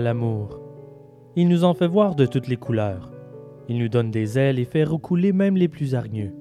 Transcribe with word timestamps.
L'amour. 0.00 0.58
Il 1.36 1.48
nous 1.48 1.64
en 1.64 1.74
fait 1.74 1.86
voir 1.86 2.14
de 2.14 2.24
toutes 2.24 2.48
les 2.48 2.56
couleurs. 2.56 3.12
Il 3.68 3.78
nous 3.78 3.90
donne 3.90 4.10
des 4.10 4.38
ailes 4.38 4.58
et 4.58 4.64
fait 4.64 4.82
recouler 4.82 5.32
même 5.32 5.56
les 5.56 5.68
plus 5.68 5.94
hargneux. 5.94 6.32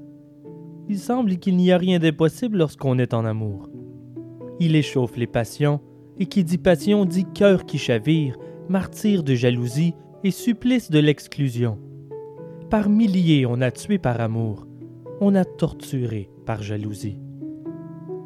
Il 0.87 0.97
semble 0.97 1.35
qu'il 1.37 1.57
n'y 1.57 1.71
a 1.71 1.77
rien 1.77 1.99
d'impossible 1.99 2.57
lorsqu'on 2.57 2.97
est 2.97 3.13
en 3.13 3.25
amour. 3.25 3.69
Il 4.61 4.75
échauffe 4.75 5.17
les 5.17 5.27
passions, 5.27 5.81
et 6.19 6.25
qui 6.25 6.43
dit 6.43 6.57
passion 6.57 7.03
dit 7.05 7.25
cœur 7.33 7.65
qui 7.65 7.77
chavire, 7.77 8.37
martyr 8.69 9.23
de 9.23 9.35
jalousie 9.35 9.93
et 10.23 10.31
supplice 10.31 10.89
de 10.89 10.99
l'exclusion. 10.99 11.77
Par 12.69 12.87
milliers 12.89 13.45
on 13.45 13.61
a 13.61 13.71
tué 13.71 13.97
par 13.97 14.21
amour, 14.21 14.67
on 15.19 15.35
a 15.35 15.43
torturé 15.43 16.29
par 16.45 16.63
jalousie. 16.63 17.19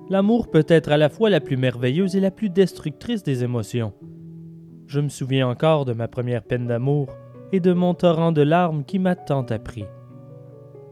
L'amour 0.09 0.51
peut 0.51 0.65
être 0.67 0.91
à 0.91 0.97
la 0.97 1.09
fois 1.09 1.29
la 1.29 1.39
plus 1.39 1.57
merveilleuse 1.57 2.15
et 2.15 2.19
la 2.19 2.31
plus 2.31 2.49
destructrice 2.49 3.23
des 3.23 3.43
émotions. 3.43 3.93
Je 4.93 4.99
me 4.99 5.09
souviens 5.09 5.47
encore 5.47 5.85
de 5.85 5.93
ma 5.93 6.07
première 6.07 6.43
peine 6.43 6.67
d'amour 6.67 7.07
et 7.51 7.59
de 7.59 7.73
mon 7.73 7.95
torrent 7.95 8.31
de 8.31 8.43
larmes 8.43 8.83
qui 8.83 8.99
m'a 8.99 9.15
tant 9.15 9.41
appris. 9.41 9.85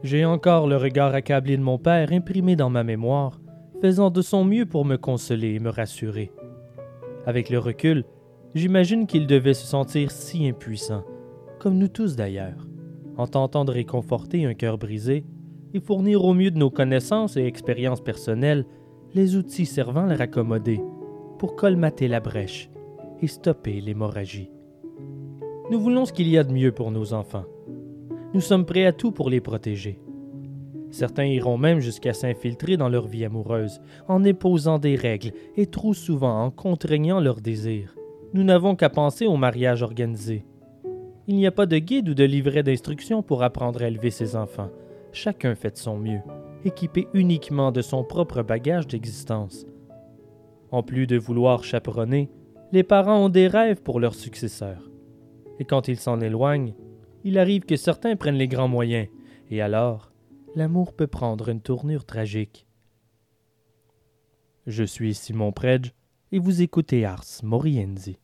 J'ai 0.02 0.24
encore 0.24 0.66
le 0.66 0.76
regard 0.76 1.14
accablé 1.14 1.56
de 1.56 1.62
mon 1.62 1.78
père 1.78 2.10
imprimé 2.10 2.56
dans 2.56 2.68
ma 2.68 2.82
mémoire, 2.82 3.40
faisant 3.80 4.10
de 4.10 4.20
son 4.20 4.44
mieux 4.44 4.66
pour 4.66 4.84
me 4.84 4.96
consoler 4.96 5.54
et 5.54 5.60
me 5.60 5.70
rassurer. 5.70 6.32
Avec 7.26 7.48
le 7.48 7.60
recul, 7.60 8.02
j'imagine 8.56 9.06
qu'il 9.06 9.28
devait 9.28 9.54
se 9.54 9.66
sentir 9.66 10.10
si 10.10 10.48
impuissant, 10.48 11.04
comme 11.60 11.78
nous 11.78 11.86
tous 11.86 12.16
d'ailleurs, 12.16 12.66
en 13.16 13.28
tentant 13.28 13.64
de 13.64 13.70
réconforter 13.70 14.46
un 14.46 14.54
cœur 14.54 14.78
brisé 14.78 15.24
et 15.74 15.80
fournir 15.80 16.24
au 16.24 16.34
mieux 16.34 16.50
de 16.50 16.58
nos 16.58 16.70
connaissances 16.70 17.36
et 17.36 17.44
expériences 17.44 18.00
personnelles 18.00 18.66
les 19.14 19.36
outils 19.36 19.64
servant 19.64 20.06
à 20.06 20.08
le 20.08 20.16
raccommoder 20.16 20.80
pour 21.38 21.54
colmater 21.54 22.08
la 22.08 22.18
brèche 22.18 22.71
et 23.22 23.28
stopper 23.28 23.80
l'hémorragie. 23.80 24.50
Nous 25.70 25.80
voulons 25.80 26.04
ce 26.04 26.12
qu'il 26.12 26.28
y 26.28 26.36
a 26.36 26.44
de 26.44 26.52
mieux 26.52 26.72
pour 26.72 26.90
nos 26.90 27.14
enfants. 27.14 27.46
Nous 28.34 28.40
sommes 28.40 28.66
prêts 28.66 28.84
à 28.84 28.92
tout 28.92 29.12
pour 29.12 29.30
les 29.30 29.40
protéger. 29.40 30.00
Certains 30.90 31.24
iront 31.24 31.56
même 31.56 31.80
jusqu'à 31.80 32.12
s'infiltrer 32.12 32.76
dans 32.76 32.90
leur 32.90 33.06
vie 33.06 33.24
amoureuse, 33.24 33.80
en 34.08 34.24
imposant 34.24 34.78
des 34.78 34.96
règles 34.96 35.32
et 35.56 35.66
trop 35.66 35.94
souvent 35.94 36.44
en 36.44 36.50
contraignant 36.50 37.20
leurs 37.20 37.40
désirs. 37.40 37.96
Nous 38.34 38.44
n'avons 38.44 38.76
qu'à 38.76 38.90
penser 38.90 39.26
au 39.26 39.36
mariage 39.36 39.82
organisé. 39.82 40.44
Il 41.28 41.36
n'y 41.36 41.46
a 41.46 41.52
pas 41.52 41.66
de 41.66 41.78
guide 41.78 42.08
ou 42.08 42.14
de 42.14 42.24
livret 42.24 42.62
d'instruction 42.62 43.22
pour 43.22 43.42
apprendre 43.42 43.82
à 43.82 43.88
élever 43.88 44.10
ses 44.10 44.36
enfants. 44.36 44.70
Chacun 45.12 45.54
fait 45.54 45.70
de 45.70 45.78
son 45.78 45.96
mieux, 45.96 46.20
équipé 46.64 47.06
uniquement 47.14 47.72
de 47.72 47.80
son 47.80 48.04
propre 48.04 48.42
bagage 48.42 48.86
d'existence. 48.86 49.66
En 50.70 50.82
plus 50.82 51.06
de 51.06 51.16
vouloir 51.16 51.64
chaperonner, 51.64 52.30
les 52.72 52.82
parents 52.82 53.26
ont 53.26 53.28
des 53.28 53.46
rêves 53.46 53.82
pour 53.82 54.00
leurs 54.00 54.14
successeurs. 54.14 54.90
Et 55.58 55.64
quand 55.64 55.88
ils 55.88 56.00
s'en 56.00 56.20
éloignent, 56.20 56.74
il 57.22 57.38
arrive 57.38 57.64
que 57.64 57.76
certains 57.76 58.16
prennent 58.16 58.36
les 58.36 58.48
grands 58.48 58.68
moyens, 58.68 59.08
et 59.50 59.60
alors, 59.60 60.10
l'amour 60.56 60.94
peut 60.94 61.06
prendre 61.06 61.50
une 61.50 61.60
tournure 61.60 62.06
tragique. 62.06 62.66
Je 64.66 64.84
suis 64.84 65.14
Simon 65.14 65.52
Predge, 65.52 65.92
et 66.32 66.38
vous 66.38 66.62
écoutez 66.62 67.04
Ars 67.04 67.26
Morienzi. 67.42 68.18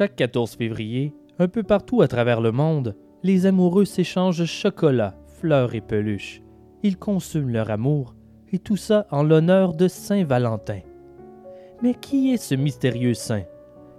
Chaque 0.00 0.16
14 0.16 0.52
février, 0.52 1.12
un 1.38 1.46
peu 1.46 1.62
partout 1.62 2.00
à 2.00 2.08
travers 2.08 2.40
le 2.40 2.52
monde, 2.52 2.96
les 3.22 3.44
amoureux 3.44 3.84
s'échangent 3.84 4.46
chocolat, 4.46 5.14
fleurs 5.26 5.74
et 5.74 5.82
peluches. 5.82 6.40
Ils 6.82 6.96
consument 6.96 7.50
leur 7.50 7.70
amour, 7.70 8.14
et 8.50 8.58
tout 8.58 8.78
ça 8.78 9.06
en 9.10 9.22
l'honneur 9.22 9.74
de 9.74 9.88
Saint 9.88 10.24
Valentin. 10.24 10.80
Mais 11.82 11.92
qui 11.92 12.32
est 12.32 12.38
ce 12.38 12.54
mystérieux 12.54 13.12
saint? 13.12 13.42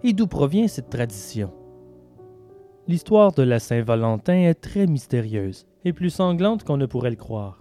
Et 0.03 0.13
d'où 0.13 0.25
provient 0.25 0.67
cette 0.67 0.89
tradition? 0.89 1.53
L'histoire 2.87 3.31
de 3.31 3.43
la 3.43 3.59
Saint-Valentin 3.59 4.47
est 4.49 4.55
très 4.55 4.87
mystérieuse 4.87 5.67
et 5.85 5.93
plus 5.93 6.09
sanglante 6.09 6.63
qu'on 6.63 6.77
ne 6.77 6.87
pourrait 6.87 7.11
le 7.11 7.15
croire. 7.15 7.59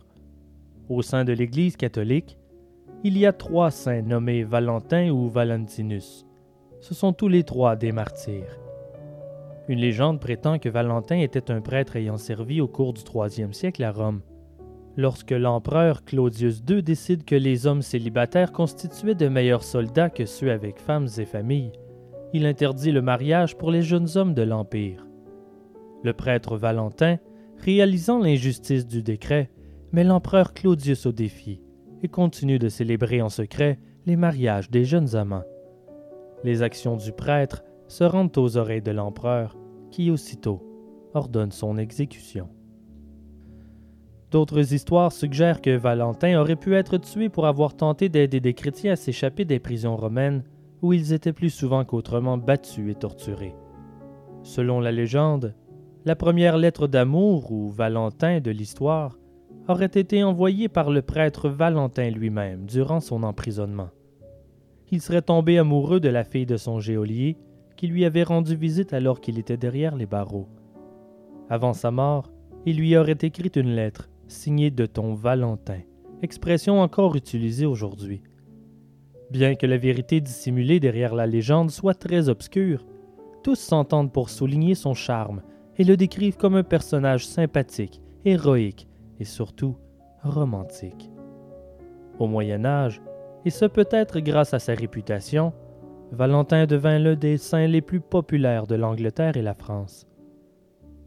Au 0.89 1.03
sein 1.03 1.25
de 1.27 1.35
l'Église 1.35 1.77
catholique, 1.77 2.39
il 3.05 3.19
y 3.19 3.27
a 3.27 3.35
trois 3.35 3.71
saints 3.71 4.01
nommés 4.01 4.45
Valentin 4.45 5.11
ou 5.11 5.29
Valentinus 5.29 6.25
ce 6.81 6.95
sont 6.95 7.13
tous 7.13 7.29
les 7.29 7.45
trois 7.45 7.77
des 7.77 7.93
martyrs. 7.93 8.59
Une 9.69 9.79
légende 9.79 10.21
prétend 10.21 10.59
que 10.59 10.69
Valentin 10.69 11.19
était 11.19 11.51
un 11.51 11.61
prêtre 11.61 11.97
ayant 11.97 12.17
servi 12.17 12.61
au 12.61 12.67
cours 12.67 12.93
du 12.93 13.03
IIIe 13.03 13.55
siècle 13.55 13.85
à 13.85 13.93
Rome. 13.93 14.23
Lorsque 14.97 15.31
l'empereur 15.31 16.05
Claudius 16.05 16.63
II 16.69 16.83
décide 16.83 17.25
que 17.25 17.37
les 17.37 17.67
hommes 17.67 17.83
célibataires 17.83 18.53
constituaient 18.53 19.15
de 19.15 19.29
meilleurs 19.29 19.63
soldats 19.63 20.11
que 20.11 20.27
ceux 20.27 20.51
avec 20.51 20.81
femmes 20.81 21.09
et 21.19 21.25
familles, 21.25 21.73
il 22.33 22.47
interdit 22.47 22.91
le 22.91 23.03
mariage 23.03 23.57
pour 23.57 23.71
les 23.71 23.83
jeunes 23.83 24.09
hommes 24.17 24.35
de 24.35 24.43
l'Empire. 24.43 25.07
Le 26.03 26.13
prêtre 26.13 26.57
Valentin, 26.57 27.19
réalisant 27.59 28.19
l'injustice 28.19 28.87
du 28.87 29.03
décret, 29.03 29.51
met 29.93 30.05
l'empereur 30.05 30.55
Claudius 30.55 31.07
au 31.07 31.13
défi 31.13 31.61
et 32.03 32.09
continue 32.09 32.59
de 32.59 32.69
célébrer 32.69 33.23
en 33.23 33.29
secret 33.29 33.79
les 34.07 34.17
mariages 34.17 34.71
des 34.71 34.85
jeunes 34.85 35.15
amants. 35.15 35.45
Les 36.43 36.63
actions 36.63 36.97
du 36.97 37.13
prêtre 37.13 37.63
se 37.89 38.05
rendent 38.05 38.37
aux 38.39 38.57
oreilles 38.57 38.83
de 38.83 38.93
l'empereur, 38.93 39.57
qui 39.91 40.11
aussitôt 40.11 40.63
ordonne 41.13 41.53
son 41.53 41.77
exécution. 41.77 42.49
D'autres 44.31 44.73
histoires 44.73 45.13
suggèrent 45.13 45.61
que 45.61 45.77
Valentin 45.77 46.41
aurait 46.41 46.57
pu 46.57 46.77
être 46.77 46.99
tué 46.99 47.29
pour 47.29 47.47
avoir 47.47 47.75
tenté 47.75 48.09
d'aider 48.09 48.41
des 48.41 48.55
chrétiens 48.55 48.93
à 48.93 48.97
s'échapper 48.97 49.45
des 49.45 49.59
prisons 49.59 49.97
romaines, 49.97 50.45
où 50.83 50.93
ils 50.93 51.13
étaient 51.13 51.33
plus 51.33 51.51
souvent 51.51 51.85
qu'autrement 51.85 52.39
battus 52.39 52.91
et 52.91 52.95
torturés. 52.95 53.55
Selon 54.43 54.81
la 54.81 54.93
légende, 54.93 55.55
la 56.07 56.17
première 56.17 56.57
lettre 56.57 56.87
d'amour 56.87 57.53
ou 57.53 57.69
Valentin 57.69 58.41
de 58.41 58.51
l'histoire 58.51 59.19
aurait 59.69 59.87
été 59.87 60.25
envoyée 60.25 60.69
par 60.69 60.91
le 60.91 61.03
prêtre 61.03 61.51
Valentin 61.51 62.09
lui-même 62.09 62.65
durant 62.65 63.01
son 63.01 63.25
emprisonnement 63.25 63.91
il 64.91 65.01
serait 65.01 65.23
tombé 65.23 65.59
amoureux 65.59 66.01
de 66.01 66.09
la 66.09 66.25
fille 66.25 66.47
de 66.47 66.57
son 66.57 66.81
geôlier, 66.81 67.37
qui 67.77 67.87
lui 67.87 68.05
avait 68.05 68.25
rendu 68.25 68.57
visite 68.57 68.93
alors 68.93 69.21
qu'il 69.21 69.39
était 69.39 69.57
derrière 69.57 69.97
les 69.97 70.07
barreaux. 70.07 70.49
Avant 71.49 71.73
sa 71.73 71.91
mort, 71.91 72.31
il 72.67 72.77
lui 72.77 72.97
aurait 72.97 73.17
écrit 73.23 73.51
une 73.57 73.75
lettre, 73.75 74.11
signée 74.29 74.71
de 74.71 74.87
ton 74.87 75.15
Valentin, 75.15 75.81
expression 76.23 76.81
encore 76.81 77.17
utilisée 77.17 77.67
aujourd'hui. 77.67 78.23
Bien 79.31 79.55
que 79.55 79.67
la 79.67 79.79
vérité 79.79 80.21
dissimulée 80.21 80.81
derrière 80.81 81.15
la 81.15 81.27
légende 81.27 81.71
soit 81.71 81.95
très 81.95 82.29
obscure, 82.29 82.85
tous 83.43 83.59
s'entendent 83.59 84.13
pour 84.13 84.29
souligner 84.29 84.75
son 84.75 84.93
charme 84.93 85.43
et 85.79 85.85
le 85.85 85.97
décrivent 85.97 86.37
comme 86.37 86.57
un 86.57 86.63
personnage 86.63 87.27
sympathique, 87.27 88.03
héroïque 88.25 88.87
et 89.19 89.25
surtout 89.25 89.77
romantique. 90.23 91.11
Au 92.19 92.27
Moyen 92.27 92.67
Âge, 92.67 93.01
et 93.45 93.51
ce 93.51 93.65
peut-être 93.65 94.21
grâce 94.21 94.55
à 94.55 94.59
sa 94.59 94.75
réputation, 94.75 95.53
Valentin 96.13 96.67
devint 96.67 96.99
l'un 96.99 97.15
des 97.15 97.37
saints 97.37 97.67
les 97.67 97.81
plus 97.81 98.01
populaires 98.01 98.67
de 98.67 98.75
l'Angleterre 98.75 99.37
et 99.37 99.43
la 99.43 99.55
France. 99.55 100.07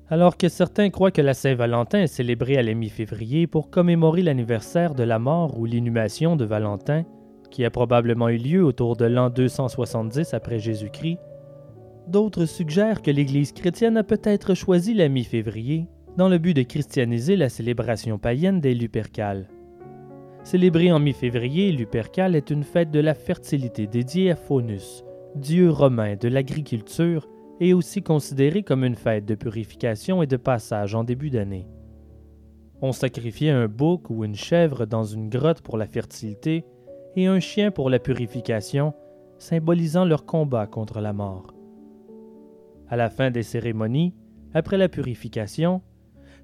Alors 0.10 0.38
que 0.38 0.50
certains 0.50 0.90
croient 0.90 1.12
que 1.12 1.22
la 1.22 1.34
Saint-Valentin 1.34 2.02
est 2.04 2.08
célébrée 2.08 2.58
à 2.58 2.64
la 2.64 2.74
mi-février 2.74 3.48
pour 3.48 3.70
commémorer 3.70 4.22
l'anniversaire 4.22 4.96
de 4.96 5.04
la 5.04 5.20
mort 5.20 5.60
ou 5.60 5.66
l'inhumation 5.66 6.36
de 6.36 6.46
Valentin, 6.46 7.04
qui 7.52 7.66
a 7.66 7.70
probablement 7.70 8.30
eu 8.30 8.38
lieu 8.38 8.64
autour 8.64 8.96
de 8.96 9.06
l'an 9.06 9.30
270 9.30 10.34
après 10.34 10.60
Jésus-Christ, 10.60 11.20
d'autres 12.08 12.46
suggèrent 12.46 13.02
que 13.02 13.12
l'Église 13.12 13.54
chrétienne 13.54 13.98
a 13.98 14.04
peut-être 14.04 14.54
choisi 14.54 14.94
la 14.94 15.10
mi-février 15.10 15.88
dans 16.18 16.30
le 16.30 16.38
but 16.38 16.54
de 16.54 16.64
christianiser 16.64 17.36
la 17.36 17.50
célébration 17.50 18.18
païenne 18.18 18.62
des 18.62 18.76
Lupercales. 18.76 19.48
Célébrée 20.44 20.92
en 20.92 21.00
mi-février, 21.00 21.72
Lupercal 21.72 22.36
est 22.36 22.50
une 22.50 22.64
fête 22.64 22.92
de 22.92 23.00
la 23.00 23.14
fertilité 23.14 23.88
dédiée 23.88 24.32
à 24.32 24.36
Faunus, 24.36 25.06
dieu 25.36 25.70
romain 25.70 26.16
de 26.16 26.28
l'agriculture 26.28 27.30
est 27.62 27.72
aussi 27.72 28.04
considérée 28.04 28.62
comme 28.62 28.84
une 28.84 28.96
fête 28.96 29.26
de 29.26 29.36
purification 29.36 30.22
et 30.22 30.28
de 30.28 30.36
passage 30.36 30.96
en 30.96 31.06
début 31.06 31.30
d'année. 31.30 31.66
On 32.82 32.92
sacrifiait 32.92 33.52
un 33.52 33.70
bouc 33.70 34.10
ou 34.10 34.26
une 34.26 34.36
chèvre 34.36 34.86
dans 34.86 35.06
une 35.06 35.30
grotte 35.30 35.62
pour 35.62 35.78
la 35.78 35.88
fertilité 35.88 36.66
et 37.16 37.28
un 37.28 37.40
chien 37.40 37.72
pour 37.72 37.90
la 37.90 38.00
purification, 38.00 38.94
symbolisant 39.38 40.04
leur 40.04 40.26
combat 40.26 40.68
contre 40.68 41.00
la 41.00 41.14
mort. 41.14 41.54
À 42.90 42.98
la 42.98 43.10
fin 43.10 43.32
des 43.32 43.44
cérémonies, 43.44 44.14
après 44.54 44.78
la 44.78 44.90
purification, 44.90 45.82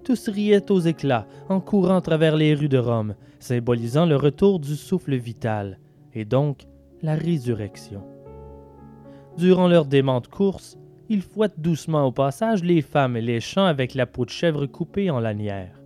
tous 0.04 0.30
riaient 0.30 0.72
aux 0.72 0.80
éclats 0.80 1.28
en 1.50 1.60
courant 1.60 1.98
à 1.98 2.02
travers 2.02 2.36
les 2.36 2.54
rues 2.54 2.70
de 2.70 2.78
Rome, 2.78 3.16
symbolisant 3.40 4.06
le 4.06 4.16
retour 4.16 4.60
du 4.60 4.76
souffle 4.76 5.16
vital, 5.16 5.80
et 6.14 6.26
donc 6.26 6.68
la 7.02 7.16
résurrection. 7.16 8.04
Durant 9.38 9.68
leur 9.68 9.86
démente 9.86 10.28
course, 10.28 10.78
ils 11.08 11.22
fouettent 11.22 11.60
doucement 11.60 12.06
au 12.06 12.12
passage 12.12 12.64
les 12.64 12.82
femmes 12.82 13.18
et 13.18 13.22
les 13.22 13.40
champs 13.40 13.66
avec 13.66 13.94
la 13.96 14.06
peau 14.06 14.26
de 14.26 14.30
chèvre 14.30 14.66
coupée 14.66 15.10
en 15.10 15.20
lanière. 15.20 15.82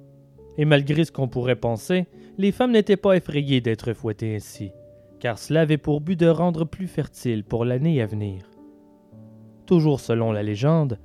Et 0.58 0.66
malgré 0.66 1.06
ce 1.06 1.12
qu'on 1.12 1.28
pourrait 1.28 1.56
penser, 1.56 2.08
les 2.38 2.52
femmes 2.52 2.72
n'étaient 2.72 2.98
pas 2.98 3.16
effrayées 3.16 3.62
d'être 3.62 3.94
fouettées 3.94 4.36
ainsi, 4.36 4.72
car 5.20 5.38
cela 5.38 5.62
avait 5.62 5.78
pour 5.78 6.02
but 6.02 6.20
de 6.20 6.28
rendre 6.28 6.66
plus 6.66 6.88
fertile 6.88 7.44
pour 7.44 7.64
l'année 7.64 8.02
à 8.02 8.06
venir. 8.06 8.44
Toujours 9.66 10.00
selon 10.00 10.32
la 10.32 10.44
légende, 10.44 11.00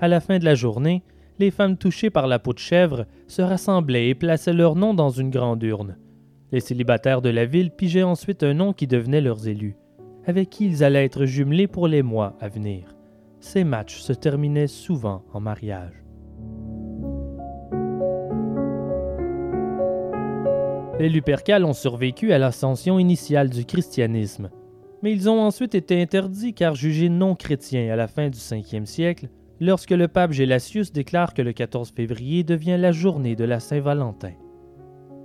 à 0.00 0.08
la 0.08 0.20
fin 0.20 0.38
de 0.38 0.44
la 0.44 0.54
journée, 0.54 1.02
les 1.38 1.50
femmes 1.50 1.76
touchées 1.76 2.10
par 2.10 2.26
la 2.26 2.38
peau 2.38 2.52
de 2.52 2.58
chèvre 2.58 3.06
se 3.26 3.42
rassemblaient 3.42 4.08
et 4.08 4.14
plaçaient 4.14 4.52
leur 4.52 4.74
nom 4.74 4.94
dans 4.94 5.10
une 5.10 5.30
grande 5.30 5.62
urne. 5.62 5.96
Les 6.50 6.60
célibataires 6.60 7.22
de 7.22 7.28
la 7.28 7.44
ville 7.44 7.70
pigeaient 7.70 8.02
ensuite 8.02 8.42
un 8.42 8.54
nom 8.54 8.72
qui 8.72 8.86
devenait 8.86 9.20
leurs 9.20 9.46
élus, 9.46 9.76
avec 10.26 10.50
qui 10.50 10.66
ils 10.66 10.82
allaient 10.82 11.04
être 11.04 11.26
jumelés 11.26 11.68
pour 11.68 11.88
les 11.88 12.02
mois 12.02 12.36
à 12.40 12.48
venir. 12.48 12.96
Ces 13.40 13.64
matchs 13.64 13.98
se 13.98 14.12
terminaient 14.12 14.66
souvent 14.66 15.24
en 15.32 15.40
mariage. 15.40 16.02
Les 20.98 21.08
Lupercales 21.08 21.64
ont 21.64 21.74
survécu 21.74 22.32
à 22.32 22.38
l'ascension 22.38 22.98
initiale 22.98 23.50
du 23.50 23.64
christianisme, 23.64 24.50
mais 25.02 25.12
ils 25.12 25.30
ont 25.30 25.40
ensuite 25.40 25.76
été 25.76 26.02
interdits 26.02 26.54
car 26.54 26.74
jugés 26.74 27.08
non 27.08 27.36
chrétiens 27.36 27.92
à 27.92 27.96
la 27.96 28.08
fin 28.08 28.28
du 28.30 28.38
5e 28.38 28.84
siècle 28.84 29.28
lorsque 29.60 29.90
le 29.90 30.08
pape 30.08 30.32
Gélasius 30.32 30.92
déclare 30.92 31.34
que 31.34 31.42
le 31.42 31.52
14 31.52 31.90
février 31.90 32.44
devient 32.44 32.76
la 32.78 32.92
journée 32.92 33.36
de 33.36 33.44
la 33.44 33.60
Saint-Valentin. 33.60 34.32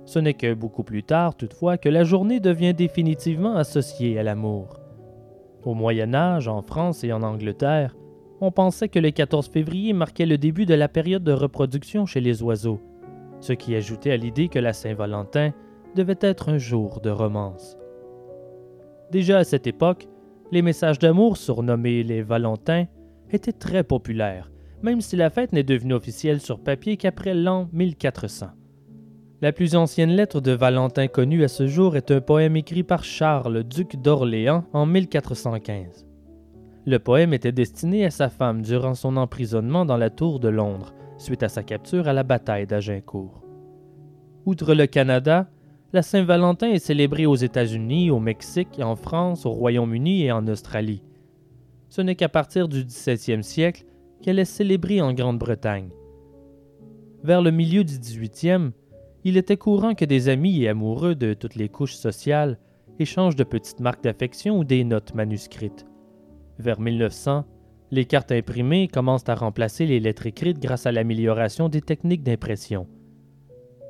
Ce 0.06 0.18
n'est 0.18 0.34
que 0.34 0.52
beaucoup 0.54 0.82
plus 0.82 1.02
tard, 1.02 1.34
toutefois, 1.36 1.78
que 1.78 1.88
la 1.88 2.04
journée 2.04 2.40
devient 2.40 2.74
définitivement 2.74 3.56
associée 3.56 4.18
à 4.18 4.22
l'amour. 4.22 4.80
Au 5.64 5.74
Moyen 5.74 6.12
Âge, 6.14 6.46
en 6.46 6.62
France 6.62 7.04
et 7.04 7.12
en 7.12 7.22
Angleterre, 7.22 7.96
on 8.40 8.50
pensait 8.50 8.88
que 8.88 8.98
le 8.98 9.10
14 9.10 9.48
février 9.48 9.92
marquait 9.92 10.26
le 10.26 10.36
début 10.36 10.66
de 10.66 10.74
la 10.74 10.88
période 10.88 11.24
de 11.24 11.32
reproduction 11.32 12.04
chez 12.04 12.20
les 12.20 12.42
oiseaux, 12.42 12.80
ce 13.40 13.54
qui 13.54 13.74
ajoutait 13.74 14.10
à 14.10 14.16
l'idée 14.16 14.48
que 14.48 14.58
la 14.58 14.74
Saint-Valentin 14.74 15.52
devait 15.94 16.18
être 16.20 16.50
un 16.50 16.58
jour 16.58 17.00
de 17.00 17.10
romance. 17.10 17.78
Déjà 19.10 19.38
à 19.38 19.44
cette 19.44 19.66
époque, 19.66 20.08
les 20.52 20.60
messages 20.60 20.98
d'amour 20.98 21.36
surnommés 21.36 22.02
les 22.02 22.22
Valentins 22.22 22.86
était 23.30 23.52
très 23.52 23.84
populaire, 23.84 24.50
même 24.82 25.00
si 25.00 25.16
la 25.16 25.30
fête 25.30 25.52
n'est 25.52 25.62
devenue 25.62 25.94
officielle 25.94 26.40
sur 26.40 26.60
papier 26.60 26.96
qu'après 26.96 27.34
l'an 27.34 27.68
1400. 27.72 28.48
La 29.40 29.52
plus 29.52 29.74
ancienne 29.74 30.10
lettre 30.10 30.40
de 30.40 30.52
Valentin 30.52 31.06
connue 31.06 31.44
à 31.44 31.48
ce 31.48 31.66
jour 31.66 31.96
est 31.96 32.10
un 32.10 32.20
poème 32.20 32.56
écrit 32.56 32.82
par 32.82 33.04
Charles, 33.04 33.64
duc 33.64 33.96
d'Orléans, 33.96 34.64
en 34.72 34.86
1415. 34.86 36.06
Le 36.86 36.98
poème 36.98 37.32
était 37.32 37.52
destiné 37.52 38.04
à 38.04 38.10
sa 38.10 38.28
femme 38.28 38.62
durant 38.62 38.94
son 38.94 39.16
emprisonnement 39.16 39.84
dans 39.84 39.96
la 39.96 40.10
tour 40.10 40.38
de 40.38 40.48
Londres, 40.48 40.94
suite 41.18 41.42
à 41.42 41.48
sa 41.48 41.62
capture 41.62 42.08
à 42.08 42.12
la 42.12 42.22
bataille 42.22 42.66
d'Agincourt. 42.66 43.42
Outre 44.46 44.74
le 44.74 44.86
Canada, 44.86 45.48
la 45.92 46.02
Saint-Valentin 46.02 46.68
est 46.68 46.78
célébrée 46.78 47.26
aux 47.26 47.34
États-Unis, 47.34 48.10
au 48.10 48.20
Mexique, 48.20 48.80
en 48.82 48.96
France, 48.96 49.46
au 49.46 49.50
Royaume-Uni 49.50 50.24
et 50.24 50.32
en 50.32 50.46
Australie 50.46 51.02
ce 51.94 52.02
n'est 52.02 52.16
qu'à 52.16 52.28
partir 52.28 52.66
du 52.66 52.84
XVIIe 52.84 53.44
siècle 53.44 53.84
qu'elle 54.20 54.40
est 54.40 54.44
célébrée 54.44 55.00
en 55.00 55.12
Grande-Bretagne. 55.12 55.90
Vers 57.22 57.40
le 57.40 57.52
milieu 57.52 57.84
du 57.84 58.00
XVIIIe, 58.00 58.72
il 59.22 59.36
était 59.36 59.56
courant 59.56 59.94
que 59.94 60.04
des 60.04 60.28
amis 60.28 60.60
et 60.60 60.68
amoureux 60.68 61.14
de 61.14 61.34
toutes 61.34 61.54
les 61.54 61.68
couches 61.68 61.94
sociales 61.94 62.58
échangent 62.98 63.36
de 63.36 63.44
petites 63.44 63.78
marques 63.78 64.02
d'affection 64.02 64.58
ou 64.58 64.64
des 64.64 64.82
notes 64.82 65.14
manuscrites. 65.14 65.86
Vers 66.58 66.80
1900, 66.80 67.44
les 67.92 68.06
cartes 68.06 68.32
imprimées 68.32 68.88
commencent 68.88 69.28
à 69.28 69.36
remplacer 69.36 69.86
les 69.86 70.00
lettres 70.00 70.26
écrites 70.26 70.58
grâce 70.58 70.86
à 70.86 70.92
l'amélioration 70.92 71.68
des 71.68 71.80
techniques 71.80 72.24
d'impression. 72.24 72.88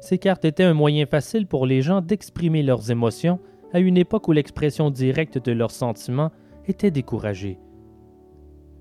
Ces 0.01 0.19
cartes 0.19 0.45
étaient 0.45 0.63
un 0.63 0.75
moyen 0.75 1.07
facile 1.07 1.47
pour 1.47 1.65
les 1.65 1.81
gens 1.81 2.03
d'exprimer 2.03 2.63
leurs 2.63 2.91
émotions 2.91 3.41
à 3.73 3.81
une 3.81 3.97
époque 3.97 4.29
où 4.29 4.33
l'expression 4.33 4.91
directe 4.91 5.43
de 5.43 5.53
leurs 5.53 5.71
sentiments 5.71 6.33
était 6.67 6.91
découragée. 6.91 7.59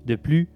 De 0.06 0.16
plus, 0.16 0.48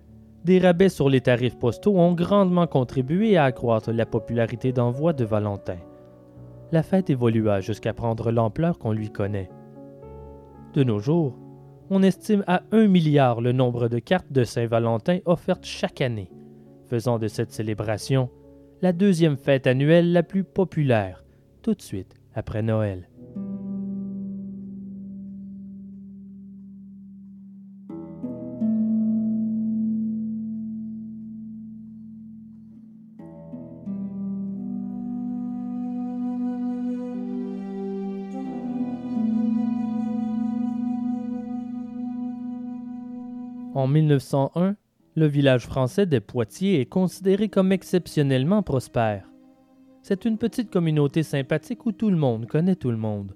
des 0.44 0.58
rabais 0.58 0.88
sur 0.88 1.08
les 1.08 1.20
tarifs 1.20 1.58
postaux 1.58 1.98
ont 1.98 2.12
grandement 2.12 2.66
contribué 2.66 3.36
à 3.36 3.44
accroître 3.44 3.92
la 3.92 4.06
popularité 4.06 4.72
d'envoi 4.72 5.12
de 5.12 5.24
Valentin. 5.24 5.78
La 6.70 6.82
fête 6.82 7.10
évolua 7.10 7.60
jusqu'à 7.60 7.94
prendre 7.94 8.30
l'ampleur 8.30 8.78
qu'on 8.78 8.92
lui 8.92 9.10
connaît. 9.10 9.50
De 10.74 10.84
nos 10.84 10.98
jours, 10.98 11.36
on 11.90 12.02
estime 12.02 12.44
à 12.46 12.62
un 12.72 12.86
milliard 12.86 13.40
le 13.40 13.52
nombre 13.52 13.88
de 13.88 13.98
cartes 13.98 14.30
de 14.30 14.44
Saint-Valentin 14.44 15.18
offertes 15.24 15.64
chaque 15.64 16.02
année, 16.02 16.30
faisant 16.86 17.18
de 17.18 17.28
cette 17.28 17.52
célébration 17.52 18.30
la 18.82 18.92
deuxième 18.92 19.36
fête 19.36 19.66
annuelle 19.66 20.12
la 20.12 20.22
plus 20.22 20.44
populaire, 20.44 21.24
tout 21.62 21.74
de 21.74 21.82
suite 21.82 22.14
après 22.34 22.62
Noël. 22.62 23.08
En 43.88 43.90
1901, 43.90 44.76
le 45.14 45.26
village 45.26 45.64
français 45.64 46.04
des 46.04 46.20
Poitiers 46.20 46.78
est 46.78 46.84
considéré 46.84 47.48
comme 47.48 47.72
exceptionnellement 47.72 48.62
prospère. 48.62 49.32
C'est 50.02 50.26
une 50.26 50.36
petite 50.36 50.68
communauté 50.68 51.22
sympathique 51.22 51.86
où 51.86 51.92
tout 51.92 52.10
le 52.10 52.18
monde 52.18 52.44
connaît 52.44 52.76
tout 52.76 52.90
le 52.90 52.98
monde. 52.98 53.34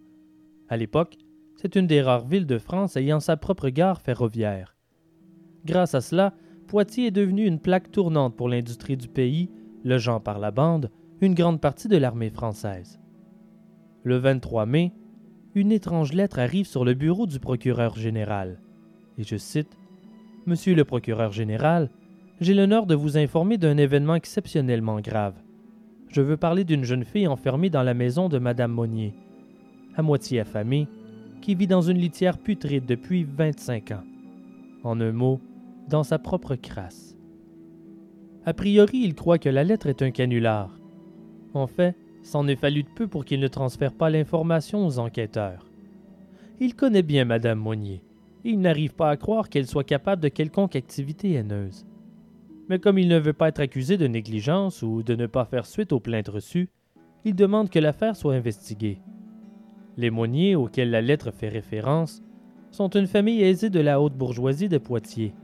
À 0.68 0.76
l'époque, 0.76 1.16
c'est 1.56 1.74
une 1.74 1.86
des 1.86 2.02
rares 2.02 2.26
villes 2.26 2.44
de 2.44 2.58
France 2.58 2.98
ayant 2.98 3.18
sa 3.18 3.38
propre 3.38 3.70
gare 3.70 4.02
ferroviaire. 4.02 4.76
Grâce 5.64 5.94
à 5.94 6.02
cela, 6.02 6.34
Poitiers 6.66 7.06
est 7.06 7.12
devenu 7.12 7.46
une 7.46 7.58
plaque 7.58 7.90
tournante 7.90 8.36
pour 8.36 8.50
l'industrie 8.50 8.98
du 8.98 9.08
pays, 9.08 9.48
logeant 9.84 10.20
par 10.20 10.38
la 10.38 10.50
bande 10.50 10.90
une 11.22 11.32
grande 11.32 11.62
partie 11.62 11.88
de 11.88 11.96
l'armée 11.96 12.28
française. 12.28 13.00
Le 14.04 14.18
23 14.18 14.66
mai, 14.66 14.92
une 15.54 15.72
étrange 15.72 16.12
lettre 16.12 16.38
arrive 16.38 16.66
sur 16.66 16.84
le 16.84 16.92
bureau 16.92 17.26
du 17.26 17.40
procureur 17.40 17.96
général, 17.96 18.60
et 19.16 19.24
je 19.24 19.38
cite 19.38 19.78
Monsieur 20.44 20.74
le 20.74 20.84
procureur 20.84 21.30
général, 21.30 21.88
j'ai 22.40 22.52
l'honneur 22.52 22.86
de 22.86 22.96
vous 22.96 23.16
informer 23.16 23.58
d'un 23.58 23.76
événement 23.76 24.16
exceptionnellement 24.16 25.00
grave. 25.00 25.36
Je 26.08 26.20
veux 26.20 26.36
parler 26.36 26.64
d'une 26.64 26.82
jeune 26.82 27.04
fille 27.04 27.28
enfermée 27.28 27.70
dans 27.70 27.84
la 27.84 27.94
maison 27.94 28.28
de 28.28 28.38
Madame 28.38 28.72
Monnier, 28.72 29.14
à 29.94 30.02
moitié 30.02 30.40
affamée, 30.40 30.88
qui 31.42 31.54
vit 31.54 31.68
dans 31.68 31.82
une 31.82 31.98
litière 31.98 32.38
putride 32.38 32.86
depuis 32.86 33.22
25 33.22 33.92
ans. 33.92 34.02
En 34.82 35.00
un 35.00 35.12
mot, 35.12 35.40
dans 35.88 36.02
sa 36.02 36.18
propre 36.18 36.56
crasse. 36.56 37.16
A 38.44 38.52
priori, 38.52 38.98
il 38.98 39.14
croit 39.14 39.38
que 39.38 39.48
la 39.48 39.62
lettre 39.62 39.86
est 39.86 40.02
un 40.02 40.10
canular. 40.10 40.76
En 41.54 41.68
fait, 41.68 41.94
c'en 42.24 42.48
est 42.48 42.56
fallu 42.56 42.82
de 42.82 42.88
peu 42.88 43.06
pour 43.06 43.24
qu'il 43.24 43.38
ne 43.38 43.46
transfère 43.46 43.92
pas 43.92 44.10
l'information 44.10 44.84
aux 44.84 44.98
enquêteurs. 44.98 45.70
Il 46.58 46.74
connaît 46.74 47.02
bien 47.02 47.24
Madame 47.24 47.60
Monnier 47.60 48.02
il 48.44 48.60
n'arrive 48.60 48.94
pas 48.94 49.10
à 49.10 49.16
croire 49.16 49.48
qu'elle 49.48 49.66
soit 49.66 49.84
capable 49.84 50.22
de 50.22 50.28
quelconque 50.28 50.76
activité 50.76 51.32
haineuse. 51.32 51.86
Mais 52.68 52.78
comme 52.78 52.98
il 52.98 53.08
ne 53.08 53.18
veut 53.18 53.32
pas 53.32 53.48
être 53.48 53.60
accusé 53.60 53.96
de 53.96 54.06
négligence 54.06 54.82
ou 54.82 55.02
de 55.02 55.14
ne 55.14 55.26
pas 55.26 55.44
faire 55.44 55.66
suite 55.66 55.92
aux 55.92 56.00
plaintes 56.00 56.28
reçues, 56.28 56.68
il 57.24 57.34
demande 57.34 57.70
que 57.70 57.78
l'affaire 57.78 58.16
soit 58.16 58.34
investiguée. 58.34 59.00
Les 59.96 60.10
Monniers 60.10 60.56
auxquels 60.56 60.90
la 60.90 61.02
lettre 61.02 61.30
fait 61.30 61.48
référence 61.48 62.22
sont 62.70 62.88
une 62.88 63.06
famille 63.06 63.42
aisée 63.42 63.70
de 63.70 63.80
la 63.80 64.00
haute 64.00 64.16
bourgeoisie 64.16 64.68
de 64.68 64.78
Poitiers. 64.78 65.34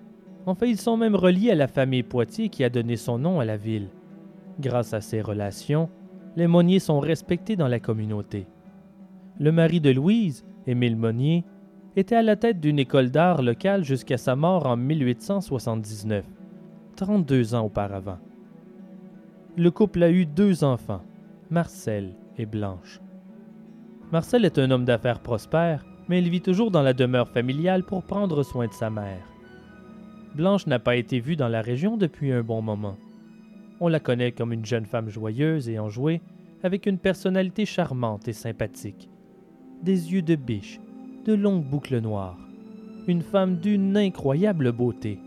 En 0.46 0.54
fait, 0.54 0.70
ils 0.70 0.80
sont 0.80 0.96
même 0.96 1.14
reliés 1.14 1.50
à 1.50 1.54
la 1.54 1.68
famille 1.68 2.02
Poitiers 2.02 2.48
qui 2.48 2.64
a 2.64 2.70
donné 2.70 2.96
son 2.96 3.18
nom 3.18 3.38
à 3.38 3.44
la 3.44 3.58
ville. 3.58 3.88
Grâce 4.58 4.94
à 4.94 5.00
ces 5.00 5.20
relations, 5.20 5.90
les 6.36 6.46
Monniers 6.46 6.78
sont 6.78 7.00
respectés 7.00 7.56
dans 7.56 7.68
la 7.68 7.80
communauté. 7.80 8.46
Le 9.38 9.52
mari 9.52 9.80
de 9.80 9.90
Louise, 9.90 10.46
Émile 10.66 10.96
Monnier, 10.96 11.44
était 11.98 12.14
à 12.14 12.22
la 12.22 12.36
tête 12.36 12.60
d'une 12.60 12.78
école 12.78 13.10
d'art 13.10 13.42
locale 13.42 13.82
jusqu'à 13.82 14.18
sa 14.18 14.36
mort 14.36 14.66
en 14.66 14.76
1879, 14.76 16.24
32 16.94 17.56
ans 17.56 17.64
auparavant. 17.64 18.18
Le 19.56 19.72
couple 19.72 20.04
a 20.04 20.10
eu 20.10 20.24
deux 20.24 20.62
enfants, 20.62 21.02
Marcel 21.50 22.14
et 22.36 22.46
Blanche. 22.46 23.00
Marcel 24.12 24.44
est 24.44 24.60
un 24.60 24.70
homme 24.70 24.84
d'affaires 24.84 25.18
prospère, 25.18 25.84
mais 26.08 26.20
il 26.20 26.30
vit 26.30 26.40
toujours 26.40 26.70
dans 26.70 26.82
la 26.82 26.92
demeure 26.92 27.28
familiale 27.30 27.82
pour 27.82 28.04
prendre 28.04 28.44
soin 28.44 28.68
de 28.68 28.72
sa 28.72 28.90
mère. 28.90 29.26
Blanche 30.36 30.68
n'a 30.68 30.78
pas 30.78 30.94
été 30.94 31.18
vue 31.18 31.34
dans 31.34 31.48
la 31.48 31.62
région 31.62 31.96
depuis 31.96 32.30
un 32.30 32.42
bon 32.42 32.62
moment. 32.62 32.96
On 33.80 33.88
la 33.88 33.98
connaît 33.98 34.30
comme 34.30 34.52
une 34.52 34.64
jeune 34.64 34.86
femme 34.86 35.08
joyeuse 35.08 35.68
et 35.68 35.80
enjouée, 35.80 36.20
avec 36.62 36.86
une 36.86 36.98
personnalité 36.98 37.64
charmante 37.66 38.28
et 38.28 38.32
sympathique, 38.32 39.10
des 39.82 40.12
yeux 40.12 40.22
de 40.22 40.36
biche, 40.36 40.80
de 41.28 41.34
longues 41.34 41.62
boucles 41.62 42.00
noires, 42.00 42.38
une 43.06 43.20
femme 43.20 43.58
d'une 43.58 43.98
incroyable 43.98 44.72
beauté. 44.72 45.18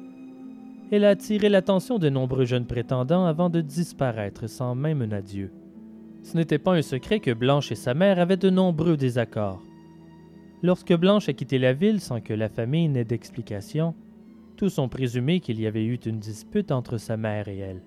Elle 0.91 1.05
a 1.05 1.09
attiré 1.09 1.47
l'attention 1.47 1.99
de 1.99 2.09
nombreux 2.09 2.45
jeunes 2.45 2.65
prétendants 2.65 3.27
avant 3.27 3.51
de 3.51 3.61
disparaître 3.61 4.49
sans 4.49 4.73
même 4.73 5.03
un 5.03 5.11
adieu. 5.11 5.51
Ce 6.23 6.35
n'était 6.35 6.57
pas 6.57 6.73
un 6.73 6.81
secret 6.81 7.19
que 7.19 7.29
Blanche 7.29 7.71
et 7.71 7.75
sa 7.75 7.93
mère 7.93 8.17
avaient 8.17 8.35
de 8.35 8.49
nombreux 8.49 8.97
désaccords. 8.97 9.61
Lorsque 10.63 10.95
Blanche 10.95 11.29
a 11.29 11.33
quitté 11.33 11.59
la 11.59 11.73
ville 11.73 12.01
sans 12.01 12.19
que 12.19 12.33
la 12.33 12.49
famille 12.49 12.89
n'ait 12.89 13.05
d'explication, 13.05 13.93
tous 14.57 14.79
ont 14.79 14.89
présumé 14.89 15.39
qu'il 15.39 15.61
y 15.61 15.67
avait 15.67 15.85
eu 15.85 15.99
une 16.03 16.17
dispute 16.17 16.71
entre 16.71 16.97
sa 16.97 17.15
mère 17.15 17.47
et 17.47 17.59
elle. 17.59 17.83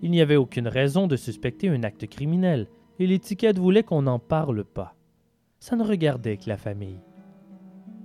Il 0.00 0.10
n'y 0.12 0.22
avait 0.22 0.36
aucune 0.36 0.68
raison 0.68 1.06
de 1.06 1.16
suspecter 1.16 1.68
un 1.68 1.82
acte 1.82 2.06
criminel, 2.06 2.68
et 2.98 3.06
l'étiquette 3.06 3.58
voulait 3.58 3.82
qu'on 3.82 4.00
n'en 4.00 4.18
parle 4.18 4.64
pas. 4.64 4.94
Ça 5.58 5.76
ne 5.76 5.84
regardait 5.84 6.38
que 6.38 6.48
la 6.48 6.56
famille. 6.56 7.00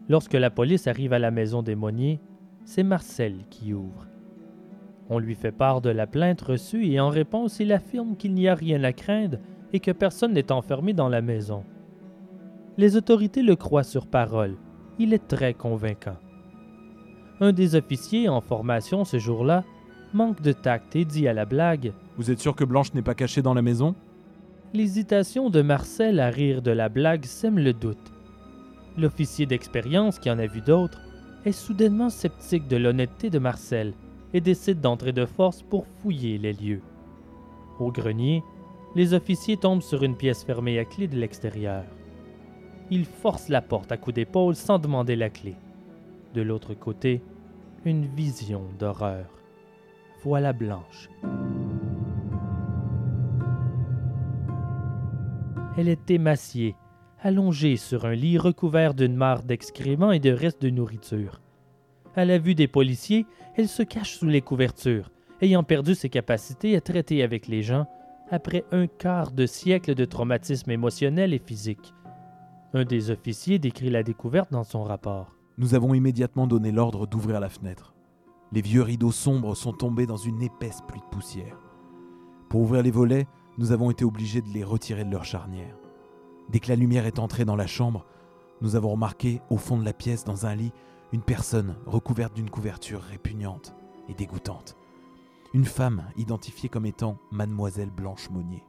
Lorsque 0.07 0.33
la 0.33 0.51
police 0.51 0.87
arrive 0.87 1.13
à 1.13 1.19
la 1.19 1.31
maison 1.31 1.63
des 1.63 1.75
Monniers, 1.75 2.19
c'est 2.63 2.83
Marcel 2.83 3.45
qui 3.49 3.73
ouvre. 3.73 4.07
On 5.09 5.19
lui 5.19 5.35
fait 5.35 5.51
part 5.51 5.81
de 5.81 5.89
la 5.89 6.07
plainte 6.07 6.41
reçue 6.41 6.85
et 6.87 6.99
en 6.99 7.09
réponse, 7.09 7.59
il 7.59 7.71
affirme 7.71 8.15
qu'il 8.15 8.33
n'y 8.33 8.47
a 8.47 8.55
rien 8.55 8.83
à 8.83 8.93
craindre 8.93 9.37
et 9.73 9.79
que 9.79 9.91
personne 9.91 10.33
n'est 10.33 10.51
enfermé 10.51 10.93
dans 10.93 11.09
la 11.09 11.21
maison. 11.21 11.63
Les 12.77 12.95
autorités 12.95 13.41
le 13.41 13.55
croient 13.55 13.83
sur 13.83 14.07
parole. 14.07 14.55
Il 14.99 15.13
est 15.13 15.27
très 15.27 15.53
convaincant. 15.53 16.17
Un 17.39 17.51
des 17.51 17.75
officiers 17.75 18.29
en 18.29 18.41
formation 18.41 19.05
ce 19.05 19.19
jour-là 19.19 19.63
manque 20.13 20.41
de 20.41 20.53
tact 20.53 20.95
et 20.95 21.05
dit 21.05 21.27
à 21.27 21.33
la 21.33 21.45
blague 21.45 21.93
Vous 22.17 22.31
êtes 22.31 22.39
sûr 22.39 22.55
que 22.55 22.63
Blanche 22.63 22.93
n'est 22.93 23.01
pas 23.01 23.15
cachée 23.15 23.41
dans 23.41 23.53
la 23.53 23.61
maison? 23.61 23.95
L'hésitation 24.73 25.49
de 25.49 25.61
Marcel 25.61 26.19
à 26.19 26.29
rire 26.29 26.61
de 26.61 26.71
la 26.71 26.89
blague 26.89 27.25
sème 27.25 27.59
le 27.59 27.73
doute. 27.73 28.14
L'officier 28.97 29.45
d'expérience, 29.45 30.19
qui 30.19 30.29
en 30.29 30.39
a 30.39 30.45
vu 30.45 30.61
d'autres, 30.61 31.01
est 31.45 31.51
soudainement 31.51 32.09
sceptique 32.09 32.67
de 32.67 32.77
l'honnêteté 32.77 33.29
de 33.29 33.39
Marcel 33.39 33.93
et 34.33 34.41
décide 34.41 34.81
d'entrer 34.81 35.11
de 35.11 35.25
force 35.25 35.61
pour 35.61 35.85
fouiller 35.85 36.37
les 36.37 36.53
lieux. 36.53 36.81
Au 37.79 37.91
grenier, 37.91 38.41
les 38.95 39.13
officiers 39.13 39.57
tombent 39.57 39.81
sur 39.81 40.03
une 40.03 40.15
pièce 40.15 40.43
fermée 40.43 40.79
à 40.79 40.85
clé 40.85 41.07
de 41.07 41.17
l'extérieur. 41.17 41.83
Ils 42.89 43.05
forcent 43.05 43.49
la 43.49 43.61
porte 43.61 43.91
à 43.91 43.97
coups 43.97 44.15
d'épaule 44.15 44.55
sans 44.55 44.79
demander 44.79 45.15
la 45.15 45.29
clé. 45.29 45.55
De 46.33 46.41
l'autre 46.41 46.73
côté, 46.73 47.21
une 47.83 48.05
vision 48.05 48.63
d'horreur. 48.79 49.25
Voilà 50.23 50.53
Blanche. 50.53 51.09
Elle 55.77 55.89
est 55.89 56.09
émaciée, 56.09 56.75
allongée 57.25 57.75
sur 57.75 58.05
un 58.05 58.13
lit 58.13 58.37
recouvert 58.37 58.93
d'une 58.93 59.15
mare 59.15 59.41
d'excréments 59.41 60.11
et 60.11 60.19
de 60.19 60.29
restes 60.29 60.61
de 60.61 60.69
nourriture. 60.69 61.41
À 62.15 62.23
la 62.23 62.37
vue 62.37 62.53
des 62.53 62.67
policiers, 62.67 63.25
elle 63.55 63.67
se 63.67 63.81
cache 63.81 64.19
sous 64.19 64.27
les 64.27 64.41
couvertures, 64.41 65.09
ayant 65.41 65.63
perdu 65.63 65.95
ses 65.95 66.09
capacités 66.09 66.75
à 66.75 66.81
traiter 66.81 67.23
avec 67.23 67.47
les 67.47 67.63
gens 67.63 67.87
après 68.29 68.63
un 68.71 68.85
quart 68.85 69.31
de 69.31 69.47
siècle 69.47 69.95
de 69.95 70.05
traumatisme 70.05 70.69
émotionnel 70.69 71.33
et 71.33 71.41
physique. 71.43 71.95
Un 72.75 72.85
des 72.85 73.09
officiers 73.09 73.57
décrit 73.57 73.89
la 73.89 74.03
découverte 74.03 74.51
dans 74.51 74.63
son 74.63 74.83
rapport. 74.83 75.35
Nous 75.57 75.73
avons 75.73 75.95
immédiatement 75.95 76.45
donné 76.45 76.71
l'ordre 76.71 77.07
d'ouvrir 77.07 77.39
la 77.39 77.49
fenêtre. 77.49 77.95
Les 78.51 78.61
vieux 78.61 78.83
rideaux 78.83 79.11
sombres 79.11 79.55
sont 79.55 79.73
tombés 79.73 80.05
dans 80.05 80.15
une 80.15 80.43
épaisse 80.43 80.81
pluie 80.87 81.01
de 81.01 81.15
poussière. 81.15 81.57
Pour 82.49 82.61
ouvrir 82.61 82.83
les 82.83 82.91
volets, 82.91 83.25
nous 83.57 83.71
avons 83.71 83.89
été 83.89 84.05
obligés 84.05 84.43
de 84.43 84.49
les 84.49 84.63
retirer 84.63 85.05
de 85.05 85.11
leur 85.11 85.25
charnière. 85.25 85.75
Dès 86.49 86.59
que 86.59 86.69
la 86.69 86.75
lumière 86.75 87.05
est 87.05 87.19
entrée 87.19 87.45
dans 87.45 87.55
la 87.55 87.67
chambre, 87.67 88.05
nous 88.61 88.75
avons 88.75 88.91
remarqué, 88.91 89.41
au 89.49 89.57
fond 89.57 89.77
de 89.77 89.85
la 89.85 89.93
pièce, 89.93 90.23
dans 90.23 90.45
un 90.45 90.55
lit, 90.55 90.71
une 91.11 91.21
personne 91.21 91.75
recouverte 91.85 92.33
d'une 92.33 92.49
couverture 92.49 93.01
répugnante 93.01 93.73
et 94.09 94.13
dégoûtante. 94.13 94.75
Une 95.53 95.65
femme 95.65 96.03
identifiée 96.17 96.69
comme 96.69 96.85
étant 96.85 97.17
Mademoiselle 97.31 97.91
Blanche 97.91 98.29
Monnier. 98.29 98.63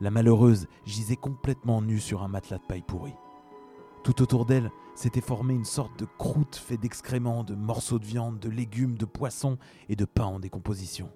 La 0.00 0.10
malheureuse 0.10 0.66
gisait 0.84 1.16
complètement 1.16 1.82
nue 1.82 2.00
sur 2.00 2.22
un 2.22 2.28
matelas 2.28 2.58
de 2.58 2.66
paille 2.66 2.82
pourrie. 2.82 3.16
Tout 4.02 4.22
autour 4.22 4.46
d'elle 4.46 4.70
s'était 4.94 5.20
formée 5.20 5.54
une 5.54 5.64
sorte 5.64 5.98
de 5.98 6.06
croûte 6.18 6.56
faite 6.56 6.80
d'excréments, 6.80 7.44
de 7.44 7.54
morceaux 7.54 7.98
de 7.98 8.06
viande, 8.06 8.38
de 8.38 8.48
légumes, 8.48 8.96
de 8.96 9.04
poissons 9.04 9.58
et 9.88 9.96
de 9.96 10.04
pain 10.06 10.24
en 10.24 10.40
décomposition. 10.40 11.10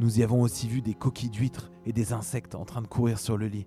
Nous 0.00 0.20
y 0.20 0.22
avons 0.22 0.40
aussi 0.40 0.68
vu 0.68 0.80
des 0.80 0.94
coquilles 0.94 1.30
d'huîtres 1.30 1.70
et 1.84 1.92
des 1.92 2.12
insectes 2.12 2.54
en 2.54 2.64
train 2.64 2.82
de 2.82 2.86
courir 2.86 3.18
sur 3.18 3.36
le 3.36 3.46
lit. 3.46 3.66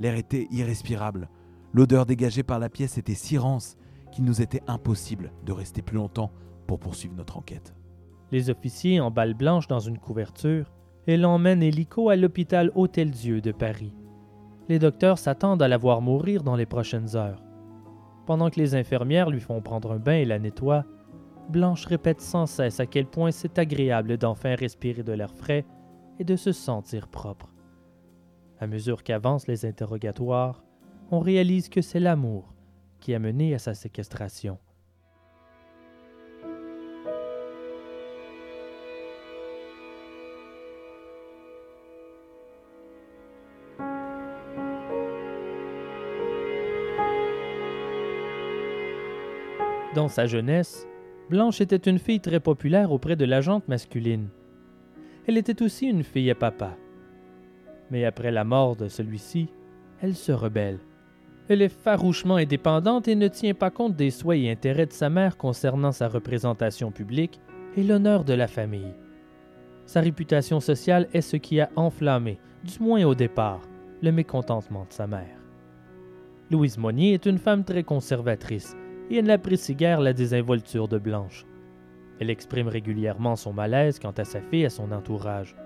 L'air 0.00 0.14
était 0.16 0.48
irrespirable. 0.50 1.28
L'odeur 1.72 2.06
dégagée 2.06 2.42
par 2.42 2.58
la 2.58 2.68
pièce 2.68 2.98
était 2.98 3.14
si 3.14 3.38
rance 3.38 3.76
qu'il 4.10 4.24
nous 4.24 4.42
était 4.42 4.62
impossible 4.66 5.30
de 5.44 5.52
rester 5.52 5.82
plus 5.82 5.96
longtemps 5.96 6.32
pour 6.66 6.80
poursuivre 6.80 7.14
notre 7.14 7.36
enquête. 7.36 7.74
Les 8.32 8.50
officiers 8.50 9.00
emballent 9.00 9.34
Blanche 9.34 9.68
dans 9.68 9.78
une 9.78 9.98
couverture 9.98 10.72
et 11.06 11.16
l'emmènent 11.16 11.62
hélico 11.62 12.08
à 12.08 12.16
l'hôpital 12.16 12.72
Hôtel-Dieu 12.74 13.40
de 13.40 13.52
Paris. 13.52 13.94
Les 14.68 14.78
docteurs 14.78 15.18
s'attendent 15.18 15.62
à 15.62 15.68
la 15.68 15.76
voir 15.76 16.00
mourir 16.00 16.42
dans 16.42 16.56
les 16.56 16.66
prochaines 16.66 17.16
heures. 17.16 17.42
Pendant 18.26 18.50
que 18.50 18.60
les 18.60 18.74
infirmières 18.74 19.30
lui 19.30 19.40
font 19.40 19.60
prendre 19.60 19.92
un 19.92 19.98
bain 19.98 20.14
et 20.14 20.24
la 20.24 20.38
nettoient, 20.38 20.84
Blanche 21.48 21.86
répète 21.86 22.20
sans 22.20 22.46
cesse 22.46 22.78
à 22.78 22.86
quel 22.86 23.06
point 23.06 23.32
c'est 23.32 23.58
agréable 23.58 24.16
d'enfin 24.16 24.54
respirer 24.54 25.02
de 25.02 25.12
l'air 25.12 25.34
frais 25.34 25.66
et 26.20 26.24
de 26.24 26.36
se 26.36 26.52
sentir 26.52 27.08
propre. 27.08 27.49
À 28.60 28.66
mesure 28.66 29.02
qu'avancent 29.02 29.46
les 29.46 29.64
interrogatoires, 29.64 30.62
on 31.10 31.18
réalise 31.18 31.70
que 31.70 31.80
c'est 31.80 31.98
l'amour 31.98 32.52
qui 33.00 33.14
a 33.14 33.18
mené 33.18 33.54
à 33.54 33.58
sa 33.58 33.72
séquestration. 33.72 34.58
Dans 49.94 50.08
sa 50.08 50.26
jeunesse, 50.26 50.86
Blanche 51.30 51.62
était 51.62 51.76
une 51.76 51.98
fille 51.98 52.20
très 52.20 52.40
populaire 52.40 52.92
auprès 52.92 53.16
de 53.16 53.24
la 53.24 53.40
gente 53.40 53.66
masculine. 53.68 54.28
Elle 55.26 55.38
était 55.38 55.62
aussi 55.62 55.86
une 55.86 56.04
fille 56.04 56.30
à 56.30 56.34
papa. 56.34 56.76
Mais 57.90 58.04
après 58.04 58.30
la 58.30 58.44
mort 58.44 58.76
de 58.76 58.88
celui-ci, 58.88 59.48
elle 60.00 60.14
se 60.14 60.32
rebelle. 60.32 60.78
Elle 61.48 61.62
est 61.62 61.68
farouchement 61.68 62.36
indépendante 62.36 63.08
et 63.08 63.16
ne 63.16 63.28
tient 63.28 63.54
pas 63.54 63.70
compte 63.70 63.96
des 63.96 64.10
souhaits 64.10 64.40
et 64.40 64.50
intérêts 64.50 64.86
de 64.86 64.92
sa 64.92 65.10
mère 65.10 65.36
concernant 65.36 65.92
sa 65.92 66.06
représentation 66.06 66.92
publique 66.92 67.40
et 67.76 67.82
l'honneur 67.82 68.24
de 68.24 68.34
la 68.34 68.46
famille. 68.46 68.94
Sa 69.84 70.00
réputation 70.00 70.60
sociale 70.60 71.08
est 71.12 71.20
ce 71.20 71.36
qui 71.36 71.60
a 71.60 71.68
enflammé, 71.74 72.38
du 72.62 72.78
moins 72.80 73.04
au 73.04 73.16
départ, 73.16 73.62
le 74.02 74.12
mécontentement 74.12 74.84
de 74.88 74.92
sa 74.92 75.08
mère. 75.08 75.40
Louise 76.50 76.78
Monnier 76.78 77.14
est 77.14 77.26
une 77.26 77.38
femme 77.38 77.64
très 77.64 77.82
conservatrice 77.82 78.76
et 79.10 79.16
elle 79.16 79.26
n'apprécie 79.26 79.74
guère 79.74 80.00
la 80.00 80.12
désinvolture 80.12 80.86
de 80.86 80.98
Blanche. 80.98 81.46
Elle 82.20 82.30
exprime 82.30 82.68
régulièrement 82.68 83.34
son 83.34 83.52
malaise 83.52 83.98
quant 83.98 84.12
à 84.12 84.24
sa 84.24 84.40
fille 84.40 84.62
et 84.62 84.66
à 84.66 84.70
son 84.70 84.92
entourage. 84.92 85.56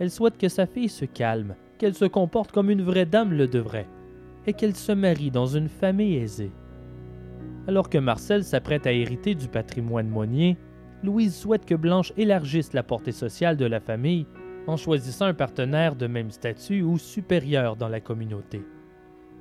Elle 0.00 0.10
souhaite 0.10 0.38
que 0.38 0.48
sa 0.48 0.66
fille 0.66 0.88
se 0.88 1.04
calme, 1.04 1.54
qu'elle 1.78 1.94
se 1.94 2.04
comporte 2.04 2.52
comme 2.52 2.70
une 2.70 2.82
vraie 2.82 3.06
dame 3.06 3.32
le 3.32 3.48
devrait, 3.48 3.88
et 4.46 4.52
qu'elle 4.52 4.76
se 4.76 4.92
marie 4.92 5.30
dans 5.30 5.46
une 5.46 5.68
famille 5.68 6.16
aisée. 6.16 6.52
Alors 7.66 7.90
que 7.90 7.98
Marcel 7.98 8.44
s'apprête 8.44 8.86
à 8.86 8.92
hériter 8.92 9.34
du 9.34 9.48
patrimoine 9.48 10.08
Monnier, 10.08 10.56
Louise 11.02 11.34
souhaite 11.34 11.64
que 11.64 11.74
Blanche 11.74 12.12
élargisse 12.16 12.72
la 12.72 12.82
portée 12.82 13.12
sociale 13.12 13.56
de 13.56 13.66
la 13.66 13.80
famille 13.80 14.26
en 14.66 14.76
choisissant 14.76 15.26
un 15.26 15.34
partenaire 15.34 15.96
de 15.96 16.06
même 16.06 16.30
statut 16.30 16.82
ou 16.82 16.98
supérieur 16.98 17.76
dans 17.76 17.88
la 17.88 18.00
communauté. 18.00 18.64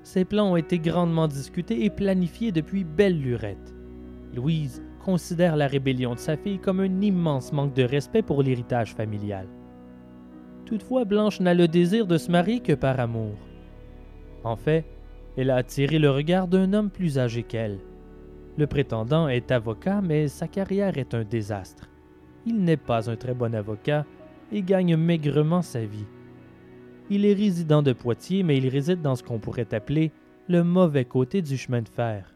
Ces 0.04 0.24
plans 0.24 0.52
ont 0.52 0.56
été 0.56 0.80
grandement 0.80 1.28
discutés 1.28 1.84
et 1.84 1.90
planifiés 1.90 2.52
depuis 2.52 2.84
belle 2.84 3.20
lurette. 3.20 3.76
Louise 4.34 4.84
considère 5.04 5.56
la 5.56 5.68
rébellion 5.68 6.14
de 6.14 6.20
sa 6.20 6.38
fille 6.38 6.60
comme 6.60 6.80
un 6.80 7.02
immense 7.02 7.52
manque 7.52 7.74
de 7.74 7.84
respect 7.84 8.22
pour 8.22 8.44
l'héritage 8.44 8.94
familial. 8.94 9.48
Toutefois, 10.68 11.06
Blanche 11.06 11.40
n'a 11.40 11.54
le 11.54 11.70
désir 11.70 12.06
de 12.06 12.18
se 12.18 12.30
marier 12.30 12.60
que 12.60 12.74
par 12.74 13.00
amour. 13.00 13.38
En 14.44 14.58
fait, 14.58 14.84
elle 15.38 15.50
a 15.50 15.56
attiré 15.56 15.98
le 15.98 16.12
regard 16.12 16.50
d'un 16.50 16.74
homme 16.74 16.90
plus 16.90 17.18
âgé 17.18 17.44
qu'elle. 17.44 17.80
Le 18.58 18.68
prétendant 18.68 19.30
est 19.30 19.50
avocat, 19.52 20.02
mais 20.02 20.28
sa 20.28 20.50
carrière 20.50 20.98
est 20.98 21.14
un 21.14 21.24
désastre. 21.24 21.90
Il 22.46 22.66
n'est 22.66 22.76
pas 22.76 23.10
un 23.10 23.16
très 23.16 23.34
bon 23.34 23.56
avocat 23.56 24.06
et 24.52 24.62
gagne 24.62 24.98
maigrement 24.98 25.62
sa 25.62 25.86
vie. 25.86 26.06
Il 27.10 27.26
est 27.26 27.34
résident 27.34 27.82
de 27.82 27.94
Poitiers, 27.94 28.44
mais 28.44 28.58
il 28.58 28.68
réside 28.68 29.02
dans 29.02 29.16
ce 29.16 29.24
qu'on 29.24 29.40
pourrait 29.40 29.74
appeler 29.74 30.12
le 30.50 30.66
mauvais 30.66 31.06
côté 31.06 31.42
du 31.42 31.56
chemin 31.56 31.82
de 31.82 31.88
fer. 31.88 32.36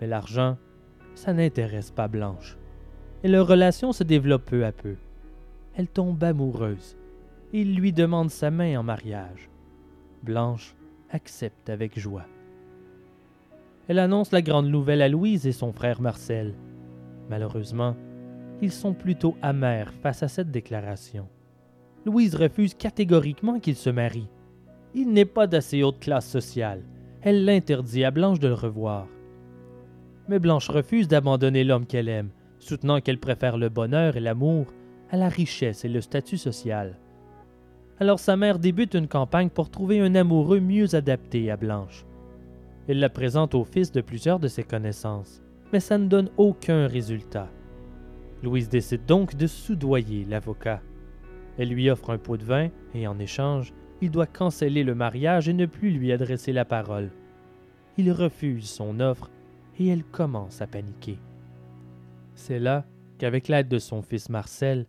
Mais 0.00 0.06
l'argent, 0.06 0.56
ça 1.16 1.32
n'intéresse 1.32 1.90
pas 1.90 2.06
Blanche. 2.06 2.56
Et 3.24 3.28
leur 3.28 3.48
relation 3.48 3.90
se 3.90 4.04
développe 4.04 4.44
peu 4.44 4.64
à 4.64 4.70
peu. 4.70 4.94
Elle 5.74 5.88
tombe 5.88 6.22
amoureuse. 6.22 6.96
Il 7.58 7.74
lui 7.74 7.90
demande 7.90 8.28
sa 8.28 8.50
main 8.50 8.78
en 8.78 8.82
mariage. 8.82 9.48
Blanche 10.22 10.76
accepte 11.08 11.70
avec 11.70 11.98
joie. 11.98 12.26
Elle 13.88 13.98
annonce 13.98 14.30
la 14.30 14.42
grande 14.42 14.68
nouvelle 14.68 15.00
à 15.00 15.08
Louise 15.08 15.46
et 15.46 15.52
son 15.52 15.72
frère 15.72 16.02
Marcel. 16.02 16.52
Malheureusement, 17.30 17.96
ils 18.60 18.72
sont 18.72 18.92
plutôt 18.92 19.38
amers 19.40 19.90
face 20.02 20.22
à 20.22 20.28
cette 20.28 20.50
déclaration. 20.50 21.30
Louise 22.04 22.34
refuse 22.34 22.74
catégoriquement 22.74 23.58
qu'il 23.58 23.76
se 23.76 23.88
marie. 23.88 24.28
Il 24.94 25.14
n'est 25.14 25.24
pas 25.24 25.46
d'assez 25.46 25.82
haute 25.82 25.98
classe 26.00 26.28
sociale. 26.28 26.82
Elle 27.22 27.46
l'interdit 27.46 28.04
à 28.04 28.10
Blanche 28.10 28.38
de 28.38 28.48
le 28.48 28.54
revoir. 28.54 29.06
Mais 30.28 30.40
Blanche 30.40 30.68
refuse 30.68 31.08
d'abandonner 31.08 31.64
l'homme 31.64 31.86
qu'elle 31.86 32.10
aime, 32.10 32.32
soutenant 32.58 33.00
qu'elle 33.00 33.18
préfère 33.18 33.56
le 33.56 33.70
bonheur 33.70 34.18
et 34.18 34.20
l'amour 34.20 34.66
à 35.10 35.16
la 35.16 35.30
richesse 35.30 35.86
et 35.86 35.88
le 35.88 36.02
statut 36.02 36.36
social. 36.36 36.98
Alors 37.98 38.18
sa 38.18 38.36
mère 38.36 38.58
débute 38.58 38.94
une 38.94 39.08
campagne 39.08 39.48
pour 39.48 39.70
trouver 39.70 40.00
un 40.00 40.14
amoureux 40.14 40.60
mieux 40.60 40.94
adapté 40.94 41.50
à 41.50 41.56
Blanche. 41.56 42.04
Elle 42.88 43.00
la 43.00 43.08
présente 43.08 43.54
au 43.54 43.64
fils 43.64 43.90
de 43.90 44.02
plusieurs 44.02 44.38
de 44.38 44.48
ses 44.48 44.64
connaissances, 44.64 45.42
mais 45.72 45.80
ça 45.80 45.96
ne 45.96 46.06
donne 46.06 46.30
aucun 46.36 46.88
résultat. 46.88 47.48
Louise 48.42 48.68
décide 48.68 49.06
donc 49.06 49.34
de 49.34 49.46
soudoyer 49.46 50.26
l'avocat. 50.26 50.82
Elle 51.56 51.70
lui 51.70 51.88
offre 51.88 52.10
un 52.10 52.18
pot 52.18 52.36
de 52.36 52.44
vin 52.44 52.68
et 52.94 53.06
en 53.06 53.18
échange, 53.18 53.72
il 54.02 54.10
doit 54.10 54.26
canceller 54.26 54.84
le 54.84 54.94
mariage 54.94 55.48
et 55.48 55.54
ne 55.54 55.64
plus 55.64 55.90
lui 55.90 56.12
adresser 56.12 56.52
la 56.52 56.66
parole. 56.66 57.10
Il 57.96 58.12
refuse 58.12 58.68
son 58.68 59.00
offre 59.00 59.30
et 59.78 59.88
elle 59.88 60.04
commence 60.04 60.60
à 60.60 60.66
paniquer. 60.66 61.18
C'est 62.34 62.58
là 62.58 62.84
qu'avec 63.16 63.48
l'aide 63.48 63.68
de 63.68 63.78
son 63.78 64.02
fils 64.02 64.28
Marcel, 64.28 64.86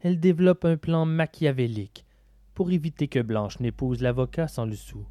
elle 0.00 0.20
développe 0.20 0.66
un 0.66 0.76
plan 0.76 1.06
machiavélique 1.06 2.04
pour 2.54 2.70
éviter 2.70 3.08
que 3.08 3.20
Blanche 3.20 3.60
n'épouse 3.60 4.02
l'avocat 4.02 4.48
sans 4.48 4.66
le 4.66 4.74
sou. 4.74 5.04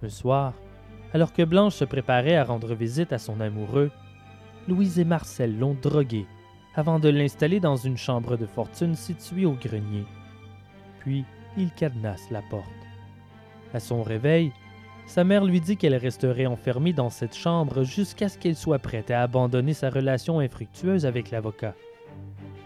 Le 0.00 0.08
soir, 0.08 0.54
alors 1.14 1.32
que 1.32 1.42
Blanche 1.42 1.74
se 1.74 1.84
préparait 1.84 2.36
à 2.36 2.44
rendre 2.44 2.74
visite 2.74 3.12
à 3.12 3.18
son 3.18 3.40
amoureux, 3.40 3.90
Louise 4.68 4.98
et 4.98 5.04
Marcel 5.04 5.58
l'ont 5.58 5.76
drogué 5.80 6.26
avant 6.74 6.98
de 6.98 7.08
l'installer 7.08 7.60
dans 7.60 7.76
une 7.76 7.96
chambre 7.96 8.36
de 8.36 8.46
fortune 8.46 8.94
située 8.94 9.46
au 9.46 9.52
grenier. 9.52 10.04
Puis, 11.00 11.24
ils 11.56 11.72
cadenassent 11.72 12.30
la 12.30 12.42
porte. 12.42 12.66
À 13.74 13.80
son 13.80 14.02
réveil, 14.02 14.52
sa 15.06 15.24
mère 15.24 15.44
lui 15.44 15.60
dit 15.60 15.76
qu'elle 15.76 15.96
resterait 15.96 16.46
enfermée 16.46 16.92
dans 16.92 17.10
cette 17.10 17.36
chambre 17.36 17.82
jusqu'à 17.82 18.28
ce 18.28 18.38
qu'elle 18.38 18.56
soit 18.56 18.78
prête 18.78 19.10
à 19.10 19.22
abandonner 19.22 19.74
sa 19.74 19.90
relation 19.90 20.38
infructueuse 20.40 21.04
avec 21.04 21.30
l'avocat. 21.30 21.74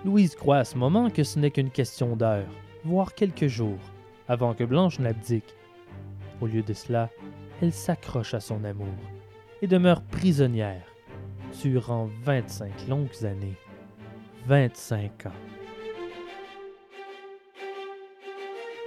Louise 0.07 0.37
croit 0.37 0.59
à 0.59 0.65
ce 0.65 0.79
moment 0.79 1.11
que 1.11 1.25
ce 1.25 1.37
n'est 1.41 1.51
qu'une 1.51 1.73
question 1.73 2.15
d'heures, 2.15 2.47
voire 2.85 3.13
quelques 3.13 3.49
jours, 3.49 3.81
avant 4.29 4.55
que 4.55 4.62
Blanche 4.62 5.01
n'abdique. 5.01 5.57
Au 6.40 6.47
lieu 6.47 6.62
de 6.62 6.75
cela, 6.75 7.11
elle 7.61 7.73
s'accroche 7.73 8.33
à 8.33 8.38
son 8.38 8.62
amour 8.62 8.87
et 9.62 9.66
demeure 9.66 10.03
prisonnière 10.03 10.85
durant 11.61 12.09
25 12.23 12.87
longues 12.87 13.25
années. 13.25 13.57
25 14.47 15.27
ans. 15.27 15.33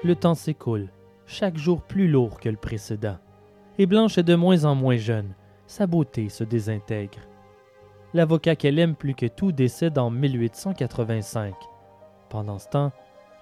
Le 0.05 0.15
temps 0.15 0.35
s'écoule, 0.35 0.87
chaque 1.25 1.57
jour 1.57 1.81
plus 1.81 2.07
lourd 2.07 2.39
que 2.39 2.47
le 2.47 2.55
précédent, 2.55 3.17
et 3.77 3.87
Blanche 3.87 4.17
est 4.17 4.23
de 4.23 4.35
moins 4.35 4.63
en 4.63 4.73
moins 4.73 4.95
jeune, 4.95 5.35
sa 5.67 5.85
beauté 5.85 6.29
se 6.29 6.45
désintègre. 6.45 7.19
L'avocat 8.13 8.55
qu'elle 8.55 8.79
aime 8.79 8.95
plus 8.95 9.13
que 9.13 9.27
tout 9.27 9.51
décède 9.51 9.99
en 9.99 10.09
1885. 10.09 11.53
Pendant 12.29 12.57
ce 12.57 12.67
temps, 12.67 12.91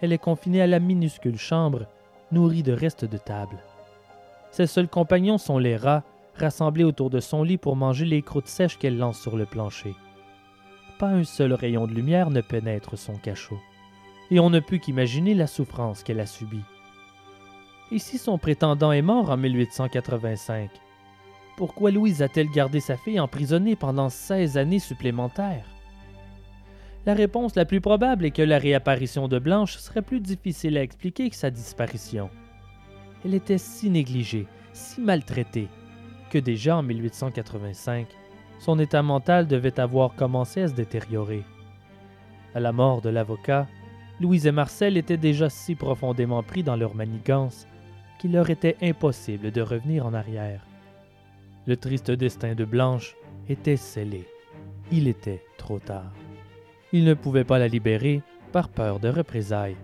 elle 0.01 0.11
est 0.11 0.17
confinée 0.17 0.61
à 0.61 0.67
la 0.67 0.79
minuscule 0.79 1.37
chambre, 1.37 1.87
nourrie 2.33 2.63
de 2.63 2.73
restes 2.73 3.05
de 3.05 3.17
table. 3.17 3.57
Ses 4.51 4.67
seuls 4.67 4.89
compagnons 4.89 5.37
sont 5.37 5.57
les 5.57 5.77
rats, 5.77 6.03
rassemblés 6.35 6.83
autour 6.83 7.09
de 7.09 7.21
son 7.21 7.43
lit 7.43 7.57
pour 7.57 7.77
manger 7.77 8.05
les 8.05 8.21
croûtes 8.21 8.47
sèches 8.47 8.77
qu'elle 8.77 8.97
lance 8.97 9.19
sur 9.19 9.37
le 9.37 9.45
plancher. 9.45 9.95
Pas 10.99 11.07
un 11.07 11.23
seul 11.23 11.53
rayon 11.53 11.87
de 11.87 11.93
lumière 11.93 12.29
ne 12.29 12.41
pénètre 12.41 12.97
son 12.97 13.13
cachot, 13.15 13.59
et 14.31 14.39
on 14.41 14.49
ne 14.49 14.59
peut 14.59 14.77
qu'imaginer 14.77 15.33
la 15.33 15.47
souffrance 15.47 16.03
qu'elle 16.03 16.19
a 16.19 16.25
subie. 16.25 16.63
Et 17.91 17.99
si 17.99 18.17
son 18.17 18.37
prétendant 18.37 18.91
est 18.91 19.01
mort 19.01 19.29
en 19.29 19.37
1885, 19.37 20.69
pourquoi 21.57 21.89
Louise 21.89 22.21
a-t-elle 22.21 22.51
gardé 22.51 22.79
sa 22.79 22.95
fille 22.95 23.19
emprisonnée 23.19 23.75
pendant 23.75 24.09
16 24.09 24.59
années 24.59 24.77
supplémentaires? 24.77 25.65
La 27.07 27.15
réponse 27.15 27.55
la 27.55 27.65
plus 27.65 27.81
probable 27.81 28.25
est 28.25 28.31
que 28.31 28.43
la 28.43 28.59
réapparition 28.59 29.27
de 29.27 29.39
Blanche 29.39 29.77
serait 29.77 30.03
plus 30.03 30.19
difficile 30.19 30.77
à 30.77 30.83
expliquer 30.83 31.31
que 31.31 31.35
sa 31.35 31.49
disparition. 31.49 32.29
Elle 33.25 33.33
était 33.33 33.57
si 33.57 33.89
négligée, 33.89 34.45
si 34.71 35.01
maltraitée, 35.01 35.67
que 36.29 36.37
déjà 36.37 36.77
en 36.77 36.83
1885, 36.83 38.05
son 38.59 38.77
état 38.77 39.01
mental 39.01 39.47
devait 39.47 39.79
avoir 39.79 40.13
commencé 40.13 40.61
à 40.61 40.67
se 40.67 40.73
détériorer. 40.73 41.43
À 42.53 42.59
la 42.59 42.71
mort 42.71 43.01
de 43.01 43.09
l'avocat, 43.09 43.65
Louise 44.21 44.45
et 44.45 44.51
Marcel 44.51 44.95
étaient 44.95 45.17
déjà 45.17 45.49
si 45.49 45.73
profondément 45.73 46.43
pris 46.43 46.61
dans 46.61 46.75
leur 46.75 46.93
manigance 46.93 47.65
qu'il 48.19 48.33
leur 48.33 48.51
était 48.51 48.77
impossible 48.83 49.49
de 49.49 49.61
revenir 49.61 50.05
en 50.05 50.13
arrière. 50.13 50.66
Le 51.67 51.75
triste 51.75 52.11
destin 52.11 52.55
de 52.55 52.63
Blanche 52.63 53.17
était 53.49 53.75
scellé. 53.75 54.25
Il 54.89 55.09
était 55.09 55.43
trop 55.57 55.79
tard. 55.79 56.13
Il 56.93 57.03
ne 57.03 57.13
pouvait 57.13 57.43
pas 57.43 57.59
la 57.59 57.67
libérer 57.67 58.21
par 58.53 58.69
peur 58.69 59.01
de 59.01 59.09
représailles. 59.09 59.75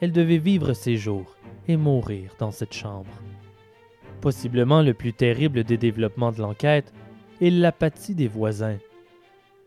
Elle 0.00 0.12
devait 0.12 0.38
vivre 0.38 0.72
ses 0.72 0.96
jours 0.96 1.36
et 1.68 1.76
mourir 1.76 2.30
dans 2.38 2.50
cette 2.50 2.72
chambre. 2.72 3.12
Possiblement 4.22 4.80
le 4.80 4.94
plus 4.94 5.12
terrible 5.12 5.64
des 5.64 5.76
développements 5.76 6.32
de 6.32 6.40
l'enquête 6.40 6.94
est 7.42 7.50
l'apathie 7.50 8.14
des 8.14 8.28
voisins. 8.28 8.78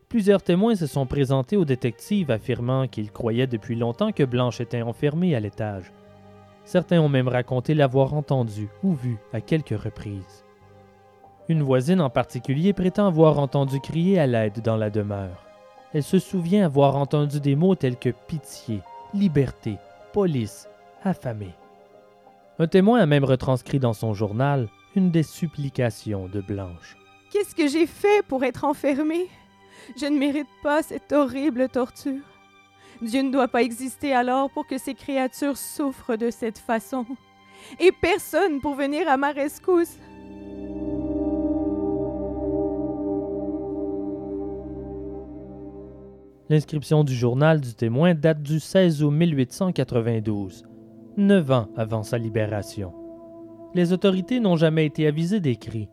Plusieurs 0.09 0.41
témoins 0.41 0.75
se 0.75 0.87
sont 0.87 1.05
présentés 1.05 1.57
aux 1.57 1.65
détectives 1.65 2.31
affirmant 2.31 2.87
qu'ils 2.87 3.11
croyaient 3.11 3.45
depuis 3.45 3.75
longtemps 3.75 4.11
que 4.11 4.23
Blanche 4.23 4.61
était 4.61 4.81
enfermée 4.81 5.35
à 5.35 5.39
l'étage. 5.39 5.91
Certains 6.65 7.01
ont 7.01 7.09
même 7.09 7.27
raconté 7.27 7.75
l'avoir 7.75 8.15
entendue 8.15 8.69
ou 8.81 8.93
vue 8.93 9.17
à 9.31 9.41
quelques 9.41 9.79
reprises. 9.79 10.42
Une 11.49 11.61
voisine 11.61 11.99
en 11.99 12.09
particulier 12.09 12.71
prétend 12.71 13.07
avoir 13.07 13.37
entendu 13.37 13.81
crier 13.81 14.17
à 14.17 14.27
l'aide 14.27 14.61
dans 14.61 14.77
la 14.77 14.89
demeure. 14.89 15.45
Elle 15.93 16.03
se 16.03 16.17
souvient 16.17 16.65
avoir 16.65 16.95
entendu 16.95 17.41
des 17.41 17.55
mots 17.55 17.75
tels 17.75 17.97
que 17.97 18.09
pitié, 18.09 18.79
liberté, 19.13 19.75
police, 20.13 20.69
affamé. 21.03 21.49
Un 22.59 22.67
témoin 22.67 22.99
a 22.99 23.05
même 23.05 23.25
retranscrit 23.25 23.79
dans 23.79 23.93
son 23.93 24.13
journal 24.13 24.69
une 24.95 25.11
des 25.11 25.23
supplications 25.23 26.27
de 26.27 26.39
Blanche. 26.39 26.95
Qu'est-ce 27.31 27.55
que 27.55 27.67
j'ai 27.67 27.87
fait 27.87 28.25
pour 28.25 28.43
être 28.43 28.63
enfermée? 28.63 29.27
Je 29.99 30.05
ne 30.05 30.17
mérite 30.17 30.47
pas 30.61 30.81
cette 30.81 31.11
horrible 31.11 31.67
torture. 31.67 32.21
Dieu 33.01 33.21
ne 33.21 33.31
doit 33.31 33.49
pas 33.49 33.63
exister 33.63 34.13
alors 34.13 34.49
pour 34.49 34.65
que 34.65 34.77
ces 34.77 34.93
créatures 34.93 35.57
souffrent 35.57 36.15
de 36.15 36.29
cette 36.29 36.59
façon. 36.59 37.05
Et 37.79 37.91
personne 37.91 38.61
pour 38.61 38.75
venir 38.75 39.09
à 39.09 39.17
ma 39.17 39.31
rescousse. 39.31 39.97
L'inscription 46.49 47.03
du 47.03 47.15
journal 47.15 47.61
du 47.61 47.73
témoin 47.73 48.13
date 48.13 48.43
du 48.43 48.59
16 48.59 49.01
août 49.03 49.11
1892 49.11 50.65
neuf 51.17 51.51
ans 51.51 51.67
avant 51.75 52.03
sa 52.03 52.17
libération. 52.17 52.93
Les 53.75 53.93
autorités 53.93 54.39
n'ont 54.39 54.55
jamais 54.55 54.85
été 54.85 55.07
avisées 55.07 55.39
des 55.39 55.55
cris, 55.55 55.89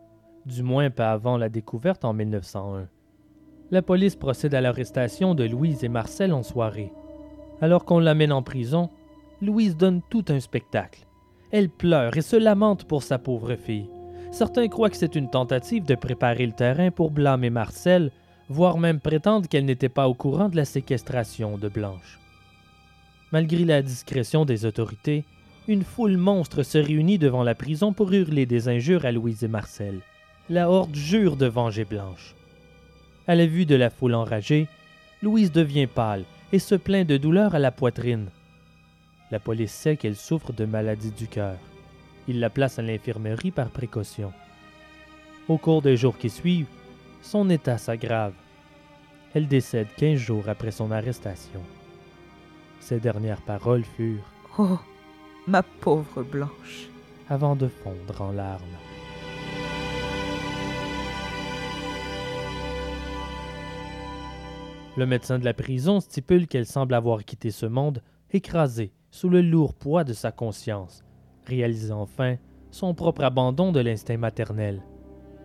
du 0.47 0.63
moins 0.63 0.91
pas 0.91 1.13
avant 1.13 1.37
la 1.37 1.49
découverte 1.49 2.05
en 2.05 2.13
1901. 2.13 2.89
La 3.71 3.83
police 3.83 4.17
procède 4.17 4.55
à 4.55 4.61
l'arrestation 4.61 5.35
de 5.35 5.45
Louise 5.45 5.85
et 5.85 5.89
Marcel 5.89 6.33
en 6.33 6.43
soirée. 6.43 6.93
Alors 7.61 7.85
qu'on 7.85 7.99
l'amène 7.99 8.33
en 8.33 8.43
prison, 8.43 8.91
Louise 9.41 9.77
donne 9.77 10.01
tout 10.11 10.25
un 10.29 10.41
spectacle. 10.41 11.07
Elle 11.53 11.69
pleure 11.69 12.17
et 12.17 12.23
se 12.23 12.37
lamente 12.37 12.85
pour 12.85 13.03
sa 13.03 13.19
pauvre 13.19 13.55
fille. 13.55 13.91
Certains 14.33 14.69
croient 14.69 14.91
que 14.91 14.97
c'est 14.97 15.17
une 15.17 15.31
tentative 15.31 15.85
de 15.85 15.95
préparer 15.95 16.47
le 16.47 16.53
terrain 16.53 16.91
pour 16.91 17.11
blâmer 17.11 17.51
Marcel, 17.51 18.11
voire 18.51 18.79
même 18.79 18.99
prétendre 18.99 19.49
qu'elle 19.49 19.65
n'était 19.65 19.89
pas 19.89 20.09
au 20.09 20.15
courant 20.15 20.49
de 20.49 20.57
la 20.57 20.65
séquestration 20.65 21.57
de 21.57 21.69
Blanche. 21.69 22.19
Malgré 23.31 23.65
la 23.65 23.81
discrétion 23.81 24.45
des 24.45 24.65
autorités, 24.65 25.25
une 25.69 25.85
foule 25.85 26.17
monstre 26.17 26.65
se 26.65 26.77
réunit 26.77 27.17
devant 27.17 27.45
la 27.45 27.55
prison 27.55 27.93
pour 27.93 28.13
hurler 28.13 28.47
des 28.47 28.69
injures 28.69 29.05
à 29.05 29.13
Louise 29.13 29.45
et 29.45 29.49
Marcel. 29.49 30.01
La 30.49 30.69
horde 30.69 30.97
jure 30.97 31.37
de 31.37 31.47
venger 31.47 31.85
Blanche. 31.85 32.35
À 33.29 33.37
la 33.37 33.47
vue 33.47 33.67
de 33.67 33.77
la 33.77 33.89
foule 33.89 34.17
enragée, 34.17 34.67
Louise 35.23 35.53
devient 35.53 35.87
pâle 35.87 36.25
et 36.53 36.59
se 36.59 36.75
plaint 36.75 37.07
de 37.07 37.19
douleur 37.19 37.55
à 37.55 37.61
la 37.61 37.71
poitrine. 37.71 38.31
La 39.31 39.39
police 39.39 39.73
sait 39.73 39.97
qu'elle 39.97 40.17
souffre 40.17 40.53
de 40.53 40.65
maladie 40.65 41.13
du 41.13 41.29
cœur. 41.29 41.57
Il 42.27 42.41
la 42.41 42.51
place 42.51 42.81
à 42.81 42.83
l'infirmerie 42.83 43.53
par 43.53 43.71
précaution. 43.71 44.33
Au 45.47 45.57
cours 45.57 45.83
des 45.83 45.97
jours 45.97 46.19
qui 46.19 46.31
suivent, 46.31 46.67
son 47.23 47.49
état 47.51 47.79
s'aggrave. 47.79 48.35
Elle 49.35 49.47
décède 49.49 49.89
quinze 49.97 50.19
jours 50.19 50.49
après 50.49 50.71
son 50.71 50.91
arrestation. 50.91 51.61
Ses 52.81 52.99
dernières 53.01 53.43
paroles 53.43 53.85
furent 53.85 54.25
Oh, 54.59 54.79
ma 55.47 55.63
pauvre 55.63 56.23
Blanche. 56.23 56.89
avant 57.29 57.55
de 57.55 57.69
fondre 57.69 58.21
en 58.23 58.33
larmes. 58.33 58.77
Le 64.97 65.07
médecin 65.07 65.39
de 65.39 65.45
la 65.45 65.55
prison 65.55 66.01
stipule 66.01 66.47
qu'elle 66.47 66.67
semble 66.67 66.95
avoir 66.95 67.25
quitté 67.25 67.51
ce 67.51 67.67
monde 67.67 68.03
écrasée 68.33 68.93
sous 69.11 69.29
le 69.29 69.41
lourd 69.41 69.75
poids 69.75 70.05
de 70.05 70.13
sa 70.13 70.33
conscience, 70.33 71.05
réalisant 71.47 72.03
enfin 72.03 72.37
son 72.71 72.95
propre 72.95 73.23
abandon 73.25 73.73
de 73.73 73.81
l'instinct 73.81 74.17
maternel. 74.19 74.83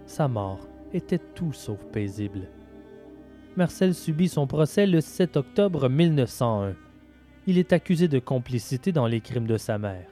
Sa 0.07 0.27
mort 0.27 0.67
était 0.95 1.19
tout 1.19 1.53
sauf 1.53 1.84
paisible. 1.91 2.49
Marcel 3.55 3.93
subit 3.93 4.27
son 4.27 4.47
procès 4.47 4.86
le 4.86 5.01
7 5.01 5.38
octobre 5.38 5.89
1901. 5.89 6.75
Il 7.47 7.58
est 7.58 7.73
accusé 7.73 8.08
de 8.08 8.19
complicité 8.19 8.91
dans 8.91 9.08
les 9.08 9.21
crimes 9.21 9.47
de 9.47 9.58
sa 9.58 9.77
mère. 9.77 10.08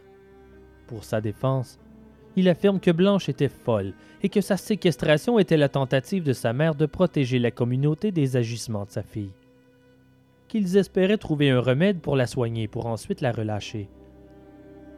Pour 0.87 1.03
sa 1.03 1.21
défense, 1.21 1.79
il 2.35 2.49
affirme 2.49 2.79
que 2.79 2.91
Blanche 2.91 3.29
était 3.29 3.49
folle 3.49 3.93
et 4.21 4.29
que 4.29 4.41
sa 4.41 4.57
séquestration 4.57 5.39
était 5.39 5.57
la 5.57 5.69
tentative 5.69 6.23
de 6.23 6.33
sa 6.33 6.53
mère 6.53 6.75
de 6.75 6.85
protéger 6.85 7.39
la 7.39 7.51
communauté 7.51 8.11
des 8.11 8.37
agissements 8.37 8.85
de 8.85 8.91
sa 8.91 9.03
fille. 9.03 9.33
Qu'ils 10.47 10.77
espéraient 10.77 11.17
trouver 11.17 11.49
un 11.49 11.59
remède 11.59 11.99
pour 11.99 12.15
la 12.15 12.27
soigner 12.27 12.67
pour 12.67 12.85
ensuite 12.85 13.21
la 13.21 13.31
relâcher. 13.31 13.89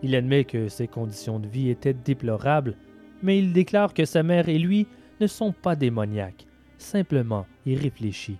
Il 0.04 0.15
admet 0.15 0.43
que 0.43 0.67
ses 0.67 0.88
conditions 0.88 1.39
de 1.39 1.48
vie 1.48 1.69
étaient 1.69 1.93
déplorables, 1.93 2.78
mais 3.24 3.39
il 3.39 3.54
déclare 3.54 3.93
que 3.93 4.06
sa 4.06 4.24
mère 4.24 4.50
et 4.50 4.60
lui 4.60 4.88
ne 5.19 5.28
sont 5.28 5.51
pas 5.51 5.75
démoniaques, 5.75 6.47
simplement 6.78 7.45
irréfléchis. 7.65 8.38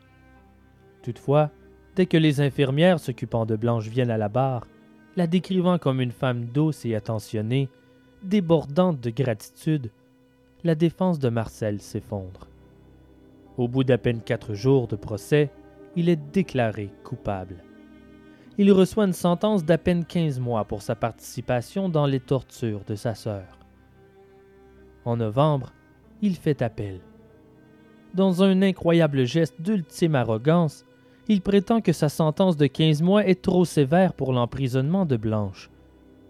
Toutefois, 1.02 1.52
dès 1.96 2.06
que 2.06 2.18
les 2.18 2.42
infirmières 2.42 3.00
s'occupant 3.00 3.46
de 3.46 3.56
Blanche 3.56 3.88
viennent 3.88 4.12
à 4.12 4.18
la 4.18 4.30
barre, 4.30 4.68
la 5.16 5.28
décrivant 5.28 5.78
comme 5.78 6.02
une 6.02 6.12
femme 6.12 6.46
douce 6.46 6.86
et 6.86 6.96
attentionnée, 6.96 7.70
débordante 8.24 9.00
de 9.00 9.10
gratitude, 9.10 9.92
la 10.64 10.76
défense 10.76 11.20
de 11.20 11.30
Marcel 11.30 11.80
s'effondre. 11.80 12.48
Au 13.58 13.68
bout 13.68 13.84
d'à 13.84 13.98
peine 13.98 14.22
quatre 14.22 14.54
jours 14.54 14.88
de 14.88 14.96
procès, 14.96 15.52
il 15.96 16.10
est 16.10 16.32
déclaré 16.34 16.90
coupable. 17.04 17.64
Il 18.58 18.72
reçoit 18.72 19.06
une 19.06 19.14
sentence 19.14 19.64
d'à 19.64 19.78
peine 19.78 20.06
15 20.06 20.40
mois 20.40 20.66
pour 20.66 20.82
sa 20.82 20.96
participation 20.96 21.88
dans 21.88 22.06
les 22.06 22.20
tortures 22.20 22.84
de 22.86 22.96
sa 22.96 23.14
sœur. 23.14 23.60
En 25.06 25.18
novembre, 25.18 25.74
il 26.22 26.36
fait 26.36 26.62
appel. 26.62 27.02
Dans 28.14 28.44
un 28.44 28.62
incroyable 28.62 29.26
geste 29.26 29.62
d'ultime 29.62 30.16
arrogance, 30.16 30.86
il 31.28 31.42
prétend 31.42 31.82
que 31.82 31.92
sa 31.92 32.08
sentence 32.08 32.56
de 32.56 32.68
15 32.68 33.02
mois 33.02 33.26
est 33.26 33.42
trop 33.42 33.66
sévère 33.66 34.14
pour 34.14 34.32
l'emprisonnement 34.32 35.06
de 35.06 35.18
Blanche. 35.18 35.70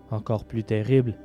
Encore 0.10 0.46
plus 0.46 0.64
terrible, 0.64 1.18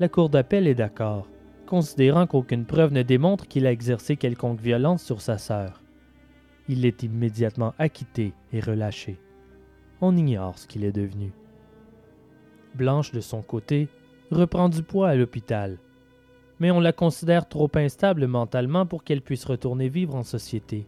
la 0.00 0.08
Cour 0.08 0.28
d'appel 0.28 0.66
est 0.66 0.74
d'accord, 0.74 1.28
considérant 1.66 2.26
qu'aucune 2.26 2.66
preuve 2.66 2.92
ne 2.92 3.02
démontre 3.02 3.46
qu'il 3.46 3.66
a 3.66 3.72
exercé 3.72 4.16
quelconque 4.16 4.60
violence 4.60 5.02
sur 5.02 5.20
sa 5.20 5.38
sœur. 5.38 5.82
Il 6.68 6.84
est 6.84 7.02
immédiatement 7.02 7.74
acquitté 7.78 8.32
et 8.52 8.60
relâché. 8.60 9.20
On 10.00 10.16
ignore 10.16 10.58
ce 10.58 10.66
qu'il 10.66 10.84
est 10.84 10.92
devenu. 10.92 11.32
Blanche, 12.74 13.12
de 13.12 13.20
son 13.20 13.42
côté, 13.42 13.88
reprend 14.30 14.68
du 14.68 14.82
poids 14.82 15.08
à 15.10 15.14
l'hôpital, 15.14 15.78
mais 16.60 16.70
on 16.70 16.80
la 16.80 16.92
considère 16.92 17.48
trop 17.48 17.70
instable 17.74 18.26
mentalement 18.26 18.86
pour 18.86 19.04
qu'elle 19.04 19.22
puisse 19.22 19.44
retourner 19.44 19.88
vivre 19.88 20.14
en 20.14 20.22
société. 20.22 20.86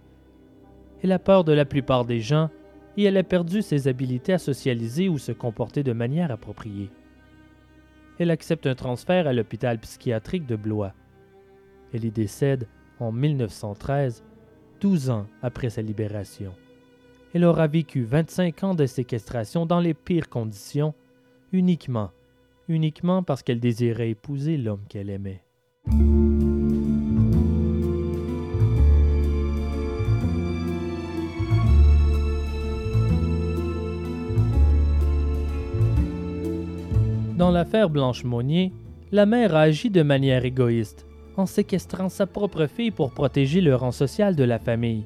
Elle 1.02 1.12
a 1.12 1.18
peur 1.18 1.44
de 1.44 1.52
la 1.52 1.64
plupart 1.64 2.05
des 2.05 2.20
gens 2.20 2.50
et 2.96 3.05
elle 3.05 3.16
a 3.16 3.22
perdu 3.22 3.62
ses 3.62 3.88
habiletés 3.88 4.33
à 4.33 4.38
socialiser 4.38 5.09
ou 5.09 5.18
se 5.18 5.33
comporter 5.33 5.83
de 5.83 5.92
manière 5.92 6.31
appropriée. 6.31 6.90
Elle 8.18 8.31
accepte 8.31 8.66
un 8.66 8.74
transfert 8.74 9.26
à 9.26 9.33
l'hôpital 9.33 9.79
psychiatrique 9.79 10.46
de 10.46 10.57
Blois. 10.57 10.94
Elle 11.92 12.05
y 12.05 12.11
décède 12.11 12.66
en 12.98 13.12
1913, 13.12 14.24
12 14.81 15.11
ans 15.11 15.26
après 15.42 15.70
sa 15.70 15.83
libération. 15.83 16.55
Elle 17.35 17.44
aura 17.44 17.66
vécu 17.66 18.05
25 18.05 18.64
ans 18.64 18.74
de 18.74 18.87
séquestration 18.87 19.66
dans 19.66 19.81
les 19.81 19.92
pires 19.92 20.31
conditions, 20.31 20.94
uniquement, 21.52 22.11
uniquement 22.68 23.22
parce 23.22 23.42
qu'elle 23.42 23.61
désirait 23.61 24.11
épouser 24.11 24.57
l'homme 24.57 24.85
qu'elle 24.88 25.11
aimait. 25.11 25.45
Dans 37.37 37.51
l'affaire 37.51 37.90
Blanche 37.90 38.25
Monnier, 38.25 38.72
la 39.12 39.27
mère 39.27 39.55
a 39.55 39.61
agi 39.61 39.90
de 39.90 40.03
manière 40.03 40.44
égoïste, 40.44 41.07
en 41.37 41.46
séquestrant 41.46 42.09
sa 42.09 42.27
propre 42.27 42.66
fille 42.66 42.90
pour 42.90 43.12
protéger 43.12 43.61
le 43.61 43.77
rang 43.77 43.92
social 43.92 44.35
de 44.35 44.44
la 44.44 44.59
famille. 44.59 45.05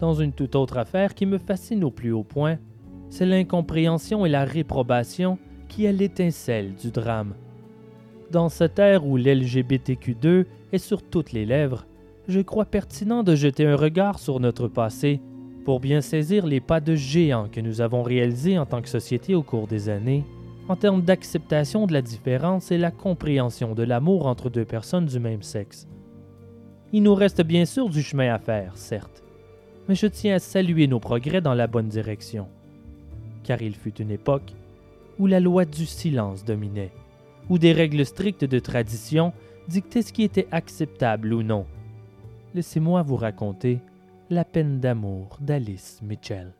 Dans 0.00 0.14
une 0.14 0.32
toute 0.32 0.56
autre 0.56 0.78
affaire 0.78 1.14
qui 1.14 1.26
me 1.26 1.38
fascine 1.38 1.84
au 1.84 1.90
plus 1.90 2.12
haut 2.12 2.24
point, 2.24 2.58
c'est 3.10 3.26
l'incompréhension 3.26 4.26
et 4.26 4.28
la 4.28 4.44
réprobation 4.44 5.38
qui 5.68 5.84
est 5.84 5.92
l'étincelle 5.92 6.74
du 6.74 6.90
drame. 6.90 7.34
Dans 8.30 8.50
cette 8.50 8.78
ère 8.78 9.06
où 9.06 9.16
l'LGBTQ2 9.16 10.44
est 10.72 10.78
sur 10.78 11.02
toutes 11.02 11.32
les 11.32 11.46
lèvres, 11.46 11.86
je 12.28 12.40
crois 12.40 12.66
pertinent 12.66 13.22
de 13.22 13.34
jeter 13.34 13.64
un 13.64 13.76
regard 13.76 14.18
sur 14.18 14.38
notre 14.38 14.68
passé 14.68 15.22
pour 15.64 15.80
bien 15.80 16.02
saisir 16.02 16.46
les 16.46 16.60
pas 16.60 16.80
de 16.80 16.94
géant 16.94 17.48
que 17.50 17.62
nous 17.62 17.80
avons 17.80 18.02
réalisés 18.02 18.58
en 18.58 18.66
tant 18.66 18.82
que 18.82 18.88
société 18.90 19.34
au 19.34 19.42
cours 19.42 19.66
des 19.66 19.88
années, 19.88 20.24
en 20.68 20.76
termes 20.76 21.00
d'acceptation 21.00 21.86
de 21.86 21.94
la 21.94 22.02
différence 22.02 22.70
et 22.70 22.76
la 22.76 22.90
compréhension 22.90 23.74
de 23.74 23.82
l'amour 23.82 24.26
entre 24.26 24.50
deux 24.50 24.66
personnes 24.66 25.06
du 25.06 25.18
même 25.18 25.42
sexe. 25.42 25.88
Il 26.92 27.04
nous 27.04 27.14
reste 27.14 27.40
bien 27.42 27.64
sûr 27.64 27.88
du 27.88 28.02
chemin 28.02 28.34
à 28.34 28.38
faire, 28.38 28.76
certes, 28.76 29.22
mais 29.88 29.94
je 29.94 30.06
tiens 30.06 30.34
à 30.34 30.38
saluer 30.38 30.86
nos 30.86 31.00
progrès 31.00 31.40
dans 31.40 31.54
la 31.54 31.66
bonne 31.66 31.88
direction, 31.88 32.46
car 33.42 33.62
il 33.62 33.74
fut 33.74 34.02
une 34.02 34.10
époque 34.10 34.52
où 35.18 35.26
la 35.26 35.40
loi 35.40 35.64
du 35.64 35.86
silence 35.86 36.44
dominait 36.44 36.92
où 37.48 37.58
des 37.58 37.72
règles 37.72 38.04
strictes 38.04 38.44
de 38.44 38.58
tradition 38.58 39.32
dictaient 39.68 40.02
ce 40.02 40.12
qui 40.12 40.22
était 40.22 40.48
acceptable 40.50 41.32
ou 41.32 41.42
non. 41.42 41.66
Laissez-moi 42.54 43.02
vous 43.02 43.16
raconter 43.16 43.80
la 44.30 44.44
peine 44.44 44.80
d'amour 44.80 45.38
d'Alice 45.40 46.00
Mitchell. 46.02 46.52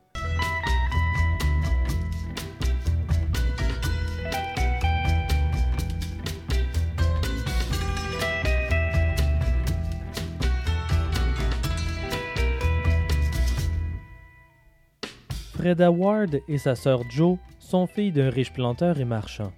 Freda 15.59 15.91
Ward 15.91 16.39
et 16.47 16.57
sa 16.57 16.73
sœur 16.75 17.01
Jo 17.09 17.37
sont 17.59 17.85
filles 17.85 18.13
d'un 18.13 18.29
riche 18.29 18.53
planteur 18.53 18.97
et 19.01 19.05
marchand. 19.05 19.51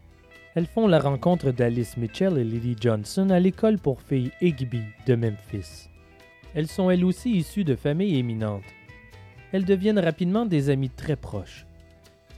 Elles 0.54 0.68
font 0.68 0.88
la 0.88 1.00
rencontre 1.00 1.52
d'Alice 1.52 1.96
Mitchell 1.96 2.38
et 2.38 2.44
Lily 2.44 2.76
Johnson 2.80 3.30
à 3.30 3.40
l'école 3.40 3.78
pour 3.80 4.02
filles 4.02 4.32
Igby 4.42 4.82
de 5.08 5.16
Memphis. 5.16 5.88
Elles 6.54 6.68
sont 6.68 6.90
elles 6.90 7.06
aussi 7.06 7.32
issues 7.32 7.64
de 7.64 7.76
familles 7.76 8.18
éminentes. 8.18 8.66
Elles 9.54 9.64
deviennent 9.64 10.00
rapidement 10.00 10.46
des 10.46 10.70
amies 10.70 10.90
très 10.90 11.16
proches, 11.16 11.66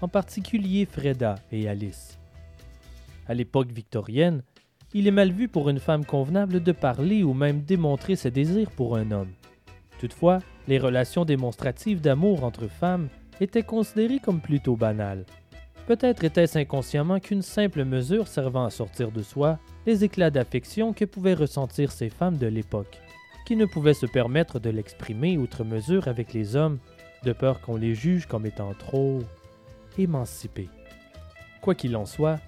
en 0.02 0.08
particulier 0.08 0.86
Freda 0.86 1.36
et 1.52 1.68
Alice. 1.68 2.20
À 3.28 3.34
l'époque 3.34 3.72
victorienne, 3.72 4.44
il 4.94 5.08
est 5.08 5.12
mal 5.12 5.32
vu 5.32 5.48
pour 5.48 5.70
une 5.70 5.80
femme 5.80 6.06
convenable 6.06 6.62
de 6.62 6.72
parler 6.72 7.24
ou 7.24 7.34
même 7.34 7.62
démontrer 7.62 8.16
ses 8.16 8.30
désirs 8.30 8.70
pour 8.70 8.96
un 8.96 9.10
homme. 9.10 9.32
Toutefois, 10.00 10.38
les 10.68 10.78
relations 10.78 11.26
démonstratives 11.26 12.02
d'amour 12.02 12.44
entre 12.44 12.68
femmes 12.68 13.10
étaient 13.42 13.64
considérées 13.64 14.20
comme 14.20 14.40
plutôt 14.40 14.76
banales. 14.76 15.26
Peut-être 15.86 16.24
était-ce 16.24 16.58
inconsciemment 16.58 17.20
qu'une 17.20 17.42
simple 17.42 17.84
mesure 17.84 18.28
servant 18.28 18.64
à 18.64 18.70
sortir 18.70 19.12
de 19.12 19.22
soi 19.22 19.60
les 19.86 20.06
éclats 20.06 20.30
d'affection 20.30 20.94
que 20.94 21.04
pouvaient 21.04 21.34
ressentir 21.34 21.92
ces 21.92 22.10
femmes 22.10 22.38
de 22.38 22.48
l'époque, 22.48 23.02
qui 23.46 23.58
ne 23.58 23.66
pouvaient 23.66 23.94
se 23.94 24.06
permettre 24.06 24.60
de 24.60 24.70
l'exprimer 24.70 25.38
outre 25.38 25.66
mesure 25.66 26.08
avec 26.08 26.32
les 26.32 26.56
hommes, 26.56 26.80
de 27.26 27.34
peur 27.34 27.60
qu'on 27.60 27.76
les 27.76 27.96
juge 27.96 28.28
comme 28.28 28.46
étant 28.46 28.74
trop 28.74 29.20
émancipés. 29.98 30.70
Quoi 31.62 31.76
qu'il 31.76 31.98
en 31.98 32.06
soit, 32.06 32.40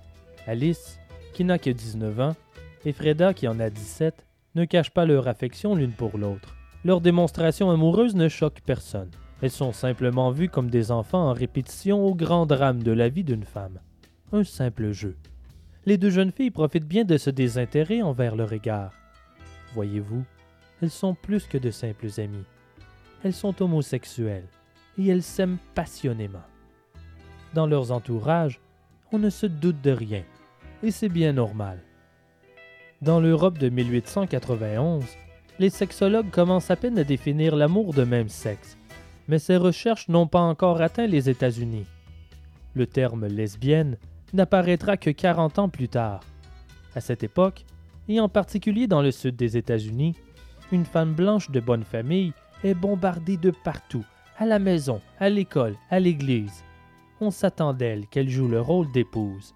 Alice, 0.47 0.97
qui 1.33 1.43
n'a 1.43 1.59
que 1.59 1.69
19 1.69 2.19
ans, 2.21 2.35
et 2.85 2.93
Freda, 2.93 3.33
qui 3.33 3.49
en 3.49 3.59
a 3.59 3.69
17, 3.69 4.25
ne 4.55 4.63
cachent 4.63 4.91
pas 4.91 5.05
leur 5.05 5.27
affection 5.27 5.75
l'une 5.75 5.91
pour 5.91 6.17
l'autre. 6.17 6.55
Leurs 6.85 7.01
démonstrations 7.01 7.69
amoureuses 7.69 8.15
ne 8.15 8.29
choquent 8.29 8.61
personne. 8.65 9.11
Elles 9.41 9.51
sont 9.51 9.73
simplement 9.73 10.31
vues 10.31 10.49
comme 10.49 10.69
des 10.69 10.91
enfants 10.91 11.29
en 11.29 11.33
répétition 11.33 12.05
au 12.05 12.15
grand 12.15 12.45
drame 12.45 12.83
de 12.83 12.91
la 12.91 13.09
vie 13.09 13.23
d'une 13.23 13.43
femme. 13.43 13.79
Un 14.31 14.43
simple 14.43 14.91
jeu. 14.91 15.15
Les 15.85 15.97
deux 15.97 16.09
jeunes 16.09 16.31
filles 16.31 16.51
profitent 16.51 16.87
bien 16.87 17.03
de 17.03 17.17
ce 17.17 17.29
désintérêt 17.29 18.01
envers 18.01 18.35
leur 18.35 18.53
égard. 18.53 18.93
Voyez-vous, 19.73 20.23
elles 20.81 20.89
sont 20.89 21.13
plus 21.13 21.45
que 21.45 21.57
de 21.57 21.69
simples 21.69 22.07
amies. 22.17 22.45
Elles 23.23 23.33
sont 23.33 23.61
homosexuelles 23.61 24.47
et 24.97 25.07
elles 25.07 25.23
s'aiment 25.23 25.57
passionnément. 25.73 26.43
Dans 27.53 27.67
leurs 27.67 27.91
entourages, 27.91 28.59
on 29.11 29.19
ne 29.19 29.29
se 29.29 29.45
doute 29.45 29.81
de 29.81 29.91
rien, 29.91 30.23
et 30.83 30.91
c'est 30.91 31.09
bien 31.09 31.33
normal. 31.33 31.79
Dans 33.01 33.19
l'Europe 33.19 33.57
de 33.57 33.69
1891, 33.69 35.05
les 35.59 35.69
sexologues 35.69 36.31
commencent 36.31 36.71
à 36.71 36.75
peine 36.75 36.97
à 36.97 37.03
définir 37.03 37.55
l'amour 37.55 37.93
de 37.93 38.03
même 38.03 38.29
sexe, 38.29 38.77
mais 39.27 39.39
ces 39.39 39.57
recherches 39.57 40.07
n'ont 40.07 40.27
pas 40.27 40.41
encore 40.41 40.81
atteint 40.81 41.07
les 41.07 41.29
États-Unis. 41.29 41.85
Le 42.73 42.87
terme 42.87 43.27
lesbienne 43.27 43.97
n'apparaîtra 44.33 44.97
que 44.97 45.09
40 45.09 45.59
ans 45.59 45.69
plus 45.69 45.89
tard. 45.89 46.21
À 46.95 47.01
cette 47.01 47.23
époque, 47.23 47.65
et 48.07 48.19
en 48.19 48.29
particulier 48.29 48.87
dans 48.87 49.01
le 49.01 49.11
sud 49.11 49.35
des 49.35 49.57
États-Unis, 49.57 50.15
une 50.71 50.85
femme 50.85 51.13
blanche 51.13 51.49
de 51.51 51.59
bonne 51.59 51.83
famille 51.83 52.33
est 52.63 52.73
bombardée 52.73 53.37
de 53.37 53.51
partout, 53.51 54.05
à 54.37 54.45
la 54.45 54.59
maison, 54.59 55.01
à 55.19 55.29
l'école, 55.29 55.75
à 55.89 55.99
l'église. 55.99 56.63
On 57.21 57.31
s'attend 57.31 57.73
d'elle 57.73 58.07
qu'elle 58.07 58.29
joue 58.29 58.47
le 58.47 58.61
rôle 58.61 58.91
d'épouse, 58.91 59.53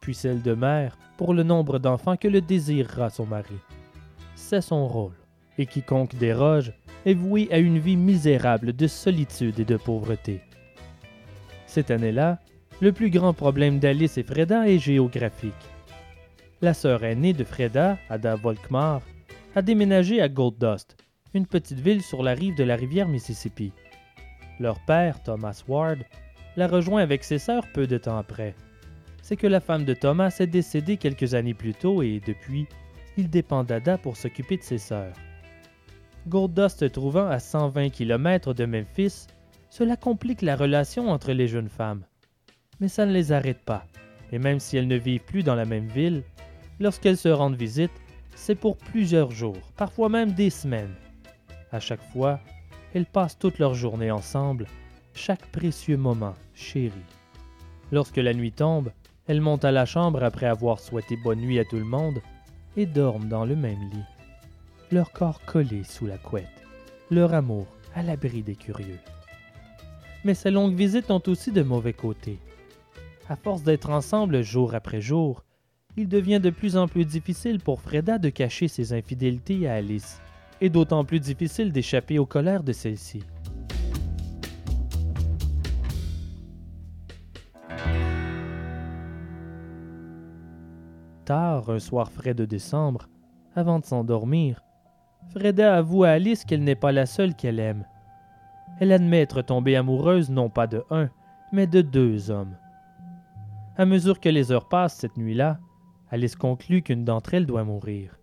puis 0.00 0.14
celle 0.14 0.42
de 0.42 0.54
mère 0.54 0.98
pour 1.16 1.34
le 1.34 1.42
nombre 1.42 1.78
d'enfants 1.78 2.16
que 2.16 2.28
le 2.28 2.40
désirera 2.40 3.10
son 3.10 3.26
mari. 3.26 3.56
C'est 4.34 4.60
son 4.60 4.86
rôle, 4.86 5.14
et 5.58 5.66
quiconque 5.66 6.14
déroge 6.16 6.72
est 7.06 7.14
voué 7.14 7.48
à 7.52 7.58
une 7.58 7.78
vie 7.78 7.96
misérable 7.96 8.74
de 8.74 8.86
solitude 8.86 9.60
et 9.60 9.64
de 9.64 9.76
pauvreté. 9.76 10.40
Cette 11.66 11.90
année-là, 11.90 12.40
le 12.80 12.92
plus 12.92 13.10
grand 13.10 13.32
problème 13.32 13.78
d'Alice 13.78 14.18
et 14.18 14.24
Freda 14.24 14.68
est 14.68 14.78
géographique. 14.78 15.54
La 16.60 16.74
sœur 16.74 17.04
aînée 17.04 17.32
de 17.32 17.44
Freda, 17.44 17.96
Ada 18.10 18.34
Volkmar, 18.34 19.00
a 19.54 19.62
déménagé 19.62 20.20
à 20.20 20.28
Gold 20.28 20.58
Dust, 20.58 20.96
une 21.32 21.46
petite 21.46 21.80
ville 21.80 22.02
sur 22.02 22.22
la 22.22 22.34
rive 22.34 22.56
de 22.56 22.64
la 22.64 22.76
rivière 22.76 23.08
Mississippi. 23.08 23.72
Leur 24.58 24.80
père, 24.80 25.22
Thomas 25.22 25.62
Ward, 25.68 25.98
la 26.56 26.66
rejoint 26.66 27.02
avec 27.02 27.22
ses 27.22 27.38
sœurs 27.38 27.66
peu 27.72 27.86
de 27.86 27.98
temps 27.98 28.18
après. 28.18 28.54
C'est 29.22 29.36
que 29.36 29.46
la 29.46 29.60
femme 29.60 29.84
de 29.84 29.94
Thomas 29.94 30.34
est 30.40 30.46
décédée 30.46 30.96
quelques 30.96 31.34
années 31.34 31.54
plus 31.54 31.74
tôt 31.74 32.02
et, 32.02 32.20
depuis, 32.26 32.66
il 33.16 33.30
dépend 33.30 33.64
d'Ada 33.64 33.96
pour 33.96 34.16
s'occuper 34.16 34.56
de 34.56 34.62
ses 34.62 34.78
sœurs. 34.78 35.14
Gold 36.28 36.54
Dust 36.54 36.80
se 36.80 36.84
trouvant 36.86 37.28
à 37.28 37.38
120 37.38 37.90
km 37.90 38.52
de 38.52 38.64
Memphis, 38.64 39.28
cela 39.70 39.96
complique 39.96 40.42
la 40.42 40.56
relation 40.56 41.08
entre 41.10 41.30
les 41.30 41.46
jeunes 41.46 41.68
femmes. 41.68 42.02
Mais 42.80 42.88
ça 42.88 43.06
ne 43.06 43.12
les 43.12 43.30
arrête 43.30 43.64
pas, 43.64 43.86
et 44.32 44.40
même 44.40 44.58
si 44.58 44.76
elles 44.76 44.88
ne 44.88 44.96
vivent 44.96 45.24
plus 45.24 45.44
dans 45.44 45.54
la 45.54 45.64
même 45.64 45.86
ville, 45.86 46.24
lorsqu'elles 46.80 47.16
se 47.16 47.28
rendent 47.28 47.56
visite, 47.56 47.92
c'est 48.34 48.56
pour 48.56 48.76
plusieurs 48.76 49.30
jours, 49.30 49.72
parfois 49.76 50.08
même 50.08 50.32
des 50.32 50.50
semaines. 50.50 50.94
À 51.70 51.78
chaque 51.78 52.02
fois, 52.12 52.40
elles 52.92 53.06
passent 53.06 53.38
toute 53.38 53.60
leur 53.60 53.74
journée 53.74 54.10
ensemble, 54.10 54.66
chaque 55.14 55.46
précieux 55.52 55.96
moment 55.96 56.34
chéri. 56.54 56.92
Lorsque 57.92 58.16
la 58.16 58.34
nuit 58.34 58.52
tombe, 58.52 58.90
elles 59.28 59.40
montent 59.40 59.64
à 59.64 59.72
la 59.72 59.86
chambre 59.86 60.24
après 60.24 60.46
avoir 60.46 60.80
souhaité 60.80 61.16
bonne 61.22 61.40
nuit 61.40 61.60
à 61.60 61.64
tout 61.64 61.76
le 61.76 61.84
monde 61.84 62.20
et 62.76 62.84
dorment 62.84 63.28
dans 63.28 63.44
le 63.44 63.54
même 63.54 63.90
lit, 63.92 64.15
leur 64.92 65.12
corps 65.12 65.40
collé 65.44 65.82
sous 65.84 66.06
la 66.06 66.18
couette, 66.18 66.46
leur 67.10 67.34
amour 67.34 67.66
à 67.94 68.02
l'abri 68.02 68.42
des 68.42 68.54
curieux. 68.54 68.98
Mais 70.24 70.34
ces 70.34 70.50
longues 70.50 70.74
visites 70.74 71.10
ont 71.10 71.22
aussi 71.26 71.52
de 71.52 71.62
mauvais 71.62 71.92
côtés. 71.92 72.38
À 73.28 73.36
force 73.36 73.62
d'être 73.62 73.90
ensemble 73.90 74.42
jour 74.42 74.74
après 74.74 75.00
jour, 75.00 75.44
il 75.96 76.08
devient 76.08 76.40
de 76.40 76.50
plus 76.50 76.76
en 76.76 76.88
plus 76.88 77.04
difficile 77.04 77.58
pour 77.58 77.80
Freda 77.80 78.18
de 78.18 78.28
cacher 78.28 78.68
ses 78.68 78.92
infidélités 78.92 79.68
à 79.68 79.74
Alice, 79.74 80.20
et 80.60 80.68
d'autant 80.68 81.04
plus 81.04 81.20
difficile 81.20 81.72
d'échapper 81.72 82.18
aux 82.18 82.26
colères 82.26 82.62
de 82.62 82.72
celle-ci. 82.72 83.22
Tard, 91.24 91.70
un 91.70 91.80
soir 91.80 92.12
frais 92.12 92.34
de 92.34 92.44
décembre, 92.44 93.08
avant 93.56 93.80
de 93.80 93.84
s'endormir, 93.84 94.62
Freda 95.30 95.76
avoue 95.76 96.04
à 96.04 96.10
Alice 96.10 96.44
qu'elle 96.44 96.64
n'est 96.64 96.74
pas 96.74 96.92
la 96.92 97.06
seule 97.06 97.34
qu'elle 97.34 97.58
aime. 97.58 97.84
Elle 98.80 98.92
admet 98.92 99.20
être 99.20 99.42
tombée 99.42 99.76
amoureuse 99.76 100.30
non 100.30 100.48
pas 100.48 100.66
de 100.66 100.84
un, 100.90 101.10
mais 101.52 101.66
de 101.66 101.82
deux 101.82 102.30
hommes. 102.30 102.56
À 103.76 103.84
mesure 103.84 104.20
que 104.20 104.28
les 104.28 104.52
heures 104.52 104.68
passent 104.68 104.96
cette 104.96 105.16
nuit-là, 105.16 105.58
Alice 106.10 106.36
conclut 106.36 106.82
qu'une 106.82 107.04
d'entre 107.04 107.34
elles 107.34 107.46
doit 107.46 107.64
mourir. 107.64 108.18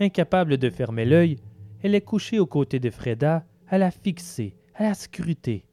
Incapable 0.00 0.58
de 0.58 0.70
fermer 0.70 1.04
l'œil, 1.04 1.38
elle 1.82 1.94
est 1.94 2.00
couchée 2.00 2.38
aux 2.38 2.46
côtés 2.46 2.80
de 2.80 2.90
Freda, 2.90 3.44
à 3.68 3.78
la 3.78 3.90
fixer, 3.90 4.56
à 4.74 4.84
la 4.84 4.94
scruter. 4.94 5.66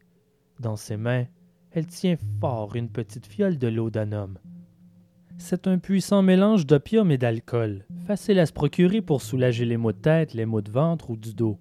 Dans 0.59 0.75
ses 0.75 0.97
mains, 0.97 1.25
elle 1.71 1.87
tient 1.87 2.17
fort 2.39 2.75
une 2.75 2.89
petite 2.89 3.25
fiole 3.25 3.57
de 3.57 3.67
laudanum. 3.67 4.37
C'est 5.43 5.67
un 5.67 5.79
puissant 5.79 6.21
mélange 6.21 6.67
d'opium 6.67 7.09
et 7.11 7.17
d'alcool, 7.17 7.83
facile 8.05 8.39
à 8.39 8.45
se 8.45 8.53
procurer 8.53 9.01
pour 9.01 9.23
soulager 9.23 9.65
les 9.65 9.75
maux 9.75 9.91
de 9.91 9.97
tête, 9.97 10.33
les 10.35 10.45
maux 10.45 10.61
de 10.61 10.71
ventre 10.71 11.09
ou 11.09 11.17
du 11.17 11.33
dos. 11.33 11.59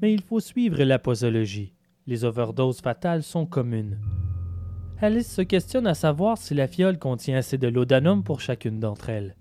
Mais 0.00 0.12
il 0.12 0.20
faut 0.20 0.38
suivre 0.38 0.84
la 0.84 0.98
posologie. 0.98 1.74
Les 2.06 2.24
overdoses 2.24 2.82
fatales 2.82 3.22
sont 3.22 3.46
communes. 3.46 3.98
Alice 5.00 5.32
se 5.32 5.40
questionne 5.40 5.86
à 5.86 5.94
savoir 5.94 6.36
si 6.36 6.54
la 6.54 6.68
fiole 6.68 6.98
contient 6.98 7.38
assez 7.38 7.56
de 7.58 7.66
laudanum 7.66 8.22
pour 8.22 8.40
chacune 8.40 8.80
d'entre 8.80 9.08
elles. 9.08 9.34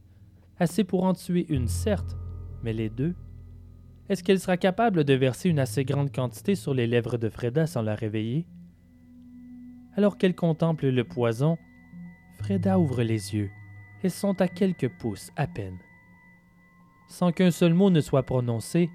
Assez 0.57 0.85
pour 0.85 1.03
en 1.03 1.13
tuer 1.13 1.45
une, 1.49 1.67
certes, 1.67 2.15
mais 2.63 2.73
les 2.73 2.89
deux 2.89 3.13
Est-ce 4.09 4.23
qu'elle 4.23 4.39
sera 4.39 4.55
capable 4.55 5.03
de 5.03 5.13
verser 5.13 5.49
une 5.49 5.59
assez 5.59 5.83
grande 5.83 6.15
quantité 6.15 6.55
sur 6.55 6.73
les 6.73 6.87
lèvres 6.87 7.17
de 7.17 7.29
Freda 7.29 7.67
sans 7.67 7.81
la 7.81 7.93
réveiller? 7.93 8.47
Alors 9.95 10.17
qu'elle 10.17 10.33
contemple 10.33 10.87
le 10.87 11.03
poison, 11.03 11.57
Freda 12.39 12.79
ouvre 12.79 13.03
les 13.03 13.35
yeux. 13.35 13.51
Elles 14.05 14.11
sont 14.11 14.39
à 14.39 14.47
quelques 14.47 14.87
pouces 14.87 15.31
à 15.35 15.47
peine. 15.47 15.79
Sans 17.07 17.31
qu'un 17.31 17.49
seul 17.49 17.73
mot 17.73 17.89
ne 17.89 18.01
soit 18.01 18.21
prononcé, 18.21 18.91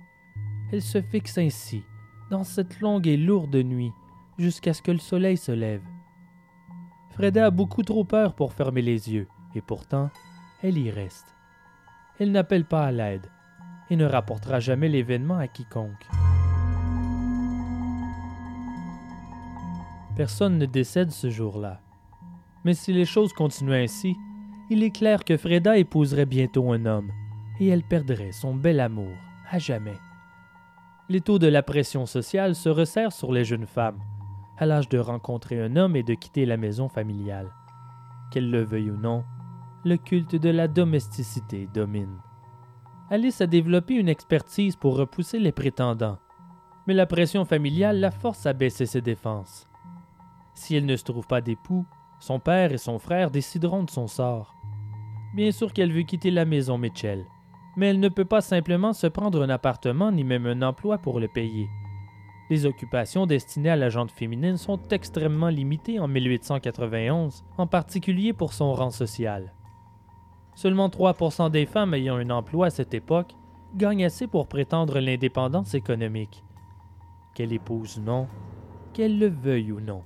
elle 0.70 0.82
se 0.82 1.02
fixe 1.02 1.36
ainsi, 1.36 1.82
dans 2.30 2.44
cette 2.44 2.78
longue 2.78 3.08
et 3.08 3.16
lourde 3.16 3.56
nuit, 3.56 3.90
jusqu'à 4.38 4.72
ce 4.72 4.82
que 4.82 4.92
le 4.92 5.00
soleil 5.00 5.36
se 5.36 5.50
lève. 5.50 5.82
Freda 7.08 7.46
a 7.46 7.50
beaucoup 7.50 7.82
trop 7.82 8.04
peur 8.04 8.36
pour 8.36 8.52
fermer 8.52 8.82
les 8.82 9.12
yeux, 9.12 9.26
et 9.56 9.60
pourtant, 9.60 10.10
elle 10.62 10.78
y 10.78 10.92
reste. 10.92 11.34
Elle 12.20 12.30
n'appelle 12.30 12.64
pas 12.64 12.84
à 12.84 12.92
l'aide, 12.92 13.26
et 13.90 13.96
ne 13.96 14.06
rapportera 14.06 14.60
jamais 14.60 14.88
l'événement 14.88 15.38
à 15.38 15.48
quiconque. 15.48 16.06
Personne 20.14 20.56
ne 20.56 20.66
décède 20.66 21.10
ce 21.10 21.30
jour-là. 21.30 21.80
Mais 22.64 22.74
si 22.74 22.92
les 22.92 23.06
choses 23.06 23.32
continuaient 23.32 23.82
ainsi, 23.82 24.14
il 24.70 24.84
est 24.84 24.92
clair 24.92 25.24
que 25.24 25.36
Freda 25.36 25.76
épouserait 25.76 26.26
bientôt 26.26 26.72
un 26.72 26.86
homme, 26.86 27.10
et 27.58 27.66
elle 27.66 27.82
perdrait 27.82 28.30
son 28.30 28.54
bel 28.54 28.78
amour, 28.78 29.12
à 29.50 29.58
jamais. 29.58 29.98
Les 31.08 31.20
taux 31.20 31.40
de 31.40 31.48
la 31.48 31.64
pression 31.64 32.06
sociale 32.06 32.54
se 32.54 32.68
resserrent 32.68 33.12
sur 33.12 33.32
les 33.32 33.44
jeunes 33.44 33.66
femmes, 33.66 34.00
à 34.56 34.66
l'âge 34.66 34.88
de 34.88 34.98
rencontrer 34.98 35.60
un 35.60 35.74
homme 35.74 35.96
et 35.96 36.04
de 36.04 36.14
quitter 36.14 36.46
la 36.46 36.56
maison 36.56 36.88
familiale. 36.88 37.50
Qu'elle 38.30 38.48
le 38.48 38.62
veuille 38.62 38.92
ou 38.92 38.96
non, 38.96 39.24
le 39.84 39.96
culte 39.96 40.36
de 40.36 40.50
la 40.50 40.68
domesticité 40.68 41.68
domine. 41.74 42.20
Alice 43.10 43.40
a 43.40 43.48
développé 43.48 43.94
une 43.94 44.08
expertise 44.08 44.76
pour 44.76 44.96
repousser 44.96 45.40
les 45.40 45.50
prétendants, 45.50 46.18
mais 46.86 46.94
la 46.94 47.06
pression 47.06 47.44
familiale 47.44 47.98
la 47.98 48.12
force 48.12 48.46
à 48.46 48.52
baisser 48.52 48.86
ses 48.86 49.00
défenses. 49.00 49.66
Si 50.54 50.76
elle 50.76 50.86
ne 50.86 50.94
se 50.94 51.04
trouve 51.04 51.26
pas 51.26 51.40
d'époux, 51.40 51.86
son 52.20 52.38
père 52.38 52.70
et 52.70 52.78
son 52.78 53.00
frère 53.00 53.32
décideront 53.32 53.82
de 53.82 53.90
son 53.90 54.06
sort. 54.06 54.59
Bien 55.34 55.52
sûr 55.52 55.72
qu'elle 55.72 55.92
veut 55.92 56.02
quitter 56.02 56.30
la 56.30 56.44
maison 56.44 56.76
Mitchell, 56.76 57.24
mais 57.76 57.88
elle 57.88 58.00
ne 58.00 58.08
peut 58.08 58.24
pas 58.24 58.40
simplement 58.40 58.92
se 58.92 59.06
prendre 59.06 59.42
un 59.42 59.48
appartement 59.48 60.10
ni 60.10 60.24
même 60.24 60.46
un 60.46 60.62
emploi 60.62 60.98
pour 60.98 61.20
le 61.20 61.28
payer. 61.28 61.68
Les 62.50 62.66
occupations 62.66 63.26
destinées 63.26 63.70
à 63.70 63.76
la 63.76 63.90
jante 63.90 64.10
féminine 64.10 64.56
sont 64.56 64.80
extrêmement 64.90 65.48
limitées 65.48 66.00
en 66.00 66.08
1891, 66.08 67.44
en 67.56 67.66
particulier 67.68 68.32
pour 68.32 68.52
son 68.52 68.74
rang 68.74 68.90
social. 68.90 69.52
Seulement 70.56 70.88
3% 70.88 71.48
des 71.50 71.64
femmes 71.64 71.94
ayant 71.94 72.16
un 72.16 72.30
emploi 72.30 72.66
à 72.66 72.70
cette 72.70 72.92
époque 72.92 73.36
gagnent 73.76 74.04
assez 74.04 74.26
pour 74.26 74.48
prétendre 74.48 74.98
l'indépendance 74.98 75.74
économique. 75.74 76.42
Qu'elle 77.36 77.52
épouse 77.52 77.98
ou 77.98 78.02
non, 78.02 78.26
qu'elle 78.92 79.20
le 79.20 79.28
veuille 79.28 79.70
ou 79.70 79.80
non, 79.80 80.02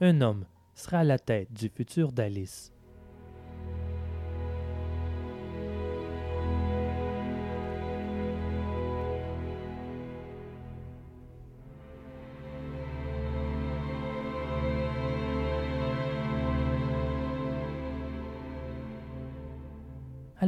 un 0.00 0.20
homme 0.20 0.46
sera 0.74 0.98
à 0.98 1.04
la 1.04 1.20
tête 1.20 1.52
du 1.52 1.68
futur 1.68 2.10
d'Alice. 2.10 2.72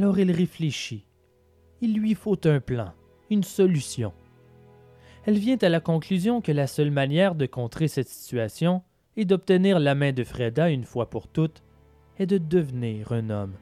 Alors 0.01 0.17
elle 0.17 0.31
réfléchit. 0.31 1.05
Il 1.79 1.93
lui 1.93 2.15
faut 2.15 2.47
un 2.47 2.59
plan, 2.59 2.91
une 3.29 3.43
solution. 3.43 4.13
Elle 5.27 5.37
vient 5.37 5.59
à 5.61 5.69
la 5.69 5.79
conclusion 5.79 6.41
que 6.41 6.51
la 6.51 6.65
seule 6.65 6.89
manière 6.89 7.35
de 7.35 7.45
contrer 7.45 7.87
cette 7.87 8.07
situation 8.07 8.81
et 9.15 9.25
d'obtenir 9.25 9.77
la 9.79 9.93
main 9.93 10.11
de 10.11 10.23
Freda 10.23 10.71
une 10.71 10.85
fois 10.85 11.11
pour 11.11 11.27
toutes 11.27 11.61
est 12.17 12.25
de 12.25 12.39
devenir 12.39 13.11
un 13.11 13.29
homme. 13.29 13.53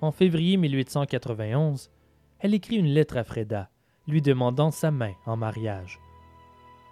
En 0.00 0.10
février 0.10 0.56
1891, 0.56 1.92
elle 2.40 2.54
écrit 2.54 2.74
une 2.74 2.92
lettre 2.92 3.16
à 3.16 3.22
Freda, 3.22 3.70
lui 4.08 4.20
demandant 4.20 4.72
sa 4.72 4.90
main 4.90 5.12
en 5.24 5.36
mariage. 5.36 6.00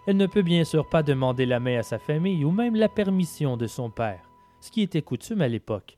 Elle 0.07 0.19
ne 0.19 0.27
peut 0.29 0.43
bien 0.43 0.63
sûr 0.63 0.89
pas 0.89 1.03
demander 1.03 1.47
la 1.47 1.59
main 1.59 1.81
à 1.81 1.83
sa 1.83 1.99
famille 1.99 2.45
ou 2.45 2.53
même 2.53 2.77
la 2.77 2.89
permission 2.89 3.57
de 3.57 3.67
son 3.67 3.91
père, 3.91 4.31
ce 4.61 4.71
qui 4.71 4.83
était 4.83 5.03
coutume 5.03 5.41
à 5.41 5.49
l'époque. 5.49 5.96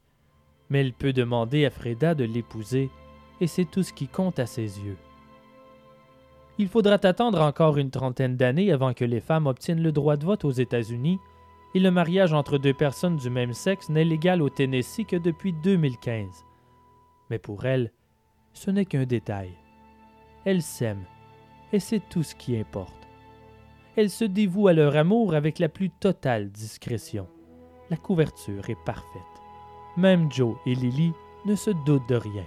Mais 0.71 0.81
elle 0.81 0.93
peut 0.93 1.13
demander 1.13 1.65
à 1.65 1.71
Freda 1.71 2.15
de 2.15 2.25
l'épouser, 2.25 2.91
et 3.41 3.47
c'est 3.47 3.65
tout 3.65 3.83
ce 3.83 3.93
qui 3.93 4.09
compte 4.09 4.39
à 4.39 4.47
ses 4.47 4.81
yeux. 4.81 4.97
Il 6.59 6.69
faudra 6.69 6.99
attendre 7.03 7.41
encore 7.41 7.79
une 7.79 7.91
trentaine 7.91 8.37
d'années 8.37 8.73
avant 8.73 8.93
que 8.93 9.05
les 9.05 9.21
femmes 9.21 9.47
obtiennent 9.47 9.83
le 9.83 9.93
droit 9.93 10.17
de 10.17 10.27
vote 10.27 10.45
aux 10.45 10.51
États-Unis, 10.51 11.19
et 11.75 11.81
le 11.81 11.91
mariage 11.91 12.33
entre 12.33 12.59
deux 12.59 12.75
personnes 12.75 13.17
du 13.17 13.31
même 13.31 13.53
sexe 13.53 13.89
n'est 13.89 14.05
légal 14.05 14.43
au 14.43 14.49
Tennessee 14.49 15.07
que 15.07 15.17
depuis 15.17 15.53
2015. 15.53 16.27
Mais 17.31 17.39
pour 17.39 17.67
elle, 17.67 17.93
ce 18.53 18.71
n'est 18.71 18.87
qu'un 18.87 19.05
détail. 19.05 19.51
Elle 20.45 20.63
s'aime, 20.63 21.05
et 21.73 21.79
c'est 21.79 22.03
tout 22.09 22.23
ce 22.23 22.35
qui 22.35 22.57
importe 22.57 22.99
elles 23.99 24.11
se 24.11 24.25
dévouent 24.25 24.69
à 24.69 24.73
leur 24.73 24.95
amour 24.95 25.35
avec 25.35 25.59
la 25.59 25.69
plus 25.69 25.91
totale 25.91 26.51
discrétion. 26.51 27.27
La 27.91 27.97
couverture 27.97 28.71
est 28.71 28.79
parfaite. 28.85 29.38
Même 29.99 30.31
Joe 30.31 30.55
et 30.65 30.77
Lily 30.77 31.13
ne 31.45 31.57
se 31.57 31.71
doutent 31.71 32.09
de 32.09 32.15
rien. 32.15 32.45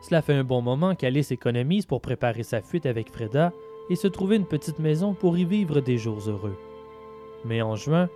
Cela 0.00 0.22
fait 0.22 0.32
un 0.32 0.42
bon 0.42 0.62
moment 0.62 0.94
qu'Alice 0.94 1.32
économise 1.32 1.84
pour 1.84 2.00
préparer 2.00 2.44
sa 2.44 2.62
fuite 2.62 2.86
avec 2.86 3.12
Freda 3.12 3.52
et 3.90 3.94
se 3.94 4.08
trouver 4.08 4.36
une 4.36 4.46
petite 4.46 4.78
maison 4.78 5.12
pour 5.12 5.36
y 5.36 5.44
vivre 5.44 5.80
des 5.82 5.98
jours 5.98 6.20
heureux. 6.26 6.58
Mais 7.44 7.60
en 7.60 7.76
juin, 7.76 8.08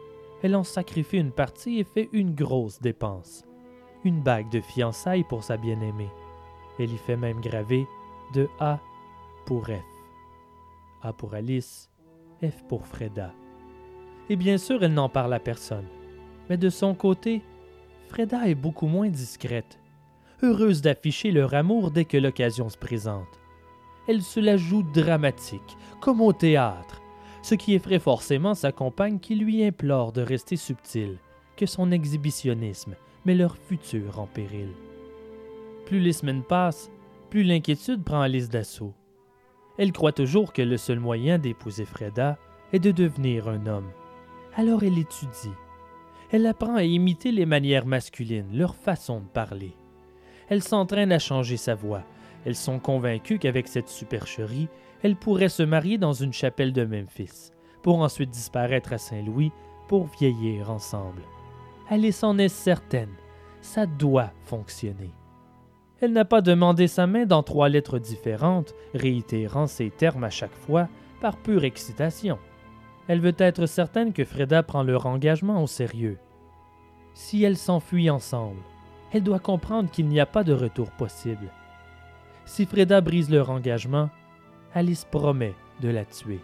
elle 0.42 0.57
en 0.57 0.64
sacrifie 0.64 1.18
une 1.18 1.33
partie 1.33 1.81
et 1.81 1.85
fait 1.85 2.09
une 2.12 2.35
grosse 2.35 2.81
dépense. 2.81 3.44
Une 4.05 4.22
bague 4.22 4.48
de 4.48 4.62
fiançailles 4.62 5.24
pour 5.24 5.44
sa 5.44 5.59
bien-aimée. 5.59 6.11
Elle 6.78 6.94
y 6.94 6.96
fait 6.96 7.18
même 7.18 7.42
graver 7.42 7.87
de 8.33 8.48
A 8.59 8.81
pour 9.44 9.66
F. 9.66 9.70
A 11.02 11.12
pour 11.12 11.35
Alice, 11.35 11.90
F 12.42 12.66
pour 12.70 12.87
Freda. 12.87 13.35
Et 14.31 14.37
bien 14.37 14.57
sûr, 14.57 14.83
elle 14.83 14.94
n'en 14.94 15.11
parle 15.11 15.35
à 15.35 15.40
personne. 15.40 15.88
Mais 16.48 16.57
de 16.57 16.70
son 16.70 16.94
côté, 16.94 17.42
Freda 18.12 18.46
est 18.46 18.55
beaucoup 18.55 18.88
moins 18.88 19.09
discrète, 19.09 19.79
heureuse 20.42 20.83
d'afficher 20.83 21.31
leur 21.31 21.55
amour 21.55 21.90
dès 21.90 22.05
que 22.05 22.18
l'occasion 22.18 22.68
se 22.68 22.77
présente. 22.77 23.40
Elle 24.07 24.20
se 24.20 24.38
la 24.38 24.59
joue 24.59 24.83
dramatique, 24.83 25.79
comme 25.98 26.20
au 26.20 26.35
théâtre, 26.35 27.01
ce 27.40 27.55
qui 27.55 27.72
effraie 27.72 27.98
forcément 27.98 28.55
sa 28.55 28.70
compagne 28.70 29.18
qui 29.18 29.35
lui 29.35 29.64
implore 29.64 30.12
de 30.12 30.20
rester 30.20 30.57
subtile, 30.57 31.16
que 31.57 31.64
son 31.64 31.90
exhibitionnisme 31.90 32.96
met 33.25 33.35
leur 33.35 33.57
futur 33.57 34.20
en 34.20 34.27
péril. 34.27 34.68
Plus 35.87 35.98
les 35.98 36.12
semaines 36.12 36.42
passent, 36.42 36.90
plus 37.31 37.44
l'inquiétude 37.44 38.05
prend 38.05 38.20
Alice 38.20 38.51
d'assaut. 38.51 38.92
Elle 39.79 39.92
croit 39.92 40.12
toujours 40.12 40.53
que 40.53 40.61
le 40.61 40.77
seul 40.77 41.01
moyen 41.01 41.38
d'épouser 41.38 41.87
Freda 41.87 42.37
est 42.75 42.79
de 42.79 42.90
devenir 42.90 43.48
un 43.48 43.66
homme. 43.66 43.90
Alors 44.55 44.83
elle 44.83 44.98
étudie. 44.98 45.57
Elle 46.33 46.47
apprend 46.47 46.75
à 46.75 46.83
imiter 46.83 47.31
les 47.31 47.45
manières 47.45 47.85
masculines, 47.85 48.49
leur 48.55 48.75
façon 48.75 49.21
de 49.21 49.27
parler. 49.27 49.77
Elle 50.49 50.62
s'entraîne 50.62 51.12
à 51.12 51.18
changer 51.18 51.59
sa 51.59 51.75
voix. 51.75 52.05
Elles 52.47 52.57
sont 52.57 52.79
convaincues 52.79 53.38
qu'avec 53.38 53.68
cette 53.68 53.90
supercherie, 53.90 54.68
elle 55.03 55.14
pourrait 55.14 55.51
se 55.51 55.62
marier 55.62 55.99
dans 55.99 56.14
une 56.14 56.33
chapelle 56.33 56.73
de 56.73 56.87
Memphis, 56.87 57.51
pour 57.83 58.01
ensuite 58.01 58.31
disparaître 58.31 58.95
à 58.95 58.99
Saint-Louis 58.99 59.53
pour 59.88 60.07
vieillir 60.07 60.71
ensemble. 60.71 61.21
Alice 61.90 62.25
en 62.25 62.38
est 62.38 62.49
certaine. 62.49 63.12
Ça 63.61 63.85
doit 63.85 64.33
fonctionner. 64.45 65.12
Elle 66.01 66.12
n'a 66.12 66.25
pas 66.25 66.40
demandé 66.40 66.88
sa 66.88 67.07
main 67.07 67.27
dans 67.27 67.42
trois 67.42 67.68
lettres 67.68 67.99
différentes, 67.99 68.75
réitérant 68.95 69.66
ces 69.66 69.90
termes 69.90 70.25
à 70.25 70.31
chaque 70.31 70.55
fois, 70.55 70.88
par 71.21 71.37
pure 71.37 71.64
excitation. 71.64 72.38
Elle 73.09 73.21
veut 73.21 73.35
être 73.38 73.67
certaine 73.67 74.12
que 74.12 74.25
Freda 74.25 74.62
prend 74.62 74.83
leur 74.83 75.07
engagement 75.07 75.62
au 75.62 75.67
sérieux. 75.67 76.19
Si 77.15 77.43
elles 77.43 77.57
s'enfuient 77.57 78.11
ensemble, 78.11 78.62
elle 79.12 79.23
doit 79.23 79.38
comprendre 79.38 79.91
qu'il 79.91 80.07
n'y 80.07 80.21
a 80.21 80.27
pas 80.27 80.45
de 80.45 80.53
retour 80.53 80.91
possible. 80.93 81.51
Si 82.45 82.65
Freda 82.65 83.01
brise 83.01 83.31
leur 83.31 83.51
engagement, 83.51 84.09
Alice 84.75 85.05
promet 85.05 85.55
de 85.81 85.88
la 85.88 86.05
tuer. 86.05 86.41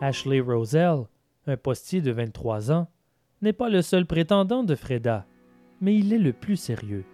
Ashley 0.00 0.40
Roselle, 0.40 1.04
un 1.46 1.56
postier 1.56 2.00
de 2.00 2.10
23 2.10 2.72
ans, 2.72 2.88
n'est 3.40 3.52
pas 3.52 3.68
le 3.68 3.82
seul 3.82 4.06
prétendant 4.06 4.64
de 4.64 4.74
Freda, 4.74 5.26
mais 5.80 5.94
il 5.96 6.12
est 6.12 6.18
le 6.18 6.32
plus 6.32 6.56
sérieux. 6.56 7.04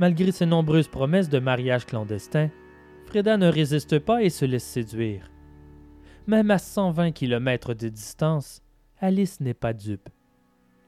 Malgré 0.00 0.32
ses 0.32 0.46
nombreuses 0.46 0.88
promesses 0.88 1.28
de 1.28 1.38
mariage 1.38 1.84
clandestin, 1.84 2.48
Freda 3.04 3.36
ne 3.36 3.48
résiste 3.48 3.98
pas 3.98 4.22
et 4.22 4.30
se 4.30 4.46
laisse 4.46 4.64
séduire. 4.64 5.30
Même 6.26 6.50
à 6.50 6.56
120 6.56 7.12
km 7.12 7.74
de 7.74 7.90
distance, 7.90 8.62
Alice 8.98 9.40
n'est 9.40 9.52
pas 9.52 9.74
dupe. 9.74 10.08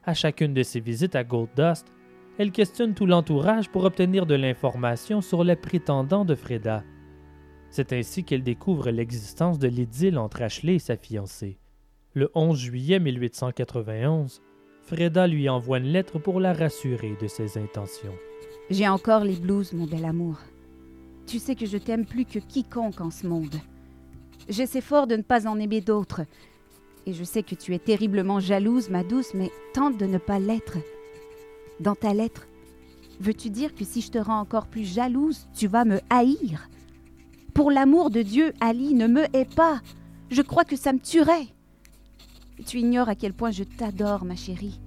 À 0.03 0.15
chacune 0.15 0.55
de 0.55 0.63
ses 0.63 0.79
visites 0.79 1.15
à 1.15 1.23
Gold 1.23 1.49
Dust, 1.55 1.93
elle 2.39 2.51
questionne 2.51 2.95
tout 2.95 3.05
l'entourage 3.05 3.69
pour 3.69 3.83
obtenir 3.83 4.25
de 4.25 4.33
l'information 4.33 5.21
sur 5.21 5.43
les 5.43 5.55
prétendants 5.55 6.25
de 6.25 6.33
Freda. 6.33 6.83
C'est 7.69 7.93
ainsi 7.93 8.23
qu'elle 8.23 8.41
découvre 8.41 8.89
l'existence 8.89 9.59
de 9.59 9.67
l'idylle 9.67 10.17
entre 10.17 10.41
Ashley 10.41 10.75
et 10.75 10.79
sa 10.79 10.97
fiancée. 10.97 11.59
Le 12.15 12.31
11 12.33 12.57
juillet 12.57 12.99
1891, 12.99 14.41
Freda 14.81 15.27
lui 15.27 15.49
envoie 15.49 15.77
une 15.77 15.91
lettre 15.91 16.17
pour 16.17 16.39
la 16.39 16.53
rassurer 16.53 17.15
de 17.21 17.27
ses 17.27 17.59
intentions. 17.59 18.17
J'ai 18.69 18.87
encore 18.87 19.25
les 19.25 19.35
blues, 19.35 19.73
mon 19.73 19.85
bel 19.85 20.05
amour. 20.05 20.37
Tu 21.27 21.39
sais 21.39 21.55
que 21.55 21.65
je 21.65 21.77
t'aime 21.77 22.05
plus 22.05 22.25
que 22.25 22.39
quiconque 22.39 23.01
en 23.01 23.11
ce 23.11 23.27
monde. 23.27 23.55
J'essaie 24.47 24.81
fort 24.81 25.05
de 25.05 25.15
ne 25.17 25.21
pas 25.21 25.47
en 25.47 25.59
aimer 25.59 25.81
d'autres. 25.81 26.21
Et 27.05 27.13
je 27.13 27.23
sais 27.23 27.43
que 27.43 27.55
tu 27.55 27.73
es 27.73 27.79
terriblement 27.79 28.39
jalouse, 28.39 28.89
ma 28.89 29.03
douce, 29.03 29.33
mais 29.33 29.51
tente 29.73 29.97
de 29.97 30.05
ne 30.05 30.17
pas 30.17 30.39
l'être. 30.39 30.77
Dans 31.81 31.95
ta 31.95 32.13
lettre, 32.13 32.47
veux-tu 33.19 33.49
dire 33.49 33.75
que 33.75 33.83
si 33.83 34.01
je 34.01 34.11
te 34.11 34.17
rends 34.17 34.39
encore 34.39 34.67
plus 34.67 34.85
jalouse, 34.85 35.47
tu 35.53 35.67
vas 35.67 35.83
me 35.83 35.99
haïr? 36.09 36.69
Pour 37.53 37.69
l'amour 37.69 38.09
de 38.09 38.21
Dieu, 38.21 38.53
Ali, 38.61 38.93
ne 38.93 39.07
me 39.07 39.25
hais 39.35 39.45
pas. 39.45 39.81
Je 40.31 40.41
crois 40.41 40.63
que 40.63 40.77
ça 40.77 40.93
me 40.93 40.99
tuerait. 40.99 41.47
Tu 42.65 42.79
ignores 42.79 43.09
à 43.09 43.15
quel 43.15 43.33
point 43.33 43.51
je 43.51 43.63
t'adore, 43.63 44.23
ma 44.23 44.35
chérie. 44.35 44.79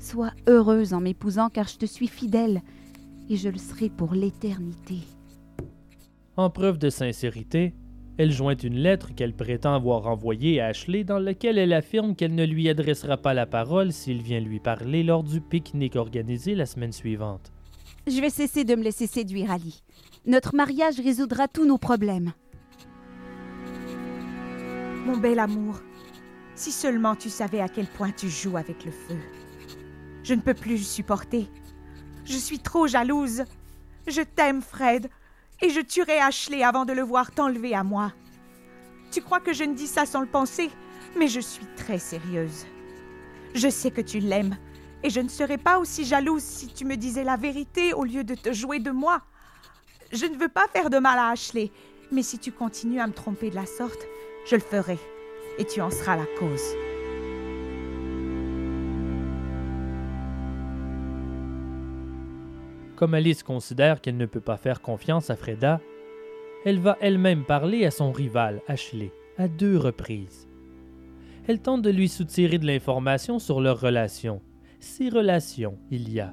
Sois 0.00 0.32
heureuse 0.48 0.92
en 0.92 1.00
m'épousant 1.00 1.48
car 1.48 1.68
je 1.68 1.78
te 1.78 1.86
suis 1.86 2.08
fidèle 2.08 2.60
et 3.28 3.36
je 3.36 3.48
le 3.48 3.58
serai 3.58 3.88
pour 3.88 4.14
l'éternité. 4.14 4.98
En 6.36 6.50
preuve 6.50 6.78
de 6.78 6.90
sincérité, 6.90 7.74
elle 8.16 8.30
joint 8.30 8.56
une 8.56 8.76
lettre 8.76 9.14
qu'elle 9.14 9.34
prétend 9.34 9.74
avoir 9.74 10.06
envoyée 10.06 10.60
à 10.60 10.66
Ashley 10.66 11.02
dans 11.02 11.18
laquelle 11.18 11.58
elle 11.58 11.72
affirme 11.72 12.14
qu'elle 12.14 12.34
ne 12.34 12.44
lui 12.44 12.68
adressera 12.68 13.16
pas 13.16 13.34
la 13.34 13.46
parole 13.46 13.92
s'il 13.92 14.22
vient 14.22 14.40
lui 14.40 14.60
parler 14.60 15.02
lors 15.02 15.24
du 15.24 15.40
pique-nique 15.40 15.96
organisé 15.96 16.54
la 16.54 16.66
semaine 16.66 16.92
suivante. 16.92 17.52
Je 18.06 18.20
vais 18.20 18.30
cesser 18.30 18.64
de 18.64 18.74
me 18.76 18.82
laisser 18.82 19.06
séduire, 19.06 19.50
Ali. 19.50 19.82
Notre 20.26 20.54
mariage 20.54 21.00
résoudra 21.00 21.48
tous 21.48 21.66
nos 21.66 21.78
problèmes. 21.78 22.32
Mon 25.06 25.16
bel 25.16 25.38
amour, 25.38 25.80
si 26.54 26.70
seulement 26.70 27.16
tu 27.16 27.30
savais 27.30 27.60
à 27.60 27.68
quel 27.68 27.86
point 27.86 28.12
tu 28.12 28.28
joues 28.28 28.56
avec 28.56 28.84
le 28.84 28.92
feu. 28.92 29.18
Je 30.22 30.34
ne 30.34 30.40
peux 30.40 30.54
plus 30.54 30.78
supporter. 30.86 31.48
Je 32.24 32.36
suis 32.36 32.58
trop 32.58 32.86
jalouse. 32.86 33.44
Je 34.06 34.22
t'aime, 34.22 34.62
Fred, 34.62 35.10
et 35.60 35.70
je 35.70 35.80
tuerai 35.80 36.18
Ashley 36.18 36.62
avant 36.62 36.84
de 36.84 36.92
le 36.92 37.02
voir 37.02 37.30
t'enlever 37.30 37.74
à 37.74 37.84
moi. 37.84 38.12
Tu 39.10 39.22
crois 39.22 39.40
que 39.40 39.52
je 39.52 39.64
ne 39.64 39.74
dis 39.74 39.86
ça 39.86 40.06
sans 40.06 40.20
le 40.20 40.26
penser, 40.26 40.70
mais 41.16 41.28
je 41.28 41.40
suis 41.40 41.66
très 41.76 41.98
sérieuse. 41.98 42.66
Je 43.54 43.68
sais 43.68 43.90
que 43.90 44.00
tu 44.00 44.18
l'aimes, 44.18 44.56
et 45.02 45.10
je 45.10 45.20
ne 45.20 45.28
serais 45.28 45.58
pas 45.58 45.78
aussi 45.78 46.04
jalouse 46.04 46.42
si 46.42 46.68
tu 46.68 46.84
me 46.84 46.96
disais 46.96 47.24
la 47.24 47.36
vérité 47.36 47.92
au 47.92 48.04
lieu 48.04 48.24
de 48.24 48.34
te 48.34 48.52
jouer 48.52 48.78
de 48.80 48.90
moi. 48.90 49.22
Je 50.12 50.26
ne 50.26 50.36
veux 50.36 50.48
pas 50.48 50.66
faire 50.68 50.90
de 50.90 50.98
mal 50.98 51.18
à 51.18 51.28
Ashley, 51.28 51.70
mais 52.10 52.22
si 52.22 52.38
tu 52.38 52.52
continues 52.52 53.00
à 53.00 53.06
me 53.06 53.12
tromper 53.12 53.50
de 53.50 53.54
la 53.54 53.66
sorte, 53.66 54.06
je 54.46 54.56
le 54.56 54.62
ferai, 54.62 54.98
et 55.58 55.64
tu 55.64 55.80
en 55.80 55.90
seras 55.90 56.16
la 56.16 56.26
cause. 56.38 56.93
Comme 62.96 63.14
Alice 63.14 63.42
considère 63.42 64.00
qu'elle 64.00 64.16
ne 64.16 64.26
peut 64.26 64.40
pas 64.40 64.56
faire 64.56 64.80
confiance 64.80 65.30
à 65.30 65.36
Freda, 65.36 65.80
elle 66.64 66.78
va 66.78 66.96
elle-même 67.00 67.44
parler 67.44 67.84
à 67.84 67.90
son 67.90 68.12
rival, 68.12 68.62
Ashley, 68.68 69.12
à 69.36 69.48
deux 69.48 69.76
reprises. 69.76 70.48
Elle 71.46 71.60
tente 71.60 71.82
de 71.82 71.90
lui 71.90 72.08
soutirer 72.08 72.58
de 72.58 72.66
l'information 72.66 73.38
sur 73.38 73.60
leur 73.60 73.80
relation. 73.80 74.40
Si 74.80 75.10
relation 75.10 75.78
il 75.90 76.10
y 76.10 76.20
a. 76.20 76.32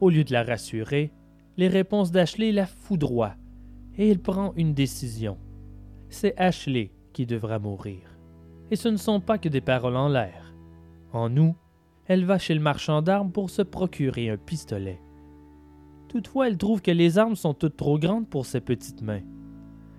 Au 0.00 0.10
lieu 0.10 0.24
de 0.24 0.32
la 0.32 0.42
rassurer, 0.42 1.12
les 1.56 1.68
réponses 1.68 2.10
d'Ashley 2.10 2.52
la 2.52 2.66
foudroient 2.66 3.36
et 3.98 4.10
il 4.10 4.20
prend 4.20 4.52
une 4.56 4.74
décision. 4.74 5.38
C'est 6.08 6.36
Ashley 6.36 6.92
qui 7.12 7.26
devra 7.26 7.58
mourir. 7.58 8.18
Et 8.70 8.76
ce 8.76 8.88
ne 8.88 8.96
sont 8.96 9.20
pas 9.20 9.38
que 9.38 9.48
des 9.48 9.60
paroles 9.60 9.96
en 9.96 10.08
l'air. 10.08 10.54
En 11.12 11.28
nous, 11.28 11.54
elle 12.06 12.24
va 12.24 12.38
chez 12.38 12.54
le 12.54 12.60
marchand 12.60 13.02
d'armes 13.02 13.32
pour 13.32 13.50
se 13.50 13.62
procurer 13.62 14.28
un 14.28 14.36
pistolet. 14.36 15.00
Toutefois, 16.16 16.48
elle 16.48 16.56
trouve 16.56 16.80
que 16.80 16.90
les 16.90 17.18
armes 17.18 17.36
sont 17.36 17.52
toutes 17.52 17.76
trop 17.76 17.98
grandes 17.98 18.26
pour 18.26 18.46
ses 18.46 18.62
petites 18.62 19.02
mains. 19.02 19.20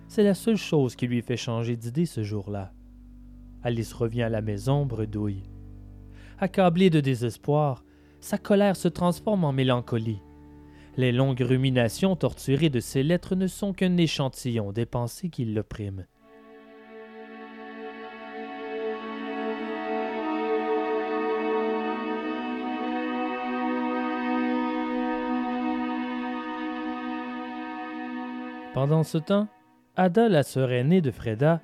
C'est 0.08 0.24
la 0.24 0.34
seule 0.34 0.58
chose 0.58 0.96
qui 0.96 1.06
lui 1.06 1.22
fait 1.22 1.38
changer 1.38 1.76
d'idée 1.76 2.08
ce 2.08 2.24
jour-là. 2.24 2.74
Alice 3.62 3.94
revient 3.94 4.24
à 4.24 4.30
la 4.30 4.42
maison 4.42 4.88
bredouille. 4.88 5.44
Accablée 6.40 6.90
de 6.90 7.02
désespoir, 7.02 7.84
sa 8.20 8.40
colère 8.40 8.76
se 8.76 8.88
transforme 8.88 9.44
en 9.44 9.54
mélancolie. 9.54 10.24
Les 10.96 11.12
longues 11.12 11.42
ruminations 11.42 12.16
torturées 12.16 12.72
de 12.72 12.80
ses 12.80 13.04
lettres 13.04 13.36
ne 13.36 13.46
sont 13.46 13.74
qu'un 13.74 13.96
échantillon 13.98 14.72
des 14.72 14.88
pensées 14.88 15.30
qui 15.30 15.46
l'oppriment. 15.46 16.08
Pendant 28.78 29.02
ce 29.02 29.18
temps, 29.18 29.48
Ada, 29.96 30.30
la 30.30 30.44
sœur 30.44 30.72
aînée 30.72 31.02
de 31.02 31.10
Freda, 31.10 31.62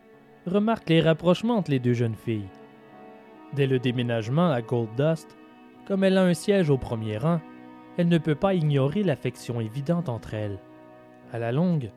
remarque 0.48 0.90
les 0.90 1.00
rapprochements 1.00 1.58
entre 1.58 1.70
les 1.70 1.78
deux 1.78 1.94
jeunes 1.94 2.16
filles. 2.16 2.50
Dès 3.54 3.68
le 3.68 3.78
déménagement 3.78 4.50
à 4.50 4.64
Gold 4.64 4.90
Dust, 4.98 5.38
comme 5.86 6.04
elle 6.04 6.18
a 6.18 6.24
un 6.24 6.34
siège 6.34 6.72
au 6.72 6.80
premier 6.80 7.20
rang, 7.20 7.40
elle 8.00 8.08
ne 8.08 8.18
peut 8.18 8.34
pas 8.34 8.56
ignorer 8.56 9.04
l'affection 9.04 9.62
évidente 9.62 10.10
entre 10.10 10.34
elles. 10.34 10.58
À 11.32 11.38
la 11.38 11.52
longue, 11.52 11.92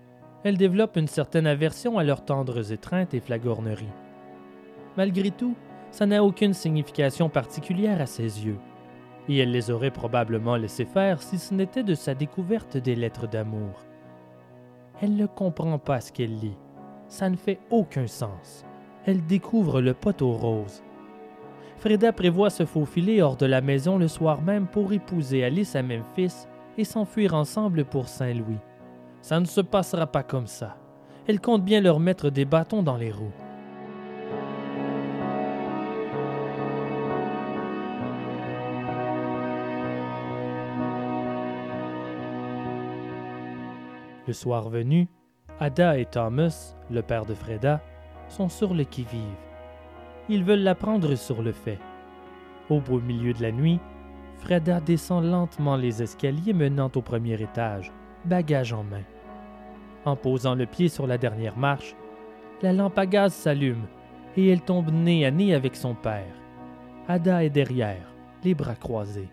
elle 0.45 0.59
développe 0.59 0.99
une 0.99 1.09
certaine 1.09 1.47
aversion 1.47 1.97
à 1.97 2.05
leurs 2.05 2.27
tendres 2.27 2.71
étreintes 2.71 3.15
et 3.15 3.21
flagorneries. 3.21 3.87
Malgré 4.99 5.31
tout, 5.31 5.57
ça 5.93 6.05
n'a 6.05 6.23
aucune 6.23 6.53
signification 6.53 7.31
particulière 7.31 8.03
à 8.03 8.07
ses 8.07 8.45
yeux, 8.45 8.59
et 9.31 9.39
elle 9.39 9.53
les 9.53 9.71
aurait 9.71 9.91
probablement 9.91 10.57
laissés 10.57 10.85
faire 10.85 11.23
si 11.23 11.39
ce 11.39 11.55
n'était 11.55 11.85
de 11.85 11.95
sa 11.95 12.15
découverte 12.15 12.77
des 12.77 12.95
lettres 12.95 13.27
d'amour. 13.27 13.86
Elle 15.01 15.17
ne 15.17 15.27
comprend 15.27 15.79
pas 15.79 16.01
ce 16.01 16.13
qu'elle 16.13 16.39
lit. 16.39 16.57
Ça 17.09 17.29
ne 17.29 17.37
fait 17.37 17.59
aucun 17.71 18.07
sens. 18.07 18.65
Elle 19.05 19.25
découvre 19.27 19.81
le 19.81 19.95
poteau 19.95 20.33
rose. 20.33 20.83
Freda 21.77 22.13
prévoit 22.13 22.51
se 22.51 22.65
faufiler 22.65 23.21
hors 23.21 23.37
de 23.37 23.47
la 23.47 23.61
maison 23.61 23.99
le 23.99 24.09
soir 24.09 24.41
même 24.41 24.67
pour 24.67 24.93
épouser 24.93 25.45
Alice 25.45 25.77
à 25.77 25.83
Memphis 25.83 26.47
et 26.79 26.85
s'enfuir 26.85 27.35
ensemble 27.35 27.85
pour 27.85 28.09
Saint-Louis. 28.09 28.59
Ça 29.21 29.39
ne 29.39 29.45
se 29.45 29.61
passera 29.61 30.07
pas 30.07 30.23
comme 30.23 30.47
ça. 30.47 30.77
Elle 31.27 31.41
compte 31.41 31.65
bien 31.65 31.81
leur 31.81 32.01
mettre 32.01 32.31
des 32.31 32.45
bâtons 32.45 32.83
dans 32.83 32.97
les 32.97 33.11
roues. 33.11 33.33
Le 44.27 44.33
soir 44.33 44.69
venu, 44.69 45.09
Ada 45.61 45.99
et 45.99 46.05
Thomas, 46.05 46.75
le 46.91 47.03
père 47.03 47.27
de 47.27 47.35
Freda, 47.35 47.81
sont 48.29 48.49
sur 48.49 48.75
le 48.75 48.85
qui-vive. 48.85 49.21
Ils 50.29 50.43
veulent 50.43 50.65
l'apprendre 50.65 51.15
sur 51.15 51.43
le 51.43 51.53
fait. 51.53 51.79
Au 52.69 52.81
beau 52.81 53.01
milieu 53.01 53.33
de 53.33 53.43
la 53.43 53.53
nuit, 53.53 53.79
Freda 54.39 54.81
descend 54.81 55.25
lentement 55.25 55.77
les 55.77 56.03
escaliers 56.03 56.53
menant 56.53 56.91
au 56.95 57.03
premier 57.03 57.41
étage, 57.41 57.93
bagage 58.25 58.73
en 58.73 58.83
main. 58.83 59.05
En 60.05 60.17
posant 60.17 60.55
le 60.55 60.67
pied 60.67 60.89
sur 60.89 61.07
la 61.07 61.19
dernière 61.19 61.57
marche, 61.57 61.95
la 62.63 62.73
lampe 62.73 62.99
à 62.99 63.07
gaz 63.07 63.33
s'allume 63.33 63.87
et 64.37 64.49
elle 64.49 64.61
tombe 64.61 64.91
nez 64.91 65.25
à 65.25 65.31
nez 65.31 65.55
avec 65.55 65.77
son 65.77 65.95
père. 65.95 66.35
Ada 67.09 67.45
est 67.45 67.51
derrière, 67.51 68.13
les 68.43 68.55
bras 68.55 68.75
croisés. 68.75 69.29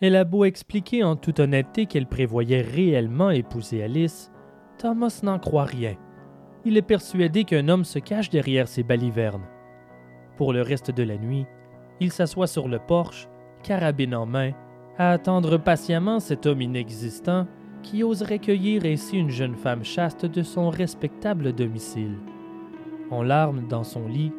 Elle 0.00 0.14
a 0.14 0.24
beau 0.24 0.44
expliquer 0.44 1.02
en 1.02 1.16
toute 1.16 1.40
honnêteté 1.40 1.86
qu'elle 1.86 2.06
prévoyait 2.06 2.60
réellement 2.60 3.30
épouser 3.30 3.82
Alice, 3.82 4.30
Thomas 4.78 5.20
n'en 5.24 5.40
croit 5.40 5.64
rien. 5.64 5.96
Il 6.64 6.76
est 6.76 6.82
persuadé 6.82 7.42
qu'un 7.42 7.68
homme 7.68 7.84
se 7.84 7.98
cache 7.98 8.30
derrière 8.30 8.68
ses 8.68 8.84
balivernes. 8.84 9.46
Pour 10.36 10.52
le 10.52 10.62
reste 10.62 10.92
de 10.92 11.02
la 11.02 11.18
nuit, 11.18 11.46
il 11.98 12.12
s'assoit 12.12 12.46
sur 12.46 12.68
le 12.68 12.78
porche, 12.78 13.28
carabine 13.64 14.14
en 14.14 14.24
main, 14.24 14.52
à 14.98 15.10
attendre 15.10 15.56
patiemment 15.56 16.20
cet 16.20 16.46
homme 16.46 16.62
inexistant 16.62 17.48
qui 17.82 18.04
oserait 18.04 18.38
cueillir 18.38 18.84
ainsi 18.84 19.18
une 19.18 19.30
jeune 19.30 19.56
femme 19.56 19.82
chaste 19.82 20.26
de 20.26 20.42
son 20.42 20.70
respectable 20.70 21.52
domicile. 21.52 22.18
En 23.10 23.24
larmes 23.24 23.66
dans 23.66 23.84
son 23.84 24.06
lit, 24.06 24.32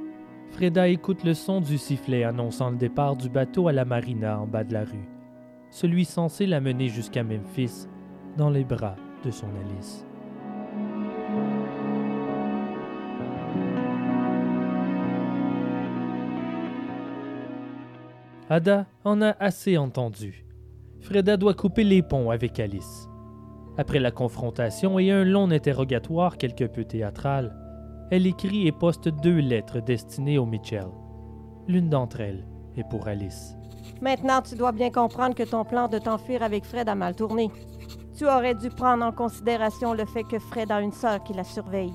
Freda 0.51 0.87
écoute 0.87 1.25
le 1.25 1.33
son 1.33 1.59
du 1.59 1.77
sifflet 1.77 2.23
annonçant 2.23 2.69
le 2.69 2.77
départ 2.77 3.17
du 3.17 3.27
bateau 3.27 3.67
à 3.67 3.73
la 3.73 3.83
marina 3.83 4.39
en 4.39 4.47
bas 4.47 4.63
de 4.63 4.73
la 4.73 4.85
rue 4.85 5.18
celui 5.69 6.05
censé 6.05 6.45
la 6.45 6.61
mener 6.61 6.87
jusqu'à 6.87 7.23
Memphis, 7.23 7.87
dans 8.37 8.49
les 8.49 8.63
bras 8.63 8.95
de 9.23 9.31
son 9.31 9.47
Alice. 9.47 10.05
Ada 18.49 18.87
en 19.03 19.21
a 19.21 19.35
assez 19.39 19.77
entendu. 19.77 20.43
Freda 21.01 21.37
doit 21.37 21.53
couper 21.53 21.83
les 21.83 22.01
ponts 22.01 22.31
avec 22.31 22.59
Alice. 22.59 23.07
Après 23.77 23.99
la 23.99 24.11
confrontation 24.11 24.97
et 24.97 25.11
un 25.11 25.23
long 25.23 25.51
interrogatoire 25.51 26.37
quelque 26.37 26.65
peu 26.65 26.83
théâtral, 26.83 27.55
elle 28.09 28.25
écrit 28.25 28.67
et 28.67 28.71
poste 28.71 29.07
deux 29.07 29.37
lettres 29.37 29.81
destinées 29.81 30.39
au 30.39 30.47
Mitchell. 30.47 30.87
L'une 31.67 31.89
d'entre 31.89 32.21
elles 32.21 32.47
est 32.75 32.89
pour 32.89 33.07
Alice. 33.07 33.58
Maintenant, 34.01 34.41
tu 34.41 34.55
dois 34.55 34.71
bien 34.71 34.91
comprendre 34.91 35.35
que 35.35 35.43
ton 35.43 35.65
plan 35.65 35.87
de 35.87 35.97
t'enfuir 35.97 36.41
avec 36.41 36.65
Fred 36.65 36.87
a 36.87 36.95
mal 36.95 37.15
tourné. 37.15 37.51
Tu 38.17 38.25
aurais 38.25 38.55
dû 38.55 38.69
prendre 38.69 39.03
en 39.05 39.11
considération 39.11 39.93
le 39.93 40.05
fait 40.05 40.23
que 40.23 40.39
Fred 40.39 40.71
a 40.71 40.81
une 40.81 40.93
sœur 40.93 41.23
qui 41.23 41.33
la 41.33 41.43
surveille. 41.43 41.93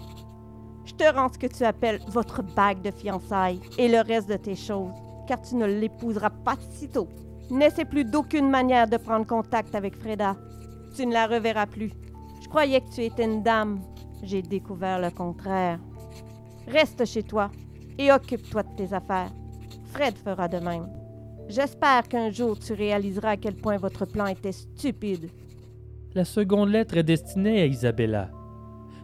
Je 0.84 0.92
te 0.92 1.05
rends 1.14 1.32
ce 1.32 1.38
que 1.38 1.46
tu 1.46 1.64
appelles 1.64 2.00
votre 2.09 2.42
bague 2.42 2.82
de 2.82 2.90
fiançailles 2.90 3.61
et 3.78 3.88
le 3.88 4.00
reste 4.00 4.28
de 4.28 4.36
tes 4.36 4.55
choses, 4.55 4.92
car 5.26 5.40
tu 5.40 5.57
ne 5.57 5.66
l'épouseras 5.66 6.30
pas 6.30 6.57
si 6.70 6.88
tôt. 6.88 7.09
N'essaie 7.50 7.86
plus 7.86 8.05
d'aucune 8.05 8.50
manière 8.50 8.86
de 8.86 8.98
prendre 8.98 9.26
contact 9.26 9.74
avec 9.74 9.96
Freda. 9.96 10.36
Tu 10.94 11.07
ne 11.07 11.12
la 11.12 11.26
reverras 11.26 11.66
plus. 11.66 11.92
Je 12.42 12.48
croyais 12.48 12.80
que 12.82 12.90
tu 12.90 13.02
étais 13.02 13.24
une 13.24 13.42
dame. 13.42 13.80
J'ai 14.22 14.42
découvert 14.42 15.00
le 15.00 15.11
contraire. 15.11 15.78
Reste 16.68 17.05
chez 17.07 17.22
toi 17.22 17.50
et 17.98 18.12
occupe-toi 18.12 18.62
de 18.62 18.76
tes 18.76 18.92
affaires. 18.92 19.30
Fred 19.92 20.16
fera 20.16 20.48
de 20.48 20.59
même. 20.59 21.03
J'espère 21.49 22.09
qu'un 22.09 22.30
jour 22.30 22.59
tu 22.59 22.72
réaliseras 22.72 23.30
à 23.30 23.36
quel 23.36 23.55
point 23.55 23.76
votre 23.76 24.07
plan 24.07 24.26
était 24.26 24.53
stupide. 24.53 25.30
La 26.14 26.24
seconde 26.24 26.70
lettre 26.70 26.97
est 26.97 27.03
destinée 27.03 27.61
à 27.61 27.66
Isabella. 27.66 28.30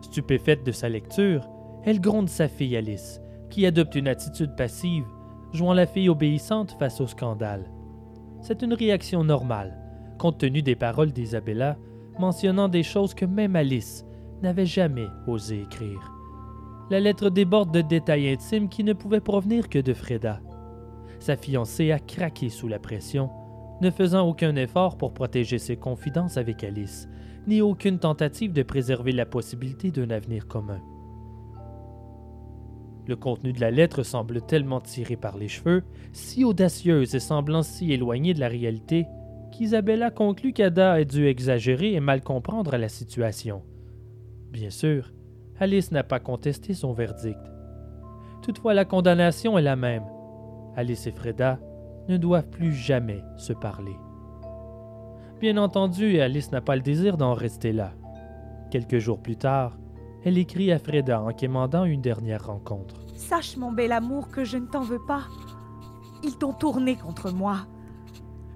Stupéfaite 0.01 0.65
de 0.65 0.73
sa 0.73 0.89
lecture, 0.89 1.49
elle 1.85 2.01
gronde 2.01 2.29
sa 2.29 2.49
fille 2.49 2.77
Alice, 2.77 3.21
qui 3.51 3.67
adopte 3.67 3.95
une 3.95 4.09
attitude 4.09 4.57
passive, 4.57 5.05
jouant 5.53 5.75
la 5.75 5.87
fille 5.87 6.09
obéissante 6.09 6.77
face 6.79 7.01
au 7.01 7.07
scandale. 7.07 7.71
C'est 8.41 8.63
une 8.63 8.75
réaction 8.75 9.23
normale, 9.23 9.77
compte 10.19 10.39
tenu 10.39 10.63
des 10.63 10.77
paroles 10.77 11.13
d'Isabella 11.13 11.77
mentionnant 12.19 12.69
des 12.69 12.83
choses 12.83 13.15
que 13.15 13.25
même 13.25 13.57
Alice 13.57 14.05
n'avait 14.43 14.67
jamais 14.67 15.09
osé 15.27 15.63
écrire. 15.63 16.13
La 16.91 17.01
lettre 17.01 17.31
déborde 17.31 17.73
de 17.73 17.83
détails 17.83 18.31
intimes 18.31 18.69
qui 18.69 18.83
ne 18.83 18.93
pouvaient 18.93 19.21
provenir 19.21 19.69
que 19.69 19.79
de 19.79 19.95
Freda 19.95 20.41
sa 21.21 21.37
fiancée 21.37 21.93
a 21.93 21.99
craqué 21.99 22.49
sous 22.49 22.67
la 22.67 22.79
pression, 22.79 23.31
ne 23.81 23.91
faisant 23.91 24.27
aucun 24.27 24.57
effort 24.57 24.97
pour 24.97 25.15
protéger 25.15 25.59
ses 25.59 25.77
confidences 25.77 26.37
avec 26.37 26.65
Alice, 26.65 27.09
ni 27.47 27.61
aucune 27.61 27.99
tentative 27.99 28.53
de 28.53 28.63
préserver 28.63 29.13
la 29.13 29.27
possibilité 29.27 29.91
d'un 29.91 30.11
avenir 30.11 30.47
commun. 30.47 30.81
Le 33.07 33.17
contenu 33.17 33.53
de 33.53 33.61
la 33.61 33.71
lettre 33.71 34.03
semble 34.03 34.43
tellement 34.43 34.81
tiré 34.81 35.17
par 35.17 35.37
les 35.37 35.49
cheveux, 35.49 35.83
si 36.13 36.45
audacieuse 36.45 37.15
et 37.15 37.21
semblant 37.21 37.63
si 37.63 37.93
éloignée 37.93 38.35
de 38.35 38.41
la 38.41 38.49
réalité, 38.49 39.07
qu'Isabella 39.53 40.11
conclut 40.11 40.53
qu'Ada 40.53 40.93
a 40.93 41.05
dû 41.05 41.27
exagérer 41.27 41.93
et 41.93 42.01
mal 42.01 42.23
comprendre 42.23 42.77
la 42.77 42.89
situation. 42.89 43.63
Bien 44.51 44.71
sûr, 44.71 45.13
Alice 45.59 45.91
n'a 45.93 46.05
pas 46.05 46.21
contesté 46.21 46.73
son 46.73 46.93
verdict. 46.93 47.41
Toutefois, 48.43 48.75
la 48.75 48.85
condamnation 48.85 49.59
est 49.59 49.63
la 49.63 49.77
même, 49.77 50.05
Alice 50.77 51.07
et 51.07 51.13
Freda 51.13 51.59
ne 52.09 52.17
doivent 52.17 52.49
plus 52.49 52.73
jamais 52.73 53.23
se 53.37 53.53
parler. 53.53 53.97
Bien 55.41 55.57
entendu, 55.57 56.21
Alice 56.21 56.53
n'a 56.53 56.61
pas 56.61 56.77
le 56.77 56.83
désir 56.83 57.17
d'en 57.17 57.35
rester 57.35 57.73
là. 57.73 57.93
Quelques 58.71 58.99
jours 58.99 59.21
plus 59.21 59.37
tard, 59.37 59.77
Elle 60.23 60.37
écrit 60.37 60.71
à 60.71 60.79
Freda 60.79 61.23
en 61.23 61.33
quémandant 61.33 61.85
une 61.85 62.03
dernière 62.03 62.47
rencontre. 62.47 62.97
Sache, 63.15 63.57
mon 63.57 63.73
bel 63.73 63.91
amour, 63.91 64.29
que 64.29 64.45
je 64.45 64.59
ne 64.59 64.67
t'en 64.67 64.83
veux 64.83 65.03
pas. 65.07 65.23
Ils 66.23 66.37
t'ont 66.37 66.53
tourné 66.53 66.97
contre 66.97 67.33
moi. 67.33 67.67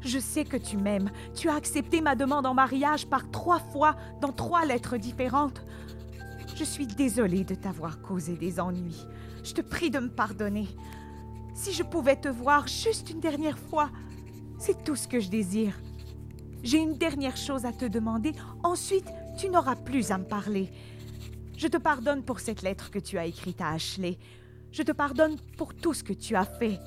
Je 0.03 0.19
sais 0.19 0.45
que 0.45 0.59
tu 0.59 0.77
m'aimes. 0.77 1.11
Tu 1.35 1.49
as 1.49 1.55
accepté 1.55 2.03
ma 2.03 2.15
demande 2.15 2.45
en 2.45 2.53
mariage 2.53 3.07
par 3.07 3.31
trois 3.31 3.59
fois 3.59 3.97
dans 4.21 4.33
trois 4.33 4.67
lettres 4.67 4.99
différentes. 4.99 5.65
Je 6.55 6.65
suis 6.65 6.87
désolée 6.87 7.45
de 7.45 7.55
t'avoir 7.55 8.03
causé 8.03 8.37
des 8.37 8.61
ennuis. 8.61 9.03
Je 9.43 9.55
te 9.55 9.63
prie 9.63 9.91
de 9.91 9.99
me 10.01 10.11
pardonner. 10.11 10.69
Si 11.55 11.73
je 11.73 11.85
pouvais 11.85 12.17
te 12.17 12.29
voir 12.29 12.67
juste 12.67 13.11
une 13.11 13.21
dernière 13.21 13.59
fois, 13.59 13.89
c'est 14.59 14.83
tout 14.85 14.97
ce 14.97 15.07
que 15.07 15.21
je 15.21 15.31
désire. 15.31 15.81
J'ai 16.65 16.79
une 16.79 16.99
dernière 16.99 17.37
chose 17.37 17.65
à 17.65 17.73
te 17.73 17.85
demander. 17.85 18.33
Ensuite, 18.65 19.07
tu 19.39 19.49
n'auras 19.49 19.77
plus 19.77 20.11
à 20.11 20.19
me 20.19 20.25
parler. 20.25 20.71
Je 21.57 21.69
te 21.69 21.77
pardonne 21.77 22.25
pour 22.25 22.41
cette 22.41 22.63
lettre 22.63 22.91
que 22.91 22.99
tu 22.99 23.19
as 23.19 23.27
écrite 23.27 23.61
à 23.61 23.71
Ashley. 23.71 24.19
Je 24.73 24.83
te 24.83 24.91
pardonne 24.91 25.37
pour 25.57 25.75
tout 25.75 25.95
ce 25.95 26.03
que 26.03 26.13
tu 26.13 26.35
as 26.35 26.45
fait. 26.45 26.81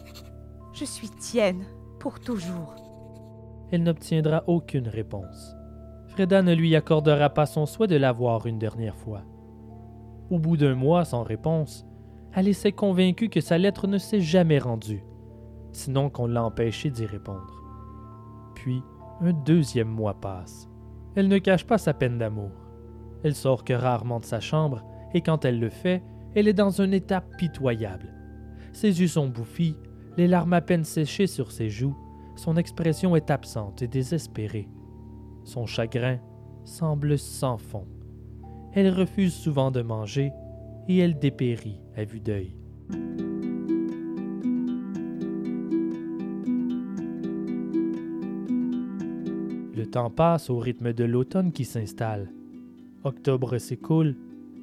Je 0.73 0.83
suis 0.83 1.09
tienne 1.09 1.63
pour 1.99 2.19
toujours. 2.19 2.75
Elle 3.71 3.83
n'obtiendra 3.83 4.43
aucune 4.47 4.89
réponse. 4.89 5.55
Freda 6.09 6.41
ne 6.41 6.53
lui 6.53 6.75
accordera 6.75 7.29
pas 7.29 7.45
son 7.45 7.65
souhait 7.65 7.87
de 7.87 7.95
la 7.95 8.11
voir 8.11 8.45
une 8.47 8.59
dernière 8.59 8.97
fois. 8.97 9.23
Au 10.29 10.39
bout 10.39 10.57
d'un 10.57 10.75
mois 10.75 11.05
sans 11.05 11.23
réponse, 11.23 11.86
Alice 12.33 12.65
est 12.65 12.73
convaincue 12.73 13.29
que 13.29 13.41
sa 13.41 13.57
lettre 13.57 13.87
ne 13.87 13.97
s'est 13.97 14.21
jamais 14.21 14.59
rendue, 14.59 15.03
sinon 15.71 16.09
qu'on 16.09 16.27
l'a 16.27 16.43
empêchée 16.43 16.89
d'y 16.89 17.05
répondre. 17.05 17.63
Puis, 18.55 18.81
un 19.21 19.33
deuxième 19.33 19.89
mois 19.89 20.19
passe. 20.19 20.69
Elle 21.15 21.27
ne 21.27 21.39
cache 21.39 21.65
pas 21.65 21.77
sa 21.77 21.93
peine 21.93 22.19
d'amour. 22.19 22.51
Elle 23.23 23.33
sort 23.33 23.63
que 23.63 23.73
rarement 23.73 24.19
de 24.19 24.25
sa 24.25 24.39
chambre, 24.39 24.83
et 25.13 25.21
quand 25.21 25.45
elle 25.45 25.59
le 25.59 25.69
fait, 25.69 26.03
elle 26.35 26.47
est 26.47 26.53
dans 26.53 26.81
un 26.81 26.91
état 26.91 27.21
pitoyable. 27.21 28.13
Ses 28.73 29.01
yeux 29.01 29.07
sont 29.07 29.27
bouffis, 29.27 29.75
les 30.17 30.27
larmes 30.27 30.53
à 30.53 30.61
peine 30.61 30.83
séchées 30.83 31.27
sur 31.27 31.51
ses 31.51 31.69
joues, 31.69 31.97
son 32.35 32.55
expression 32.55 33.15
est 33.15 33.31
absente 33.31 33.81
et 33.81 33.87
désespérée. 33.87 34.69
Son 35.43 35.65
chagrin 35.65 36.19
semble 36.65 37.17
sans 37.17 37.57
fond. 37.57 37.87
Elle 38.73 38.93
refuse 38.93 39.33
souvent 39.33 39.71
de 39.71 39.81
manger 39.81 40.31
et 40.87 40.97
elle 40.97 41.17
dépérit 41.17 41.81
vue 42.05 42.19
d'œil. 42.19 42.51
Le 49.75 49.85
temps 49.85 50.09
passe 50.09 50.49
au 50.49 50.57
rythme 50.57 50.93
de 50.93 51.03
l'automne 51.03 51.51
qui 51.51 51.65
s'installe. 51.65 52.31
Octobre 53.03 53.57
s'écoule 53.57 54.15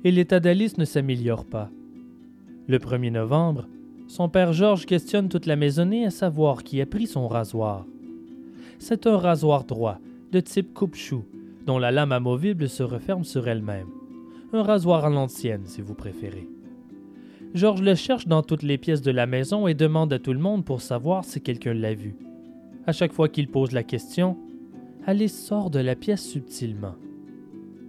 et 0.04 0.10
l'état 0.10 0.40
d'Alice 0.40 0.76
ne 0.76 0.84
s'améliore 0.84 1.44
pas. 1.44 1.70
Le 2.66 2.78
1er 2.78 3.12
novembre, 3.12 3.68
son 4.06 4.28
père 4.28 4.52
Georges 4.52 4.86
questionne 4.86 5.28
toute 5.28 5.46
la 5.46 5.56
maisonnée 5.56 6.04
à 6.04 6.10
savoir 6.10 6.62
qui 6.62 6.80
a 6.80 6.86
pris 6.86 7.06
son 7.06 7.26
rasoir. 7.26 7.86
C'est 8.78 9.06
un 9.06 9.16
rasoir 9.16 9.64
droit, 9.64 9.98
de 10.32 10.40
type 10.40 10.74
coupe-chou, 10.74 11.24
dont 11.66 11.78
la 11.78 11.90
lame 11.90 12.12
amovible 12.12 12.68
se 12.68 12.82
referme 12.82 13.24
sur 13.24 13.48
elle-même. 13.48 13.88
Un 14.52 14.62
rasoir 14.62 15.04
à 15.04 15.10
l'ancienne, 15.10 15.62
si 15.66 15.80
vous 15.80 15.94
préférez. 15.94 16.48
Georges 17.54 17.82
le 17.82 17.94
cherche 17.94 18.26
dans 18.26 18.42
toutes 18.42 18.64
les 18.64 18.78
pièces 18.78 19.00
de 19.00 19.12
la 19.12 19.26
maison 19.26 19.68
et 19.68 19.74
demande 19.74 20.12
à 20.12 20.18
tout 20.18 20.32
le 20.32 20.40
monde 20.40 20.64
pour 20.64 20.80
savoir 20.80 21.24
si 21.24 21.40
quelqu'un 21.40 21.72
l'a 21.72 21.94
vu. 21.94 22.16
À 22.84 22.92
chaque 22.92 23.12
fois 23.12 23.28
qu'il 23.28 23.46
pose 23.46 23.70
la 23.70 23.84
question, 23.84 24.36
Alice 25.06 25.38
sort 25.38 25.70
de 25.70 25.78
la 25.78 25.94
pièce 25.94 26.22
subtilement. 26.22 26.96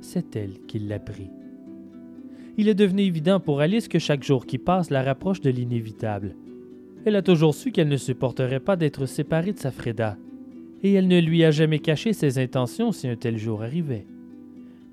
C'est 0.02 0.36
elle 0.36 0.60
qui 0.68 0.78
l'a 0.78 1.00
pris. 1.00 1.32
Il 2.58 2.70
est 2.70 2.76
devenu 2.76 3.02
évident 3.02 3.40
pour 3.40 3.60
Alice 3.60 3.88
que 3.88 3.98
chaque 3.98 4.24
jour 4.24 4.46
qui 4.46 4.60
passe 4.60 4.92
la 4.92 5.02
rapproche 5.02 5.42
de 5.42 5.50
l'inévitable. 5.50 6.36
Elle 7.04 7.16
a 7.16 7.24
toujours 7.24 7.56
su 7.56 7.72
qu'elle 7.72 7.90
ne 7.90 7.98
supporterait 7.98 8.60
pas 8.60 8.76
d'être 8.76 9.08
séparée 9.08 9.52
de 9.52 9.60
sa 9.60 9.72
Freda, 9.72 10.16
et 10.84 10.94
elle 10.94 11.08
ne 11.08 11.20
lui 11.20 11.44
a 11.44 11.50
jamais 11.50 11.80
caché 11.80 12.14
ses 12.14 12.38
intentions 12.38 12.92
si 12.92 13.08
un 13.08 13.16
tel 13.16 13.38
jour 13.38 13.64
arrivait. 13.64 14.06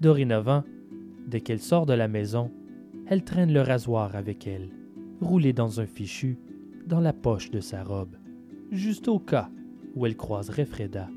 Dorénavant, 0.01 0.65
dès 1.27 1.41
qu'elle 1.41 1.61
sort 1.61 1.85
de 1.85 1.93
la 1.93 2.09
maison, 2.09 2.51
elle 3.07 3.25
traîne 3.25 3.53
le 3.53 3.61
rasoir 3.61 4.17
avec 4.17 4.47
elle, 4.47 4.71
roulé 5.21 5.53
dans 5.53 5.81
un 5.81 5.87
fichu, 5.87 6.39
dans 6.87 7.01
la 7.01 7.13
poche 7.13 7.51
de 7.51 7.61
sa 7.61 7.83
robe, 7.83 8.17
juste 8.71 9.09
au 9.09 9.19
cas 9.19 9.49
où 9.95 10.07
elle 10.07 10.17
croiserait 10.17 10.65
Freda. 10.65 11.09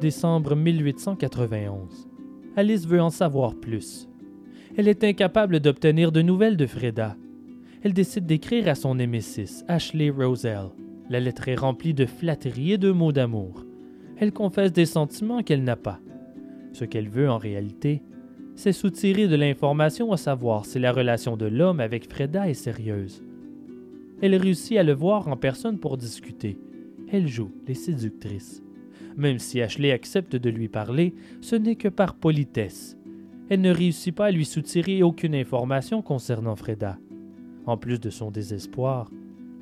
Décembre 0.00 0.56
1891. 0.56 2.08
Alice 2.56 2.86
veut 2.86 3.02
en 3.02 3.10
savoir 3.10 3.54
plus. 3.54 4.08
Elle 4.76 4.88
est 4.88 5.04
incapable 5.04 5.60
d'obtenir 5.60 6.10
de 6.10 6.22
nouvelles 6.22 6.56
de 6.56 6.66
Freda. 6.66 7.16
Elle 7.82 7.92
décide 7.92 8.24
d'écrire 8.24 8.68
à 8.68 8.74
son 8.74 8.94
némésis, 8.94 9.62
Ashley 9.68 10.10
Roselle. 10.10 10.70
La 11.10 11.18
lettre 11.18 11.48
est 11.48 11.56
remplie 11.56 11.92
de 11.92 12.06
flatteries 12.06 12.72
et 12.72 12.78
de 12.78 12.92
mots 12.92 13.10
d'amour. 13.10 13.66
Elle 14.16 14.32
confesse 14.32 14.72
des 14.72 14.86
sentiments 14.86 15.42
qu'elle 15.42 15.64
n'a 15.64 15.74
pas. 15.74 15.98
Ce 16.72 16.84
qu'elle 16.84 17.08
veut 17.08 17.28
en 17.28 17.36
réalité, 17.36 18.00
c'est 18.54 18.70
soutirer 18.70 19.26
de 19.26 19.34
l'information 19.34 20.12
à 20.12 20.16
savoir 20.16 20.66
si 20.66 20.78
la 20.78 20.92
relation 20.92 21.36
de 21.36 21.46
l'homme 21.46 21.80
avec 21.80 22.08
Freda 22.08 22.48
est 22.48 22.54
sérieuse. 22.54 23.24
Elle 24.22 24.36
réussit 24.36 24.76
à 24.76 24.84
le 24.84 24.92
voir 24.92 25.26
en 25.26 25.36
personne 25.36 25.80
pour 25.80 25.96
discuter. 25.96 26.58
Elle 27.10 27.26
joue 27.26 27.50
les 27.66 27.74
séductrices. 27.74 28.62
Même 29.16 29.40
si 29.40 29.60
Ashley 29.60 29.90
accepte 29.90 30.36
de 30.36 30.48
lui 30.48 30.68
parler, 30.68 31.12
ce 31.40 31.56
n'est 31.56 31.74
que 31.74 31.88
par 31.88 32.14
politesse. 32.14 32.96
Elle 33.48 33.62
ne 33.62 33.74
réussit 33.74 34.14
pas 34.14 34.26
à 34.26 34.30
lui 34.30 34.44
soutirer 34.44 35.02
aucune 35.02 35.34
information 35.34 36.02
concernant 36.02 36.54
Freda. 36.54 36.98
En 37.66 37.76
plus 37.76 37.98
de 37.98 38.10
son 38.10 38.30
désespoir, 38.30 39.10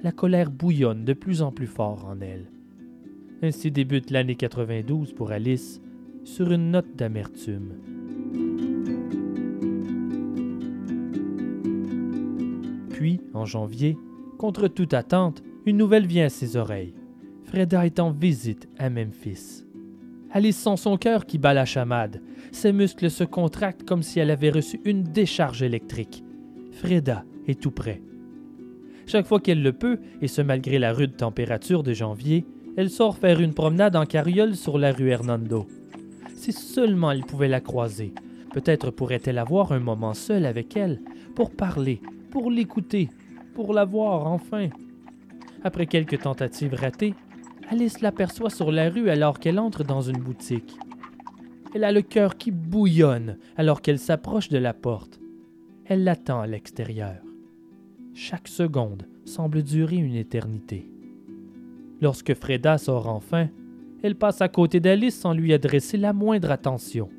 la 0.02 0.12
colère 0.12 0.50
bouillonne 0.50 1.04
de 1.04 1.12
plus 1.12 1.42
en 1.42 1.52
plus 1.52 1.66
fort 1.66 2.06
en 2.06 2.20
elle. 2.20 2.50
Ainsi 3.42 3.70
débute 3.70 4.10
l'année 4.10 4.36
92 4.36 5.12
pour 5.12 5.30
Alice 5.30 5.80
sur 6.24 6.52
une 6.52 6.70
note 6.70 6.96
d'amertume. 6.96 7.74
Puis, 12.90 13.20
en 13.32 13.44
janvier, 13.44 13.96
contre 14.38 14.68
toute 14.68 14.94
attente, 14.94 15.42
une 15.66 15.76
nouvelle 15.76 16.06
vient 16.06 16.26
à 16.26 16.30
ses 16.30 16.56
oreilles. 16.56 16.94
Freda 17.44 17.86
est 17.86 18.00
en 18.00 18.10
visite 18.10 18.68
à 18.78 18.90
Memphis. 18.90 19.64
Alice 20.30 20.58
sent 20.58 20.76
son 20.76 20.96
cœur 20.96 21.24
qui 21.24 21.38
bat 21.38 21.54
la 21.54 21.64
chamade. 21.64 22.20
Ses 22.52 22.72
muscles 22.72 23.10
se 23.10 23.24
contractent 23.24 23.84
comme 23.84 24.02
si 24.02 24.20
elle 24.20 24.30
avait 24.30 24.50
reçu 24.50 24.80
une 24.84 25.02
décharge 25.02 25.62
électrique. 25.62 26.22
Freda 26.72 27.24
est 27.46 27.60
tout 27.60 27.70
près. 27.70 28.02
Chaque 29.08 29.26
fois 29.26 29.40
qu'elle 29.40 29.62
le 29.62 29.72
peut, 29.72 29.98
et 30.20 30.28
ce 30.28 30.42
malgré 30.42 30.78
la 30.78 30.92
rude 30.92 31.16
température 31.16 31.82
de 31.82 31.94
janvier, 31.94 32.44
elle 32.76 32.90
sort 32.90 33.16
faire 33.16 33.40
une 33.40 33.54
promenade 33.54 33.96
en 33.96 34.04
carriole 34.04 34.54
sur 34.54 34.76
la 34.76 34.92
rue 34.92 35.08
Hernando. 35.08 35.66
Si 36.36 36.52
seulement 36.52 37.10
elle 37.10 37.24
pouvait 37.24 37.48
la 37.48 37.62
croiser, 37.62 38.12
peut-être 38.52 38.90
pourrait-elle 38.90 39.38
avoir 39.38 39.72
un 39.72 39.80
moment 39.80 40.12
seul 40.12 40.44
avec 40.44 40.76
elle, 40.76 41.00
pour 41.34 41.50
parler, 41.50 42.02
pour 42.30 42.50
l'écouter, 42.50 43.08
pour 43.54 43.72
la 43.72 43.86
voir 43.86 44.26
enfin. 44.26 44.68
Après 45.64 45.86
quelques 45.86 46.20
tentatives 46.20 46.74
ratées, 46.74 47.14
Alice 47.70 48.02
l'aperçoit 48.02 48.50
sur 48.50 48.70
la 48.70 48.90
rue 48.90 49.08
alors 49.08 49.38
qu'elle 49.38 49.58
entre 49.58 49.84
dans 49.84 50.02
une 50.02 50.20
boutique. 50.20 50.76
Elle 51.74 51.84
a 51.84 51.92
le 51.92 52.02
cœur 52.02 52.36
qui 52.36 52.50
bouillonne 52.50 53.38
alors 53.56 53.80
qu'elle 53.80 53.98
s'approche 53.98 54.50
de 54.50 54.58
la 54.58 54.74
porte. 54.74 55.18
Elle 55.86 56.04
l'attend 56.04 56.40
à 56.40 56.46
l'extérieur. 56.46 57.16
Chaque 58.20 58.48
seconde 58.48 59.04
semble 59.24 59.62
durer 59.62 59.94
une 59.94 60.16
éternité. 60.16 60.90
Lorsque 62.00 62.34
Freda 62.34 62.76
sort 62.76 63.08
enfin, 63.08 63.46
elle 64.02 64.16
passe 64.16 64.42
à 64.42 64.48
côté 64.48 64.80
d'Alice 64.80 65.20
sans 65.20 65.32
lui 65.32 65.54
adresser 65.54 65.96
la 65.96 66.12
moindre 66.12 66.50
attention. 66.50 67.10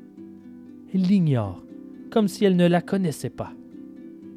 Elle 0.92 1.00
l'ignore, 1.00 1.64
comme 2.10 2.28
si 2.28 2.44
elle 2.44 2.54
ne 2.54 2.68
la 2.68 2.82
connaissait 2.82 3.30
pas. 3.30 3.54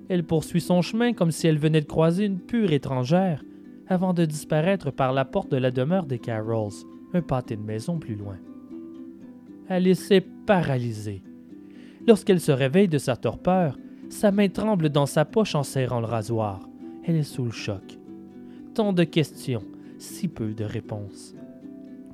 Elle 0.07 0.24
poursuit 0.24 0.61
son 0.61 0.82
chemin 0.82 1.11
comme 1.11 1.32
si 1.32 1.47
elle 1.47 1.59
venait 1.59 1.82
de 1.82 1.86
croiser 1.86 2.24
une 2.24 2.39
pure 2.39 2.72
étrangère, 2.72 3.43
avant 3.89 4.14
de 4.14 4.24
disparaître 4.24 4.89
par 4.89 5.11
la 5.11 5.26
porte 5.26 5.51
de 5.51 5.57
la 5.57 5.70
demeure 5.70 6.05
des 6.05 6.20
Carrolls, 6.20 6.86
un 7.14 7.22
pâté 7.22 7.57
de 7.57 7.61
maison 7.61 7.99
plus 7.99 8.16
loin. 8.16 8.38
Alice 9.68 10.09
est 10.11 10.26
paralysée. 10.45 11.24
Lorsqu'elle 12.07 12.39
se 12.39 12.53
réveille 12.53 12.88
de 12.88 12.99
sa 12.99 13.18
torpeur, 13.18 13.78
sa 14.14 14.32
main 14.32 14.47
tremble 14.47 14.89
dans 14.89 15.07
sa 15.07 15.26
poche 15.26 15.55
en 15.55 15.64
serrant 15.64 15.99
le 15.99 16.05
rasoir. 16.05 16.70
Elle 17.03 17.16
est 17.16 17.24
sous 17.24 17.43
le 17.43 17.51
choc. 17.51 17.97
Tant 18.76 18.93
de 18.93 19.03
questions, 19.03 19.64
si 19.97 20.28
peu 20.28 20.53
de 20.53 20.64
réponses. 20.64 21.34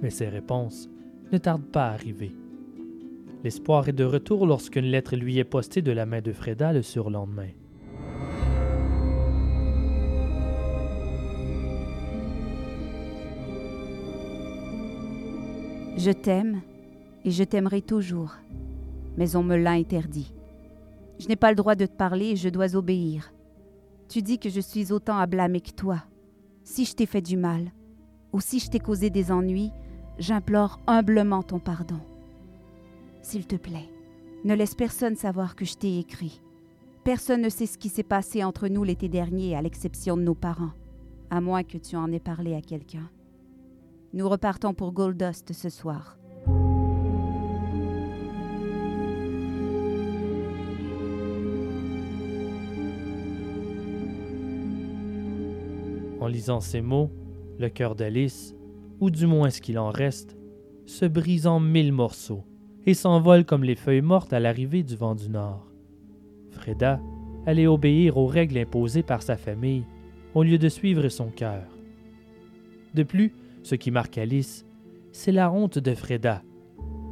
Mais 0.01 0.09
ces 0.09 0.29
réponses 0.29 0.89
ne 1.33 1.37
tardent 1.37 1.69
pas 1.69 1.87
à 1.87 1.91
arriver. 1.91 2.31
L'espoir 3.43 3.89
est 3.89 3.93
de 3.93 4.05
retour 4.05 4.47
lorsqu'une 4.47 4.85
lettre 4.85 5.17
lui 5.17 5.39
est 5.39 5.43
postée 5.43 5.81
de 5.81 5.91
la 5.91 6.05
main 6.05 6.21
de 6.21 6.31
Freda 6.31 6.71
le 6.71 6.81
surlendemain. 6.81 7.49
Je 15.97 16.11
t'aime 16.11 16.61
et 17.25 17.29
je 17.31 17.43
t'aimerai 17.43 17.81
toujours, 17.81 18.37
mais 19.17 19.35
on 19.35 19.43
me 19.43 19.57
l'a 19.57 19.71
interdit. 19.71 20.31
Je 21.20 21.28
n'ai 21.28 21.36
pas 21.36 21.49
le 21.49 21.55
droit 21.55 21.76
de 21.76 21.86
te 21.86 21.95
parler 21.95 22.32
et 22.32 22.36
je 22.36 22.49
dois 22.49 22.76
obéir. 22.76 23.34
Tu 24.07 24.22
dis 24.22 24.39
que 24.39 24.49
je 24.49 24.61
suis 24.61 24.91
autant 24.91 25.17
à 25.17 25.28
blâmer 25.28 25.61
que 25.61 25.72
toi. 25.72 26.03
Si 26.63 26.86
je 26.86 26.95
t'ai 26.95 27.05
fait 27.05 27.22
du 27.22 27.38
mal, 27.38 27.72
ou 28.32 28.39
si 28.39 28.59
je 28.59 28.70
t'ai 28.70 28.80
causé 28.80 29.09
des 29.09 29.32
ennuis, 29.32 29.72
j'implore 30.17 30.80
humblement 30.88 31.43
ton 31.43 31.59
pardon. 31.59 31.99
S'il 33.22 33.45
te 33.47 33.55
plaît, 33.55 33.89
ne 34.45 34.53
laisse 34.53 34.76
personne 34.76 35.15
savoir 35.15 35.55
que 35.55 35.65
je 35.65 35.76
t'ai 35.76 35.99
écrit. 35.99 36.41
Personne 37.03 37.41
ne 37.41 37.49
sait 37.49 37.65
ce 37.65 37.78
qui 37.78 37.89
s'est 37.89 38.03
passé 38.03 38.43
entre 38.43 38.67
nous 38.67 38.84
l'été 38.84 39.09
dernier, 39.09 39.55
à 39.55 39.61
l'exception 39.61 40.15
de 40.15 40.22
nos 40.22 40.36
parents, 40.36 40.74
à 41.30 41.41
moins 41.41 41.63
que 41.63 41.78
tu 41.78 41.95
en 41.95 42.11
aies 42.11 42.20
parlé 42.20 42.55
à 42.55 42.61
quelqu'un. 42.61 43.09
Nous 44.13 44.28
repartons 44.28 44.74
pour 44.74 44.91
Goldust 44.91 45.53
ce 45.53 45.70
soir. 45.70 46.18
Lisant 56.30 56.61
ces 56.61 56.82
mots, 56.82 57.11
le 57.57 57.69
cœur 57.69 57.95
d'Alice, 57.95 58.55
ou 58.99 59.09
du 59.09 59.27
moins 59.27 59.49
ce 59.49 59.61
qu'il 59.61 59.77
en 59.77 59.89
reste, 59.89 60.38
se 60.86 61.05
brise 61.05 61.47
en 61.47 61.59
mille 61.59 61.91
morceaux 61.91 62.43
et 62.86 62.93
s'envole 62.93 63.45
comme 63.45 63.63
les 63.63 63.75
feuilles 63.75 64.01
mortes 64.01 64.34
à 64.34 64.39
l'arrivée 64.39 64.84
du 64.84 64.95
vent 64.95 65.15
du 65.15 65.30
nord. 65.30 65.67
Freda 66.51 66.99
allait 67.45 67.67
obéir 67.67 68.17
aux 68.17 68.27
règles 68.27 68.57
imposées 68.57 69.03
par 69.03 69.21
sa 69.21 69.38
famille 69.38 69.84
au 70.34 70.43
lieu 70.43 70.57
de 70.57 70.69
suivre 70.69 71.07
son 71.09 71.30
cœur. 71.30 71.63
De 72.93 73.03
plus, 73.03 73.34
ce 73.63 73.75
qui 73.75 73.91
marque 73.91 74.17
Alice, 74.17 74.65
c'est 75.11 75.32
la 75.32 75.51
honte 75.51 75.80
de 75.80 75.93
Freda, 75.93 76.41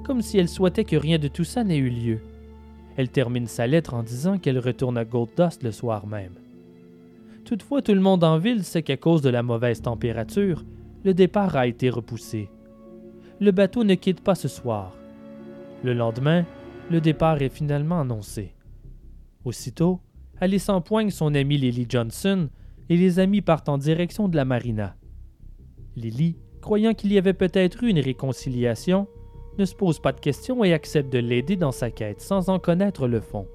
comme 0.04 0.22
si 0.22 0.38
elle 0.38 0.50
souhaitait 0.50 0.86
que 0.86 0.96
rien 0.96 1.20
de 1.20 1.28
tout 1.28 1.44
ça 1.44 1.64
n'ait 1.64 1.78
eu 1.78 1.90
lieu. 1.90 2.20
Elle 2.96 3.10
termine 3.10 3.48
sa 3.48 3.68
lettre 3.68 3.94
en 3.94 4.04
disant 4.04 4.38
qu'elle 4.38 4.60
retourne 4.60 4.98
à 4.98 5.06
Gold 5.06 5.30
Dust 5.38 5.64
le 5.64 5.72
soir 5.72 6.08
même. 6.08 6.36
Toutefois, 7.48 7.82
tout 7.82 7.94
le 7.94 8.02
monde 8.02 8.26
en 8.26 8.38
ville 8.38 8.66
sait 8.66 8.84
qu'à 8.84 8.98
cause 8.98 9.22
de 9.22 9.30
la 9.30 9.42
mauvaise 9.42 9.82
température, 9.82 10.66
le 11.06 11.14
départ 11.14 11.56
a 11.56 11.66
été 11.66 11.90
repoussé. 11.90 12.50
Le 13.40 13.52
bateau 13.52 13.86
ne 13.86 13.96
quitte 13.96 14.20
pas 14.20 14.36
ce 14.36 14.50
soir. 14.50 14.94
Le 15.82 15.94
lendemain, 15.94 16.46
le 16.92 17.00
départ 17.00 17.42
est 17.42 17.48
finalement 17.48 18.02
annoncé. 18.02 18.54
Aussitôt, 19.46 20.02
Alice 20.42 20.68
empoigne 20.68 21.10
son 21.10 21.34
amie 21.36 21.58
Lily 21.58 21.86
Johnson 21.88 22.50
et 22.90 22.98
les 22.98 23.18
amis 23.18 23.40
partent 23.40 23.70
en 23.70 23.78
direction 23.78 24.28
de 24.28 24.36
la 24.36 24.44
marina. 24.44 24.98
Lily, 25.96 26.36
croyant 26.60 26.94
qu'il 26.94 27.14
y 27.14 27.18
avait 27.18 27.32
peut-être 27.32 27.82
eu 27.82 27.88
une 27.88 28.02
réconciliation, 28.02 29.08
ne 29.58 29.64
se 29.64 29.74
pose 29.74 30.02
pas 30.02 30.12
de 30.12 30.20
questions 30.20 30.66
et 30.66 30.74
accepte 30.74 31.14
de 31.14 31.20
l'aider 31.20 31.56
dans 31.56 31.72
sa 31.72 31.92
quête 31.92 32.20
sans 32.20 32.50
en 32.50 32.60
connaître 32.60 33.08
le 33.08 33.22
fond. 33.22 33.48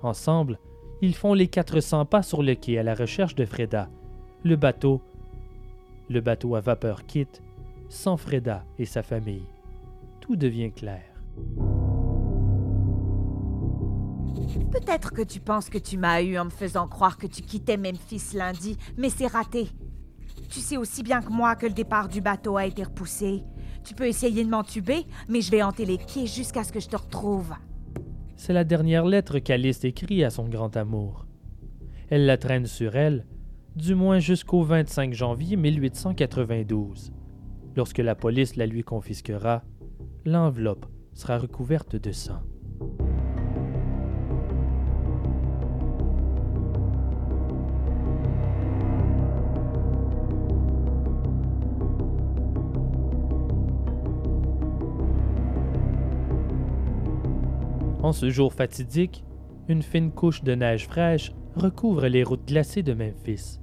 Ensemble, 0.00 0.58
ils 1.02 1.14
font 1.14 1.34
les 1.34 1.48
400 1.48 2.06
pas 2.06 2.22
sur 2.22 2.42
le 2.42 2.54
quai 2.54 2.78
à 2.78 2.82
la 2.82 2.94
recherche 2.94 3.34
de 3.34 3.44
Freda. 3.44 3.88
Le 4.44 4.56
bateau, 4.56 5.02
le 6.08 6.20
bateau 6.20 6.54
à 6.54 6.60
vapeur 6.60 7.04
quitte, 7.06 7.42
sans 7.88 8.16
Freda 8.16 8.64
et 8.78 8.86
sa 8.86 9.02
famille. 9.02 9.46
Tout 10.20 10.36
devient 10.36 10.72
clair. 10.72 11.02
Peut-être 14.70 15.12
que 15.12 15.22
tu 15.22 15.40
penses 15.40 15.68
que 15.68 15.78
tu 15.78 15.98
m'as 15.98 16.22
eu 16.22 16.38
en 16.38 16.46
me 16.46 16.50
faisant 16.50 16.88
croire 16.88 17.16
que 17.18 17.26
tu 17.26 17.42
quittais 17.42 17.76
Memphis 17.76 18.34
lundi, 18.34 18.76
mais 18.96 19.10
c'est 19.10 19.26
raté. 19.26 19.68
Tu 20.50 20.60
sais 20.60 20.76
aussi 20.76 21.02
bien 21.02 21.22
que 21.22 21.30
moi 21.30 21.56
que 21.56 21.66
le 21.66 21.72
départ 21.72 22.08
du 22.08 22.20
bateau 22.20 22.56
a 22.56 22.66
été 22.66 22.84
repoussé. 22.84 23.42
Tu 23.84 23.94
peux 23.94 24.06
essayer 24.06 24.44
de 24.44 24.50
m'entuber, 24.50 25.06
mais 25.28 25.40
je 25.40 25.50
vais 25.50 25.62
hanter 25.62 25.84
les 25.84 25.98
quais 25.98 26.26
jusqu'à 26.26 26.64
ce 26.64 26.72
que 26.72 26.80
je 26.80 26.88
te 26.88 26.96
retrouve. 26.96 27.52
C'est 28.36 28.52
la 28.52 28.64
dernière 28.64 29.06
lettre 29.06 29.38
qu'Alice 29.38 29.84
écrit 29.84 30.22
à 30.22 30.30
son 30.30 30.48
grand 30.48 30.76
amour. 30.76 31.26
Elle 32.10 32.26
la 32.26 32.36
traîne 32.36 32.66
sur 32.66 32.94
elle, 32.94 33.26
du 33.74 33.94
moins 33.94 34.18
jusqu'au 34.18 34.62
25 34.62 35.14
janvier 35.14 35.56
1892. 35.56 37.12
Lorsque 37.76 37.98
la 37.98 38.14
police 38.14 38.56
la 38.56 38.66
lui 38.66 38.82
confisquera, 38.82 39.64
l'enveloppe 40.24 40.86
sera 41.14 41.38
recouverte 41.38 41.96
de 41.96 42.12
sang. 42.12 42.42
Ce 58.12 58.30
jour 58.30 58.52
fatidique, 58.52 59.24
une 59.68 59.82
fine 59.82 60.12
couche 60.12 60.42
de 60.44 60.54
neige 60.54 60.86
fraîche 60.86 61.32
recouvre 61.56 62.06
les 62.06 62.22
routes 62.22 62.46
glacées 62.46 62.82
de 62.82 62.94
Memphis. 62.94 63.58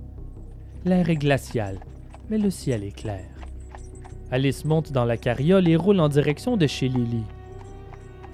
L'air 0.85 1.09
est 1.09 1.15
glacial, 1.15 1.79
mais 2.29 2.37
le 2.37 2.49
ciel 2.49 2.83
est 2.83 2.95
clair. 2.95 3.25
Alice 4.31 4.65
monte 4.65 4.91
dans 4.91 5.05
la 5.05 5.17
carriole 5.17 5.67
et 5.67 5.75
roule 5.75 5.99
en 5.99 6.09
direction 6.09 6.57
de 6.57 6.67
chez 6.67 6.89
Lily. 6.89 7.23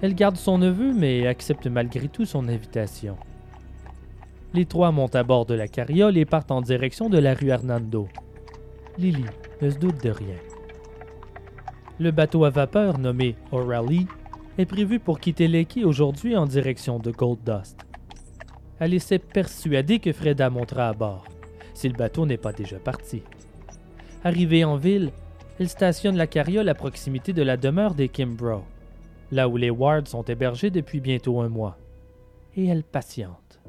Elle 0.01 0.15
garde 0.15 0.37
son 0.37 0.57
neveu, 0.57 0.93
mais 0.93 1.27
accepte 1.27 1.67
malgré 1.67 2.07
tout 2.07 2.25
son 2.25 2.47
invitation. 2.47 3.17
Les 4.53 4.65
trois 4.65 4.91
montent 4.91 5.15
à 5.15 5.23
bord 5.23 5.45
de 5.45 5.53
la 5.53 5.67
carriole 5.67 6.17
et 6.17 6.25
partent 6.25 6.51
en 6.51 6.61
direction 6.61 7.09
de 7.09 7.17
la 7.17 7.33
rue 7.33 7.49
Hernando. 7.49 8.07
Lily 8.97 9.25
ne 9.61 9.69
se 9.69 9.77
doute 9.77 10.03
de 10.03 10.09
rien. 10.09 10.37
Le 11.99 12.11
bateau 12.11 12.45
à 12.45 12.49
vapeur 12.49 12.97
nommé 12.97 13.35
O'Reilly 13.51 14.07
est 14.57 14.65
prévu 14.65 14.99
pour 14.99 15.19
quitter 15.19 15.65
quais 15.65 15.83
aujourd'hui 15.83 16.35
en 16.35 16.45
direction 16.45 16.99
de 16.99 17.11
Gold 17.11 17.39
Dust. 17.45 17.79
Alice 18.79 19.11
est 19.11 19.19
persuadée 19.19 19.99
que 19.99 20.13
Freda 20.13 20.49
montera 20.49 20.89
à 20.89 20.93
bord, 20.93 21.25
si 21.73 21.89
le 21.89 21.95
bateau 21.95 22.25
n'est 22.25 22.37
pas 22.37 22.53
déjà 22.53 22.79
parti. 22.79 23.23
Arrivée 24.23 24.63
en 24.63 24.75
ville, 24.75 25.11
elle 25.59 25.69
stationne 25.69 26.15
la 26.15 26.27
carriole 26.27 26.69
à 26.69 26.75
proximité 26.75 27.33
de 27.33 27.41
la 27.41 27.57
demeure 27.57 27.93
des 27.93 28.09
Kimbrough, 28.09 28.63
là 29.31 29.49
où 29.49 29.57
les 29.57 29.69
Wards 29.69 30.07
sont 30.07 30.23
hébergés 30.23 30.69
depuis 30.69 31.01
bientôt 31.01 31.41
un 31.41 31.49
mois. 31.49 31.77
Et 32.55 32.67
elle 32.67 32.83
patiente. 32.83 33.59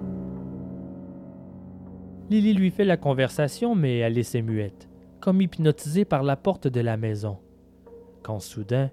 Lily 2.30 2.54
lui 2.54 2.70
fait 2.70 2.84
la 2.84 2.96
conversation, 2.96 3.74
mais 3.74 4.04
Alice 4.04 4.36
est 4.36 4.42
muette, 4.42 4.88
comme 5.18 5.42
hypnotisée 5.42 6.04
par 6.04 6.22
la 6.22 6.36
porte 6.36 6.68
de 6.68 6.80
la 6.80 6.96
maison. 6.96 7.38
Quand 8.22 8.38
soudain, 8.38 8.90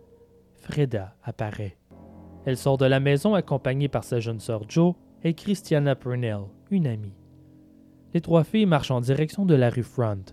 Freda 0.68 1.16
apparaît. 1.24 1.78
Elle 2.46 2.58
sort 2.58 2.78
de 2.78 2.86
la 2.86 3.00
maison 3.00 3.36
accompagnée 3.36 3.88
par 3.88 4.04
sa 4.04 4.20
jeune 4.20 4.42
sœur 4.42 4.64
Jo 4.68 4.98
et 5.24 5.34
Christiana 5.34 5.96
Purnell, 5.96 6.42
une 6.72 6.88
amie. 6.88 7.16
Les 8.14 8.20
trois 8.20 8.44
filles 8.44 8.66
marchent 8.66 8.92
en 8.92 9.00
direction 9.00 9.46
de 9.46 9.56
la 9.56 9.70
rue 9.70 9.84
Front. 9.84 10.26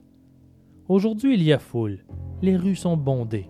Aujourd'hui, 0.88 1.34
il 1.34 1.42
y 1.42 1.52
a 1.52 1.60
foule. 1.60 2.00
Les 2.42 2.56
rues 2.56 2.74
sont 2.74 2.96
bondées. 2.96 3.48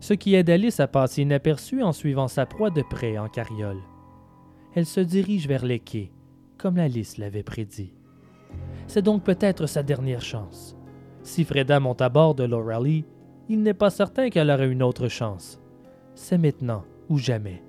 Ce 0.00 0.12
qui 0.12 0.34
aide 0.34 0.50
Alice 0.50 0.80
à 0.80 0.86
passer 0.86 1.22
inaperçue 1.22 1.82
en 1.82 1.92
suivant 1.92 2.28
sa 2.28 2.44
proie 2.44 2.70
de 2.70 2.82
près 2.82 3.16
en 3.16 3.28
carriole. 3.28 3.80
Elle 4.74 4.86
se 4.86 5.00
dirige 5.00 5.48
vers 5.48 5.64
les 5.64 5.80
quais, 5.80 6.12
comme 6.58 6.76
Alice 6.76 7.16
l'avait 7.16 7.42
prédit. 7.42 7.94
C'est 8.86 9.02
donc 9.02 9.24
peut-être 9.24 9.66
sa 9.66 9.82
dernière 9.82 10.20
chance. 10.20 10.76
Si 11.22 11.44
Freda 11.44 11.80
monte 11.80 12.02
à 12.02 12.10
bord 12.10 12.34
de 12.34 12.44
l'O'Reilly, 12.44 13.06
il 13.48 13.62
n'est 13.62 13.74
pas 13.74 13.90
certain 13.90 14.28
qu'elle 14.28 14.50
aurait 14.50 14.70
une 14.70 14.82
autre 14.82 15.08
chance. 15.08 15.58
C'est 16.16 16.38
maintenant 16.38 16.82
ou 17.10 17.18
jamais. 17.18 17.62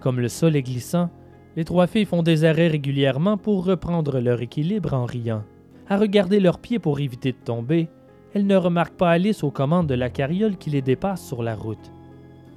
Comme 0.00 0.18
le 0.18 0.28
sol 0.28 0.56
est 0.56 0.62
glissant, 0.62 1.10
les 1.56 1.64
trois 1.64 1.86
filles 1.86 2.06
font 2.06 2.22
des 2.22 2.44
arrêts 2.44 2.68
régulièrement 2.68 3.36
pour 3.36 3.64
reprendre 3.64 4.18
leur 4.18 4.40
équilibre 4.40 4.94
en 4.94 5.04
riant. 5.04 5.44
À 5.90 5.98
regarder 5.98 6.40
leurs 6.40 6.58
pieds 6.58 6.78
pour 6.78 6.98
éviter 7.00 7.32
de 7.32 7.36
tomber, 7.36 7.88
elles 8.32 8.46
ne 8.46 8.56
remarquent 8.56 8.96
pas 8.96 9.10
Alice 9.10 9.44
aux 9.44 9.50
commandes 9.50 9.86
de 9.86 9.94
la 9.94 10.08
carriole 10.08 10.56
qui 10.56 10.70
les 10.70 10.80
dépasse 10.80 11.24
sur 11.24 11.42
la 11.42 11.54
route. 11.54 11.92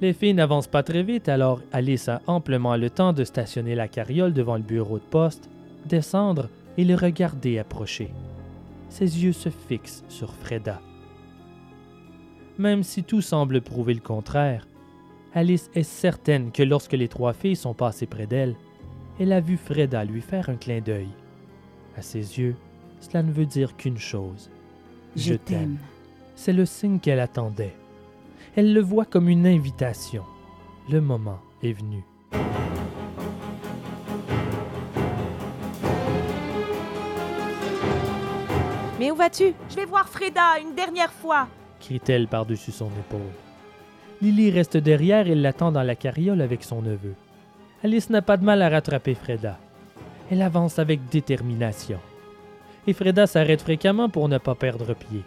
Les 0.00 0.14
filles 0.14 0.34
n'avancent 0.34 0.68
pas 0.68 0.82
très 0.82 1.02
vite, 1.02 1.28
alors 1.28 1.60
Alice 1.70 2.08
a 2.08 2.22
amplement 2.26 2.76
le 2.76 2.88
temps 2.88 3.12
de 3.12 3.24
stationner 3.24 3.74
la 3.74 3.88
carriole 3.88 4.32
devant 4.32 4.56
le 4.56 4.62
bureau 4.62 4.98
de 4.98 5.04
poste, 5.04 5.50
descendre 5.86 6.48
et 6.78 6.84
le 6.84 6.94
regarder 6.94 7.58
approcher. 7.58 8.10
Ses 8.88 9.22
yeux 9.22 9.32
se 9.32 9.50
fixent 9.50 10.02
sur 10.08 10.32
Freda. 10.32 10.80
Même 12.58 12.82
si 12.82 13.02
tout 13.02 13.22
semble 13.22 13.60
prouver 13.62 13.94
le 13.94 14.00
contraire, 14.00 14.66
Alice 15.34 15.70
est 15.74 15.82
certaine 15.82 16.52
que 16.52 16.62
lorsque 16.62 16.92
les 16.92 17.08
trois 17.08 17.32
filles 17.32 17.56
sont 17.56 17.74
passées 17.74 18.06
près 18.06 18.26
d'elle, 18.26 18.54
elle 19.18 19.32
a 19.32 19.40
vu 19.40 19.56
Freda 19.56 20.04
lui 20.04 20.20
faire 20.20 20.50
un 20.50 20.56
clin 20.56 20.80
d'œil. 20.80 21.08
À 21.96 22.02
ses 22.02 22.38
yeux, 22.38 22.56
cela 23.00 23.22
ne 23.22 23.32
veut 23.32 23.46
dire 23.46 23.76
qu'une 23.76 23.98
chose. 23.98 24.50
Je 25.16 25.34
t'aime. 25.34 25.78
C'est 26.34 26.52
le 26.52 26.66
signe 26.66 26.98
qu'elle 26.98 27.20
attendait. 27.20 27.74
Elle 28.56 28.74
le 28.74 28.80
voit 28.80 29.04
comme 29.06 29.28
une 29.28 29.46
invitation. 29.46 30.24
Le 30.90 31.00
moment 31.00 31.40
est 31.62 31.72
venu. 31.72 32.04
Mais 38.98 39.10
où 39.10 39.14
vas-tu? 39.14 39.54
Je 39.70 39.76
vais 39.76 39.84
voir 39.84 40.08
Freda 40.08 40.60
une 40.60 40.74
dernière 40.74 41.12
fois. 41.12 41.48
Crie-t-elle 41.82 42.28
par-dessus 42.28 42.72
son 42.72 42.86
épaule. 42.86 43.20
Lily 44.22 44.52
reste 44.52 44.76
derrière 44.76 45.26
et 45.26 45.34
l'attend 45.34 45.72
dans 45.72 45.82
la 45.82 45.96
carriole 45.96 46.40
avec 46.40 46.62
son 46.62 46.80
neveu. 46.80 47.14
Alice 47.82 48.08
n'a 48.08 48.22
pas 48.22 48.36
de 48.36 48.44
mal 48.44 48.62
à 48.62 48.68
rattraper 48.68 49.14
Freda. 49.14 49.58
Elle 50.30 50.42
avance 50.42 50.78
avec 50.78 51.08
détermination. 51.10 51.98
Et 52.86 52.92
Freda 52.92 53.26
s'arrête 53.26 53.62
fréquemment 53.62 54.08
pour 54.08 54.28
ne 54.28 54.38
pas 54.38 54.54
perdre 54.54 54.94
pied. 54.94 55.22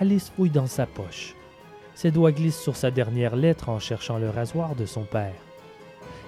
Alice 0.00 0.30
fouille 0.34 0.50
dans 0.50 0.66
sa 0.66 0.86
poche. 0.86 1.34
Ses 1.94 2.10
doigts 2.10 2.32
glissent 2.32 2.60
sur 2.60 2.76
sa 2.76 2.90
dernière 2.90 3.36
lettre 3.36 3.68
en 3.68 3.78
cherchant 3.78 4.16
le 4.16 4.30
rasoir 4.30 4.74
de 4.74 4.86
son 4.86 5.02
père. 5.02 5.34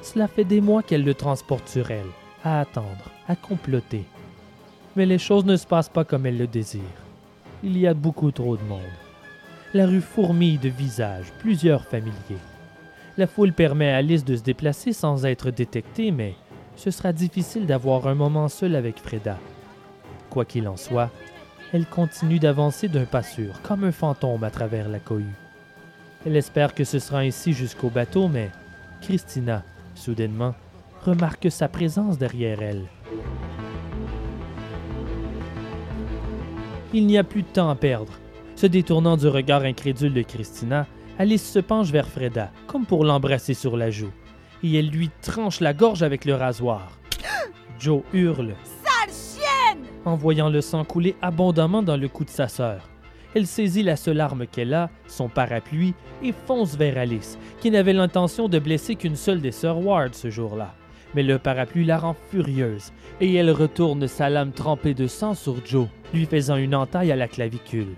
Cela 0.02 0.28
fait 0.28 0.44
des 0.44 0.60
mois 0.60 0.82
qu'elle 0.82 1.04
le 1.04 1.14
transporte 1.14 1.66
sur 1.66 1.90
elle, 1.90 2.12
à 2.44 2.60
attendre, 2.60 3.10
à 3.26 3.36
comploter. 3.36 4.04
Mais 4.96 5.06
les 5.06 5.18
choses 5.18 5.46
ne 5.46 5.56
se 5.56 5.66
passent 5.66 5.88
pas 5.88 6.04
comme 6.04 6.26
elle 6.26 6.36
le 6.36 6.46
désire. 6.46 6.82
Il 7.62 7.78
y 7.78 7.86
a 7.86 7.94
beaucoup 7.94 8.30
trop 8.30 8.58
de 8.58 8.62
monde. 8.64 9.03
La 9.74 9.86
rue 9.86 10.00
fourmille 10.00 10.58
de 10.58 10.68
visages, 10.68 11.32
plusieurs 11.40 11.84
familiers. 11.84 12.38
La 13.18 13.26
foule 13.26 13.52
permet 13.52 13.90
à 13.90 13.96
Alice 13.96 14.24
de 14.24 14.36
se 14.36 14.42
déplacer 14.44 14.92
sans 14.92 15.26
être 15.26 15.50
détectée, 15.50 16.12
mais 16.12 16.36
ce 16.76 16.92
sera 16.92 17.12
difficile 17.12 17.66
d'avoir 17.66 18.06
un 18.06 18.14
moment 18.14 18.46
seul 18.46 18.76
avec 18.76 19.00
Freda. 19.00 19.36
Quoi 20.30 20.44
qu'il 20.44 20.68
en 20.68 20.76
soit, 20.76 21.10
elle 21.72 21.86
continue 21.86 22.38
d'avancer 22.38 22.86
d'un 22.86 23.04
pas 23.04 23.24
sûr, 23.24 23.60
comme 23.62 23.82
un 23.82 23.90
fantôme 23.90 24.44
à 24.44 24.50
travers 24.50 24.88
la 24.88 25.00
cohue. 25.00 25.34
Elle 26.24 26.36
espère 26.36 26.72
que 26.72 26.84
ce 26.84 27.00
sera 27.00 27.18
ainsi 27.18 27.52
jusqu'au 27.52 27.90
bateau, 27.90 28.28
mais 28.28 28.52
Christina, 29.02 29.64
soudainement, 29.96 30.54
remarque 31.02 31.50
sa 31.50 31.66
présence 31.66 32.16
derrière 32.16 32.62
elle. 32.62 32.84
Il 36.92 37.08
n'y 37.08 37.18
a 37.18 37.24
plus 37.24 37.42
de 37.42 37.48
temps 37.48 37.70
à 37.70 37.74
perdre. 37.74 38.20
Se 38.56 38.66
détournant 38.66 39.16
du 39.16 39.26
regard 39.26 39.62
incrédule 39.62 40.14
de 40.14 40.22
Christina, 40.22 40.86
Alice 41.18 41.50
se 41.50 41.58
penche 41.58 41.90
vers 41.90 42.08
Freda, 42.08 42.50
comme 42.66 42.86
pour 42.86 43.04
l'embrasser 43.04 43.54
sur 43.54 43.76
la 43.76 43.90
joue, 43.90 44.12
et 44.62 44.78
elle 44.78 44.88
lui 44.88 45.10
tranche 45.22 45.60
la 45.60 45.74
gorge 45.74 46.02
avec 46.02 46.24
le 46.24 46.34
rasoir. 46.34 46.98
Joe 47.80 48.02
hurle, 48.12 48.54
Sale 48.64 49.12
chienne 49.12 49.84
en 50.04 50.14
voyant 50.14 50.48
le 50.48 50.60
sang 50.60 50.84
couler 50.84 51.16
abondamment 51.20 51.82
dans 51.82 51.96
le 51.96 52.08
cou 52.08 52.24
de 52.24 52.30
sa 52.30 52.46
sœur. 52.46 52.88
Elle 53.34 53.48
saisit 53.48 53.82
la 53.82 53.96
seule 53.96 54.20
arme 54.20 54.46
qu'elle 54.46 54.72
a, 54.72 54.90
son 55.08 55.28
parapluie, 55.28 55.94
et 56.22 56.32
fonce 56.46 56.76
vers 56.76 56.96
Alice, 56.96 57.38
qui 57.60 57.72
n'avait 57.72 57.92
l'intention 57.92 58.48
de 58.48 58.60
blesser 58.60 58.94
qu'une 58.94 59.16
seule 59.16 59.40
des 59.40 59.50
sœurs 59.50 59.84
Ward 59.84 60.14
ce 60.14 60.30
jour-là. 60.30 60.74
Mais 61.16 61.24
le 61.24 61.40
parapluie 61.40 61.84
la 61.84 61.98
rend 61.98 62.14
furieuse, 62.30 62.92
et 63.20 63.34
elle 63.34 63.50
retourne 63.50 64.06
sa 64.06 64.30
lame 64.30 64.52
trempée 64.52 64.94
de 64.94 65.08
sang 65.08 65.34
sur 65.34 65.56
Joe, 65.66 65.88
lui 66.12 66.26
faisant 66.26 66.56
une 66.56 66.76
entaille 66.76 67.10
à 67.10 67.16
la 67.16 67.26
clavicule. 67.26 67.96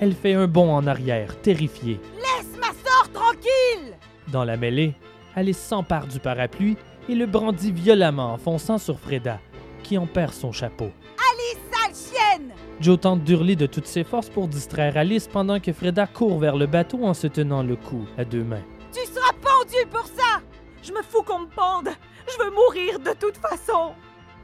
Elle 0.00 0.14
fait 0.14 0.34
un 0.34 0.46
bond 0.46 0.74
en 0.74 0.86
arrière, 0.86 1.40
terrifiée. 1.40 2.00
Laisse 2.16 2.58
ma 2.58 2.68
sœur 2.68 3.10
tranquille 3.12 3.96
Dans 4.32 4.44
la 4.44 4.56
mêlée, 4.56 4.94
Alice 5.36 5.58
s'empare 5.58 6.06
du 6.06 6.18
parapluie 6.18 6.76
et 7.08 7.14
le 7.14 7.26
brandit 7.26 7.72
violemment 7.72 8.34
en 8.34 8.38
fonçant 8.38 8.78
sur 8.78 8.98
Freda, 8.98 9.40
qui 9.82 9.96
en 9.98 10.06
perd 10.06 10.32
son 10.32 10.52
chapeau. 10.52 10.90
Alice, 11.16 11.58
sale 11.70 11.94
chienne 11.94 12.52
Joe 12.80 12.98
tente 13.00 13.22
d'hurler 13.22 13.56
de 13.56 13.66
toutes 13.66 13.86
ses 13.86 14.04
forces 14.04 14.28
pour 14.28 14.48
distraire 14.48 14.96
Alice 14.96 15.28
pendant 15.28 15.60
que 15.60 15.72
Freda 15.72 16.06
court 16.06 16.38
vers 16.38 16.56
le 16.56 16.66
bateau 16.66 17.04
en 17.04 17.14
se 17.14 17.26
tenant 17.28 17.62
le 17.62 17.76
cou 17.76 18.04
à 18.18 18.24
deux 18.24 18.42
mains. 18.44 18.64
Tu 18.92 19.00
seras 19.06 19.32
pendu 19.32 19.86
pour 19.90 20.06
ça 20.06 20.40
Je 20.82 20.92
me 20.92 21.02
fous 21.02 21.22
qu'on 21.22 21.40
me 21.40 21.46
pende 21.46 21.90
Je 22.26 22.44
veux 22.44 22.50
mourir 22.50 22.98
de 22.98 23.12
toute 23.18 23.36
façon 23.36 23.92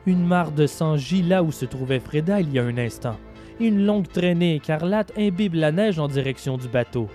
Une 0.07 0.27
mare 0.27 0.53
de 0.53 0.67
sang 0.67 0.97
gît 0.97 1.23
là 1.23 1.43
où 1.43 1.51
se 1.51 1.65
trouvait 1.65 2.01
Freda 2.01 2.41
il 2.41 2.53
y 2.53 2.59
a 2.59 2.65
un 2.65 2.79
instant. 2.79 3.17
Une 3.61 3.85
longue 3.85 4.09
traînée 4.09 4.55
écarlate 4.55 5.13
imbibe 5.19 5.53
la 5.53 5.71
neige 5.71 5.99
en 5.99 6.09
direction 6.09 6.57
du 6.57 6.67
bateau. 6.67 7.11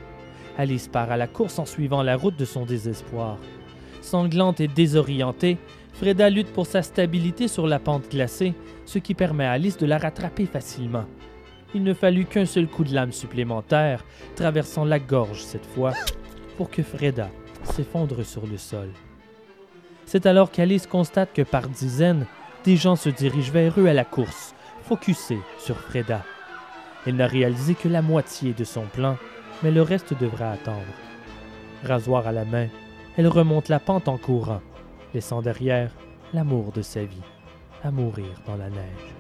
Alice 0.60 0.88
part 0.88 1.12
à 1.12 1.18
la 1.18 1.26
course 1.26 1.58
en 1.58 1.66
suivant 1.66 2.04
la 2.04 2.16
route 2.16 2.38
de 2.38 2.46
son 2.46 2.66
désespoir. 2.66 3.40
Sanglante 4.02 4.60
et 4.60 4.68
désorientée, 4.68 5.58
Freda 5.94 6.30
lutte 6.30 6.54
pour 6.54 6.68
sa 6.68 6.84
stabilité 6.84 7.48
sur 7.48 7.66
la 7.66 7.80
pente 7.80 8.12
glacée, 8.12 8.54
ce 8.86 9.00
qui 9.00 9.16
permet 9.16 9.46
à 9.46 9.54
Alice 9.54 9.78
de 9.78 9.88
la 9.88 9.98
rattraper 9.98 10.46
facilement. 10.46 11.06
Il 11.74 11.82
ne 11.82 11.96
fallut 11.96 12.26
qu'un 12.26 12.46
seul 12.46 12.68
coup 12.68 12.84
de 12.84 12.94
lame 12.94 13.12
supplémentaire, 13.12 14.06
traversant 14.36 14.86
la 14.86 15.00
gorge 15.00 15.42
cette 15.42 15.66
fois, 15.66 15.94
pour 16.58 16.70
que 16.70 16.84
Freda 16.84 17.32
s'effondre 17.64 18.24
sur 18.24 18.46
le 18.46 18.58
sol. 18.58 18.90
C'est 20.06 20.28
alors 20.28 20.52
qu'Alice 20.52 20.86
constate 20.86 21.34
que 21.34 21.42
par 21.42 21.68
dizaines, 21.70 22.28
des 22.64 22.78
gens 22.78 22.96
se 22.96 23.10
dirigent 23.10 23.52
vers 23.52 23.80
eux 23.80 23.88
à 23.88 23.94
la 23.94 24.06
course, 24.06 24.54
focusés 24.84 25.42
sur 25.58 25.78
Freda. 25.78 26.24
Elle 27.08 27.16
n'a 27.16 27.28
réalisé 27.28 27.76
que 27.76 27.88
la 27.88 28.02
moitié 28.02 28.54
de 28.54 28.64
son 28.64 28.86
plan, 28.86 29.18
mais 29.62 29.72
le 29.72 29.82
reste 29.82 30.18
devra 30.20 30.52
attendre. 30.52 30.82
Rasoir 31.84 32.26
à 32.28 32.32
la 32.32 32.46
main, 32.46 32.68
elle 33.18 33.28
remonte 33.28 33.70
la 33.70 33.80
pente 33.80 34.08
en 34.08 34.18
courant, 34.18 34.62
laissant 35.14 35.42
derrière 35.42 35.92
l'amour 36.34 36.72
de 36.72 36.82
sa 36.82 37.04
vie, 37.04 37.22
à 37.84 37.92
mourir 37.92 38.42
dans 38.48 38.58
la 38.58 38.70
neige. 38.70 39.16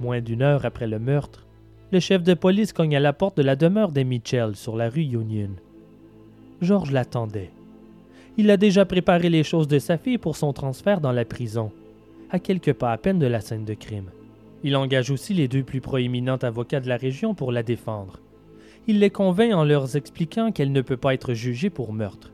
Moins 0.00 0.20
d'une 0.20 0.42
heure 0.42 0.64
après 0.64 0.88
le 0.88 0.98
meurtre, 0.98 1.46
le 1.92 2.00
chef 2.00 2.24
de 2.24 2.34
police 2.34 2.72
cogne 2.72 2.96
à 2.96 3.00
la 3.00 3.12
porte 3.12 3.36
de 3.36 3.42
la 3.42 3.54
demeure 3.54 3.92
des 3.92 4.02
Mitchell 4.02 4.56
sur 4.56 4.76
la 4.76 4.88
rue 4.88 5.02
Union. 5.02 5.50
George 6.60 6.90
l'attendait. 6.90 7.52
Il 8.38 8.50
a 8.50 8.56
déjà 8.56 8.86
préparé 8.86 9.28
les 9.28 9.42
choses 9.42 9.68
de 9.68 9.78
sa 9.78 9.98
fille 9.98 10.16
pour 10.16 10.36
son 10.36 10.54
transfert 10.54 11.02
dans 11.02 11.12
la 11.12 11.26
prison, 11.26 11.70
à 12.30 12.38
quelques 12.38 12.72
pas 12.72 12.92
à 12.92 12.96
peine 12.96 13.18
de 13.18 13.26
la 13.26 13.42
scène 13.42 13.66
de 13.66 13.74
crime. 13.74 14.10
Il 14.64 14.74
engage 14.76 15.10
aussi 15.10 15.34
les 15.34 15.48
deux 15.48 15.62
plus 15.62 15.82
proéminents 15.82 16.36
avocats 16.36 16.80
de 16.80 16.88
la 16.88 16.96
région 16.96 17.34
pour 17.34 17.52
la 17.52 17.62
défendre. 17.62 18.20
Il 18.86 19.00
les 19.00 19.10
convainc 19.10 19.52
en 19.52 19.64
leur 19.64 19.96
expliquant 19.96 20.50
qu'elle 20.50 20.72
ne 20.72 20.80
peut 20.80 20.96
pas 20.96 21.12
être 21.12 21.34
jugée 21.34 21.68
pour 21.68 21.92
meurtre. 21.92 22.32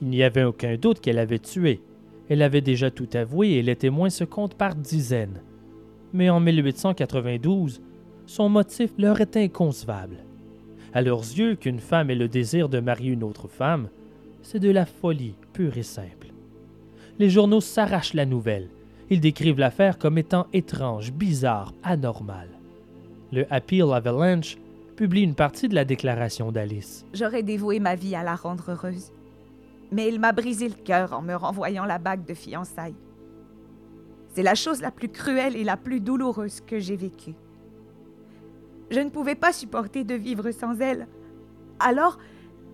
Il 0.00 0.08
n'y 0.08 0.22
avait 0.22 0.44
aucun 0.44 0.76
doute 0.76 1.00
qu'elle 1.00 1.18
avait 1.18 1.38
tué. 1.38 1.80
Elle 2.28 2.42
avait 2.42 2.62
déjà 2.62 2.90
tout 2.90 3.08
avoué 3.12 3.50
et 3.50 3.62
les 3.62 3.76
témoins 3.76 4.10
se 4.10 4.24
comptent 4.24 4.56
par 4.56 4.74
dizaines. 4.74 5.42
Mais 6.14 6.30
en 6.30 6.40
1892, 6.40 7.82
son 8.24 8.48
motif 8.48 8.90
leur 8.96 9.20
est 9.20 9.36
inconcevable. 9.36 10.24
À 10.94 11.02
leurs 11.02 11.20
yeux, 11.20 11.56
qu'une 11.56 11.78
femme 11.78 12.10
ait 12.10 12.14
le 12.14 12.28
désir 12.28 12.68
de 12.68 12.80
marier 12.80 13.12
une 13.12 13.22
autre 13.22 13.48
femme, 13.48 13.88
c'est 14.46 14.60
de 14.60 14.70
la 14.70 14.86
folie 14.86 15.34
pure 15.52 15.76
et 15.76 15.82
simple. 15.82 16.28
Les 17.18 17.28
journaux 17.28 17.60
s'arrachent 17.60 18.14
la 18.14 18.26
nouvelle. 18.26 18.68
Ils 19.10 19.20
décrivent 19.20 19.58
l'affaire 19.58 19.98
comme 19.98 20.18
étant 20.18 20.46
étrange, 20.52 21.12
bizarre, 21.12 21.74
anormale. 21.82 22.50
Le 23.32 23.52
Appeal 23.52 23.92
Avalanche 23.92 24.56
publie 24.94 25.22
une 25.22 25.34
partie 25.34 25.68
de 25.68 25.74
la 25.74 25.84
déclaration 25.84 26.52
d'Alice. 26.52 27.04
J'aurais 27.12 27.42
dévoué 27.42 27.80
ma 27.80 27.96
vie 27.96 28.14
à 28.14 28.22
la 28.22 28.36
rendre 28.36 28.70
heureuse. 28.70 29.10
Mais 29.90 30.08
il 30.08 30.20
m'a 30.20 30.30
brisé 30.30 30.68
le 30.68 30.74
cœur 30.74 31.12
en 31.12 31.22
me 31.22 31.34
renvoyant 31.34 31.84
la 31.84 31.98
bague 31.98 32.24
de 32.24 32.34
fiançailles. 32.34 32.94
C'est 34.32 34.44
la 34.44 34.54
chose 34.54 34.80
la 34.80 34.92
plus 34.92 35.08
cruelle 35.08 35.56
et 35.56 35.64
la 35.64 35.76
plus 35.76 35.98
douloureuse 35.98 36.60
que 36.60 36.78
j'ai 36.78 36.96
vécue. 36.96 37.34
Je 38.90 39.00
ne 39.00 39.10
pouvais 39.10 39.34
pas 39.34 39.52
supporter 39.52 40.04
de 40.04 40.14
vivre 40.14 40.52
sans 40.52 40.80
elle. 40.80 41.08
Alors, 41.80 42.18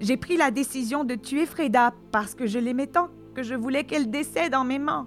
j'ai 0.03 0.16
pris 0.16 0.36
la 0.36 0.50
décision 0.50 1.05
de 1.05 1.14
tuer 1.14 1.46
Freda 1.46 1.94
parce 2.11 2.34
que 2.34 2.46
je 2.46 2.59
l'aimais 2.59 2.88
tant 2.88 3.09
que 3.34 3.44
je 3.44 3.55
voulais 3.55 3.84
qu'elle 3.84 4.11
décède 4.11 4.55
en 4.55 4.64
m'aimant. 4.64 5.07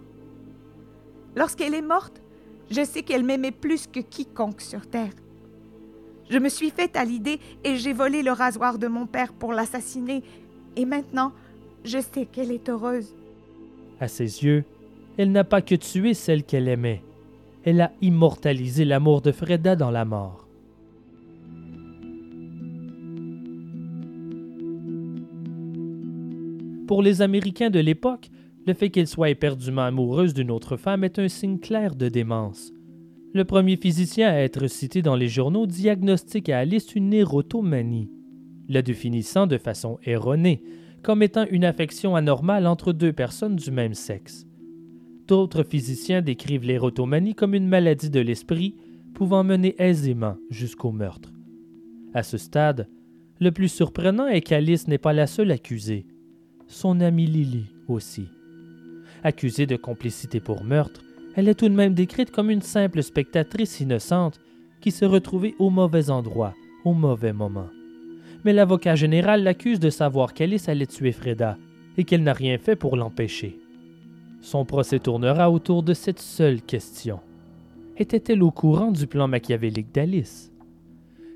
Lorsqu'elle 1.35 1.73
est 1.73 1.81
morte, 1.81 2.21
je 2.71 2.83
sais 2.83 3.03
qu'elle 3.03 3.25
m'aimait 3.25 3.51
plus 3.51 3.87
que 3.87 3.99
quiconque 3.99 4.61
sur 4.61 4.87
Terre. 4.87 5.11
Je 6.29 6.39
me 6.39 6.47
suis 6.47 6.71
faite 6.71 6.95
à 6.95 7.03
l'idée 7.03 7.39
et 7.65 7.75
j'ai 7.75 7.91
volé 7.91 8.23
le 8.23 8.31
rasoir 8.31 8.79
de 8.79 8.87
mon 8.87 9.05
père 9.05 9.33
pour 9.33 9.51
l'assassiner. 9.51 10.23
Et 10.77 10.85
maintenant, 10.85 11.33
je 11.83 11.99
sais 11.99 12.25
qu'elle 12.25 12.51
est 12.51 12.69
heureuse. 12.69 13.13
À 13.99 14.07
ses 14.07 14.43
yeux, 14.43 14.63
elle 15.17 15.31
n'a 15.31 15.43
pas 15.43 15.61
que 15.61 15.75
tué 15.75 16.13
celle 16.13 16.43
qu'elle 16.43 16.69
aimait. 16.69 17.03
Elle 17.65 17.81
a 17.81 17.91
immortalisé 18.01 18.85
l'amour 18.85 19.21
de 19.21 19.33
Freda 19.33 19.75
dans 19.75 19.91
la 19.91 20.05
mort. 20.05 20.44
Pour 26.88 27.01
les 27.01 27.21
Américains 27.21 27.71
de 27.71 27.79
l'époque, 27.79 28.29
le 28.67 28.73
fait 28.73 28.89
qu'elle 28.89 29.07
soit 29.07 29.29
éperdument 29.29 29.83
amoureuse 29.83 30.33
d'une 30.33 30.51
autre 30.51 30.77
femme 30.77 31.03
est 31.03 31.17
un 31.19 31.27
signe 31.27 31.59
clair 31.59 31.95
de 31.95 32.09
démence. 32.09 32.71
Le 33.33 33.43
premier 33.43 33.75
physicien 33.75 34.29
à 34.29 34.36
être 34.38 34.67
cité 34.67 35.01
dans 35.01 35.15
les 35.15 35.27
journaux 35.27 35.65
diagnostique 35.65 36.49
à 36.49 36.59
Alice 36.59 36.95
une 36.95 37.13
érotomanie, 37.13 38.09
la 38.69 38.81
définissant 38.81 39.47
de 39.47 39.57
façon 39.57 39.97
erronée 40.05 40.61
comme 41.03 41.21
étant 41.21 41.45
une 41.51 41.65
affection 41.65 42.15
anormale 42.15 42.65
entre 42.65 42.93
deux 42.93 43.13
personnes 43.13 43.55
du 43.55 43.69
même 43.71 43.93
sexe. 43.93 44.47
D'autres 45.27 45.63
physiciens 45.63 46.21
décrivent 46.21 46.65
l'érotomanie 46.65 47.36
comme 47.36 47.53
une 47.53 47.67
maladie 47.67 48.09
de 48.09 48.19
l'esprit 48.19 48.75
pouvant 49.13 49.43
mener 49.43 49.75
aisément 49.79 50.36
jusqu'au 50.49 50.91
meurtre. 50.91 51.31
À 52.13 52.23
ce 52.23 52.38
stade, 52.38 52.88
le 53.39 53.51
plus 53.51 53.69
surprenant 53.69 54.27
est 54.27 54.41
qu'Alice 54.41 54.88
n'est 54.88 54.97
pas 54.97 55.13
la 55.13 55.27
seule 55.27 55.51
accusée. 55.51 56.05
Son 56.68 56.99
amie 56.99 57.28
Lily 57.28 57.66
aussi. 57.88 58.28
Accusée 59.24 59.66
de 59.66 59.76
complicité 59.76 60.39
pour 60.39 60.63
meurtre, 60.63 61.01
Elle 61.36 61.49
est 61.49 61.55
tout 61.55 61.68
de 61.68 61.74
même 61.74 61.93
décrite 61.93 62.32
comme 62.32 62.49
une 62.49 62.61
simple 62.61 63.03
spectatrice 63.03 63.82
innocente 63.82 64.39
qui 64.80 64.91
se 64.91 65.03
retrouvait 65.03 65.53
au 65.59 65.70
mauvais 65.70 66.09
endroit, 66.09 66.53
au 66.86 66.93
mauvais 66.93 67.34
moment. 67.34 67.68
Mais 68.45 68.53
l'avocat 68.53 68.95
général 68.95 69.43
l'accuse 69.43 69.82
de 69.82 69.89
savoir 69.89 70.34
qu'Alice 70.34 70.70
allait 70.70 70.86
tuer 70.86 71.11
Freda 71.11 71.57
et 71.97 72.05
qu'elle 72.05 72.24
n'a 72.24 72.34
rien 72.34 72.57
fait 72.57 72.78
pour 72.78 72.95
l'empêcher. 72.95 73.59
Son 74.41 74.63
procès 74.63 74.99
tournera 74.99 75.51
autour 75.51 75.84
de 75.84 75.93
cette 75.93 76.20
seule 76.20 76.61
question. 76.61 77.20
Était-elle 77.97 78.43
au 78.43 78.51
courant 78.51 78.91
du 78.91 79.07
plan 79.07 79.28
machiavélique 79.28 79.93
d'Alice? 79.93 80.53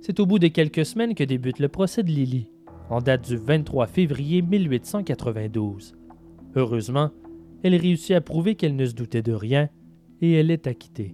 C'est 0.01 0.19
au 0.19 0.25
bout 0.25 0.39
de 0.39 0.47
quelques 0.47 0.85
semaines 0.85 1.15
que 1.15 1.23
débute 1.25 1.59
le 1.59 1.67
procès 1.67 2.03
de 2.03 2.09
Lily, 2.09 2.47
en 2.89 3.01
date 3.01 3.27
du 3.27 3.37
23 3.37 3.87
février 3.87 4.41
1892. 4.41 5.95
Heureusement, 6.55 7.11
elle 7.63 7.75
réussit 7.75 8.15
à 8.15 8.21
prouver 8.21 8.55
qu'elle 8.55 8.75
ne 8.75 8.85
se 8.85 8.93
doutait 8.93 9.21
de 9.21 9.33
rien 9.33 9.69
et 10.21 10.33
elle 10.33 10.51
est 10.51 10.67
acquittée. 10.67 11.13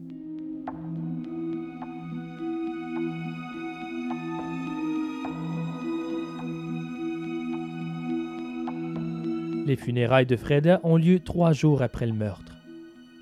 Les 9.66 9.76
funérailles 9.76 10.28
de 10.28 10.36
Freda 10.36 10.80
ont 10.84 10.96
lieu 10.96 11.20
trois 11.20 11.52
jours 11.52 11.82
après 11.82 12.06
le 12.06 12.14
meurtre. 12.14 12.56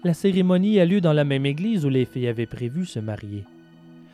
La 0.04 0.14
cérémonie 0.14 0.82
a 0.82 0.86
lieu 0.86 1.00
dans 1.00 1.14
la 1.14 1.24
même 1.24 1.46
église 1.46 1.86
où 1.86 1.90
les 1.90 2.04
filles 2.04 2.28
avaient 2.28 2.46
prévu 2.46 2.86
se 2.86 3.00
marier. 3.00 3.46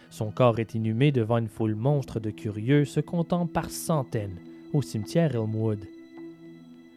Son 0.09 0.31
corps 0.31 0.59
est 0.59 0.73
inhumé 0.75 1.11
devant 1.11 1.37
une 1.37 1.47
foule 1.47 1.75
monstre 1.75 2.19
de 2.19 2.31
curieux 2.31 2.85
se 2.85 2.99
comptant 2.99 3.45
par 3.45 3.69
centaines 3.69 4.39
au 4.73 4.81
cimetière 4.81 5.35
Elmwood. 5.35 5.79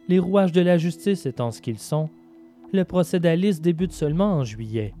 Les 0.07 0.19
rouages 0.19 0.51
de 0.51 0.61
la 0.61 0.77
justice 0.77 1.25
étant 1.25 1.51
ce 1.51 1.61
qu'ils 1.61 1.79
sont, 1.79 2.09
le 2.73 2.83
procès 2.83 3.19
d'Alice 3.19 3.61
débute 3.61 3.93
seulement 3.93 4.33
en 4.33 4.43
juillet. 4.43 4.93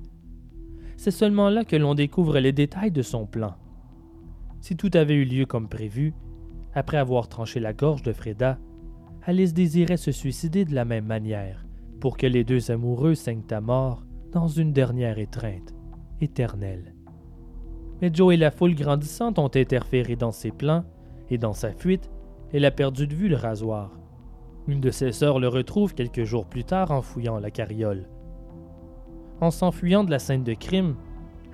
C'est 0.95 1.11
seulement 1.11 1.49
là 1.49 1.65
que 1.65 1.75
l'on 1.75 1.95
découvre 1.95 2.39
les 2.39 2.51
détails 2.51 2.91
de 2.91 3.01
son 3.01 3.25
plan. 3.25 3.55
Si 4.61 4.77
tout 4.77 4.91
avait 4.93 5.15
eu 5.15 5.25
lieu 5.25 5.45
comme 5.45 5.67
prévu, 5.67 6.13
après 6.73 6.97
avoir 6.97 7.27
tranché 7.27 7.59
la 7.59 7.73
gorge 7.73 8.03
de 8.03 8.13
Freda, 8.13 8.59
Alice 9.25 9.53
désirait 9.53 9.97
se 9.97 10.11
suicider 10.11 10.65
de 10.65 10.75
la 10.75 10.85
même 10.85 11.05
manière, 11.05 11.65
pour 11.99 12.15
que 12.15 12.27
les 12.27 12.43
deux 12.43 12.71
amoureux 12.71 13.15
saignent 13.15 13.43
à 13.49 13.59
mort 13.59 14.03
dans 14.31 14.47
une 14.47 14.71
dernière 14.71 15.19
étreinte 15.19 15.73
éternelle. 16.21 16.92
Mais 18.03 18.11
Joe 18.13 18.33
et 18.33 18.37
la 18.37 18.51
foule 18.51 18.75
grandissante 18.75 19.39
ont 19.39 19.49
interféré 19.55 20.17
dans 20.17 20.33
ses 20.33 20.51
plans, 20.51 20.83
et 21.29 21.37
dans 21.37 21.53
sa 21.53 21.71
fuite, 21.71 22.11
elle 22.51 22.65
a 22.65 22.71
perdu 22.71 23.07
de 23.07 23.15
vue 23.15 23.29
le 23.29 23.37
rasoir. 23.37 23.91
Une 24.67 24.81
de 24.81 24.91
ses 24.91 25.13
sœurs 25.13 25.39
le 25.39 25.47
retrouve 25.47 25.93
quelques 25.93 26.25
jours 26.25 26.45
plus 26.45 26.65
tard 26.65 26.91
en 26.91 27.01
fouillant 27.01 27.39
la 27.39 27.49
carriole. 27.49 28.09
En 29.39 29.51
s'enfuyant 29.51 30.03
de 30.03 30.11
la 30.11 30.19
scène 30.19 30.43
de 30.43 30.53
crime, 30.53 30.97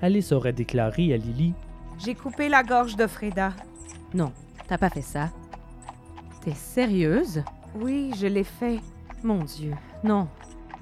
Alice 0.01 0.31
aurait 0.31 0.51
déclaré 0.51 1.13
à 1.13 1.17
Lily 1.17 1.53
J'ai 1.99 2.15
coupé 2.15 2.49
la 2.49 2.63
gorge 2.63 2.95
de 2.95 3.05
Freda. 3.05 3.53
Non, 4.15 4.31
t'as 4.67 4.79
pas 4.79 4.89
fait 4.89 5.03
ça. 5.03 5.29
T'es 6.41 6.55
sérieuse? 6.55 7.43
Oui, 7.75 8.11
je 8.19 8.25
l'ai 8.25 8.43
fait. 8.43 8.79
Mon 9.21 9.43
Dieu, 9.43 9.75
non. 10.03 10.27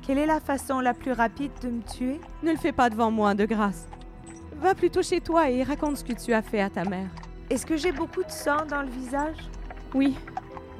Quelle 0.01 0.19
est 0.19 0.25
la 0.27 0.39
façon 0.39 0.79
la 0.79 0.93
plus 0.93 1.11
rapide 1.11 1.51
de 1.61 1.67
me 1.67 1.81
tuer? 1.81 2.21
Ne 2.41 2.51
le 2.51 2.57
fais 2.57 2.71
pas 2.71 2.89
devant 2.89 3.11
moi, 3.11 3.35
de 3.35 3.43
grâce. 3.43 3.89
Va 4.61 4.73
plutôt 4.73 5.03
chez 5.03 5.21
toi 5.21 5.49
et 5.49 5.63
raconte 5.63 5.97
ce 5.97 6.03
que 6.03 6.13
tu 6.13 6.33
as 6.33 6.41
fait 6.41 6.61
à 6.61 6.69
ta 6.69 6.83
mère. 6.83 7.09
Est-ce 7.49 7.65
que 7.65 7.77
j'ai 7.77 7.91
beaucoup 7.91 8.23
de 8.23 8.31
sang 8.31 8.65
dans 8.69 8.81
le 8.81 8.89
visage? 8.89 9.37
Oui, 9.93 10.15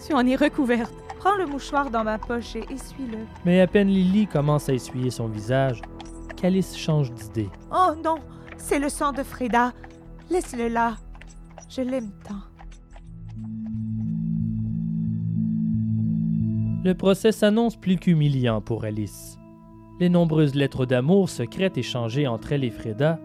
tu 0.05 0.13
en 0.13 0.25
es 0.25 0.35
recouverte. 0.35 0.93
Prends 1.19 1.35
le 1.35 1.45
mouchoir 1.45 1.89
dans 1.89 2.03
ma 2.03 2.17
poche 2.17 2.55
et 2.55 2.65
essuie-le. 2.71 3.19
Mais 3.45 3.61
à 3.61 3.67
peine 3.67 3.87
Lily 3.87 4.27
commence 4.27 4.67
à 4.67 4.73
essuyer 4.73 5.09
son 5.09 5.27
visage, 5.27 5.81
qu'Alice 6.35 6.75
change 6.75 7.11
d'idée. 7.11 7.49
Oh 7.71 7.93
non, 8.03 8.17
c'est 8.57 8.79
le 8.79 8.89
sang 8.89 9.13
de 9.13 9.23
Freda. 9.23 9.73
Laisse-le 10.29 10.67
là. 10.67 10.95
Je 11.69 11.81
l'aime 11.81 12.11
tant. 12.27 12.41
Le 16.83 16.93
procès 16.93 17.31
s'annonce 17.31 17.75
plus 17.75 17.97
qu'humiliant 17.97 18.61
pour 18.61 18.85
Alice. 18.85 19.37
Les 19.99 20.09
nombreuses 20.09 20.55
lettres 20.55 20.85
d'amour 20.85 21.29
secrètes 21.29 21.77
échangées 21.77 22.27
entre 22.27 22.53
elle 22.53 22.63
et 22.63 22.69
Freda 22.69 23.19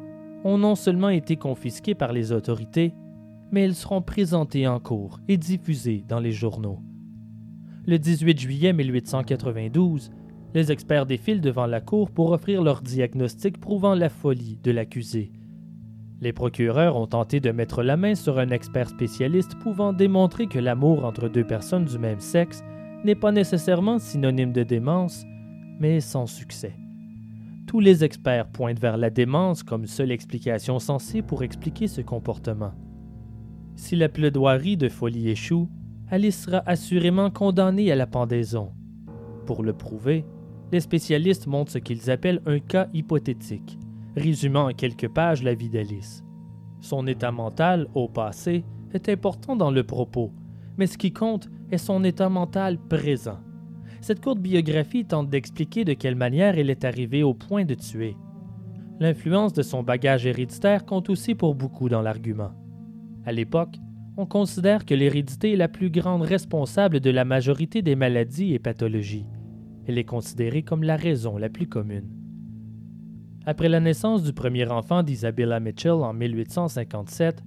ont 0.45 0.59
non 0.59 0.75
seulement 0.75 1.09
été 1.09 1.37
confisquées 1.37 1.95
par 1.95 2.13
les 2.13 2.33
autorités, 2.33 2.95
mais 3.51 3.63
elles 3.63 3.75
seront 3.75 4.03
présentées 4.03 4.67
en 4.67 4.81
cours 4.81 5.21
et 5.29 5.37
diffusées 5.37 6.05
dans 6.09 6.21
les 6.21 6.33
journaux. 6.33 6.81
Le 7.87 7.99
18 7.99 8.39
juillet 8.39 8.73
1892, 8.73 10.11
les 10.55 10.71
experts 10.71 11.07
défilent 11.07 11.41
devant 11.41 11.67
la 11.67 11.81
cour 11.81 12.11
pour 12.11 12.31
offrir 12.33 12.63
leur 12.63 12.83
diagnostic 12.83 13.59
prouvant 13.59 13.95
la 13.95 14.09
folie 14.09 14.59
de 14.63 14.71
l'accusé. 14.71 15.33
Les 16.21 16.33
procureurs 16.33 16.97
ont 16.97 17.09
tenté 17.09 17.41
de 17.41 17.51
mettre 17.51 17.83
la 17.83 17.97
main 17.97 18.15
sur 18.15 18.39
un 18.39 18.51
expert 18.51 18.89
spécialiste 18.89 19.57
pouvant 19.59 19.93
démontrer 19.93 20.47
que 20.47 20.61
l'amour 20.61 21.05
entre 21.05 21.29
deux 21.29 21.45
personnes 21.45 21.85
du 21.85 21.99
même 21.99 22.21
sexe 22.21 22.63
n'est 23.05 23.17
pas 23.17 23.33
nécessairement 23.33 23.99
synonyme 23.99 24.53
de 24.53 24.63
démence, 24.63 25.25
mais 25.81 26.01
sans 26.01 26.27
succès. 26.27 26.75
Tous 27.73 27.81
les 27.81 28.05
experts 28.05 28.49
pointent 28.49 28.81
vers 28.81 28.99
la 28.99 29.09
démence 29.09 29.63
comme 29.63 29.87
seule 29.87 30.11
explication 30.11 30.79
sensée 30.79 31.23
pour 31.23 31.43
expliquer 31.43 31.87
ce 31.87 32.03
comportement. 32.03 32.75
Si 33.77 33.97
la 33.97 34.11
plaidoirie 34.11 34.77
de 34.77 34.91
folie 34.91 35.31
échoue, 35.31 35.71
Alice 36.11 36.45
sera 36.45 36.63
assurément 36.67 37.31
condamnée 37.31 37.91
à 37.91 37.97
la 37.97 38.07
pendaison. 38.07 38.73
Pour 39.47 39.63
le 39.63 39.73
prouver, 39.73 40.27
les 40.71 40.81
spécialistes 40.81 41.47
montrent 41.47 41.73
ce 41.73 41.79
qu'ils 41.79 42.11
appellent 42.11 42.43
un 42.45 42.59
cas 42.59 42.89
hypothétique, 42.93 43.79
résumant 44.17 44.67
en 44.67 44.75
quelques 44.75 45.09
pages 45.09 45.43
la 45.43 45.55
vie 45.55 45.71
d'Alice. 45.71 46.23
Son 46.83 47.07
état 47.07 47.33
mental, 47.33 47.89
au 47.95 48.07
passé, 48.07 48.67
est 48.93 49.09
important 49.09 49.57
dans 49.57 49.71
le 49.71 49.83
propos, 49.83 50.31
mais 50.77 50.87
ce 50.87 50.99
qui 50.99 51.15
compte 51.15 51.49
est 51.71 51.79
son 51.79 52.05
état 52.05 52.29
mental 52.29 52.77
présent. 52.77 53.39
Cette 54.03 54.21
courte 54.21 54.41
biographie 54.41 55.05
tente 55.05 55.31
d'expliquer 55.31 55.85
de 55.85 55.93
quelle 55.93 56.17
manière 56.17 56.59
elle 56.59 56.71
est 56.71 56.85
arrivée 56.85 57.23
au 57.23 57.35
point 57.35 57.65
de 57.65 57.75
tuer. 57.75 58.17
L'influence 58.99 59.53
de 59.53 59.63
son 59.63 59.85
bagage 59.85 60.27
héréditaire 60.27 60.85
compte 60.85 61.09
aussi 61.09 61.37
pour 61.37 61.55
beaucoup 61.55 61.89
dans 61.89 62.03
l'argument. 62.03 62.51
À 63.25 63.31
l'époque, 63.31 63.77
on 64.17 64.27
considère 64.27 64.85
que 64.85 64.95
l'hérédité 64.95 65.53
est 65.53 65.57
la 65.57 65.69
plus 65.69 65.89
grande 65.89 66.23
responsable 66.23 66.99
de 66.99 67.11
la 67.11 67.25
majorité 67.25 67.81
des 67.81 67.95
maladies 67.95 68.55
et 68.55 68.59
pathologies. 68.59 69.27
Elle 69.87 69.99
est 69.99 70.05
considérée 70.05 70.65
comme 70.65 70.83
la 70.83 70.97
raison 70.97 71.39
la 71.39 71.49
plus 71.49 71.69
commune. 71.69 72.11
Après 73.47 73.69
la 73.69 73.79
naissance 73.79 74.25
du 74.25 74.33
premier 74.33 74.69
enfant 74.69 75.05
d'Isabella 75.05 75.61
Mitchell 75.61 75.93
en 75.93 76.13
1857, 76.13 77.45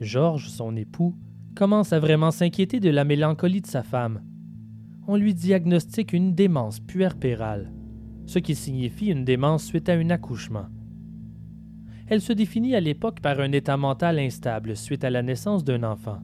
George, 0.00 0.48
son 0.48 0.74
époux, 0.74 1.14
commence 1.54 1.92
à 1.92 2.00
vraiment 2.00 2.30
s'inquiéter 2.30 2.80
de 2.80 2.90
la 2.90 3.04
mélancolie 3.04 3.60
de 3.60 3.66
sa 3.66 3.82
femme. 3.82 4.22
On 5.10 5.16
lui 5.16 5.32
diagnostique 5.32 6.12
une 6.12 6.34
démence 6.34 6.80
puerpérale, 6.80 7.72
ce 8.26 8.38
qui 8.38 8.54
signifie 8.54 9.06
une 9.06 9.24
démence 9.24 9.64
suite 9.64 9.88
à 9.88 9.94
un 9.94 10.10
accouchement. 10.10 10.66
Elle 12.08 12.20
se 12.20 12.34
définit 12.34 12.74
à 12.74 12.80
l'époque 12.80 13.20
par 13.20 13.40
un 13.40 13.52
état 13.52 13.78
mental 13.78 14.18
instable 14.18 14.76
suite 14.76 15.04
à 15.04 15.10
la 15.10 15.22
naissance 15.22 15.64
d'un 15.64 15.82
enfant. 15.82 16.18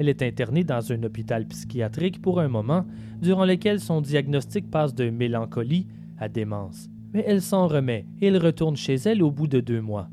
Elle 0.00 0.08
est 0.08 0.22
internée 0.22 0.64
dans 0.64 0.90
un 0.90 1.00
hôpital 1.04 1.46
psychiatrique 1.46 2.20
pour 2.20 2.40
un 2.40 2.48
moment, 2.48 2.86
durant 3.22 3.44
lequel 3.44 3.78
son 3.78 4.00
diagnostic 4.00 4.68
passe 4.68 4.96
de 4.96 5.10
mélancolie 5.10 5.86
à 6.18 6.28
démence. 6.28 6.88
Mais 7.12 7.22
elle 7.24 7.40
s'en 7.40 7.68
remet 7.68 8.04
et 8.20 8.26
elle 8.26 8.38
retourne 8.38 8.76
chez 8.76 8.96
elle 8.96 9.22
au 9.22 9.30
bout 9.30 9.46
de 9.46 9.60
deux 9.60 9.80
mois, 9.80 10.08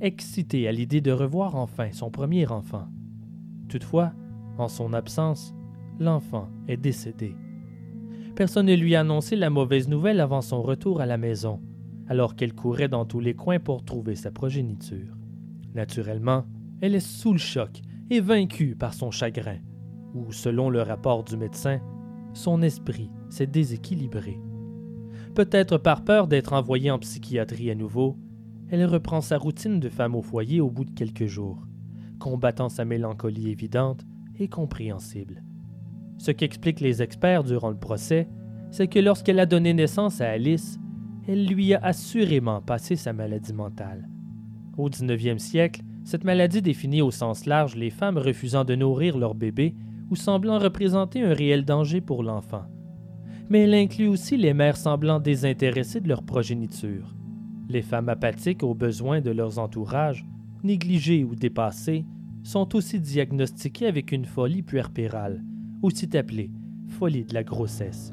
excitée 0.00 0.68
à 0.68 0.72
l'idée 0.72 1.00
de 1.00 1.10
revoir 1.10 1.56
enfin 1.56 1.88
son 1.90 2.12
premier 2.12 2.46
enfant. 2.46 2.86
Toutefois, 3.68 4.12
en 4.56 4.68
son 4.68 4.92
absence, 4.92 5.52
l'enfant 6.00 6.48
est 6.66 6.76
décédé. 6.76 7.36
Personne 8.34 8.66
ne 8.66 8.74
lui 8.74 8.96
a 8.96 9.00
annoncé 9.00 9.36
la 9.36 9.50
mauvaise 9.50 9.88
nouvelle 9.88 10.20
avant 10.20 10.40
son 10.40 10.62
retour 10.62 11.00
à 11.00 11.06
la 11.06 11.18
maison, 11.18 11.60
alors 12.08 12.34
qu'elle 12.34 12.54
courait 12.54 12.88
dans 12.88 13.04
tous 13.04 13.20
les 13.20 13.34
coins 13.34 13.60
pour 13.60 13.84
trouver 13.84 14.16
sa 14.16 14.30
progéniture. 14.30 15.16
Naturellement, 15.74 16.44
elle 16.80 16.94
est 16.94 17.00
sous 17.00 17.32
le 17.32 17.38
choc 17.38 17.82
et 18.10 18.20
vaincue 18.20 18.74
par 18.74 18.94
son 18.94 19.10
chagrin, 19.10 19.58
ou, 20.14 20.32
selon 20.32 20.70
le 20.70 20.82
rapport 20.82 21.22
du 21.22 21.36
médecin, 21.36 21.80
son 22.34 22.62
esprit 22.62 23.10
s'est 23.28 23.46
déséquilibré. 23.46 24.40
Peut-être 25.34 25.78
par 25.78 26.02
peur 26.02 26.26
d'être 26.26 26.54
envoyée 26.54 26.90
en 26.90 26.98
psychiatrie 26.98 27.70
à 27.70 27.76
nouveau, 27.76 28.16
elle 28.70 28.84
reprend 28.86 29.20
sa 29.20 29.38
routine 29.38 29.78
de 29.78 29.88
femme 29.88 30.16
au 30.16 30.22
foyer 30.22 30.60
au 30.60 30.70
bout 30.70 30.84
de 30.84 30.90
quelques 30.90 31.26
jours 31.26 31.64
combattant 32.20 32.68
sa 32.68 32.84
mélancolie 32.84 33.50
évidente 33.50 34.06
et 34.38 34.46
compréhensible. 34.46 35.42
Ce 36.20 36.30
qu'expliquent 36.30 36.80
les 36.80 37.00
experts 37.00 37.44
durant 37.44 37.70
le 37.70 37.78
procès, 37.78 38.28
c'est 38.70 38.88
que 38.88 38.98
lorsqu'elle 38.98 39.40
a 39.40 39.46
donné 39.46 39.72
naissance 39.72 40.20
à 40.20 40.28
Alice, 40.28 40.78
elle 41.26 41.46
lui 41.46 41.72
a 41.72 41.80
assurément 41.82 42.60
passé 42.60 42.94
sa 42.94 43.14
maladie 43.14 43.54
mentale. 43.54 44.06
Au 44.76 44.90
19e 44.90 45.38
siècle, 45.38 45.80
cette 46.04 46.24
maladie 46.24 46.60
définit 46.60 47.00
au 47.00 47.10
sens 47.10 47.46
large 47.46 47.74
les 47.74 47.88
femmes 47.88 48.18
refusant 48.18 48.64
de 48.64 48.74
nourrir 48.74 49.16
leur 49.16 49.34
bébé 49.34 49.74
ou 50.10 50.14
semblant 50.14 50.58
représenter 50.58 51.22
un 51.22 51.32
réel 51.32 51.64
danger 51.64 52.02
pour 52.02 52.22
l'enfant. 52.22 52.66
Mais 53.48 53.60
elle 53.60 53.72
inclut 53.72 54.08
aussi 54.08 54.36
les 54.36 54.52
mères 54.52 54.76
semblant 54.76 55.20
désintéressées 55.20 56.02
de 56.02 56.08
leur 56.08 56.22
progéniture. 56.22 57.16
Les 57.70 57.80
femmes 57.80 58.10
apathiques 58.10 58.62
aux 58.62 58.74
besoins 58.74 59.22
de 59.22 59.30
leurs 59.30 59.58
entourages, 59.58 60.26
négligées 60.64 61.24
ou 61.24 61.34
dépassées, 61.34 62.04
sont 62.42 62.76
aussi 62.76 63.00
diagnostiquées 63.00 63.86
avec 63.86 64.12
une 64.12 64.26
folie 64.26 64.62
puerpérale, 64.62 65.42
aussi 65.82 66.16
appelée 66.16 66.50
folie 66.88 67.24
de 67.24 67.34
la 67.34 67.44
grossesse. 67.44 68.12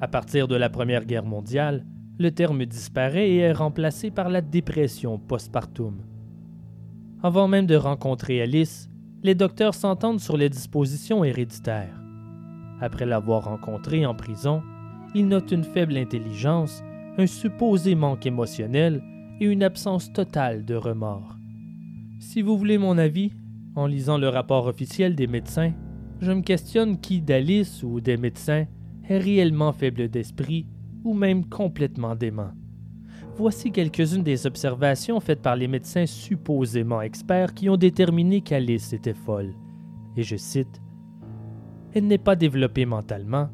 À 0.00 0.08
partir 0.08 0.48
de 0.48 0.56
la 0.56 0.70
Première 0.70 1.04
Guerre 1.04 1.24
mondiale, 1.24 1.84
le 2.18 2.30
terme 2.30 2.64
disparaît 2.64 3.30
et 3.30 3.38
est 3.38 3.52
remplacé 3.52 4.10
par 4.10 4.28
la 4.28 4.40
dépression 4.40 5.18
postpartum. 5.18 6.02
Avant 7.22 7.48
même 7.48 7.66
de 7.66 7.76
rencontrer 7.76 8.40
Alice, 8.40 8.88
les 9.22 9.34
docteurs 9.34 9.74
s'entendent 9.74 10.20
sur 10.20 10.36
les 10.36 10.48
dispositions 10.48 11.24
héréditaires. 11.24 12.00
Après 12.80 13.06
l'avoir 13.06 13.44
rencontrée 13.44 14.06
en 14.06 14.14
prison, 14.14 14.62
ils 15.14 15.26
notent 15.26 15.52
une 15.52 15.64
faible 15.64 15.96
intelligence, 15.96 16.82
un 17.18 17.26
supposé 17.26 17.94
manque 17.94 18.26
émotionnel 18.26 19.02
et 19.40 19.46
une 19.46 19.62
absence 19.62 20.12
totale 20.12 20.64
de 20.64 20.74
remords. 20.74 21.36
Si 22.20 22.42
vous 22.42 22.56
voulez 22.56 22.78
mon 22.78 22.98
avis, 22.98 23.32
en 23.74 23.86
lisant 23.86 24.18
le 24.18 24.28
rapport 24.28 24.66
officiel 24.66 25.14
des 25.14 25.26
médecins, 25.26 25.72
je 26.20 26.32
me 26.32 26.42
questionne 26.42 26.98
qui 26.98 27.20
d'Alice 27.20 27.82
ou 27.82 28.00
des 28.00 28.16
médecins 28.16 28.66
est 29.08 29.18
réellement 29.18 29.72
faible 29.72 30.08
d'esprit 30.08 30.66
ou 31.04 31.14
même 31.14 31.44
complètement 31.46 32.14
dément. 32.14 32.50
Voici 33.36 33.70
quelques-unes 33.70 34.24
des 34.24 34.46
observations 34.46 35.20
faites 35.20 35.42
par 35.42 35.54
les 35.54 35.68
médecins 35.68 36.06
supposément 36.06 37.00
experts 37.00 37.54
qui 37.54 37.68
ont 37.68 37.76
déterminé 37.76 38.40
qu'Alice 38.40 38.92
était 38.92 39.14
folle. 39.14 39.54
Et 40.16 40.24
je 40.24 40.36
cite 40.36 40.82
Elle 41.94 42.08
n'est 42.08 42.18
pas 42.18 42.34
développée 42.34 42.84
mentalement. 42.84 43.48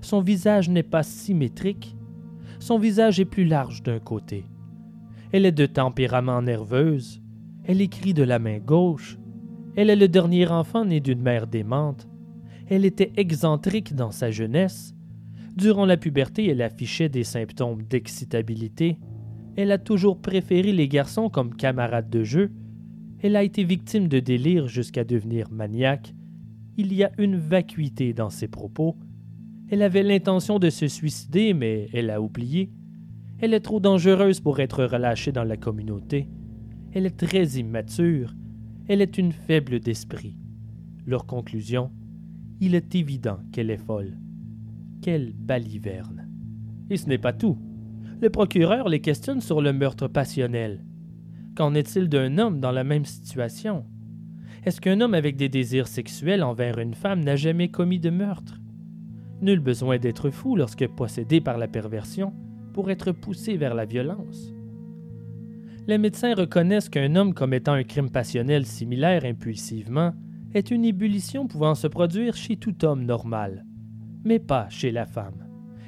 Son 0.00 0.20
visage 0.20 0.70
n'est 0.70 0.84
pas 0.84 1.02
symétrique. 1.02 1.96
Son 2.60 2.78
visage 2.78 3.18
est 3.18 3.24
plus 3.24 3.44
large 3.44 3.82
d'un 3.82 3.98
côté. 3.98 4.44
Elle 5.32 5.46
est 5.46 5.52
de 5.52 5.66
tempérament 5.66 6.40
nerveuse. 6.40 7.20
Elle 7.64 7.80
écrit 7.80 8.14
de 8.14 8.22
la 8.22 8.38
main 8.38 8.58
gauche. 8.58 9.18
Elle 9.78 9.90
est 9.90 9.96
le 9.96 10.08
dernier 10.08 10.48
enfant 10.48 10.84
né 10.84 10.98
d'une 10.98 11.22
mère 11.22 11.46
démente. 11.46 12.08
Elle 12.68 12.84
était 12.84 13.12
excentrique 13.16 13.94
dans 13.94 14.10
sa 14.10 14.32
jeunesse. 14.32 14.92
Durant 15.56 15.86
la 15.86 15.96
puberté, 15.96 16.48
elle 16.48 16.62
affichait 16.62 17.08
des 17.08 17.22
symptômes 17.22 17.84
d'excitabilité. 17.84 18.98
Elle 19.56 19.70
a 19.70 19.78
toujours 19.78 20.20
préféré 20.20 20.72
les 20.72 20.88
garçons 20.88 21.30
comme 21.30 21.54
camarades 21.54 22.10
de 22.10 22.24
jeu. 22.24 22.50
Elle 23.22 23.36
a 23.36 23.44
été 23.44 23.62
victime 23.62 24.08
de 24.08 24.18
délire 24.18 24.66
jusqu'à 24.66 25.04
devenir 25.04 25.48
maniaque. 25.52 26.12
Il 26.76 26.92
y 26.92 27.04
a 27.04 27.12
une 27.16 27.36
vacuité 27.36 28.12
dans 28.12 28.30
ses 28.30 28.48
propos. 28.48 28.96
Elle 29.70 29.82
avait 29.82 30.02
l'intention 30.02 30.58
de 30.58 30.70
se 30.70 30.88
suicider, 30.88 31.54
mais 31.54 31.88
elle 31.92 32.10
a 32.10 32.20
oublié. 32.20 32.72
Elle 33.38 33.54
est 33.54 33.60
trop 33.60 33.78
dangereuse 33.78 34.40
pour 34.40 34.58
être 34.58 34.82
relâchée 34.82 35.30
dans 35.30 35.44
la 35.44 35.56
communauté. 35.56 36.26
Elle 36.92 37.06
est 37.06 37.16
très 37.16 37.46
immature. 37.60 38.34
Elle 38.88 39.02
est 39.02 39.18
une 39.18 39.32
faible 39.32 39.80
d'esprit. 39.80 40.34
Leur 41.04 41.26
conclusion 41.26 41.90
Il 42.58 42.74
est 42.74 42.94
évident 42.94 43.40
qu'elle 43.52 43.70
est 43.70 43.76
folle. 43.76 44.16
Quelle 45.02 45.34
baliverne. 45.34 46.26
Et 46.88 46.96
ce 46.96 47.06
n'est 47.06 47.18
pas 47.18 47.34
tout. 47.34 47.58
Le 48.22 48.30
procureur 48.30 48.88
les 48.88 49.00
questionne 49.00 49.42
sur 49.42 49.60
le 49.60 49.74
meurtre 49.74 50.08
passionnel. 50.08 50.86
Qu'en 51.54 51.74
est-il 51.74 52.08
d'un 52.08 52.38
homme 52.38 52.60
dans 52.60 52.72
la 52.72 52.82
même 52.82 53.04
situation? 53.04 53.84
Est-ce 54.64 54.80
qu'un 54.80 55.02
homme 55.02 55.14
avec 55.14 55.36
des 55.36 55.50
désirs 55.50 55.86
sexuels 55.86 56.42
envers 56.42 56.78
une 56.78 56.94
femme 56.94 57.22
n'a 57.22 57.36
jamais 57.36 57.68
commis 57.68 58.00
de 58.00 58.08
meurtre? 58.08 58.58
Nul 59.42 59.60
besoin 59.60 59.98
d'être 59.98 60.30
fou 60.30 60.56
lorsque 60.56 60.88
possédé 60.88 61.42
par 61.42 61.58
la 61.58 61.68
perversion 61.68 62.32
pour 62.72 62.90
être 62.90 63.12
poussé 63.12 63.58
vers 63.58 63.74
la 63.74 63.84
violence. 63.84 64.54
Les 65.88 65.98
médecins 65.98 66.34
reconnaissent 66.34 66.88
qu'un 66.88 67.16
homme 67.16 67.34
commettant 67.34 67.72
un 67.72 67.82
crime 67.82 68.10
passionnel 68.10 68.64
similaire 68.64 69.24
impulsivement 69.24 70.12
est 70.54 70.70
une 70.70 70.84
ébullition 70.84 71.48
pouvant 71.48 71.74
se 71.74 71.88
produire 71.88 72.36
chez 72.36 72.56
tout 72.56 72.84
homme 72.84 73.04
normal 73.04 73.64
mais 74.24 74.38
pas 74.38 74.68
chez 74.68 74.90
la 74.90 75.06
femme. 75.06 75.46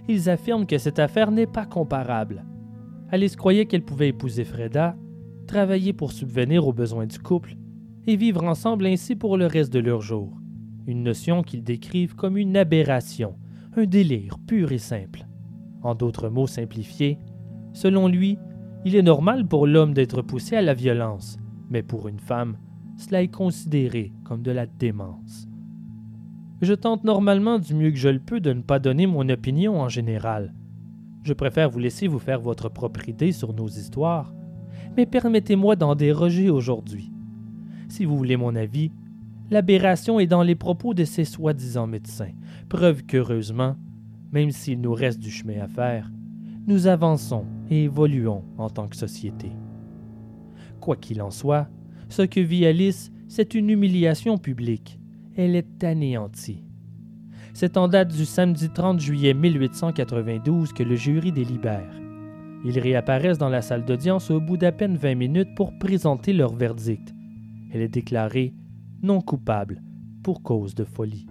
Ils 0.09 0.29
affirment 0.29 0.67
que 0.67 0.79
cette 0.79 0.99
affaire 0.99 1.31
n'est 1.31 1.47
pas 1.47 1.67
comparable. 1.67 2.45
Alice 3.11 3.37
croyait 3.37 3.67
qu'elle 3.67 3.85
pouvait 3.85 4.09
épouser 4.09 4.45
Freda, 4.45 4.97
travailler 5.47 5.93
pour 5.93 6.13
subvenir 6.13 6.67
aux 6.67 6.73
besoins 6.73 7.07
du 7.07 7.19
couple 7.19 7.57
et 8.07 8.17
vivre 8.17 8.45
ensemble 8.45 8.87
ainsi 8.87 9.15
pour 9.15 9.37
le 9.37 9.47
reste 9.47 9.73
de 9.73 9.79
leurs 9.79 10.01
jours. 10.01 10.37
Une 10.87 11.03
notion 11.03 11.43
qu'ils 11.43 11.63
décrivent 11.63 12.15
comme 12.15 12.37
une 12.37 12.57
aberration, 12.57 13.37
un 13.77 13.85
délire 13.85 14.39
pur 14.47 14.73
et 14.73 14.79
simple. 14.79 15.27
En 15.83 15.95
d'autres 15.95 16.29
mots 16.29 16.47
simplifiés, 16.47 17.19
selon 17.73 18.09
lui, 18.09 18.39
il 18.85 18.97
est 18.97 19.03
normal 19.03 19.47
pour 19.47 19.67
l'homme 19.67 19.93
d'être 19.93 20.23
poussé 20.23 20.57
à 20.57 20.63
la 20.63 20.73
violence, 20.73 21.39
mais 21.69 21.83
pour 21.83 22.09
une 22.09 22.19
femme, 22.19 22.57
cela 22.97 23.23
est 23.23 23.29
considéré 23.29 24.13
comme 24.25 24.43
de 24.43 24.51
la 24.51 24.67
démence. 24.67 25.47
Je 26.63 26.75
tente 26.75 27.05
normalement 27.05 27.59
du 27.59 27.75
mieux 27.75 27.91
que 27.91 27.97
je 27.97 28.09
le 28.09 28.21
peux 28.21 28.41
de 28.41 28.53
ne 28.53 28.63
pas 28.63 28.79
donner 28.79 29.07
mon 29.07 29.29
opinion 29.29 29.81
en 29.81 29.89
général. 29.89 30.55
Je 31.23 31.33
préfère 31.33 31.69
vous 31.69 31.79
laisser 31.79 32.07
vous 32.07 32.19
faire 32.19 32.41
votre 32.41 32.71
propre 32.71 33.09
idée 33.09 33.33
sur 33.33 33.53
nos 33.53 33.69
histoires, 33.69 34.35
mais 34.97 35.07
permettez-moi 35.07 35.77
d'en 35.77 35.95
déroger 35.95 36.49
aujourd'hui. 36.51 37.13
Si 37.89 38.05
vous 38.05 38.17
voulez 38.17 38.37
mon 38.37 38.57
avis, 38.57 38.93
l'aberration 39.51 40.21
est 40.21 40.27
dans 40.27 40.43
les 40.43 40.55
propos 40.55 40.95
de 40.95 41.05
ces 41.05 41.25
soi-disant 41.25 41.87
médecins, 41.87 42.33
preuve 42.69 43.05
qu'heureusement, 43.05 43.77
même 44.33 44.51
s'il 44.51 44.81
nous 44.81 44.95
reste 44.95 45.21
du 45.21 45.31
chemin 45.31 45.61
à 45.61 45.69
faire, 45.69 46.11
nous 46.67 46.87
avançons 46.87 47.45
et 47.71 47.85
évoluons 47.85 48.45
en 48.59 48.71
tant 48.71 48.89
que 48.89 48.97
société. 48.97 49.51
Quoi 50.81 50.97
qu'il 50.97 51.23
en 51.23 51.31
soit, 51.31 51.69
ce 52.09 52.23
que 52.23 52.41
vit 52.41 52.67
Alice, 52.67 53.13
c'est 53.29 53.55
une 53.55 53.71
humiliation 53.71 54.39
publique 54.39 55.01
elle 55.37 55.57
est 55.57 55.85
anéantie. 55.85 56.65
C'est 57.55 57.77
en 57.77 57.89
date 57.89 58.15
du 58.15 58.25
samedi 58.25 58.69
30 58.69 59.01
juillet 59.01 59.35
1892 59.35 60.73
que 60.73 60.83
le 60.83 60.97
jury 60.97 61.33
délibère. 61.33 61.91
Ils 62.65 62.79
réapparaissent 62.79 63.39
dans 63.39 63.49
la 63.49 63.63
salle 63.63 63.85
d'audience 63.85 64.31
au 64.31 64.41
bout 64.41 64.57
d'à 64.57 64.71
peine 64.71 64.97
20 64.97 65.15
minutes 65.15 65.55
pour 65.57 65.77
présenter 65.79 66.33
leur 66.33 66.55
verdict. 66.55 67.15
Elle 67.73 67.81
est 67.81 67.89
déclarée 67.89 68.55
non 69.03 69.21
coupable 69.21 69.83
pour 70.23 70.43
cause 70.43 70.75
de 70.75 70.85
folie. 70.85 71.27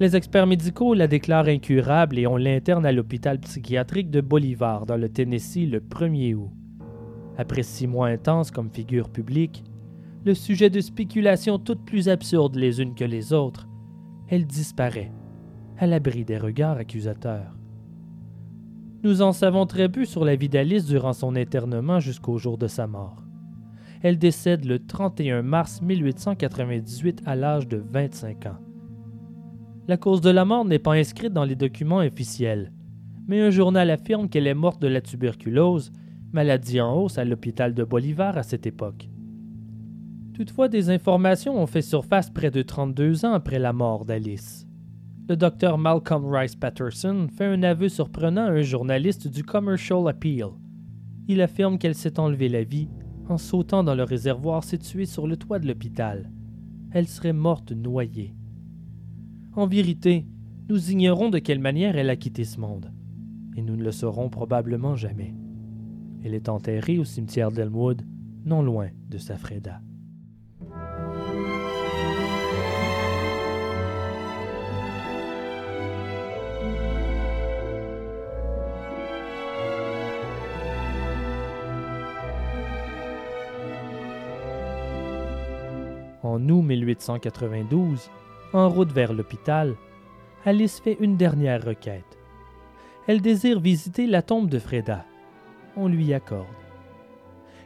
Les 0.00 0.16
experts 0.16 0.46
médicaux 0.46 0.94
la 0.94 1.06
déclarent 1.06 1.48
incurable 1.48 2.18
et 2.18 2.26
on 2.26 2.36
l'interne 2.36 2.86
à 2.86 2.92
l'hôpital 2.92 3.38
psychiatrique 3.38 4.10
de 4.10 4.20
Bolivar 4.20 4.86
dans 4.86 4.96
le 4.96 5.08
Tennessee 5.08 5.66
le 5.66 5.80
1er 5.80 6.34
août. 6.34 6.50
Après 7.36 7.62
six 7.62 7.86
mois 7.86 8.08
intenses 8.08 8.50
comme 8.50 8.70
figure 8.70 9.10
publique, 9.10 9.64
le 10.24 10.34
sujet 10.34 10.70
de 10.70 10.80
spéculations 10.80 11.58
toutes 11.58 11.84
plus 11.84 12.08
absurdes 12.08 12.56
les 12.56 12.80
unes 12.80 12.94
que 12.94 13.04
les 13.04 13.32
autres, 13.32 13.68
elle 14.28 14.46
disparaît, 14.46 15.12
à 15.78 15.86
l'abri 15.86 16.24
des 16.24 16.38
regards 16.38 16.78
accusateurs. 16.78 17.56
Nous 19.02 19.20
en 19.20 19.32
savons 19.32 19.66
très 19.66 19.88
peu 19.88 20.04
sur 20.04 20.24
la 20.24 20.36
vie 20.36 20.48
d'Alice 20.48 20.86
durant 20.86 21.12
son 21.12 21.34
internement 21.34 21.98
jusqu'au 21.98 22.38
jour 22.38 22.56
de 22.56 22.68
sa 22.68 22.86
mort. 22.86 23.24
Elle 24.02 24.18
décède 24.18 24.64
le 24.64 24.84
31 24.84 25.42
mars 25.42 25.82
1898 25.82 27.22
à 27.26 27.34
l'âge 27.34 27.66
de 27.66 27.78
25 27.78 28.46
ans. 28.46 28.58
La 29.88 29.96
cause 29.96 30.20
de 30.20 30.30
la 30.30 30.44
mort 30.44 30.64
n'est 30.64 30.78
pas 30.78 30.92
inscrite 30.92 31.32
dans 31.32 31.44
les 31.44 31.56
documents 31.56 31.98
officiels, 31.98 32.72
mais 33.26 33.40
un 33.40 33.50
journal 33.50 33.90
affirme 33.90 34.28
qu'elle 34.28 34.46
est 34.46 34.54
morte 34.54 34.80
de 34.80 34.86
la 34.86 35.00
tuberculose, 35.00 35.90
maladie 36.32 36.80
en 36.80 36.94
hausse 36.94 37.18
à 37.18 37.24
l'hôpital 37.24 37.74
de 37.74 37.82
Bolivar 37.82 38.38
à 38.38 38.44
cette 38.44 38.64
époque. 38.64 39.08
Toutefois, 40.34 40.68
des 40.68 40.88
informations 40.88 41.60
ont 41.60 41.66
fait 41.66 41.82
surface 41.82 42.30
près 42.30 42.52
de 42.52 42.62
32 42.62 43.24
ans 43.24 43.32
après 43.32 43.58
la 43.58 43.72
mort 43.72 44.04
d'Alice. 44.04 44.68
Le 45.28 45.36
docteur 45.36 45.78
Malcolm 45.78 46.26
Rice 46.26 46.54
Patterson 46.54 47.26
fait 47.36 47.46
un 47.46 47.62
aveu 47.64 47.88
surprenant 47.88 48.46
à 48.46 48.50
un 48.50 48.62
journaliste 48.62 49.26
du 49.26 49.42
Commercial 49.42 50.06
Appeal. 50.08 50.50
Il 51.26 51.40
affirme 51.40 51.78
qu'elle 51.78 51.94
s'est 51.96 52.20
enlevée 52.20 52.48
la 52.48 52.62
vie 52.62 52.88
en 53.28 53.36
sautant 53.36 53.82
dans 53.82 53.94
le 53.94 54.04
réservoir 54.04 54.62
situé 54.62 55.06
sur 55.06 55.26
le 55.26 55.36
toit 55.36 55.58
de 55.58 55.66
l'hôpital. 55.66 56.30
Elle 56.92 57.08
serait 57.08 57.32
morte 57.32 57.72
noyée. 57.72 58.34
En 59.54 59.66
vérité, 59.66 60.24
nous 60.70 60.90
ignorons 60.90 61.28
de 61.28 61.38
quelle 61.38 61.58
manière 61.58 61.98
elle 61.98 62.08
a 62.08 62.16
quitté 62.16 62.44
ce 62.44 62.58
monde, 62.58 62.90
et 63.54 63.60
nous 63.60 63.76
ne 63.76 63.84
le 63.84 63.92
saurons 63.92 64.30
probablement 64.30 64.96
jamais. 64.96 65.34
Elle 66.24 66.32
est 66.32 66.48
enterrée 66.48 66.98
au 66.98 67.04
cimetière 67.04 67.52
d'Elmwood, 67.52 68.06
non 68.46 68.62
loin 68.62 68.88
de 69.10 69.18
Safreda. 69.18 69.82
En 86.22 86.48
août 86.48 86.62
1892, 86.62 88.08
en 88.52 88.68
route 88.68 88.92
vers 88.92 89.12
l'hôpital, 89.12 89.74
Alice 90.44 90.80
fait 90.80 90.96
une 91.00 91.16
dernière 91.16 91.64
requête. 91.64 92.18
Elle 93.06 93.20
désire 93.20 93.60
visiter 93.60 94.06
la 94.06 94.22
tombe 94.22 94.48
de 94.48 94.58
Freda. 94.58 95.04
on 95.76 95.88
lui 95.88 96.12
accorde. 96.12 96.46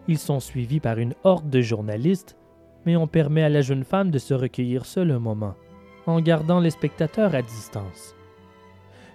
Ils 0.08 0.18
sont 0.18 0.40
suivis 0.40 0.80
par 0.80 0.98
une 0.98 1.14
horde 1.24 1.50
de 1.50 1.60
journalistes, 1.60 2.36
mais 2.84 2.96
on 2.96 3.08
permet 3.08 3.42
à 3.42 3.48
la 3.48 3.62
jeune 3.62 3.84
femme 3.84 4.10
de 4.10 4.18
se 4.18 4.32
recueillir 4.32 4.86
seule 4.86 5.10
un 5.10 5.18
moment, 5.18 5.54
en 6.06 6.20
gardant 6.20 6.60
les 6.60 6.70
spectateurs 6.70 7.34
à 7.34 7.42
distance. 7.42 8.14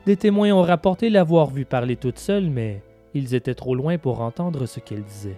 Des 0.06 0.18
témoins 0.18 0.52
ont 0.52 0.62
rapporté 0.62 1.10
l'avoir 1.10 1.48
vue 1.48 1.66
parler 1.66 1.96
toute 1.96 2.20
seule, 2.20 2.50
mais 2.50 2.84
ils 3.14 3.34
étaient 3.34 3.56
trop 3.56 3.76
loin 3.76 3.98
pour 3.98 4.22
entendre 4.22 4.66
ce 4.66 4.80
qu'elle 4.80 5.04
disait. 5.04 5.38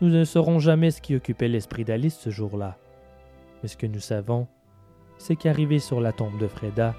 Nous 0.00 0.08
ne 0.08 0.24
saurons 0.24 0.58
jamais 0.58 0.90
ce 0.90 1.00
qui 1.00 1.14
occupait 1.14 1.48
l'esprit 1.48 1.84
d'Alice 1.84 2.18
ce 2.18 2.30
jour-là. 2.30 2.76
Mais 3.62 3.68
ce 3.68 3.76
que 3.76 3.86
nous 3.86 4.00
savons, 4.00 4.48
c'est 5.18 5.36
qu'arrivée 5.36 5.78
sur 5.78 6.00
la 6.00 6.12
tombe 6.12 6.38
de 6.38 6.48
Freda, 6.48 6.94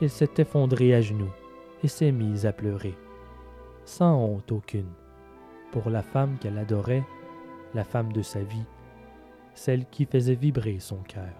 elle 0.00 0.10
s'est 0.10 0.30
effondrée 0.38 0.94
à 0.94 1.00
genoux 1.00 1.32
et 1.82 1.88
s'est 1.88 2.12
mise 2.12 2.46
à 2.46 2.52
pleurer, 2.52 2.94
sans 3.84 4.16
honte 4.16 4.52
aucune, 4.52 4.90
pour 5.72 5.90
la 5.90 6.02
femme 6.02 6.36
qu'elle 6.40 6.58
adorait, 6.58 7.04
la 7.74 7.84
femme 7.84 8.12
de 8.12 8.22
sa 8.22 8.40
vie, 8.40 8.66
celle 9.54 9.86
qui 9.86 10.04
faisait 10.04 10.34
vibrer 10.34 10.78
son 10.80 10.98
cœur. 10.98 11.34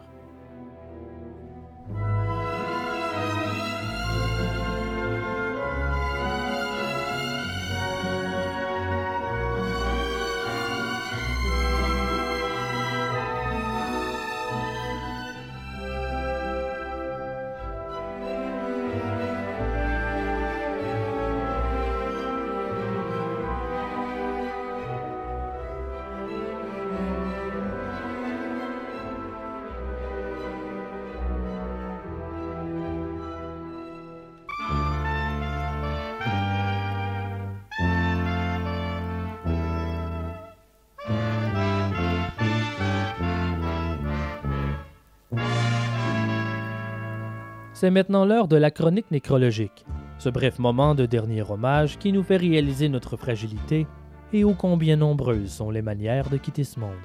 C'est 47.79 47.91
maintenant 47.91 48.25
l'heure 48.25 48.49
de 48.49 48.57
la 48.57 48.71
chronique 48.71 49.11
nécrologique, 49.11 49.85
ce 50.17 50.31
bref 50.31 50.59
moment 50.59 50.95
de 50.95 51.05
dernier 51.05 51.43
hommage 51.43 51.99
qui 51.99 52.11
nous 52.11 52.23
fait 52.23 52.39
réaliser 52.39 52.89
notre 52.89 53.19
fragilité 53.19 53.87
et 54.33 54.45
ô 54.45 54.55
combien 54.55 54.97
nombreuses 54.97 55.51
sont 55.51 55.71
les 55.71 55.83
manières 55.83 56.31
de 56.31 56.39
quitter 56.39 56.65
ce 56.65 56.81
monde. 56.81 56.97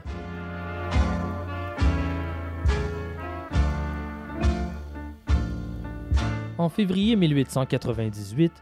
En 6.57 6.69
février 6.69 7.17
1898, 7.17 8.53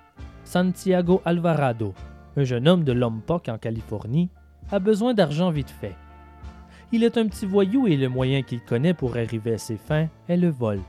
Santiago 0.45 1.21
Alvarado, 1.25 1.93
un 2.37 2.43
jeune 2.43 2.67
homme 2.67 2.85
de 2.85 2.91
Lompoc 2.91 3.49
en 3.49 3.59
Californie, 3.59 4.31
a 4.71 4.79
besoin 4.79 5.13
d'argent 5.13 5.51
vite 5.51 5.69
fait. 5.69 5.95
Il 6.91 7.03
est 7.03 7.19
un 7.19 7.27
petit 7.27 7.45
voyou 7.45 7.85
et 7.85 7.97
le 7.97 8.09
moyen 8.09 8.41
qu'il 8.41 8.61
connaît 8.61 8.95
pour 8.95 9.15
arriver 9.15 9.53
à 9.53 9.57
ses 9.59 9.77
fins 9.77 10.07
est 10.27 10.37
le 10.37 10.49
vol. 10.49 10.79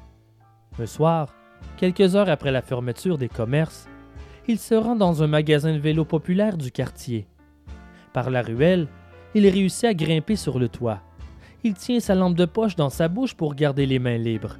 Soir, 0.86 1.34
quelques 1.76 2.16
heures 2.16 2.28
après 2.28 2.50
la 2.50 2.62
fermeture 2.62 3.18
des 3.18 3.28
commerces, 3.28 3.88
il 4.48 4.58
se 4.58 4.74
rend 4.74 4.96
dans 4.96 5.22
un 5.22 5.26
magasin 5.26 5.72
de 5.72 5.78
vélo 5.78 6.04
populaire 6.04 6.56
du 6.56 6.70
quartier. 6.70 7.26
Par 8.12 8.30
la 8.30 8.42
ruelle, 8.42 8.88
il 9.34 9.46
réussit 9.46 9.84
à 9.84 9.94
grimper 9.94 10.36
sur 10.36 10.58
le 10.58 10.68
toit. 10.68 11.00
Il 11.62 11.74
tient 11.74 12.00
sa 12.00 12.14
lampe 12.14 12.34
de 12.34 12.46
poche 12.46 12.74
dans 12.74 12.90
sa 12.90 13.08
bouche 13.08 13.34
pour 13.34 13.54
garder 13.54 13.86
les 13.86 13.98
mains 13.98 14.16
libres. 14.16 14.56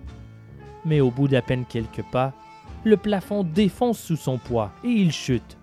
Mais 0.85 1.01
au 1.01 1.11
bout 1.11 1.29
d'à 1.29 1.43
peine 1.43 1.65
quelques 1.65 2.05
pas, 2.13 2.33
le 2.85 2.97
plafond 2.97 3.43
défonce 3.43 3.99
sous 3.99 4.17
son 4.17 4.39
poids 4.39 4.71
et 4.85 4.89
il 4.89 5.13
chute. 5.13 5.59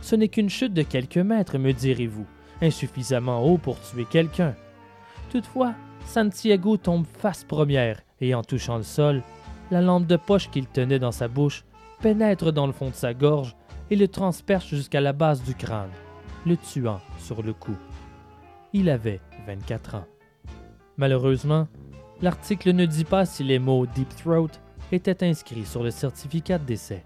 Ce 0.00 0.16
n'est 0.16 0.28
qu'une 0.28 0.50
chute 0.50 0.74
de 0.74 0.82
quelques 0.82 1.18
mètres, 1.18 1.58
me 1.58 1.72
direz-vous, 1.72 2.26
insuffisamment 2.62 3.44
haut 3.44 3.58
pour 3.58 3.80
tuer 3.80 4.06
quelqu'un. 4.10 4.54
Toutefois, 5.30 5.74
Santiago 6.06 6.76
tombe 6.76 7.04
face 7.06 7.44
première 7.44 8.00
et 8.20 8.34
en 8.34 8.42
touchant 8.42 8.78
le 8.78 8.82
sol, 8.82 9.22
la 9.70 9.80
lampe 9.80 10.06
de 10.06 10.16
poche 10.16 10.50
qu'il 10.50 10.66
tenait 10.66 10.98
dans 10.98 11.12
sa 11.12 11.28
bouche 11.28 11.64
pénètre 12.00 12.52
dans 12.52 12.66
le 12.66 12.72
fond 12.72 12.90
de 12.90 12.94
sa 12.94 13.14
gorge 13.14 13.56
et 13.90 13.96
le 13.96 14.08
transperce 14.08 14.66
jusqu'à 14.66 15.00
la 15.00 15.12
base 15.12 15.42
du 15.42 15.54
crâne, 15.54 15.90
le 16.46 16.56
tuant 16.56 17.00
sur 17.18 17.42
le 17.42 17.52
coup. 17.52 17.76
Il 18.72 18.88
avait 18.88 19.20
24 19.46 19.96
ans. 19.96 20.06
Malheureusement, 20.96 21.68
l'article 22.22 22.72
ne 22.72 22.86
dit 22.86 23.04
pas 23.04 23.24
si 23.24 23.44
les 23.44 23.58
mots 23.58 23.86
Deep 23.86 24.14
Throat 24.16 24.50
étaient 24.92 25.26
inscrits 25.26 25.66
sur 25.66 25.82
le 25.82 25.90
certificat 25.90 26.58
de 26.58 26.64
décès. 26.64 27.04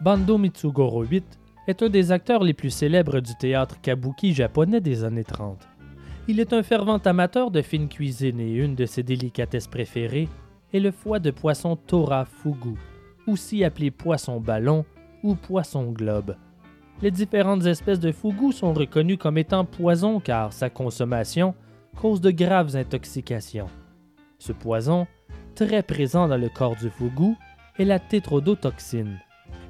Bando 0.00 0.36
Mitsugoro 0.36 1.04
8 1.04 1.38
est 1.68 1.82
un 1.82 1.88
des 1.88 2.12
acteurs 2.12 2.42
les 2.42 2.54
plus 2.54 2.70
célèbres 2.70 3.20
du 3.20 3.34
théâtre 3.36 3.80
kabuki 3.80 4.34
japonais 4.34 4.80
des 4.80 5.04
années 5.04 5.24
30. 5.24 5.58
Il 6.28 6.40
est 6.40 6.52
un 6.52 6.62
fervent 6.62 6.98
amateur 6.98 7.50
de 7.50 7.62
fine 7.62 7.88
cuisine 7.88 8.40
et 8.40 8.52
une 8.52 8.74
de 8.74 8.86
ses 8.86 9.02
délicatesses 9.02 9.66
préférées 9.66 10.28
est 10.72 10.80
le 10.80 10.90
foie 10.90 11.18
de 11.18 11.30
poisson 11.30 11.76
Tora 11.76 12.24
Fugu, 12.24 12.76
aussi 13.26 13.64
appelé 13.64 13.90
poisson 13.90 14.40
ballon 14.40 14.84
ou 15.22 15.34
poisson 15.34 15.90
globe. 15.90 16.36
Les 17.00 17.10
différentes 17.10 17.66
espèces 17.66 17.98
de 17.98 18.12
fugu 18.12 18.52
sont 18.52 18.72
reconnues 18.72 19.18
comme 19.18 19.38
étant 19.38 19.64
poison 19.64 20.20
car 20.20 20.52
sa 20.52 20.70
consommation 20.70 21.54
cause 21.96 22.20
de 22.20 22.30
graves 22.30 22.76
intoxications. 22.76 23.68
Ce 24.38 24.52
poison, 24.52 25.06
très 25.54 25.82
présent 25.82 26.28
dans 26.28 26.36
le 26.36 26.48
corps 26.48 26.76
du 26.76 26.90
fugu, 26.90 27.34
est 27.78 27.84
la 27.84 27.98
tétrodotoxine, 27.98 29.18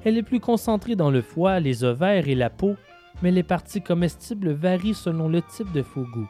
elle 0.05 0.17
est 0.17 0.23
plus 0.23 0.39
concentrée 0.39 0.95
dans 0.95 1.11
le 1.11 1.21
foie, 1.21 1.59
les 1.59 1.83
ovaires 1.83 2.27
et 2.27 2.35
la 2.35 2.49
peau, 2.49 2.75
mais 3.21 3.31
les 3.31 3.43
parties 3.43 3.81
comestibles 3.81 4.51
varient 4.51 4.93
selon 4.93 5.29
le 5.29 5.41
type 5.41 5.71
de 5.71 5.81
fugu. 5.81 6.25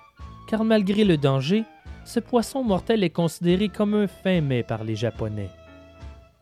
Car 0.48 0.64
malgré 0.64 1.04
le 1.04 1.18
danger, 1.18 1.64
ce 2.06 2.20
poisson 2.20 2.64
mortel 2.64 3.04
est 3.04 3.10
considéré 3.10 3.70
comme 3.70 3.94
un 3.94 4.08
fin 4.08 4.42
mets 4.42 4.64
par 4.64 4.84
les 4.84 4.96
Japonais. 4.96 5.50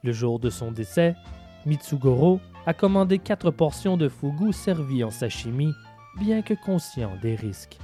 Le 0.04 0.12
jour 0.12 0.40
de 0.40 0.50
son 0.50 0.72
décès, 0.72 1.16
Mitsugoro 1.66 2.40
a 2.66 2.74
commandé 2.74 3.20
quatre 3.20 3.52
portions 3.52 3.98
de 3.98 4.10
fugu 4.10 4.52
servies 4.52 5.04
en 5.04 5.12
sashimi, 5.12 5.72
bien 6.20 6.42
que 6.42 6.54
conscient 6.54 7.12
des 7.22 7.36
risques. 7.36 7.78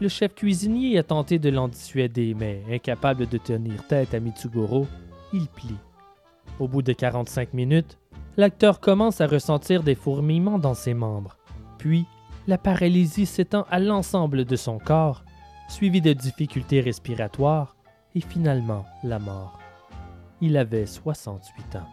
Le 0.00 0.08
chef 0.08 0.34
cuisinier 0.34 0.98
a 0.98 1.02
tenté 1.02 1.38
de 1.38 1.48
l'en 1.48 1.68
dissuader, 1.68 2.34
mais 2.34 2.62
incapable 2.70 3.26
de 3.26 3.38
tenir 3.38 3.86
tête 3.86 4.14
à 4.14 4.20
Mitsugoro, 4.20 4.86
il 5.32 5.48
plie. 5.48 5.76
Au 6.60 6.68
bout 6.68 6.82
de 6.82 6.92
45 6.92 7.52
minutes, 7.54 7.98
l'acteur 8.36 8.80
commence 8.80 9.20
à 9.20 9.26
ressentir 9.26 9.82
des 9.82 9.94
fourmillements 9.94 10.58
dans 10.58 10.74
ses 10.74 10.94
membres. 10.94 11.36
Puis, 11.78 12.06
la 12.46 12.58
paralysie 12.58 13.26
s'étend 13.26 13.66
à 13.70 13.78
l'ensemble 13.78 14.44
de 14.44 14.56
son 14.56 14.78
corps, 14.78 15.24
suivi 15.68 16.00
de 16.00 16.12
difficultés 16.12 16.80
respiratoires 16.80 17.76
et 18.14 18.20
finalement 18.20 18.84
la 19.02 19.18
mort. 19.18 19.58
Il 20.40 20.56
avait 20.56 20.86
68 20.86 21.76
ans. 21.76 21.88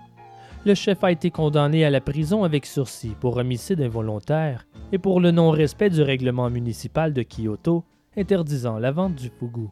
Le 0.65 0.75
chef 0.75 1.03
a 1.03 1.11
été 1.11 1.31
condamné 1.31 1.83
à 1.83 1.89
la 1.89 1.99
prison 1.99 2.43
avec 2.43 2.65
sursis 2.65 3.15
pour 3.19 3.37
homicide 3.37 3.81
involontaire 3.81 4.65
et 4.91 4.97
pour 4.97 5.19
le 5.19 5.31
non-respect 5.31 5.89
du 5.89 6.01
règlement 6.01 6.49
municipal 6.49 7.13
de 7.13 7.23
Kyoto 7.23 7.83
interdisant 8.15 8.77
la 8.77 8.91
vente 8.91 9.15
du 9.15 9.29
fugu. 9.29 9.67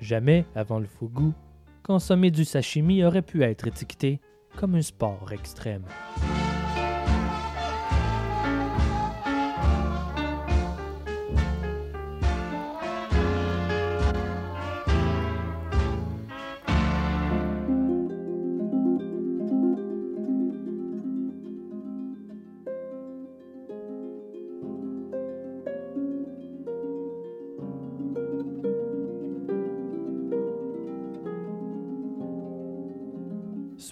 Jamais, 0.00 0.46
avant 0.54 0.78
le 0.78 0.86
fugu, 0.86 1.32
consommer 1.82 2.30
du 2.30 2.44
sashimi 2.44 3.04
aurait 3.04 3.22
pu 3.22 3.42
être 3.42 3.66
étiqueté 3.66 4.20
comme 4.56 4.74
un 4.76 4.82
sport 4.82 5.32
extrême. 5.32 5.84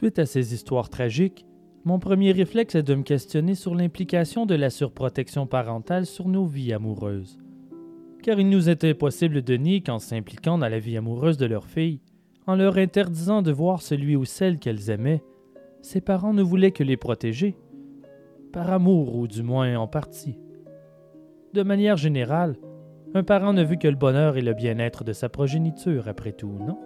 Suite 0.02 0.18
à 0.18 0.26
ces 0.26 0.52
histoires 0.52 0.88
tragiques, 0.88 1.46
mon 1.84 2.00
premier 2.00 2.32
réflexe 2.32 2.74
est 2.74 2.82
de 2.82 2.96
me 2.96 3.04
questionner 3.04 3.54
sur 3.54 3.76
l'implication 3.76 4.46
de 4.46 4.56
la 4.56 4.68
surprotection 4.68 5.46
parentale 5.46 6.06
sur 6.06 6.26
nos 6.26 6.44
vies 6.44 6.72
amoureuses. 6.72 7.38
car 8.20 8.40
il 8.40 8.48
nous 8.48 8.68
était 8.68 8.94
possible 8.94 9.42
de 9.42 9.54
nier 9.54 9.80
qu'en 9.80 10.00
s'impliquant 10.00 10.58
dans 10.58 10.68
la 10.68 10.80
vie 10.80 10.96
amoureuse 10.96 11.36
de 11.36 11.46
leur 11.46 11.66
fille, 11.66 12.00
en 12.48 12.56
leur 12.56 12.78
interdisant 12.78 13.42
de 13.42 13.52
voir 13.52 13.80
celui 13.80 14.16
ou 14.16 14.24
celle 14.24 14.58
qu'elles 14.58 14.90
aimaient, 14.90 15.22
ses 15.82 16.00
parents 16.00 16.34
ne 16.34 16.42
voulaient 16.42 16.72
que 16.72 16.82
les 16.82 16.96
protéger, 16.96 17.56
par 18.52 18.72
amour 18.72 19.14
ou 19.14 19.28
du 19.28 19.44
moins 19.44 19.76
en 19.76 19.86
partie. 19.86 20.36
De 21.54 21.62
manière 21.62 21.96
générale, 21.96 22.56
un 23.14 23.22
parent 23.22 23.52
ne 23.52 23.62
veut 23.62 23.76
que 23.76 23.86
le 23.86 23.94
bonheur 23.94 24.36
et 24.36 24.42
le 24.42 24.54
bien-être 24.54 25.04
de 25.04 25.12
sa 25.12 25.28
progéniture, 25.28 26.08
après 26.08 26.32
tout, 26.32 26.58
non? 26.58 26.76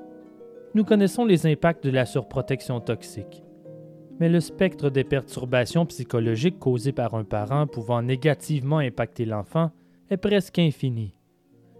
Nous 0.77 0.85
connaissons 0.85 1.25
les 1.25 1.47
impacts 1.47 1.85
de 1.85 1.91
la 1.91 2.05
surprotection 2.05 2.81
toxique. 2.81 3.43
Mais 4.21 4.29
le 4.29 4.41
spectre 4.41 4.91
des 4.91 5.05
perturbations 5.05 5.87
psychologiques 5.87 6.59
causées 6.59 6.93
par 6.93 7.15
un 7.15 7.25
parent 7.25 7.67
pouvant 7.67 8.03
négativement 8.03 8.77
impacter 8.77 9.25
l'enfant 9.25 9.71
est 10.11 10.19
presque 10.19 10.59
infini. 10.59 11.15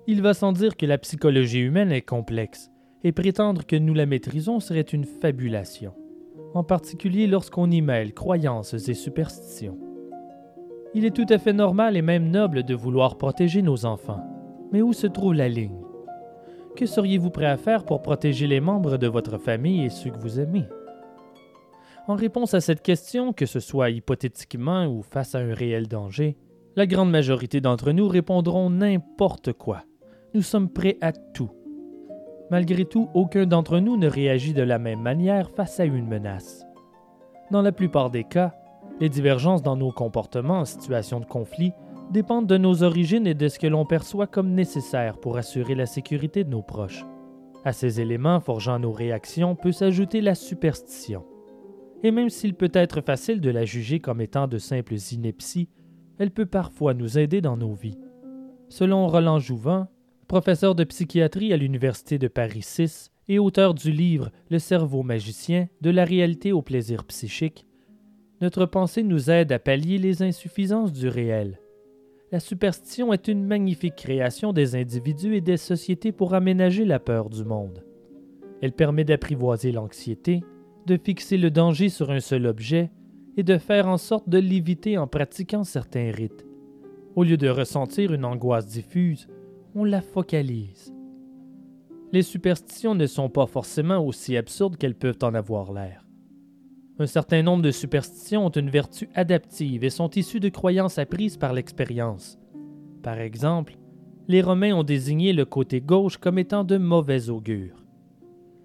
Il 0.07 0.23
va 0.23 0.33
sans 0.33 0.53
dire 0.53 0.79
que 0.79 0.87
la 0.87 0.97
psychologie 0.97 1.61
humaine 1.61 1.93
est 1.93 2.01
complexe, 2.01 2.71
et 3.05 3.13
prétendre 3.13 3.67
que 3.67 3.77
nous 3.77 3.93
la 3.93 4.07
maîtrisons 4.07 4.61
serait 4.61 4.81
une 4.81 5.05
fabulation, 5.05 5.93
en 6.55 6.65
particulier 6.65 7.27
lorsqu'on 7.27 7.71
y 7.71 7.83
mêle 7.83 8.15
croyances 8.15 8.73
et 8.73 8.95
superstitions. 8.95 9.77
Il 10.95 11.05
est 11.05 11.15
tout 11.15 11.27
à 11.29 11.37
fait 11.37 11.53
normal 11.53 11.99
et 11.99 12.03
même 12.03 12.31
noble 12.31 12.63
de 12.63 12.75
vouloir 12.75 13.19
protéger 13.19 13.61
nos 13.61 13.85
enfants, 13.85 14.25
mais 14.73 14.81
où 14.81 14.95
se 14.95 15.07
trouve 15.07 15.35
la 15.35 15.51
ligne? 15.51 15.86
Que 16.77 16.87
seriez-vous 16.87 17.31
prêt 17.31 17.47
à 17.47 17.57
faire 17.57 17.85
pour 17.85 18.03
protéger 18.03 18.47
les 18.47 18.61
membres 18.61 18.99
de 18.99 19.09
votre 19.09 19.39
famille 19.39 19.85
et 19.85 19.91
ceux 19.91 20.11
que 20.11 20.19
vous 20.19 20.39
aimez? 20.39 20.65
En 22.07 22.15
réponse 22.15 22.55
à 22.55 22.61
cette 22.61 22.83
question, 22.83 23.33
que 23.33 23.47
ce 23.47 23.59
soit 23.59 23.91
hypothétiquement 23.91 24.87
ou 24.87 25.03
face 25.03 25.35
à 25.35 25.39
un 25.39 25.55
réel 25.55 25.89
danger, 25.89 26.37
la 26.77 26.87
grande 26.87 27.11
majorité 27.11 27.61
d'entre 27.61 27.91
nous 27.91 28.07
répondront 28.07 28.71
n'importe 28.71 29.53
quoi. 29.55 29.83
Nous 30.35 30.43
sommes 30.43 30.69
prêts 30.69 30.99
à 31.01 31.13
tout. 31.13 31.51
Malgré 32.51 32.85
tout, 32.85 33.09
aucun 33.15 33.47
d'entre 33.47 33.81
nous 33.81 33.97
ne 33.97 34.07
réagit 34.07 34.53
de 34.53 34.63
la 34.63 34.79
même 34.79 35.01
manière 35.01 35.51
face 35.51 35.81
à 35.81 35.85
une 35.85 36.07
menace. 36.07 36.65
Dans 37.51 37.63
la 37.63 37.73
plupart 37.73 38.11
des 38.11 38.25
cas, 38.25 38.55
les 39.01 39.09
divergences 39.09 39.63
dans 39.63 39.77
nos 39.77 39.91
comportements 39.91 40.61
en 40.61 40.65
situation 40.65 41.19
de 41.19 41.25
conflit 41.25 41.73
dépendent 42.11 42.47
de 42.47 42.57
nos 42.57 42.83
origines 42.83 43.27
et 43.27 43.35
de 43.35 43.49
ce 43.49 43.59
que 43.59 43.67
l'on 43.67 43.85
perçoit 43.85 44.27
comme 44.27 44.53
nécessaire 44.53 45.19
pour 45.19 45.37
assurer 45.37 45.75
la 45.75 45.87
sécurité 45.87 46.45
de 46.45 46.51
nos 46.51 46.63
proches. 46.63 47.05
À 47.65 47.73
ces 47.73 48.01
éléments 48.01 48.41
forgeant 48.41 48.79
nos 48.79 48.93
réactions 48.93 49.57
peut 49.57 49.73
s'ajouter 49.73 50.21
la 50.21 50.35
superstition. 50.35 51.25
Et 52.03 52.11
même 52.11 52.31
s'il 52.31 52.55
peut 52.55 52.71
être 52.73 53.01
facile 53.01 53.41
de 53.41 53.51
la 53.51 53.65
juger 53.65 53.99
comme 53.99 54.21
étant 54.21 54.47
de 54.47 54.59
simples 54.59 54.95
inepties, 55.13 55.69
elle 56.19 56.31
peut 56.31 56.47
parfois 56.47 56.95
nous 56.95 57.19
aider 57.19 57.41
dans 57.41 57.57
nos 57.57 57.75
vies. 57.75 57.99
Selon 58.69 59.09
Roland 59.09 59.39
Jouvin, 59.39 59.89
professeur 60.29 60.75
de 60.75 60.85
psychiatrie 60.85 61.53
à 61.53 61.57
l'Université 61.57 62.19
de 62.19 62.29
Paris 62.29 62.65
VI 62.79 63.11
et 63.29 63.39
auteur 63.39 63.75
du 63.75 63.91
livre 63.91 64.31
Le 64.49 64.59
cerveau 64.59 65.03
magicien, 65.03 65.69
de 65.81 65.91
la 65.91 66.05
réalité 66.05 66.53
au 66.53 66.63
plaisir 66.63 67.05
psychique, 67.05 67.67
notre 68.41 68.67
pensée 68.67 69.03
nous 69.03 69.31
aide 69.31 69.51
à 69.51 69.59
pallier 69.59 69.99
les 69.99 70.23
insuffisances 70.23 70.93
du 70.93 71.09
réel 71.09 71.59
la 72.37 72.41
superstition 72.41 73.15
est 73.15 73.29
une 73.29 73.47
magnifique 73.47 73.97
création 73.97 74.53
des 74.53 74.77
individus 74.77 75.37
et 75.37 75.41
des 75.41 75.57
sociétés 75.57 76.13
pour 76.13 76.35
aménager 76.35 76.85
la 76.85 76.99
peur 76.99 77.31
du 77.31 77.47
monde. 77.47 77.83
Elle 78.61 78.73
permet 78.73 79.05
d'apprivoiser 79.05 79.73
l'anxiété, 79.73 80.45
de 80.85 80.99
fixer 80.99 81.39
le 81.39 81.51
danger 81.51 81.89
sur 81.89 82.11
un 82.11 82.21
seul 82.21 82.45
objet 82.45 82.91
et 83.39 83.43
de 83.43 83.57
faire 83.57 83.89
en 83.89 83.97
sorte 83.97 84.29
de 84.29 84.37
l'éviter 84.37 84.99
en 84.99 85.07
pratiquant 85.07 85.65
certains 85.65 86.11
rites. 86.11 86.45
Au 87.15 87.25
lieu 87.25 87.39
de 87.39 87.49
ressentir 87.49 88.13
une 88.13 88.27
angoisse 88.27 88.67
diffuse, 88.67 89.29
on 89.75 89.85
la 89.85 90.03
focalise. 90.03 90.93
Les 92.13 92.23
superstitions 92.23 92.95
ne 92.95 93.07
sont 93.07 93.31
pas 93.31 93.47
forcément 93.47 94.05
aussi 94.05 94.37
absurdes 94.37 94.77
qu'elles 94.77 94.95
peuvent 94.95 95.23
en 95.23 95.33
avoir 95.33 95.73
l'air. 95.73 96.06
Un 96.99 97.07
certain 97.07 97.43
nombre 97.43 97.63
de 97.63 97.71
superstitions 97.71 98.47
ont 98.47 98.51
une 98.51 98.71
vertu 98.71 99.11
adaptive 99.15 99.85
et 99.85 99.91
sont 99.91 100.09
issues 100.11 100.41
de 100.41 100.49
croyances 100.49 100.99
apprises 100.99 101.37
par 101.37 101.53
l'expérience. 101.53 102.39
Par 103.03 103.19
exemple, 103.19 103.77
les 104.29 104.41
Romains 104.41 104.75
ont 104.75 104.83
désigné 104.83 105.35
le 105.35 105.45
côté 105.45 105.83
gauche 105.83 106.17
comme 106.17 106.39
étant 106.39 106.65
de 106.65 106.79
mauvais 106.79 107.29
augure. 107.29 107.85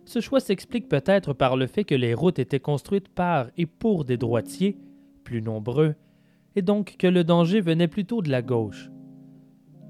Ce 0.06 0.22
choix 0.22 0.40
s'explique 0.40 0.88
peut-être 0.88 1.34
par 1.34 1.58
le 1.58 1.68
fait 1.68 1.84
que 1.84 1.94
les 1.94 2.14
routes 2.14 2.40
étaient 2.40 2.60
construites 2.60 3.10
par 3.10 3.50
et 3.58 3.66
pour 3.66 4.06
des 4.06 4.18
droitiers, 4.18 4.78
plus 5.26 5.42
nombreux, 5.42 5.96
et 6.56 6.62
donc 6.62 6.96
que 6.98 7.08
le 7.08 7.26
danger 7.26 7.60
venait 7.60 7.88
plutôt 7.88 8.22
de 8.22 8.32
la 8.32 8.42
gauche. 8.42 8.90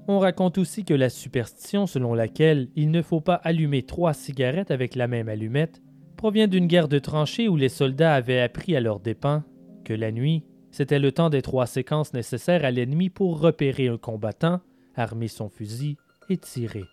On 0.08 0.18
raconte 0.18 0.58
aussi 0.58 0.84
que 0.84 0.94
la 0.94 1.10
superstition 1.10 1.86
selon 1.86 2.12
laquelle 2.12 2.68
il 2.74 2.90
ne 2.90 3.02
faut 3.02 3.20
pas 3.20 3.36
allumer 3.36 3.84
trois 3.84 4.14
cigarettes 4.14 4.72
avec 4.72 4.96
la 4.96 5.06
même 5.06 5.28
allumette 5.28 5.80
provient 6.22 6.46
d'une 6.46 6.68
guerre 6.68 6.86
de 6.86 7.00
tranchées 7.00 7.48
où 7.48 7.56
les 7.56 7.68
soldats 7.68 8.14
avaient 8.14 8.40
appris 8.40 8.76
à 8.76 8.80
leurs 8.80 9.00
dépens 9.00 9.42
que 9.84 9.92
la 9.92 10.12
nuit, 10.12 10.44
c'était 10.70 11.00
le 11.00 11.10
temps 11.10 11.30
des 11.30 11.42
trois 11.42 11.66
séquences 11.66 12.14
nécessaires 12.14 12.64
à 12.64 12.70
l'ennemi 12.70 13.10
pour 13.10 13.40
repérer 13.40 13.88
un 13.88 13.96
combattant, 13.96 14.60
armer 14.94 15.26
son 15.26 15.48
fusil 15.48 15.96
et 16.30 16.36
tirer. 16.36 16.84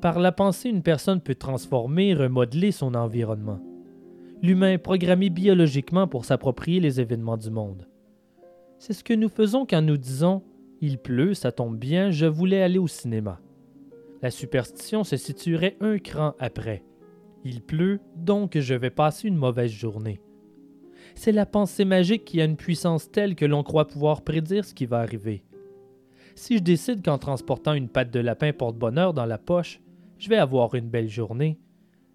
Par 0.00 0.18
la 0.18 0.32
pensée, 0.32 0.68
une 0.68 0.82
personne 0.82 1.20
peut 1.20 1.36
transformer, 1.36 2.14
remodeler 2.14 2.72
son 2.72 2.96
environnement. 2.96 3.60
L'humain 4.42 4.72
est 4.72 4.78
programmé 4.78 5.30
biologiquement 5.30 6.08
pour 6.08 6.24
s'approprier 6.24 6.80
les 6.80 7.00
événements 7.00 7.36
du 7.36 7.50
monde. 7.50 7.86
C'est 8.80 8.92
ce 8.92 9.04
que 9.04 9.14
nous 9.14 9.28
faisons 9.28 9.66
quand 9.66 9.82
nous 9.82 9.98
disons 9.98 10.42
il 10.80 10.98
pleut, 10.98 11.34
ça 11.34 11.52
tombe 11.52 11.78
bien, 11.78 12.10
je 12.10 12.26
voulais 12.26 12.62
aller 12.62 12.78
au 12.78 12.86
cinéma. 12.86 13.40
La 14.22 14.30
superstition 14.30 15.04
se 15.04 15.16
situerait 15.16 15.76
un 15.80 15.98
cran 15.98 16.34
après. 16.38 16.84
Il 17.44 17.62
pleut, 17.62 18.00
donc 18.16 18.58
je 18.58 18.74
vais 18.74 18.90
passer 18.90 19.28
une 19.28 19.36
mauvaise 19.36 19.70
journée. 19.70 20.20
C'est 21.14 21.32
la 21.32 21.46
pensée 21.46 21.84
magique 21.84 22.24
qui 22.24 22.40
a 22.40 22.44
une 22.44 22.56
puissance 22.56 23.10
telle 23.10 23.36
que 23.36 23.44
l'on 23.44 23.62
croit 23.62 23.86
pouvoir 23.86 24.22
prédire 24.22 24.64
ce 24.64 24.74
qui 24.74 24.86
va 24.86 24.98
arriver. 24.98 25.44
Si 26.34 26.58
je 26.58 26.62
décide 26.62 27.02
qu'en 27.02 27.18
transportant 27.18 27.72
une 27.72 27.88
patte 27.88 28.10
de 28.10 28.20
lapin 28.20 28.52
porte-bonheur 28.52 29.14
dans 29.14 29.24
la 29.24 29.38
poche, 29.38 29.80
je 30.18 30.28
vais 30.28 30.36
avoir 30.36 30.74
une 30.74 30.88
belle 30.88 31.08
journée, 31.08 31.58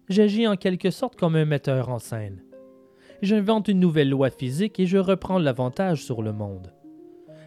j'agis 0.08 0.46
en 0.46 0.56
quelque 0.56 0.90
sorte 0.90 1.16
comme 1.16 1.34
un 1.34 1.44
metteur 1.44 1.88
en 1.88 1.98
scène. 1.98 2.42
J'invente 3.22 3.68
une 3.68 3.80
nouvelle 3.80 4.10
loi 4.10 4.30
physique 4.30 4.78
et 4.78 4.86
je 4.86 4.98
reprends 4.98 5.38
l'avantage 5.38 6.04
sur 6.04 6.22
le 6.22 6.32
monde. 6.32 6.72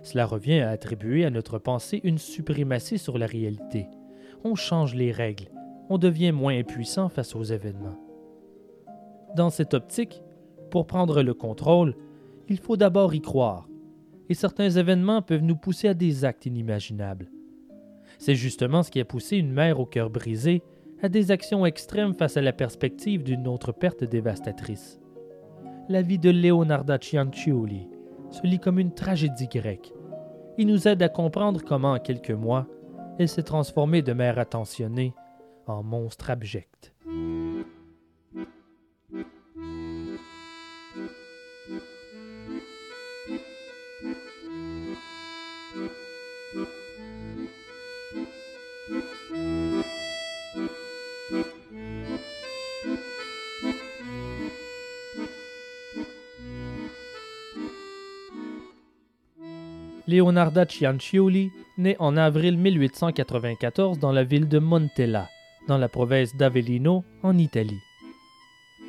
Cela 0.06 0.27
revient 0.27 0.60
à 0.60 0.69
attribuer 0.69 1.26
à 1.26 1.32
notre 1.32 1.57
pensée 1.57 1.99
une 2.03 2.19
suprématie 2.19 2.99
sur 2.99 3.18
la 3.18 3.26
réalité. 3.26 3.88
On 4.44 4.53
change 4.53 4.94
les 4.94 5.11
règles, 5.11 5.49
on 5.90 5.98
devient 5.98 6.32
moins 6.32 6.56
impuissant 6.56 7.10
face 7.10 7.36
aux 7.36 7.44
événements. 7.44 7.99
Dans 9.36 9.49
cette 9.49 9.73
optique, 9.73 10.22
pour 10.69 10.86
prendre 10.86 11.23
le 11.23 11.34
contrôle, 11.34 11.95
il 12.48 12.60
faut 12.60 12.77
d'abord 12.77 13.15
y 13.15 13.22
croire, 13.22 13.68
et 14.30 14.36
certains 14.36 14.69
événements 14.69 15.23
peuvent 15.23 15.41
nous 15.41 15.56
pousser 15.56 15.88
à 15.88 15.95
des 15.95 16.23
actes 16.23 16.45
inimaginables. 16.45 17.32
C'est 18.19 18.36
justement 18.36 18.84
ce 18.84 18.91
qui 18.91 18.99
a 18.99 19.06
poussé 19.06 19.38
une 19.38 19.52
mère 19.52 19.80
au 19.80 19.88
cœur 19.88 20.11
brisé 20.11 20.61
à 21.02 21.10
des 21.10 21.32
actions 21.32 21.65
extrêmes 21.65 22.14
face 22.14 22.38
à 22.38 22.41
la 22.41 22.53
perspective 22.53 23.23
d'une 23.23 23.48
autre 23.48 23.72
perte 23.72 24.03
dévastatrice. 24.03 25.02
La 25.90 26.03
vie 26.03 26.19
de 26.19 26.30
Leonarda 26.30 26.99
Cianciulli 26.99 27.88
se 28.30 28.45
lit 28.45 28.60
comme 28.60 28.80
une 28.80 28.94
tragédie 28.94 29.48
grecque, 29.48 29.94
il 30.57 30.68
nous 30.68 30.88
aide 30.88 31.02
à 31.03 31.10
comprendre 31.10 31.61
comment, 31.64 31.94
en 31.94 31.99
quelques 31.99 32.32
mois, 32.32 32.68
elle 33.19 33.30
s'est 33.30 33.44
transformée 33.44 34.02
de 34.02 34.14
mère 34.14 34.40
attentionnée 34.40 35.14
en 35.68 35.84
monstre 35.84 36.30
abject. 36.30 36.94
Leonarda 60.07 60.65
Cianciulli 60.68 61.52
naît 61.80 61.95
en 61.98 62.15
avril 62.15 62.57
1894 62.57 63.98
dans 63.98 64.11
la 64.11 64.23
ville 64.23 64.48
de 64.48 64.60
Montella, 64.60 65.27
dans 65.68 65.80
la 65.80 65.90
province 65.90 66.36
d'Avellino, 66.36 67.03
en 67.23 67.38
Italie. 67.40 67.82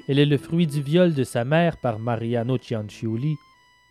Elle 0.08 0.18
est 0.18 0.26
le 0.26 0.36
fruit 0.36 0.66
du 0.66 0.82
viol 0.82 1.14
de 1.14 1.24
sa 1.24 1.44
mère 1.44 1.78
par 1.78 1.98
Mariano 1.98 2.58
Cianciulli, 2.58 3.36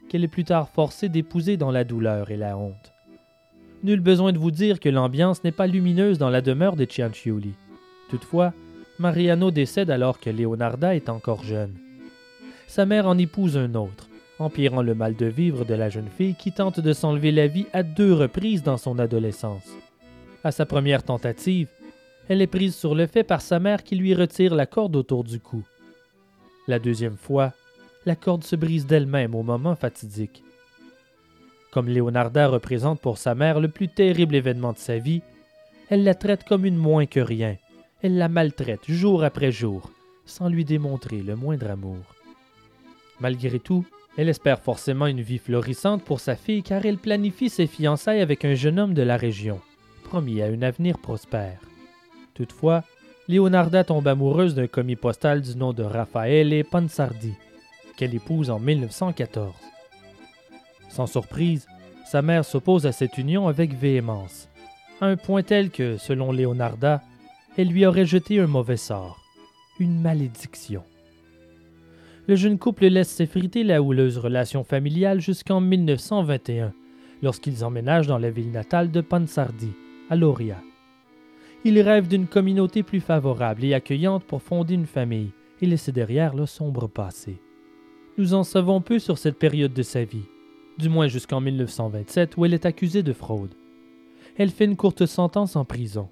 qu'elle 0.08 0.24
est 0.24 0.28
plus 0.28 0.44
tard 0.44 0.70
forcée 0.70 1.10
d'épouser 1.10 1.58
dans 1.58 1.72
la 1.72 1.84
douleur 1.84 2.30
et 2.30 2.38
la 2.38 2.60
honte. 2.60 2.94
Nul 3.84 4.02
besoin 4.02 4.32
de 4.32 4.38
vous 4.38 4.52
dire 4.52 4.80
que 4.80 4.90
l'ambiance 4.90 5.44
n'est 5.44 5.52
pas 5.52 5.66
lumineuse 5.66 6.20
dans 6.20 6.30
la 6.30 6.42
demeure 6.42 6.76
de 6.76 6.86
Cianciulli. 6.86 7.56
Toutefois, 8.10 8.54
Mariano 9.00 9.50
décède 9.50 9.90
alors 9.90 10.20
que 10.20 10.30
Leonarda 10.30 10.96
est 10.96 11.10
encore 11.10 11.44
jeune. 11.44 11.74
Sa 12.68 12.86
mère 12.86 13.08
en 13.08 13.18
épouse 13.18 13.58
un 13.58 13.74
autre, 13.74 14.10
empirant 14.40 14.82
le 14.82 14.96
mal 14.96 15.16
de 15.16 15.26
vivre 15.26 15.66
de 15.66 15.74
la 15.74 15.90
jeune 15.90 16.10
fille 16.10 16.36
qui 16.36 16.52
tente 16.52 16.80
de 16.80 16.94
s'enlever 16.94 17.32
la 17.32 17.48
vie 17.48 17.68
à 17.74 17.84
deux 17.84 18.14
reprises 18.14 18.64
dans 18.64 18.78
son 18.78 19.00
adolescence. 19.00 19.68
À 20.44 20.52
sa 20.52 20.66
première 20.66 21.04
tentative, 21.04 21.70
elle 22.28 22.42
est 22.42 22.48
prise 22.48 22.76
sur 22.76 22.96
le 22.96 23.08
fait 23.08 23.24
par 23.24 23.42
sa 23.42 23.60
mère 23.60 23.84
qui 23.84 23.96
lui 23.96 24.14
retire 24.14 24.56
la 24.56 24.66
corde 24.66 24.96
autour 24.96 25.24
du 25.24 25.40
cou. 25.40 25.64
La 26.68 26.80
deuxième 26.80 27.18
fois, 27.18 27.54
la 28.06 28.16
corde 28.16 28.44
se 28.44 28.56
brise 28.56 28.86
d'elle-même 28.86 29.36
au 29.36 29.44
moment 29.44 29.76
fatidique. 29.76 30.44
Comme 31.72 31.90
Leonarda 31.90 32.48
représente 32.48 33.02
pour 33.02 33.18
sa 33.18 33.36
mère 33.36 33.60
le 33.60 33.68
plus 33.68 33.90
terrible 33.90 34.36
événement 34.36 34.74
de 34.74 34.78
sa 34.78 34.98
vie, 34.98 35.22
elle 35.90 36.04
la 36.04 36.16
traite 36.16 36.44
comme 36.44 36.66
une 36.66 36.78
moins 36.78 37.06
que 37.06 37.20
rien. 37.20 37.58
Elle 38.02 38.18
la 38.18 38.30
maltraite 38.30 38.90
jour 38.90 39.24
après 39.24 39.52
jour, 39.52 39.92
sans 40.26 40.50
lui 40.50 40.66
démontrer 40.66 41.22
le 41.22 41.36
moindre 41.36 41.70
amour. 41.70 42.16
Malgré 43.20 43.60
tout, 43.60 43.86
elle 44.18 44.30
espère 44.30 44.62
forcément 44.62 45.08
une 45.08 45.22
vie 45.22 45.38
florissante 45.38 46.04
pour 46.04 46.20
sa 46.20 46.36
fille 46.36 46.64
car 46.64 46.86
elle 46.86 46.98
planifie 46.98 47.50
ses 47.50 47.68
fiançailles 47.68 48.22
avec 48.22 48.46
un 48.46 48.56
jeune 48.56 48.80
homme 48.80 48.94
de 48.94 49.02
la 49.02 49.18
région, 49.18 49.60
promis 50.04 50.42
à 50.42 50.46
un 50.46 50.62
avenir 50.62 50.98
prospère. 50.98 51.60
Toutefois, 52.34 52.84
Leonarda 53.28 53.84
tombe 53.84 54.08
amoureuse 54.08 54.56
d'un 54.56 54.68
commis 54.68 54.96
postal 54.96 55.42
du 55.42 55.56
nom 55.58 55.74
de 55.74 55.84
Raffaele 55.84 56.64
Pansardi, 56.64 57.34
qu'elle 57.98 58.14
épouse 58.14 58.50
en 58.50 58.60
1914. 58.60 59.54
Sans 60.90 61.08
surprise, 61.08 61.68
sa 62.06 62.22
mère 62.22 62.46
s'oppose 62.46 62.86
à 62.86 62.92
cette 62.92 63.18
union 63.18 63.48
avec 63.48 63.74
véhémence, 63.74 64.48
à 65.02 65.08
un 65.08 65.18
point 65.18 65.44
tel 65.44 65.72
que, 65.72 65.98
selon 65.98 66.32
Leonarda, 66.32 67.02
elle 67.58 67.70
lui 67.70 67.86
aurait 67.86 68.06
jeté 68.06 68.40
un 68.40 68.48
mauvais 68.48 68.78
sort, 68.78 69.20
une 69.80 70.00
malédiction. 70.02 70.84
Le 72.28 72.36
jeune 72.36 72.58
couple 72.58 72.88
laisse 72.88 73.10
s'effriter 73.10 73.64
la 73.64 73.84
houleuse 73.84 74.18
relation 74.18 74.64
familiale 74.64 75.22
jusqu'en 75.22 75.62
1921, 75.62 76.74
lorsqu'ils 77.22 77.64
emménagent 77.64 78.08
dans 78.08 78.18
la 78.18 78.32
ville 78.32 78.50
natale 78.50 78.90
de 78.90 79.02
Pansardi, 79.02 79.74
à 80.10 80.16
Loria. 80.16 80.60
Ils 81.66 81.80
rêvent 81.82 82.08
d'une 82.08 82.26
communauté 82.26 82.82
plus 82.82 83.00
favorable 83.00 83.64
et 83.64 83.76
accueillante 83.76 84.24
pour 84.24 84.42
fonder 84.42 84.74
une 84.74 84.88
famille 84.88 85.32
et 85.62 85.68
laisser 85.68 85.92
derrière 85.92 86.36
le 86.36 86.48
sombre 86.48 86.88
passé. 86.88 87.40
Nous 88.18 88.34
en 88.34 88.44
savons 88.44 88.82
peu 88.82 88.98
sur 88.98 89.20
cette 89.20 89.38
période 89.38 89.74
de 89.74 89.84
sa 89.84 90.04
vie, 90.04 90.26
du 90.80 90.90
moins 90.90 91.08
jusqu'en 91.08 91.42
1927 91.42 92.38
où 92.38 92.46
elle 92.46 92.56
est 92.56 92.66
accusée 92.66 93.04
de 93.04 93.14
fraude. 93.14 93.54
Elle 94.36 94.50
fait 94.50 94.66
une 94.66 94.78
courte 94.78 95.06
sentence 95.06 95.56
en 95.56 95.64
prison. 95.64 96.10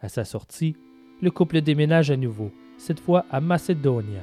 À 0.00 0.08
sa 0.08 0.24
sortie, 0.24 0.76
le 1.20 1.32
couple 1.32 1.62
déménage 1.62 2.12
à 2.12 2.16
nouveau, 2.16 2.52
cette 2.76 3.00
fois 3.00 3.26
à 3.30 3.40
Macedonia. 3.40 4.22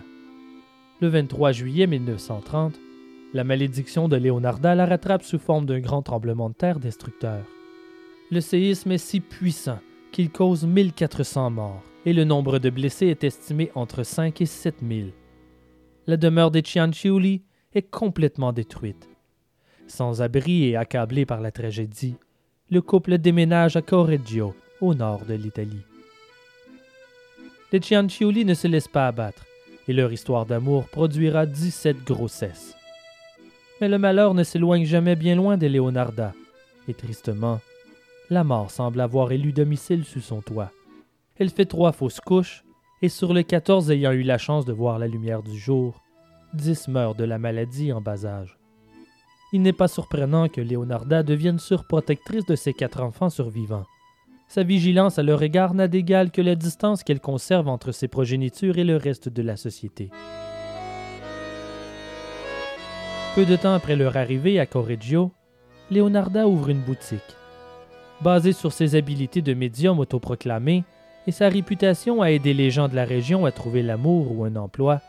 Le 1.03 1.09
23 1.09 1.51
juillet 1.51 1.85
1930, 1.85 2.79
la 3.33 3.43
malédiction 3.43 4.07
de 4.07 4.15
Leonarda 4.15 4.73
la 4.73 4.85
rattrape 4.85 5.23
sous 5.23 5.37
forme 5.37 5.65
d'un 5.65 5.81
grand 5.81 6.01
tremblement 6.01 6.49
de 6.49 6.55
terre 6.55 6.79
destructeur. 6.79 7.43
Le 8.31 8.39
séisme 8.39 8.93
est 8.93 8.97
si 8.99 9.19
puissant 9.19 9.79
qu'il 10.13 10.29
cause 10.29 10.65
1400 10.65 11.49
morts 11.49 11.83
et 12.05 12.13
le 12.13 12.23
nombre 12.23 12.57
de 12.57 12.69
blessés 12.69 13.07
est 13.07 13.25
estimé 13.25 13.69
entre 13.75 14.03
5 14.03 14.39
et 14.39 14.45
7000. 14.45 15.11
La 16.07 16.15
demeure 16.15 16.51
des 16.51 16.63
Cianciulli 16.63 17.41
est 17.73 17.91
complètement 17.91 18.53
détruite. 18.53 19.09
Sans 19.87 20.21
abri 20.21 20.69
et 20.69 20.77
accablé 20.77 21.25
par 21.25 21.41
la 21.41 21.51
tragédie, 21.51 22.15
le 22.69 22.81
couple 22.81 23.17
déménage 23.17 23.75
à 23.75 23.81
Correggio, 23.81 24.55
au 24.79 24.93
nord 24.95 25.25
de 25.25 25.33
l'Italie. 25.33 25.83
Les 27.73 27.81
Cianciulli 27.81 28.45
ne 28.45 28.53
se 28.53 28.69
laissent 28.69 28.87
pas 28.87 29.07
abattre 29.07 29.43
et 29.87 29.93
leur 29.93 30.11
histoire 30.11 30.45
d'amour 30.45 30.87
produira 30.89 31.45
17 31.45 32.03
grossesses. 32.03 32.75
Mais 33.81 33.89
le 33.89 33.97
malheur 33.97 34.33
ne 34.33 34.43
s'éloigne 34.43 34.85
jamais 34.85 35.15
bien 35.15 35.35
loin 35.35 35.57
de 35.57 35.67
Leonarda, 35.67 36.33
et 36.87 36.93
tristement, 36.93 37.59
la 38.29 38.43
mort 38.43 38.71
semble 38.71 39.01
avoir 39.01 39.31
élu 39.31 39.51
domicile 39.51 40.05
sous 40.05 40.21
son 40.21 40.41
toit. 40.41 40.71
Elle 41.37 41.49
fait 41.49 41.65
trois 41.65 41.91
fausses 41.91 42.21
couches, 42.21 42.63
et 43.01 43.09
sur 43.09 43.33
les 43.33 43.43
quatorze 43.43 43.91
ayant 43.91 44.11
eu 44.11 44.23
la 44.23 44.37
chance 44.37 44.65
de 44.65 44.73
voir 44.73 44.99
la 44.99 45.07
lumière 45.07 45.43
du 45.43 45.57
jour, 45.57 46.01
dix 46.53 46.87
meurent 46.87 47.15
de 47.15 47.25
la 47.25 47.37
maladie 47.37 47.91
en 47.91 48.01
bas 48.01 48.25
âge. 48.25 48.57
Il 49.51 49.61
n'est 49.61 49.73
pas 49.73 49.87
surprenant 49.87 50.47
que 50.47 50.61
Leonarda 50.61 51.21
devienne 51.21 51.59
surprotectrice 51.59 52.45
de 52.45 52.55
ses 52.55 52.73
quatre 52.73 53.01
enfants 53.01 53.29
survivants. 53.29 53.85
Sa 54.53 54.61
vigilance 54.61 55.17
à 55.17 55.23
leur 55.23 55.41
égard 55.41 55.73
n'a 55.73 55.87
d'égal 55.87 56.29
que 56.29 56.39
la 56.39 56.53
distance 56.53 57.03
qu'elle 57.03 57.19
conserve 57.19 57.67
entre 57.67 57.91
ses 57.91 58.07
progénitures 58.07 58.77
et 58.77 58.83
le 58.83 58.97
reste 58.97 59.27
de 59.27 59.41
la 59.41 59.57
société. 59.57 60.11
Peu 63.33 63.45
de 63.45 63.55
temps 63.55 63.73
après 63.73 63.95
leur 63.95 64.15
arrivée 64.15 64.59
à 64.59 64.67
Correggio, 64.67 65.31
Leonarda 65.89 66.47
ouvre 66.47 66.69
une 66.69 66.81
boutique. 66.81 67.19
Basée 68.21 68.53
sur 68.53 68.71
ses 68.71 68.93
habiletés 68.93 69.41
de 69.41 69.55
médium 69.55 69.97
autoproclamé 69.97 70.83
et 71.25 71.31
sa 71.31 71.49
réputation 71.49 72.21
à 72.21 72.29
aider 72.29 72.53
les 72.53 72.69
gens 72.69 72.89
de 72.89 72.95
la 72.95 73.05
région 73.05 73.47
à 73.47 73.51
trouver 73.51 73.81
l'amour 73.81 74.37
ou 74.37 74.43
un 74.45 74.55
emploi, 74.55 75.01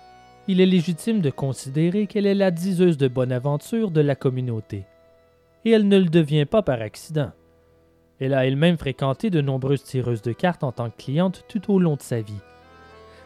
il 0.49 0.62
est 0.62 0.65
légitime 0.65 1.21
de 1.21 1.29
considérer 1.29 2.07
qu'elle 2.07 2.25
est 2.25 2.35
la 2.35 2.51
diseuse 2.51 2.97
de 2.97 3.09
bonne 3.09 3.31
aventure 3.31 3.91
de 3.91 4.01
la 4.01 4.15
communauté. 4.15 4.87
Et 5.66 5.71
elle 5.73 5.87
ne 5.87 5.99
le 5.99 6.09
devient 6.09 6.47
pas 6.47 6.62
par 6.62 6.81
accident. 6.81 7.33
Elle 8.20 8.35
a 8.35 8.47
elle-même 8.47 8.78
fréquenté 8.78 9.31
de 9.31 9.41
nombreuses 9.41 9.82
tireuses 9.82 10.23
de 10.23 10.32
cartes 10.32 10.65
en 10.65 10.73
tant 10.73 10.91
que 10.91 11.03
cliente 11.03 11.45
tout 11.49 11.73
au 11.73 11.78
long 11.78 11.97
de 11.97 12.03
sa 12.03 12.20
vie. 12.20 12.41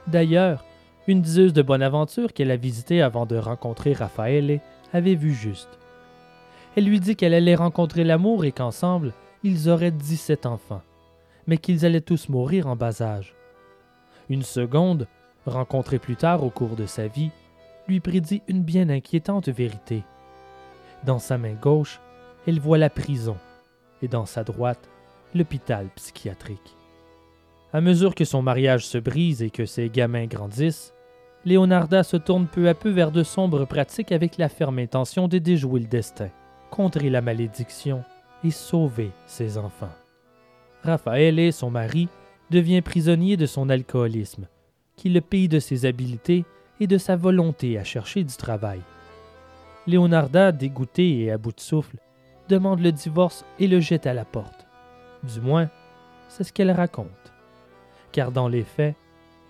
D'ailleurs, 0.07 0.65
une 1.07 1.23
diseuse 1.23 1.53
de 1.53 1.63
bonne 1.63 1.83
aventure 1.83 2.33
qu'elle 2.33 2.51
a 2.51 2.57
visitée 2.57 3.03
avant 3.03 3.27
de 3.27 3.37
rencontrer 3.37 3.93
Raffaele 3.93 4.61
avait 4.93 5.15
vu 5.15 5.33
juste. 5.33 5.79
Elle 6.77 6.85
lui 6.85 7.01
dit 7.01 7.17
qu'elle 7.17 7.35
allait 7.35 7.55
rencontrer 7.55 8.05
l'amour 8.05 8.45
et 8.45 8.53
qu'ensemble, 8.53 9.13
ils 9.43 9.69
auraient 9.69 9.91
17 9.91 10.47
enfants, 10.47 10.83
mais 11.47 11.59
qu'ils 11.59 11.85
allaient 11.85 12.01
tous 12.01 12.29
mourir 12.29 12.67
en 12.67 12.77
bas 12.77 13.03
âge. 13.03 13.35
Une 14.29 14.43
seconde, 14.43 15.07
rencontrée 15.47 15.99
plus 15.99 16.17
tard 16.17 16.45
au 16.45 16.51
cours 16.51 16.77
de 16.77 16.87
sa 16.87 17.07
vie, 17.07 17.31
lui 17.89 18.01
prédit 18.01 18.43
une 18.49 18.63
bien 18.63 18.91
inquiétante 18.91 19.49
vérité. 19.49 20.03
Dans 21.05 21.19
sa 21.19 21.39
main 21.39 21.55
gauche, 21.55 22.01
elle 22.47 22.61
voit 22.61 22.79
la 22.79 22.91
prison, 22.91 23.37
et 24.03 24.09
dans 24.09 24.27
sa 24.27 24.45
droite, 24.45 24.89
l'hôpital 25.35 25.89
psychiatrique. 25.95 26.77
À 27.73 27.81
mesure 27.81 28.15
que 28.15 28.25
son 28.25 28.43
mariage 28.43 28.87
se 28.87 28.99
brise 28.99 29.43
et 29.43 29.51
que 29.51 29.67
ses 29.67 29.91
gamins 29.91 30.27
grandissent, 30.27 30.95
Leonarda 31.45 32.03
se 32.03 32.17
tourne 32.17 32.47
peu 32.47 32.69
à 32.69 32.75
peu 32.75 32.91
vers 32.91 33.13
de 33.13 33.23
sombres 33.23 33.65
pratiques 33.65 34.13
avec 34.13 34.39
la 34.39 34.49
ferme 34.49 34.79
intention 34.79 35.29
de 35.29 35.39
déjouer 35.39 35.81
le 35.81 35.87
destin, 35.87 36.31
contrer 36.71 37.11
la 37.11 37.21
malédiction 37.21 38.03
et 38.45 38.51
sauver 38.51 39.11
ses 39.27 39.59
enfants. 39.59 39.93
Raphaël, 40.83 41.53
son 41.53 41.71
mari, 41.71 42.09
devient 42.51 42.83
prisonnier 42.83 43.37
de 43.37 43.47
son 43.47 43.69
alcoolisme, 43.69 44.47
qui 44.97 45.11
le 45.11 45.21
paye 45.21 45.49
de 45.49 45.59
ses 45.59 45.87
habiletés 45.87 46.45
et 46.81 46.87
de 46.87 46.99
sa 46.99 47.17
volonté 47.17 47.79
à 47.79 47.85
chercher 47.85 48.25
du 48.25 48.35
travail. 48.35 48.81
Leonarda, 49.87 50.53
dégoûtée 50.53 51.21
et 51.21 51.31
à 51.31 51.39
bout 51.39 51.53
de 51.53 51.61
souffle, 51.61 51.99
demande 52.49 52.81
le 52.81 52.93
divorce 52.93 53.45
et 53.59 53.69
le 53.69 53.81
jette 53.81 54.07
à 54.07 54.15
la 54.15 54.25
porte. 54.25 54.67
Du 55.23 55.41
moins, 55.41 55.69
c'est 56.29 56.45
ce 56.45 56.53
qu'elle 56.53 56.71
raconte. 56.71 57.33
Car 58.13 58.33
dans 58.33 58.49
les 58.49 58.65
faits, 58.65 58.97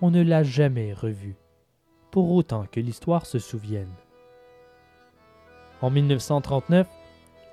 on 0.01 0.11
ne 0.11 0.23
l'a 0.23 0.43
jamais 0.43 0.93
revue, 0.93 1.37
pour 2.11 2.33
autant 2.33 2.67
que 2.71 2.81
l'histoire 2.81 3.27
se 3.27 3.39
souvienne. 3.39 3.93
En 5.81 5.91
1939, 5.91 6.87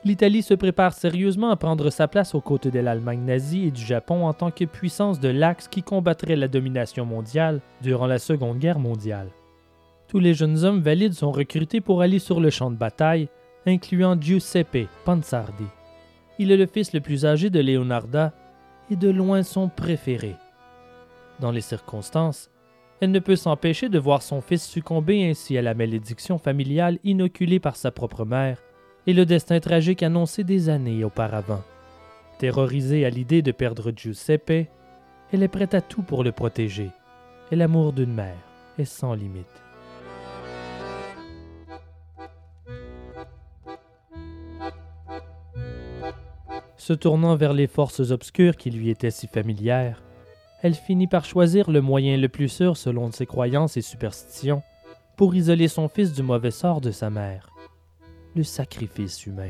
l'Italie 0.04 0.44
se 0.44 0.54
prépare 0.54 0.94
sérieusement 0.94 1.50
à 1.50 1.56
prendre 1.56 1.90
sa 1.90 2.08
place 2.08 2.36
aux 2.36 2.42
côtés 2.42 2.72
de 2.72 2.80
l'Allemagne 2.80 3.22
nazie 3.22 3.66
et 3.66 3.72
du 3.72 3.82
Japon 3.82 4.26
en 4.26 4.34
tant 4.34 4.52
que 4.52 4.66
puissance 4.66 5.20
de 5.20 5.30
l'Axe 5.30 5.68
qui 5.68 5.82
combattrait 5.82 6.36
la 6.36 6.48
domination 6.48 7.06
mondiale 7.06 7.62
durant 7.82 8.06
la 8.06 8.20
Seconde 8.20 8.60
Guerre 8.60 8.80
mondiale. 8.80 9.30
Tous 10.08 10.20
les 10.20 10.36
jeunes 10.36 10.64
hommes 10.64 10.82
valides 10.82 11.14
sont 11.14 11.32
recrutés 11.32 11.82
pour 11.82 12.02
aller 12.02 12.20
sur 12.20 12.40
le 12.40 12.52
champ 12.52 12.70
de 12.70 12.78
bataille 12.78 13.30
incluant 13.66 14.20
Giuseppe 14.20 14.88
Pansardi. 15.06 15.68
Il 16.38 16.52
est 16.52 16.58
le 16.58 16.66
fils 16.66 16.94
le 16.94 17.02
plus 17.02 17.26
âgé 17.26 17.50
de 17.50 17.60
Leonarda 17.60 18.34
et 18.90 18.96
de 18.96 19.10
loin 19.10 19.44
son 19.44 19.70
préféré. 19.70 20.36
Dans 21.40 21.52
les 21.52 21.62
circonstances, 21.62 22.50
elle 23.02 23.12
ne 23.12 23.20
peut 23.20 23.36
s'empêcher 23.36 23.90
de 23.90 24.00
voir 24.00 24.22
son 24.22 24.42
fils 24.42 24.64
succomber 24.64 25.30
ainsi 25.30 25.58
à 25.58 25.62
la 25.62 25.74
malédiction 25.74 26.38
familiale 26.38 27.00
inoculée 27.04 27.60
par 27.60 27.76
sa 27.76 27.92
propre 27.92 28.26
mère 28.26 28.62
et 29.08 29.14
le 29.14 29.26
destin 29.26 29.60
tragique 29.60 30.04
annoncé 30.04 30.44
des 30.44 30.70
années 30.70 31.04
auparavant. 31.04 31.64
Terrorisée 32.40 33.06
à 33.06 33.10
l'idée 33.10 33.42
de 33.42 33.52
perdre 33.52 33.92
Giuseppe, 33.96 34.68
elle 35.32 35.44
est 35.44 35.48
prête 35.48 35.74
à 35.74 35.82
tout 35.82 36.02
pour 36.02 36.24
le 36.24 36.32
protéger, 36.32 36.90
et 37.52 37.56
l'amour 37.56 37.94
d'une 37.94 38.14
mère 38.14 38.38
est 38.78 38.86
sans 38.86 39.14
limite. 39.14 39.65
Se 46.86 46.94
tournant 46.94 47.36
vers 47.36 47.54
les 47.54 47.66
forces 47.66 48.12
obscures 48.12 48.58
qui 48.58 48.70
lui 48.70 48.92
étaient 48.92 49.10
si 49.10 49.26
familières, 49.26 50.04
elle 50.62 50.76
finit 50.76 51.08
par 51.08 51.26
choisir 51.26 51.72
le 51.72 51.82
moyen 51.82 52.16
le 52.16 52.30
plus 52.30 52.48
sûr 52.48 52.78
selon 52.78 53.12
ses 53.12 53.26
croyances 53.26 53.76
et 53.76 53.82
superstitions 53.82 54.62
pour 55.18 55.34
isoler 55.34 55.68
son 55.68 55.90
fils 55.90 56.14
du 56.14 56.22
mauvais 56.22 56.52
sort 56.52 56.82
de 56.82 56.92
sa 56.92 57.10
mère. 57.10 57.50
le 58.36 58.44
sacrifice 58.44 59.26
humain. 59.26 59.50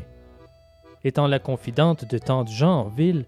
Étant 1.04 1.28
la 1.28 1.40
confidente 1.40 2.10
de 2.10 2.18
tant 2.18 2.46
de 2.46 2.50
gens 2.50 2.84
en 2.84 2.88
ville, 2.88 3.26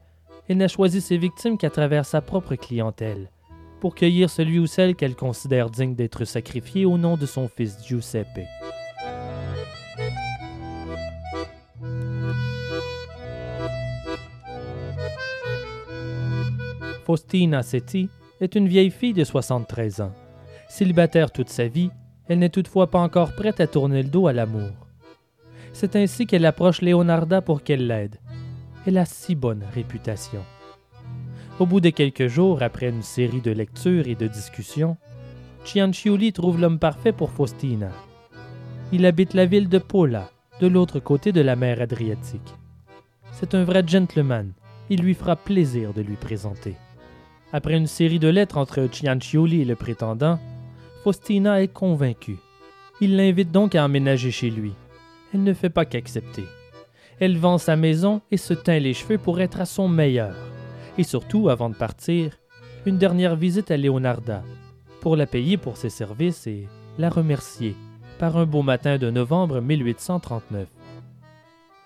elle 0.47 0.55
n'a 0.55 0.69
choisi 0.69 1.01
ses 1.01 1.17
victimes 1.17 1.57
qu'à 1.57 1.69
travers 1.69 2.05
sa 2.05 2.21
propre 2.21 2.55
clientèle, 2.55 3.29
pour 3.81 3.93
cueillir 3.93 4.29
celui 4.29 4.57
ou 4.57 4.67
celle 4.67 4.95
qu'elle 4.95 5.17
considère 5.17 5.69
digne 5.69 5.95
d'être 5.95 6.23
sacrifié 6.23 6.85
au 6.85 6.97
nom 6.97 7.17
de 7.17 7.25
son 7.25 7.49
fils 7.49 7.77
Giuseppe. 7.85 8.47
Faustina 17.07 17.63
Setti 17.63 18.09
est 18.41 18.55
une 18.55 18.67
vieille 18.67 18.91
fille 18.91 19.13
de 19.13 19.23
73 19.23 20.01
ans. 20.01 20.11
Célibataire 20.67 21.31
toute 21.31 21.47
sa 21.47 21.65
vie, 21.65 21.89
elle 22.27 22.39
n'est 22.39 22.49
toutefois 22.49 22.91
pas 22.91 22.99
encore 22.99 23.33
prête 23.33 23.61
à 23.61 23.67
tourner 23.67 24.03
le 24.03 24.09
dos 24.09 24.27
à 24.27 24.33
l'amour. 24.33 24.73
C'est 25.71 25.95
ainsi 25.95 26.27
qu'elle 26.27 26.45
approche 26.45 26.81
Leonarda 26.81 27.41
pour 27.41 27.63
qu'elle 27.63 27.87
l'aide. 27.87 28.17
Elle 28.85 28.97
a 28.97 29.05
si 29.05 29.35
bonne 29.35 29.63
réputation. 29.73 30.43
Au 31.59 31.65
bout 31.65 31.79
de 31.79 31.91
quelques 31.91 32.27
jours, 32.27 32.61
après 32.61 32.89
une 32.89 33.03
série 33.03 33.39
de 33.39 33.51
lectures 33.51 34.09
et 34.09 34.15
de 34.15 34.27
discussions, 34.27 34.97
Cianciulli 35.63 36.33
trouve 36.33 36.59
l'homme 36.59 36.77
parfait 36.77 37.13
pour 37.13 37.31
Faustina. 37.31 37.91
Il 38.91 39.05
habite 39.05 39.33
la 39.33 39.45
ville 39.45 39.69
de 39.69 39.77
Pola, 39.77 40.29
de 40.59 40.67
l'autre 40.67 40.99
côté 40.99 41.31
de 41.31 41.39
la 41.39 41.55
mer 41.55 41.79
Adriatique. 41.79 42.53
C'est 43.31 43.55
un 43.55 43.63
vrai 43.63 43.87
gentleman. 43.87 44.51
Il 44.89 44.99
lui 44.99 45.13
fera 45.13 45.37
plaisir 45.37 45.93
de 45.93 46.01
lui 46.01 46.17
présenter. 46.17 46.75
Après 47.53 47.77
une 47.77 47.87
série 47.87 48.19
de 48.19 48.27
lettres 48.27 48.57
entre 48.57 48.87
Cianciulli 48.91 49.61
et 49.61 49.65
le 49.65 49.75
prétendant, 49.75 50.39
Faustina 51.03 51.61
est 51.61 51.69
convaincue. 51.69 52.37
Il 52.99 53.15
l'invite 53.15 53.51
donc 53.51 53.75
à 53.75 53.85
emménager 53.85 54.31
chez 54.31 54.49
lui. 54.49 54.73
Elle 55.33 55.43
ne 55.43 55.53
fait 55.53 55.69
pas 55.69 55.85
qu'accepter. 55.85 56.43
Elle 57.19 57.37
vend 57.37 57.57
sa 57.57 57.75
maison 57.75 58.21
et 58.31 58.37
se 58.37 58.53
teint 58.53 58.79
les 58.79 58.93
cheveux 58.93 59.17
pour 59.17 59.39
être 59.39 59.61
à 59.61 59.65
son 59.65 59.87
meilleur. 59.87 60.35
Et 60.97 61.03
surtout, 61.03 61.49
avant 61.49 61.69
de 61.69 61.75
partir, 61.75 62.37
une 62.85 62.97
dernière 62.97 63.35
visite 63.35 63.71
à 63.71 63.77
Leonarda, 63.77 64.43
pour 65.01 65.15
la 65.15 65.25
payer 65.25 65.57
pour 65.57 65.77
ses 65.77 65.89
services 65.89 66.47
et 66.47 66.67
la 66.97 67.09
remercier 67.09 67.75
par 68.19 68.37
un 68.37 68.45
beau 68.45 68.61
matin 68.61 68.97
de 68.97 69.09
novembre 69.09 69.61
1839. 69.61 70.67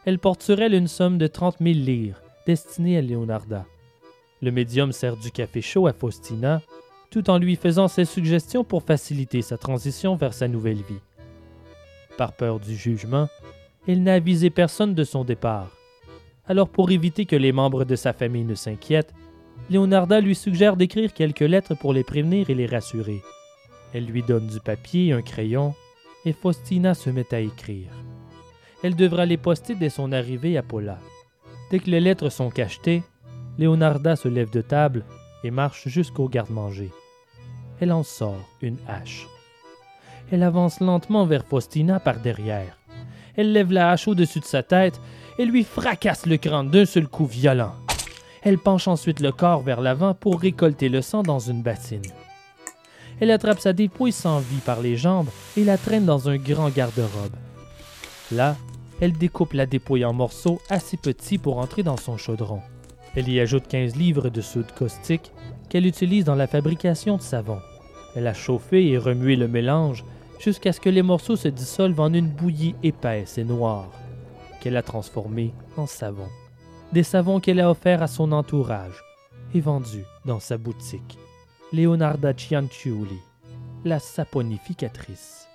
Elle 0.06 0.20
porte 0.20 0.42
sur 0.42 0.60
elle 0.62 0.74
une 0.74 0.88
somme 0.88 1.18
de 1.18 1.28
30 1.28 1.58
000 1.60 1.74
livres 1.74 2.22
destinée 2.48 2.98
à 2.98 3.02
Leonarda. 3.02 3.66
Le 4.42 4.52
médium 4.52 4.92
sert 4.92 5.18
du 5.18 5.32
café 5.32 5.62
chaud 5.62 5.88
à 5.88 5.94
Faustina, 5.94 6.62
tout 7.12 7.30
en 7.30 7.38
lui 7.38 7.56
faisant 7.56 7.88
ses 7.88 8.06
suggestions 8.06 8.64
pour 8.64 8.84
faciliter 8.84 9.42
sa 9.42 9.58
transition 9.58 10.16
vers 10.16 10.34
sa 10.34 10.48
nouvelle 10.48 10.82
vie. 10.82 11.02
Par 12.18 12.34
peur 12.34 12.60
du 12.60 12.76
jugement, 12.76 13.28
elle 13.88 14.02
n'a 14.02 14.14
avisé 14.14 14.50
personne 14.50 14.96
de 14.96 15.04
son 15.04 15.24
départ. 15.24 15.70
Alors 16.48 16.70
pour 16.70 16.92
éviter 16.92 17.26
que 17.26 17.36
les 17.36 17.52
membres 17.52 17.86
de 17.86 17.96
sa 17.96 18.14
famille 18.14 18.46
ne 18.46 18.56
s'inquiètent, 18.56 19.14
Leonarda 19.70 20.20
lui 20.22 20.36
suggère 20.36 20.76
d'écrire 20.76 21.14
quelques 21.14 21.40
lettres 21.40 21.76
pour 21.76 21.94
les 21.94 22.04
prévenir 22.04 22.50
et 22.50 22.56
les 22.56 22.66
rassurer. 22.66 23.22
Elle 23.94 24.06
lui 24.06 24.24
donne 24.24 24.48
du 24.48 24.60
papier, 24.60 25.14
un 25.14 25.22
crayon, 25.22 25.74
et 26.26 26.34
Faustina 26.34 26.94
se 26.94 27.10
met 27.10 27.34
à 27.34 27.40
écrire. 27.40 27.90
Elle 28.84 28.96
devra 28.96 29.26
les 29.26 29.38
poster 29.38 29.76
dès 29.76 29.90
son 29.90 30.12
arrivée 30.12 30.58
à 30.58 30.64
Pola. 30.64 30.98
Dès 31.70 31.80
que 31.80 31.90
les 31.90 32.00
lettres 32.00 32.30
sont 32.30 32.50
cachetées, 32.50 33.04
Leonarda 33.58 34.16
se 34.16 34.28
lève 34.28 34.50
de 34.50 34.62
table 34.62 35.04
et 35.44 35.52
marche 35.52 35.88
jusqu'au 35.88 36.28
garde-manger. 36.28 36.92
Elle 37.80 37.92
en 37.92 38.04
sort 38.04 38.50
une 38.62 38.78
hache. 38.88 39.28
Elle 40.32 40.44
avance 40.44 40.80
lentement 40.80 41.26
vers 41.26 41.46
Faustina 41.46 42.00
par 42.00 42.20
derrière. 42.20 42.78
Elle 43.36 43.52
lève 43.54 43.72
la 43.72 43.92
hache 43.92 44.08
au-dessus 44.08 44.40
de 44.40 44.46
sa 44.46 44.64
tête 44.64 45.02
et 45.38 45.46
lui 45.46 45.64
fracasse 45.64 46.26
le 46.26 46.38
crâne 46.38 46.70
d'un 46.70 46.86
seul 46.86 47.08
coup 47.08 47.26
violent. 47.26 47.74
Elle 48.44 48.58
penche 48.58 48.88
ensuite 48.88 49.20
le 49.20 49.32
corps 49.32 49.62
vers 49.62 49.82
l'avant 49.82 50.14
pour 50.14 50.40
récolter 50.40 50.90
le 50.90 51.02
sang 51.02 51.22
dans 51.22 51.40
une 51.40 51.62
bassine. 51.62 52.02
Elle 53.20 53.32
attrape 53.32 53.60
sa 53.60 53.74
dépouille 53.74 54.12
sans 54.12 54.40
vie 54.40 54.62
par 54.66 54.82
les 54.82 54.98
jambes 54.98 55.30
et 55.56 55.64
la 55.64 55.78
traîne 55.78 56.06
dans 56.06 56.28
un 56.30 56.38
grand 56.38 56.70
garde-robe. 56.70 57.36
Là, 58.32 58.56
elle 59.00 59.14
découpe 59.14 59.54
la 59.54 59.66
dépouille 59.66 60.06
en 60.06 60.14
morceaux 60.14 60.60
assez 60.70 60.98
petits 60.98 61.38
pour 61.38 61.58
entrer 61.58 61.84
dans 61.84 61.98
son 61.98 62.18
chaudron. 62.18 62.62
Elle 63.16 63.30
y 63.30 63.40
ajoute 63.40 63.68
15 63.68 63.96
livres 63.96 64.30
de 64.30 64.42
soude 64.42 64.72
caustique 64.78 65.32
qu'elle 65.70 65.86
utilise 65.86 66.24
dans 66.24 66.36
la 66.36 66.48
fabrication 66.48 67.18
de 67.18 67.22
savon. 67.22 67.60
Elle 68.16 68.28
a 68.28 68.34
chauffé 68.34 68.88
et 68.88 68.98
remué 68.98 69.36
le 69.36 69.48
mélange 69.48 70.06
jusqu'à 70.40 70.72
ce 70.74 70.80
que 70.80 70.90
les 70.90 71.02
morceaux 71.02 71.36
se 71.36 71.48
dissolvent 71.48 72.00
en 72.00 72.14
une 72.14 72.30
bouillie 72.30 72.76
épaisse 72.84 73.38
et 73.38 73.44
noire, 73.44 73.90
qu'elle 74.60 74.78
a 74.78 74.82
transformée 74.82 75.54
en 75.78 75.88
savon. 75.88 76.28
Des 76.94 77.04
savons 77.04 77.40
qu'elle 77.40 77.60
a 77.60 77.70
offerts 77.70 78.02
à 78.02 78.08
son 78.08 78.32
entourage 78.32 79.02
et 79.54 79.62
vendus 79.62 80.06
dans 80.26 80.40
sa 80.40 80.58
boutique. 80.58 81.18
Leonarda 81.74 82.34
Cianciulli, 82.34 83.20
la 83.86 84.00
saponificatrice. 84.00 85.48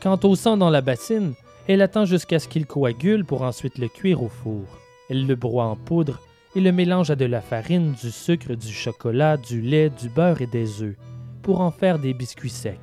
Quant 0.00 0.18
au 0.24 0.34
sang 0.34 0.56
dans 0.56 0.70
la 0.70 0.80
bassine, 0.80 1.34
elle 1.68 1.82
attend 1.82 2.04
jusqu'à 2.04 2.38
ce 2.38 2.48
qu'il 2.48 2.66
coagule 2.66 3.24
pour 3.24 3.42
ensuite 3.42 3.78
le 3.78 3.88
cuire 3.88 4.22
au 4.22 4.28
four. 4.28 4.64
Elle 5.08 5.26
le 5.26 5.34
broie 5.34 5.64
en 5.64 5.76
poudre 5.76 6.20
et 6.56 6.60
le 6.60 6.72
mélange 6.72 7.10
à 7.10 7.16
de 7.16 7.26
la 7.26 7.42
farine, 7.42 7.92
du 7.92 8.10
sucre, 8.10 8.54
du 8.54 8.72
chocolat, 8.72 9.36
du 9.36 9.60
lait, 9.60 9.90
du 9.90 10.08
beurre 10.08 10.40
et 10.40 10.46
des 10.46 10.82
œufs 10.82 10.96
pour 11.42 11.60
en 11.60 11.70
faire 11.70 11.98
des 11.98 12.14
biscuits 12.14 12.48
secs. 12.48 12.80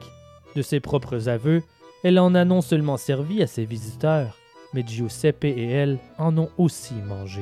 De 0.55 0.61
ses 0.61 0.79
propres 0.79 1.27
aveux, 1.27 1.63
elle 2.03 2.19
en 2.19 2.35
a 2.35 2.45
non 2.45 2.61
seulement 2.61 2.97
servi 2.97 3.41
à 3.41 3.47
ses 3.47 3.65
visiteurs, 3.65 4.37
mais 4.75 4.85
Giuseppe 4.85 5.45
et 5.45 5.71
elle 5.71 5.97
en 6.19 6.37
ont 6.37 6.49
aussi 6.59 6.93
mangé. 6.93 7.41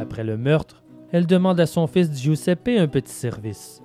Après 0.00 0.24
le 0.24 0.38
meurtre, 0.38 0.82
elle 1.12 1.26
demande 1.26 1.60
à 1.60 1.66
son 1.66 1.86
fils 1.86 2.10
Giuseppe 2.20 2.68
un 2.78 2.86
petit 2.86 3.12
service. 3.12 3.82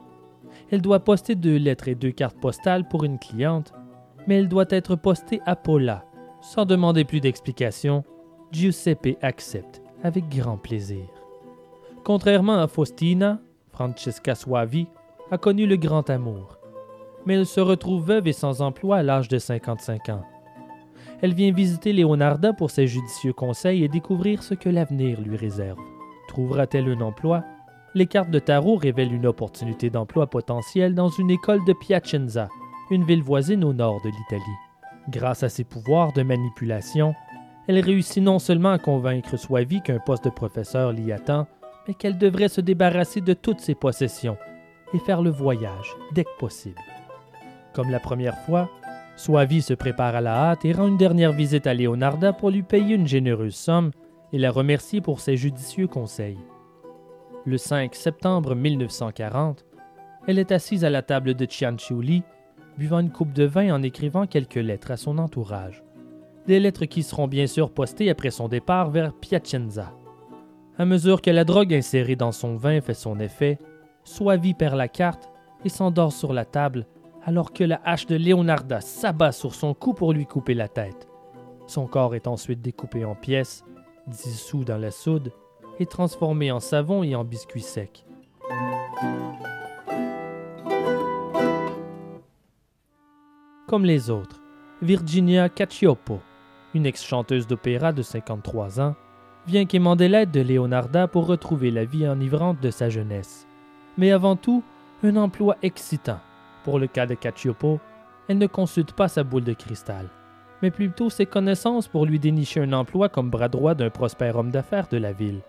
Elle 0.72 0.81
doit 0.81 0.99
poster 0.99 1.35
deux 1.35 1.57
lettres 1.57 1.88
et 1.88 1.95
deux 1.95 2.11
cartes 2.11 2.39
postales 2.39 2.88
pour 2.88 3.03
une 3.03 3.19
cliente, 3.19 3.73
mais 4.27 4.35
elle 4.35 4.47
doit 4.47 4.65
être 4.69 4.95
postée 4.95 5.41
à 5.45 5.56
Paula. 5.56 6.06
Sans 6.41 6.65
demander 6.65 7.03
plus 7.03 7.22
d'explications, 7.22 8.03
Giuseppe 8.52 9.18
accepte 9.22 9.81
avec 10.03 10.30
grand 10.30 10.57
plaisir. 10.57 11.06
Contrairement 12.03 12.60
à 12.60 12.68
Faustina, 12.68 13.39
Francesca 13.72 14.35
Suavi 14.35 14.88
a 15.31 15.38
connu 15.38 15.65
le 15.65 15.76
grand 15.76 16.10
amour, 16.10 16.60
mais 17.26 17.34
elle 17.34 17.47
se 17.47 17.60
retrouve 17.60 18.06
veuve 18.06 18.27
et 18.27 18.34
sans 18.34 18.61
emploi 18.61 18.97
à 18.97 19.03
l'âge 19.03 19.27
de 19.27 19.39
55 19.39 20.10
ans. 20.10 20.23
Elle 21.22 21.34
vient 21.34 21.52
visiter 21.52 21.91
Leonarda 21.93 22.53
pour 22.53 22.69
ses 22.69 22.85
judicieux 22.85 23.34
conseils 23.34 23.84
et 23.84 23.88
découvrir 23.88 24.43
ce 24.43 24.53
que 24.53 24.69
l'avenir 24.69 25.19
lui 25.22 25.35
réserve. 25.35 25.80
Trouvera-t-elle 26.36 26.90
un 26.90 26.99
emploi? 26.99 27.45
Les 27.94 28.07
cartes 28.07 28.30
de 28.30 28.40
tarot 28.40 28.76
révèlent 28.76 29.14
une 29.14 29.26
opportunité 29.26 29.90
d'emploi 29.90 30.28
potentielle 30.28 30.94
dans 30.94 31.07
une 31.07 31.32
école 31.32 31.64
de 31.64 31.72
Piacenza, 31.72 32.49
une 32.91 33.06
ville 33.06 33.24
voisine 33.24 33.64
au 33.64 33.72
nord 33.72 34.02
de 34.03 34.10
l'Italie. 34.10 34.44
Grâce 35.07 35.44
à 35.44 35.49
ses 35.49 35.64
pouvoirs 35.64 36.12
de 36.12 36.24
manipulation, 36.24 37.16
elle 37.70 37.80
réussit 37.80 38.22
non 38.22 38.40
seulement 38.40 38.72
à 38.72 38.80
convaincre 38.80 39.38
Suavi 39.38 39.82
qu'un 39.82 39.99
poste 39.99 40.26
de 40.26 40.30
professeur 40.30 40.91
l'y 40.91 41.14
attend, 41.14 41.48
mais 41.88 41.94
qu'elle 41.94 42.18
devrait 42.18 42.49
se 42.49 42.60
débarrasser 42.60 43.22
de 43.22 43.32
toutes 43.32 43.62
ses 43.62 43.76
possessions 43.76 44.36
et 44.94 44.99
faire 44.99 45.22
le 45.22 45.30
voyage 45.30 45.95
dès 46.12 46.26
que 46.26 46.38
possible. 46.38 46.82
Comme 47.72 47.91
la 47.91 48.02
première 48.02 48.40
fois, 48.40 48.70
Suavi 49.16 49.62
se 49.62 49.74
prépare 49.74 50.16
à 50.16 50.22
la 50.22 50.49
hâte 50.49 50.66
et 50.66 50.74
rend 50.74 50.88
une 50.88 50.98
dernière 50.98 51.32
visite 51.32 51.66
à 51.66 51.74
Leonarda 51.74 52.34
pour 52.34 52.49
lui 52.49 52.62
payer 52.62 52.95
une 52.95 53.07
généreuse 53.07 53.56
somme 53.56 53.91
et 54.36 54.38
la 54.38 54.52
remercier 54.52 54.99
pour 54.99 55.22
ses 55.22 55.38
judicieux 55.38 55.88
conseils. 55.88 56.38
Le 57.45 57.57
5 57.57 57.95
septembre 57.95 58.53
1940, 58.53 59.64
elle 60.28 60.40
est 60.40 60.52
assise 60.52 60.84
à 60.84 60.90
la 60.90 61.02
table 61.02 61.36
de 61.36 61.45
Cianciulli, 61.49 62.22
buvant 62.78 62.99
une 62.99 63.14
coupe 63.14 63.32
de 63.32 63.45
vin 63.45 63.74
en 63.74 63.82
écrivant 63.82 64.28
quelques 64.28 64.56
lettres 64.56 64.91
à 64.91 64.98
son 64.98 65.20
entourage. 65.20 65.86
Des 66.48 66.60
lettres 66.60 66.84
qui 66.84 67.02
seront 67.02 67.30
bien 67.30 67.48
sûr 67.48 67.72
postées 67.72 68.10
après 68.10 68.30
son 68.30 68.49
départ 68.49 68.90
vers 68.90 69.14
Piacenza. 69.14 69.94
À 70.78 70.84
mesure 70.84 71.22
que 71.22 71.32
la 71.32 71.45
drogue 71.45 71.74
insérée 71.74 72.18
dans 72.18 72.34
son 72.34 72.57
vin 72.57 72.82
fait 72.82 72.94
son 72.94 73.22
effet, 73.22 73.57
Suavi 74.03 74.53
perd 74.53 74.76
la 74.76 74.90
carte 74.90 75.30
et 75.64 75.70
s'endort 75.70 76.12
sur 76.12 76.34
la 76.34 76.44
table 76.44 76.86
alors 77.24 77.53
que 77.53 77.64
la 77.64 77.80
hache 77.86 78.06
de 78.06 78.18
Leonarda 78.18 78.82
s'abat 78.82 79.32
sur 79.32 79.56
son 79.56 79.74
cou 79.74 79.94
pour 79.94 80.12
lui 80.12 80.26
couper 80.26 80.56
la 80.56 80.68
tête. 80.68 81.07
Son 81.68 81.88
corps 81.88 82.16
est 82.16 82.28
ensuite 82.28 82.62
découpé 82.62 83.06
en 83.06 83.16
pièces, 83.16 83.64
dissous 84.07 84.64
dans 84.64 84.77
la 84.77 84.91
soude 84.91 85.32
et 85.80 85.86
transformé 85.86 86.52
en 86.52 86.60
savon 86.60 87.03
et 87.03 87.15
en 87.15 87.23
biscuits 87.23 87.61
secs. 87.61 88.06
Comme 93.68 93.86
les 93.86 94.10
autres, 94.10 94.41
Virginia 94.82 95.49
Cacioppo, 95.49 96.19
une 96.73 96.86
ex-chanteuse 96.86 97.48
d'opéra 97.48 97.94
de 97.94 98.02
53 98.02 98.80
ans, 98.80 98.95
vient 99.48 99.65
quémander 99.65 100.07
l'aide 100.07 100.32
de 100.32 100.41
Leonarda 100.41 101.07
pour 101.07 101.27
retrouver 101.27 101.72
la 101.72 101.86
vie 101.86 102.07
enivrante 102.07 102.60
de 102.61 102.69
sa 102.69 102.90
jeunesse. 102.90 103.48
Mais 103.98 104.11
avant 104.11 104.36
tout, 104.36 104.64
un 105.03 105.15
emploi 105.15 105.57
excitant. 105.61 106.19
Pour 106.64 106.80
le 106.80 106.88
cas 106.88 107.06
de 107.06 107.15
Cacciopo, 107.15 107.80
elle 108.27 108.38
ne 108.38 108.48
consulte 108.48 108.94
pas 108.94 109.07
sa 109.07 109.23
boule 109.23 109.44
de 109.44 109.53
cristal, 109.53 110.10
mais 110.61 110.72
plutôt 110.72 111.10
ses 111.10 111.26
connaissances 111.26 111.88
pour 111.88 112.06
lui 112.06 112.19
dénicher 112.19 112.61
un 112.61 112.73
emploi 112.73 113.10
comme 113.10 113.30
bras 113.30 113.49
droit 113.49 113.76
d'un 113.76 113.90
prospère 113.90 114.38
homme 114.38 114.52
d'affaires 114.52 114.88
de 114.88 114.98
la 114.98 115.11
ville. 115.11 115.41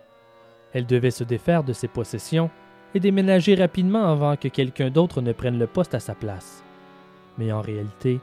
Elle 0.72 0.86
devait 0.86 1.10
se 1.10 1.24
défaire 1.24 1.64
de 1.64 1.72
ses 1.72 1.88
possessions 1.88 2.50
et 2.94 3.00
déménager 3.00 3.54
rapidement 3.54 4.06
avant 4.06 4.36
que 4.36 4.48
quelqu'un 4.48 4.90
d'autre 4.90 5.20
ne 5.20 5.32
prenne 5.32 5.58
le 5.58 5.66
poste 5.66 5.94
à 5.94 6.00
sa 6.00 6.14
place. 6.14 6.62
Mais 7.38 7.52
en 7.52 7.60
réalité, 7.60 8.20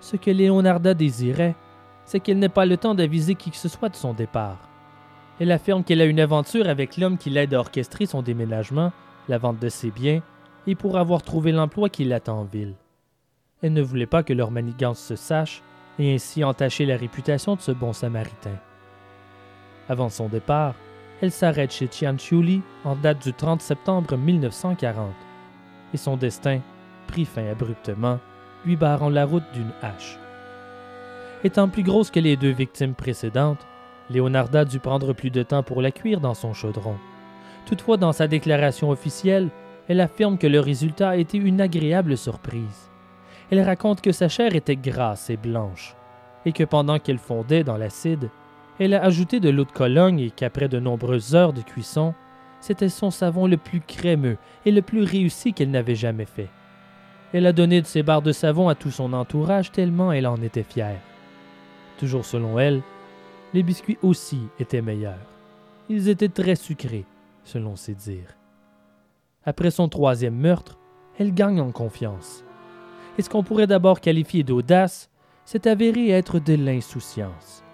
ce 0.00 0.16
que 0.16 0.30
Leonarda 0.30 0.94
désirait, 0.94 1.56
c'est 2.04 2.20
qu'elle 2.20 2.38
n'ait 2.38 2.48
pas 2.48 2.66
le 2.66 2.76
temps 2.76 2.94
d'aviser 2.94 3.34
qui 3.34 3.50
que 3.50 3.56
ce 3.56 3.68
soit 3.68 3.88
de 3.88 3.96
son 3.96 4.14
départ. 4.14 4.58
Elle 5.40 5.52
affirme 5.52 5.84
qu'elle 5.84 6.00
a 6.00 6.06
une 6.06 6.20
aventure 6.20 6.68
avec 6.68 6.96
l'homme 6.96 7.18
qui 7.18 7.30
l'aide 7.30 7.54
à 7.54 7.60
orchestrer 7.60 8.06
son 8.06 8.22
déménagement, 8.22 8.92
la 9.28 9.38
vente 9.38 9.60
de 9.60 9.68
ses 9.68 9.90
biens, 9.90 10.22
et 10.66 10.74
pour 10.74 10.98
avoir 10.98 11.22
trouvé 11.22 11.52
l'emploi 11.52 11.88
qui 11.88 12.04
l'attend 12.04 12.40
en 12.40 12.44
ville. 12.44 12.74
Elle 13.62 13.72
ne 13.72 13.82
voulait 13.82 14.06
pas 14.06 14.22
que 14.22 14.32
leur 14.32 14.50
manigance 14.50 15.00
se 15.00 15.16
sache 15.16 15.62
et 15.98 16.14
ainsi 16.14 16.44
entacher 16.44 16.86
la 16.86 16.96
réputation 16.96 17.56
de 17.56 17.60
ce 17.60 17.72
bon 17.72 17.92
samaritain. 17.92 18.56
Avant 19.88 20.08
son 20.08 20.28
départ, 20.28 20.74
elle 21.20 21.32
s'arrête 21.32 21.72
chez 21.72 21.88
Chianchiuli 21.88 22.62
en 22.84 22.94
date 22.94 23.22
du 23.24 23.32
30 23.32 23.60
septembre 23.60 24.16
1940, 24.16 25.12
et 25.92 25.96
son 25.96 26.16
destin 26.16 26.60
prit 27.06 27.24
fin 27.24 27.46
abruptement, 27.46 28.18
lui 28.64 28.76
barrant 28.76 29.08
la 29.08 29.24
route 29.24 29.50
d'une 29.52 29.72
hache. 29.82 30.18
Étant 31.44 31.68
plus 31.68 31.82
grosse 31.82 32.10
que 32.10 32.20
les 32.20 32.36
deux 32.36 32.50
victimes 32.50 32.94
précédentes, 32.94 33.66
Leonarda 34.10 34.64
dut 34.64 34.80
prendre 34.80 35.12
plus 35.12 35.30
de 35.30 35.42
temps 35.42 35.62
pour 35.62 35.82
la 35.82 35.90
cuire 35.90 36.20
dans 36.20 36.34
son 36.34 36.52
chaudron. 36.52 36.96
Toutefois, 37.66 37.96
dans 37.96 38.12
sa 38.12 38.26
déclaration 38.26 38.90
officielle, 38.90 39.48
elle 39.88 40.00
affirme 40.00 40.38
que 40.38 40.46
le 40.46 40.60
résultat 40.60 41.10
a 41.10 41.16
été 41.16 41.38
une 41.38 41.60
agréable 41.60 42.16
surprise. 42.16 42.87
Elle 43.50 43.62
raconte 43.62 44.00
que 44.00 44.12
sa 44.12 44.28
chair 44.28 44.54
était 44.54 44.76
grasse 44.76 45.30
et 45.30 45.36
blanche, 45.36 45.96
et 46.44 46.52
que 46.52 46.64
pendant 46.64 46.98
qu'elle 46.98 47.18
fondait 47.18 47.64
dans 47.64 47.76
l'acide, 47.76 48.30
elle 48.78 48.94
a 48.94 49.02
ajouté 49.02 49.40
de 49.40 49.48
l'eau 49.48 49.64
de 49.64 49.72
Cologne 49.72 50.20
et 50.20 50.30
qu'après 50.30 50.68
de 50.68 50.78
nombreuses 50.78 51.34
heures 51.34 51.52
de 51.52 51.62
cuisson, 51.62 52.14
c'était 52.60 52.88
son 52.88 53.10
savon 53.10 53.46
le 53.46 53.56
plus 53.56 53.80
crémeux 53.80 54.36
et 54.64 54.70
le 54.70 54.82
plus 54.82 55.02
réussi 55.02 55.52
qu'elle 55.52 55.70
n'avait 55.70 55.94
jamais 55.94 56.26
fait. 56.26 56.48
Elle 57.32 57.46
a 57.46 57.52
donné 57.52 57.80
de 57.80 57.86
ses 57.86 58.02
barres 58.02 58.22
de 58.22 58.32
savon 58.32 58.68
à 58.68 58.74
tout 58.74 58.90
son 58.90 59.12
entourage 59.12 59.72
tellement 59.72 60.12
elle 60.12 60.26
en 60.26 60.36
était 60.36 60.62
fière. 60.62 61.00
Toujours 61.98 62.24
selon 62.24 62.58
elle, 62.58 62.82
les 63.54 63.62
biscuits 63.62 63.98
aussi 64.02 64.40
étaient 64.58 64.82
meilleurs. 64.82 65.26
Ils 65.88 66.08
étaient 66.08 66.28
très 66.28 66.54
sucrés, 66.54 67.06
selon 67.44 67.76
ses 67.76 67.94
dires. 67.94 68.36
Après 69.44 69.70
son 69.70 69.88
troisième 69.88 70.36
meurtre, 70.36 70.78
elle 71.18 71.34
gagne 71.34 71.60
en 71.60 71.72
confiance. 71.72 72.44
Et 73.18 73.22
ce 73.22 73.28
qu'on 73.28 73.42
pourrait 73.42 73.66
d'abord 73.66 74.00
qualifier 74.00 74.44
d'audace 74.44 75.10
s'est 75.44 75.66
avéré 75.66 76.10
être 76.10 76.38
de 76.38 76.54
l'insouciance. 76.54 77.64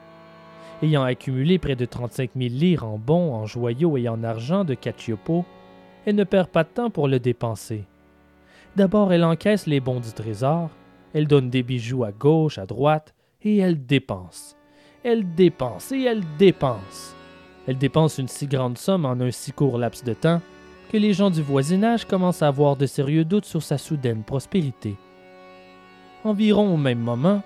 Ayant 0.82 1.02
accumulé 1.02 1.58
près 1.58 1.76
de 1.76 1.84
35 1.84 2.30
000 2.36 2.48
lires 2.54 2.84
en 2.84 2.98
bons, 2.98 3.34
en 3.34 3.46
joyaux 3.46 3.96
et 3.96 4.08
en 4.08 4.24
argent 4.24 4.64
de 4.64 4.74
Cacciopo, 4.74 5.44
elle 6.06 6.16
ne 6.16 6.24
perd 6.24 6.48
pas 6.48 6.64
de 6.64 6.68
temps 6.70 6.90
pour 6.90 7.08
le 7.08 7.20
dépenser. 7.20 7.84
D'abord, 8.76 9.12
elle 9.12 9.24
encaisse 9.24 9.66
les 9.66 9.80
bons 9.80 10.00
du 10.00 10.12
trésor, 10.12 10.70
elle 11.12 11.26
donne 11.28 11.50
des 11.50 11.62
bijoux 11.62 12.04
à 12.04 12.12
gauche, 12.12 12.58
à 12.58 12.66
droite, 12.66 13.14
et 13.42 13.58
elle 13.58 13.86
dépense. 13.86 14.56
Elle 15.04 15.34
dépense 15.34 15.92
et 15.92 16.02
elle 16.02 16.22
dépense. 16.38 17.14
Elle 17.66 17.78
dépense 17.78 18.18
une 18.18 18.28
si 18.28 18.46
grande 18.46 18.78
somme 18.78 19.04
en 19.04 19.12
un 19.20 19.30
si 19.30 19.52
court 19.52 19.78
laps 19.78 20.04
de 20.04 20.14
temps 20.14 20.40
que 20.90 20.96
les 20.96 21.12
gens 21.12 21.30
du 21.30 21.42
voisinage 21.42 22.04
commencent 22.04 22.42
à 22.42 22.48
avoir 22.48 22.76
de 22.76 22.86
sérieux 22.86 23.24
doutes 23.24 23.44
sur 23.44 23.62
sa 23.62 23.78
soudaine 23.78 24.22
prospérité. 24.22 24.96
Environ 26.24 26.72
au 26.72 26.78
même 26.78 27.00
moment, 27.00 27.42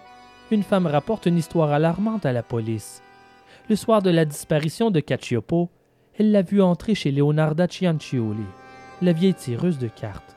une 0.52 0.62
femme 0.62 0.86
rapporte 0.86 1.26
une 1.26 1.36
histoire 1.36 1.72
alarmante 1.72 2.24
à 2.24 2.32
la 2.32 2.44
police. 2.44 3.02
Le 3.68 3.74
soir 3.74 4.02
de 4.02 4.10
la 4.10 4.24
disparition 4.24 4.92
de 4.92 5.00
Cacciopo, 5.00 5.68
elle 6.16 6.30
l'a 6.30 6.42
vu 6.42 6.62
entrer 6.62 6.94
chez 6.94 7.10
Leonarda 7.10 7.66
Ciancioli, 7.66 8.46
la 9.02 9.12
vieille 9.12 9.34
tireuse 9.34 9.78
de 9.78 9.88
cartes. 9.88 10.36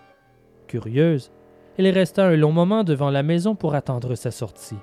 Curieuse, 0.67 1.31
elle 1.77 1.87
resta 1.89 2.25
un 2.25 2.35
long 2.35 2.51
moment 2.51 2.83
devant 2.83 3.11
la 3.11 3.21
maison 3.21 3.55
pour 3.55 3.75
attendre 3.75 4.15
sa 4.15 4.31
sortie. 4.31 4.79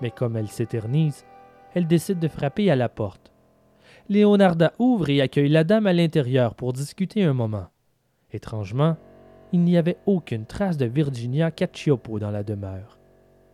Mais 0.00 0.12
comme 0.12 0.36
elle 0.36 0.48
s'éternise, 0.48 1.24
elle 1.74 1.88
décide 1.88 2.20
de 2.20 2.28
frapper 2.28 2.70
à 2.70 2.76
la 2.76 2.88
porte. 2.88 3.32
Leonarda 4.08 4.72
ouvre 4.78 5.10
et 5.10 5.20
accueille 5.20 5.48
la 5.48 5.64
dame 5.64 5.88
à 5.88 5.92
l'intérieur 5.92 6.54
pour 6.54 6.72
discuter 6.72 7.24
un 7.24 7.34
moment. 7.34 7.66
Étrangement, 8.32 8.96
il 9.52 9.62
n'y 9.62 9.76
avait 9.76 9.98
aucune 10.06 10.46
trace 10.46 10.76
de 10.76 10.86
Virginia 10.86 11.50
Cacciopo 11.50 12.18
dans 12.18 12.30
la 12.30 12.42
demeure. 12.42 12.98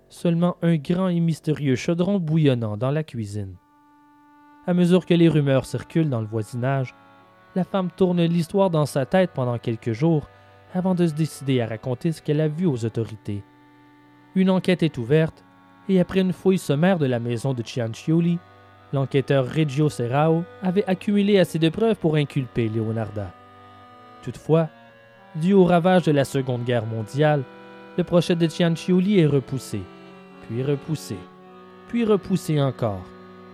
Seulement 0.08 0.56
un 0.62 0.76
grand 0.76 1.08
et 1.08 1.20
mystérieux 1.20 1.76
chaudron 1.76 2.18
bouillonnant 2.18 2.76
dans 2.76 2.90
la 2.90 3.02
cuisine. 3.02 3.56
À 4.66 4.74
mesure 4.74 5.06
que 5.06 5.14
les 5.14 5.28
rumeurs 5.28 5.64
circulent 5.64 6.10
dans 6.10 6.20
le 6.20 6.26
voisinage, 6.26 6.94
la 7.54 7.64
femme 7.64 7.90
tourne 7.90 8.22
l'histoire 8.22 8.70
dans 8.70 8.86
sa 8.86 9.06
tête 9.06 9.32
pendant 9.34 9.58
quelques 9.58 9.92
jours 9.92 10.28
avant 10.74 10.94
de 10.94 11.06
se 11.06 11.14
décider 11.14 11.60
à 11.60 11.66
raconter 11.66 12.12
ce 12.12 12.22
qu'elle 12.22 12.40
a 12.40 12.48
vu 12.48 12.66
aux 12.66 12.84
autorités. 12.84 13.42
Une 14.34 14.50
enquête 14.50 14.82
est 14.82 14.98
ouverte 14.98 15.44
et 15.88 16.00
après 16.00 16.20
une 16.20 16.32
fouille 16.32 16.58
sommaire 16.58 16.98
de 16.98 17.06
la 17.06 17.18
maison 17.18 17.52
de 17.52 17.62
Ciancioli, 17.62 18.38
l'enquêteur 18.92 19.46
Reggio 19.46 19.88
Serrao 19.88 20.44
avait 20.62 20.88
accumulé 20.88 21.38
assez 21.38 21.58
de 21.58 21.68
preuves 21.68 21.96
pour 21.96 22.16
inculper 22.16 22.68
Leonarda. 22.68 23.32
Toutefois, 24.22 24.68
dû 25.34 25.52
au 25.52 25.64
ravage 25.64 26.04
de 26.04 26.12
la 26.12 26.24
Seconde 26.24 26.64
Guerre 26.64 26.86
mondiale, 26.86 27.42
le 27.96 28.04
procès 28.04 28.36
de 28.36 28.48
Ciancioli 28.48 29.20
est 29.20 29.26
repoussé, 29.26 29.80
puis 30.46 30.62
repoussé, 30.62 31.16
puis 31.88 32.04
repoussé 32.04 32.60
encore, 32.60 33.02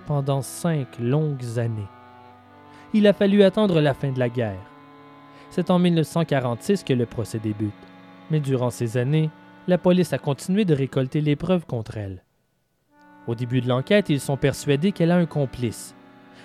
pendant 0.07 0.43
cinq 0.43 0.99
longues 1.01 1.59
années. 1.59 1.89
Il 2.95 3.07
a 3.07 3.13
fallu 3.13 3.43
attendre 3.43 3.81
la 3.81 3.95
fin 3.95 4.13
de 4.13 4.19
la 4.19 4.29
guerre. 4.29 4.65
C'est 5.51 5.71
en 5.71 5.79
1946 5.79 6.85
que 6.85 6.93
le 6.93 7.07
procès 7.07 7.39
débute, 7.39 7.73
mais 8.31 8.41
durant 8.41 8.71
ces 8.71 8.97
années, 8.97 9.31
la 9.67 9.79
police 9.79 10.13
a 10.13 10.19
continué 10.19 10.65
de 10.65 10.75
récolter 10.75 11.21
les 11.21 11.37
preuves 11.37 11.67
contre 11.67 11.99
elle. 11.99 12.23
Au 13.27 13.35
début 13.35 13.61
de 13.61 13.69
l'enquête, 13.69 14.09
ils 14.09 14.21
sont 14.21 14.39
persuadés 14.39 14.93
qu'elle 14.93 15.11
a 15.11 15.17
un 15.17 15.27
complice. 15.27 15.95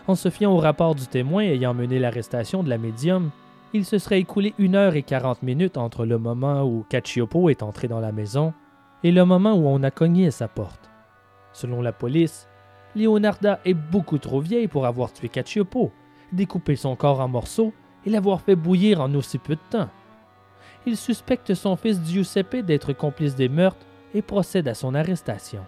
En 0.08 0.16
se 0.16 0.30
fiant 0.30 0.52
au 0.52 0.58
rapport 0.58 0.96
du 0.96 1.08
témoin 1.08 1.44
ayant 1.44 1.74
mené 1.74 2.00
l'arrestation 2.00 2.62
de 2.62 2.70
la 2.70 2.78
médium, 2.78 3.32
il 3.74 3.86
se 3.86 3.98
serait 3.98 4.20
écoulé 4.20 4.54
une 4.58 4.76
heure 4.76 4.96
et 4.96 5.04
quarante 5.04 5.44
minutes 5.44 5.78
entre 5.78 6.06
le 6.06 6.18
moment 6.18 6.64
où 6.64 6.86
Cacciopo 6.90 7.50
est 7.50 7.64
entré 7.64 7.88
dans 7.88 8.00
la 8.00 8.12
maison 8.12 8.54
et 9.04 9.12
le 9.12 9.26
moment 9.26 9.54
où 9.54 9.68
on 9.68 9.84
a 9.84 9.92
cogné 9.92 10.32
sa 10.32 10.48
porte. 10.48 10.90
Selon 11.52 11.82
la 11.82 11.92
police, 11.92 12.48
Leonarda 12.96 13.60
est 13.66 13.74
beaucoup 13.74 14.20
trop 14.20 14.40
vieille 14.40 14.68
pour 14.68 14.86
avoir 14.86 15.12
tué 15.12 15.30
Cacciopo, 15.30 15.92
découpé 16.32 16.76
son 16.76 16.96
corps 16.96 17.20
en 17.20 17.28
morceaux 17.28 17.74
et 18.06 18.10
l'avoir 18.10 18.42
fait 18.42 18.56
bouillir 18.56 19.02
en 19.02 19.14
aussi 19.14 19.38
peu 19.38 19.56
de 19.56 19.62
temps 19.70 19.90
il 20.86 20.98
suspecte 20.98 21.54
son 21.54 21.76
fils 21.76 22.00
Giuseppe 22.06 22.58
d'être 22.58 22.94
complice 22.94 23.36
des 23.36 23.50
meurtres 23.50 23.86
et 24.14 24.22
procède 24.22 24.68
à 24.68 24.74
son 24.74 24.96
arrestation. 24.96 25.66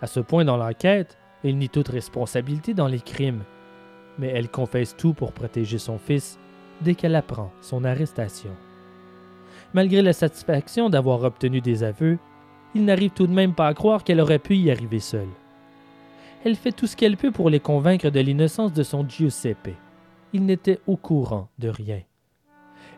À 0.00 0.06
ce 0.06 0.20
point 0.20 0.44
dans 0.44 0.56
l'enquête, 0.56 1.18
il 1.44 1.58
nie 1.58 1.68
toute 1.68 1.88
responsabilité 1.88 2.74
dans 2.74 2.88
les 2.88 3.00
crimes, 3.00 3.44
mais 4.18 4.28
elle 4.28 4.50
confesse 4.50 4.96
tout 4.96 5.14
pour 5.14 5.32
protéger 5.32 5.78
son 5.78 5.98
fils 5.98 6.38
dès 6.80 6.94
qu'elle 6.94 7.14
apprend 7.14 7.50
son 7.60 7.84
arrestation. 7.84 8.50
Malgré 9.74 10.02
la 10.02 10.12
satisfaction 10.12 10.88
d'avoir 10.88 11.22
obtenu 11.22 11.60
des 11.60 11.82
aveux, 11.82 12.18
il 12.74 12.84
n'arrive 12.84 13.10
tout 13.10 13.26
de 13.26 13.34
même 13.34 13.54
pas 13.54 13.66
à 13.66 13.74
croire 13.74 14.04
qu'elle 14.04 14.20
aurait 14.20 14.38
pu 14.38 14.56
y 14.56 14.70
arriver 14.70 15.00
seule. 15.00 15.28
Elle 16.44 16.54
fait 16.54 16.72
tout 16.72 16.86
ce 16.86 16.96
qu'elle 16.96 17.16
peut 17.16 17.32
pour 17.32 17.50
les 17.50 17.60
convaincre 17.60 18.10
de 18.10 18.20
l'innocence 18.20 18.72
de 18.72 18.82
son 18.82 19.06
Giuseppe. 19.08 19.74
Il 20.32 20.44
n'était 20.44 20.78
au 20.86 20.96
courant 20.96 21.48
de 21.58 21.68
rien. 21.68 22.00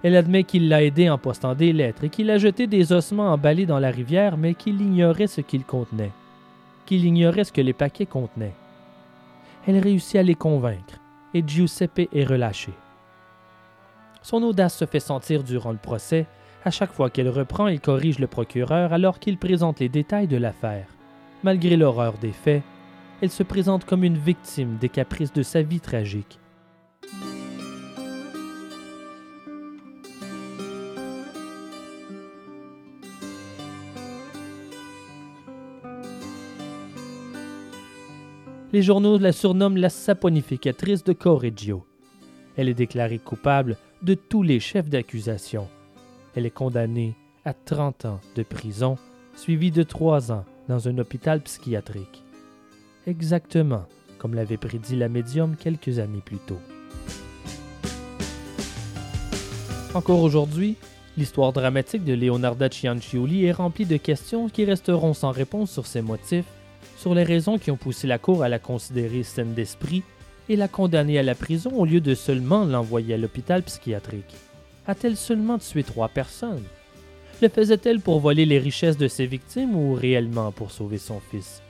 Elle 0.02 0.16
admet 0.16 0.44
qu'il 0.44 0.68
l'a 0.68 0.82
aidé 0.82 1.10
en 1.10 1.18
postant 1.18 1.54
des 1.54 1.72
lettres 1.72 2.04
et 2.04 2.08
qu'il 2.08 2.30
a 2.30 2.38
jeté 2.38 2.66
des 2.66 2.92
ossements 2.92 3.32
emballés 3.32 3.66
dans 3.66 3.78
la 3.78 3.90
rivière, 3.90 4.36
mais 4.36 4.54
qu'il 4.54 4.80
ignorait 4.80 5.26
ce 5.26 5.40
qu'ils 5.40 5.64
contenaient, 5.64 6.12
qu'il 6.86 7.04
ignorait 7.04 7.44
ce 7.44 7.52
que 7.52 7.60
les 7.60 7.72
paquets 7.72 8.06
contenaient. 8.06 8.54
Elle 9.66 9.78
réussit 9.78 10.16
à 10.16 10.22
les 10.22 10.34
convaincre 10.34 10.98
et 11.34 11.44
Giuseppe 11.46 12.08
est 12.12 12.24
relâché. 12.24 12.72
Son 14.22 14.42
audace 14.42 14.76
se 14.76 14.84
fait 14.84 15.00
sentir 15.00 15.42
durant 15.42 15.72
le 15.72 15.78
procès. 15.78 16.26
À 16.64 16.70
chaque 16.70 16.92
fois 16.92 17.08
qu'elle 17.08 17.28
reprend, 17.28 17.68
il 17.68 17.80
corrige 17.80 18.18
le 18.18 18.26
procureur 18.26 18.92
alors 18.92 19.18
qu'il 19.18 19.38
présente 19.38 19.80
les 19.80 19.88
détails 19.88 20.28
de 20.28 20.36
l'affaire. 20.36 20.86
Malgré 21.42 21.76
l'horreur 21.76 22.18
des 22.18 22.32
faits, 22.32 22.62
elle 23.22 23.30
se 23.30 23.42
présente 23.42 23.84
comme 23.84 24.04
une 24.04 24.18
victime 24.18 24.76
des 24.78 24.90
caprices 24.90 25.32
de 25.32 25.42
sa 25.42 25.62
vie 25.62 25.80
tragique. 25.80 26.38
Les 38.72 38.82
journaux 38.82 39.18
la 39.18 39.32
surnomment 39.32 39.78
la 39.78 39.88
saponificatrice 39.88 41.02
de 41.02 41.12
Correggio. 41.12 41.84
Elle 42.56 42.68
est 42.68 42.74
déclarée 42.74 43.18
coupable 43.18 43.76
de 44.02 44.14
tous 44.14 44.42
les 44.42 44.60
chefs 44.60 44.88
d'accusation. 44.88 45.68
Elle 46.34 46.46
est 46.46 46.50
condamnée 46.50 47.14
à 47.44 47.52
30 47.52 48.04
ans 48.06 48.20
de 48.36 48.42
prison, 48.42 48.96
suivie 49.34 49.70
de 49.70 49.82
3 49.82 50.32
ans 50.32 50.44
dans 50.68 50.88
un 50.88 50.98
hôpital 50.98 51.40
psychiatrique. 51.42 52.24
Exactement 53.06 53.86
comme 54.20 54.34
l'avait 54.34 54.58
prédit 54.58 54.96
la 54.96 55.08
médium 55.08 55.56
quelques 55.56 55.98
années 55.98 56.22
plus 56.22 56.36
tôt. 56.36 56.60
Encore 59.94 60.22
aujourd'hui, 60.22 60.76
l'histoire 61.16 61.52
dramatique 61.52 62.04
de 62.04 62.12
Leonarda 62.12 62.68
Cianciulli 62.68 63.46
est 63.46 63.52
remplie 63.52 63.86
de 63.86 63.96
questions 63.96 64.48
qui 64.50 64.64
resteront 64.64 65.14
sans 65.14 65.30
réponse 65.30 65.70
sur 65.70 65.86
ses 65.86 66.02
motifs, 66.02 66.44
sur 66.98 67.14
les 67.14 67.24
raisons 67.24 67.58
qui 67.58 67.70
ont 67.70 67.78
poussé 67.78 68.06
la 68.06 68.18
Cour 68.18 68.42
à 68.42 68.50
la 68.50 68.58
considérer 68.58 69.22
saine 69.22 69.54
d'esprit 69.54 70.04
et 70.50 70.56
la 70.56 70.66
condamner 70.66 71.16
à 71.16 71.22
la 71.22 71.36
prison 71.36 71.70
au 71.76 71.84
lieu 71.84 72.00
de 72.00 72.12
seulement 72.12 72.64
l'envoyer 72.64 73.14
à 73.14 73.16
l'hôpital 73.16 73.62
psychiatrique. 73.62 74.34
A-t-elle 74.84 75.16
seulement 75.16 75.58
tué 75.58 75.84
trois 75.84 76.08
personnes? 76.08 76.64
Le 77.40 77.48
faisait-elle 77.48 78.00
pour 78.00 78.18
voler 78.18 78.44
les 78.46 78.58
richesses 78.58 78.96
de 78.96 79.06
ses 79.06 79.26
victimes 79.26 79.76
ou 79.76 79.94
réellement 79.94 80.50
pour 80.50 80.72
sauver 80.72 80.98
son 80.98 81.20
fils? 81.20 81.62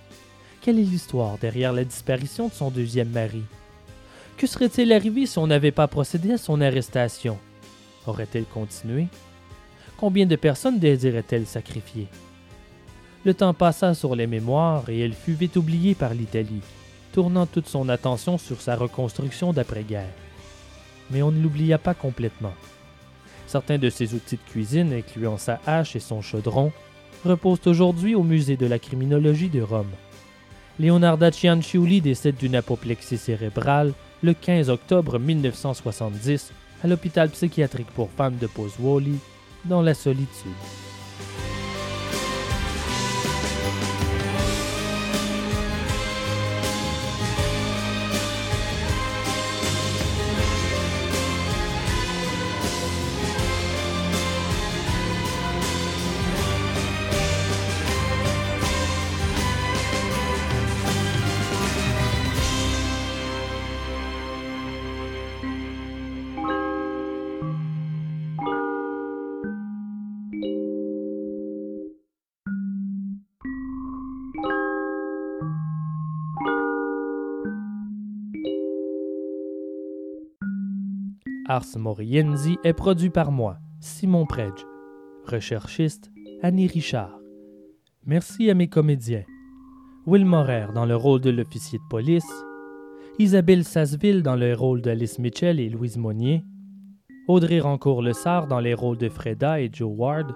Quelle 0.63 0.79
est 0.79 0.83
l'histoire 0.83 1.37
derrière 1.37 1.75
la 1.75 1.85
disparition 1.85 2.49
de 2.49 2.55
son 2.55 2.71
deuxième 2.71 3.11
mari? 3.11 3.43
Que 4.39 4.47
serait-il 4.47 4.95
arrivé 4.95 5.27
si 5.27 5.39
on 5.39 5.47
n'avait 5.47 5.73
pas 5.73 5.87
procédé 5.87 6.33
à 6.33 6.39
son 6.39 6.63
arrestation? 6.63 7.37
Aurait-elle 8.07 8.47
continué? 8.47 9.09
Combien 9.99 10.25
de 10.25 10.37
personnes 10.37 10.79
désirait-elle 10.79 11.47
sacrifier? 11.47 12.07
Le 13.27 13.35
temps 13.35 13.53
passa 13.53 13.93
sur 13.93 14.17
les 14.17 14.27
mémoires 14.27 14.89
et 14.89 15.01
elle 15.01 15.13
fut 15.13 15.35
vite 15.35 15.57
oubliée 15.57 15.95
par 15.95 16.15
l'Italie, 16.15 16.63
tournant 17.13 17.47
toute 17.47 17.69
son 17.69 17.89
attention 17.89 18.39
sur 18.39 18.61
sa 18.61 18.77
reconstruction 18.77 19.53
d'après-guerre. 19.53 20.13
Mais 21.11 21.23
on 21.23 21.31
ne 21.31 21.41
l'oublia 21.41 21.79
pas 21.79 21.95
complètement. 21.95 22.55
Certains 23.47 23.79
de 23.79 23.91
ses 23.91 24.15
outils 24.15 24.37
de 24.37 24.51
cuisine, 24.51 24.93
incluant 24.93 25.37
sa 25.37 25.61
hache 25.67 25.97
et 25.97 26.01
son 26.01 26.23
chaudron, 26.23 26.73
reposent 27.25 27.67
aujourd'hui 27.67 28.15
au 28.15 28.23
musée 28.23 28.57
de 28.57 28.67
la 28.67 28.79
criminologie 28.79 29.49
de 29.49 29.61
Rome. 29.61 29.91
Leonarda 30.79 31.31
Cianciulli 31.31 32.01
décède 32.01 32.37
d'une 32.37 32.55
apoplexie 32.55 33.19
cérébrale 33.19 33.93
le 34.23 34.35
15 34.35 34.71
octobre 34.71 35.19
1970 35.19 36.53
à 36.83 36.87
l'hôpital 36.87 37.29
psychiatrique 37.29 37.91
pour 37.95 38.11
femmes 38.11 38.37
de 38.37 38.47
Pozzuoli, 38.47 39.19
dans 39.67 39.83
la 39.83 39.95
solitude. 39.95 40.90
Ars 81.51 81.77
Morienzi 81.77 82.59
est 82.63 82.75
produit 82.75 83.11
par 83.11 83.33
moi, 83.33 83.59
Simon 83.81 84.25
Predge. 84.25 84.65
Recherchiste, 85.25 86.13
Annie 86.43 86.69
Richard. 86.69 87.19
Merci 88.07 88.49
à 88.51 88.55
mes 88.55 88.69
comédiens. 88.69 89.25
Will 90.07 90.25
Morer 90.27 90.69
dans 90.77 90.87
le 90.87 90.95
rôle 90.95 91.21
de 91.21 91.31
l'officier 91.31 91.81
de 91.81 91.89
police, 91.91 92.33
Isabelle 93.19 93.65
Sasseville 93.65 94.23
dans 94.23 94.37
le 94.37 94.55
rôle 94.55 94.81
d'Alice 94.81 95.19
Mitchell 95.19 95.59
et 95.59 95.69
Louise 95.69 95.99
Monnier, 95.99 96.45
Audrey 97.27 97.59
Rancourt-Lessard 97.59 98.47
dans 98.47 98.61
les 98.61 98.75
rôles 98.75 98.99
de 98.99 99.09
Freda 99.09 99.61
et 99.61 99.71
Joe 99.73 99.91
Ward, 99.93 100.33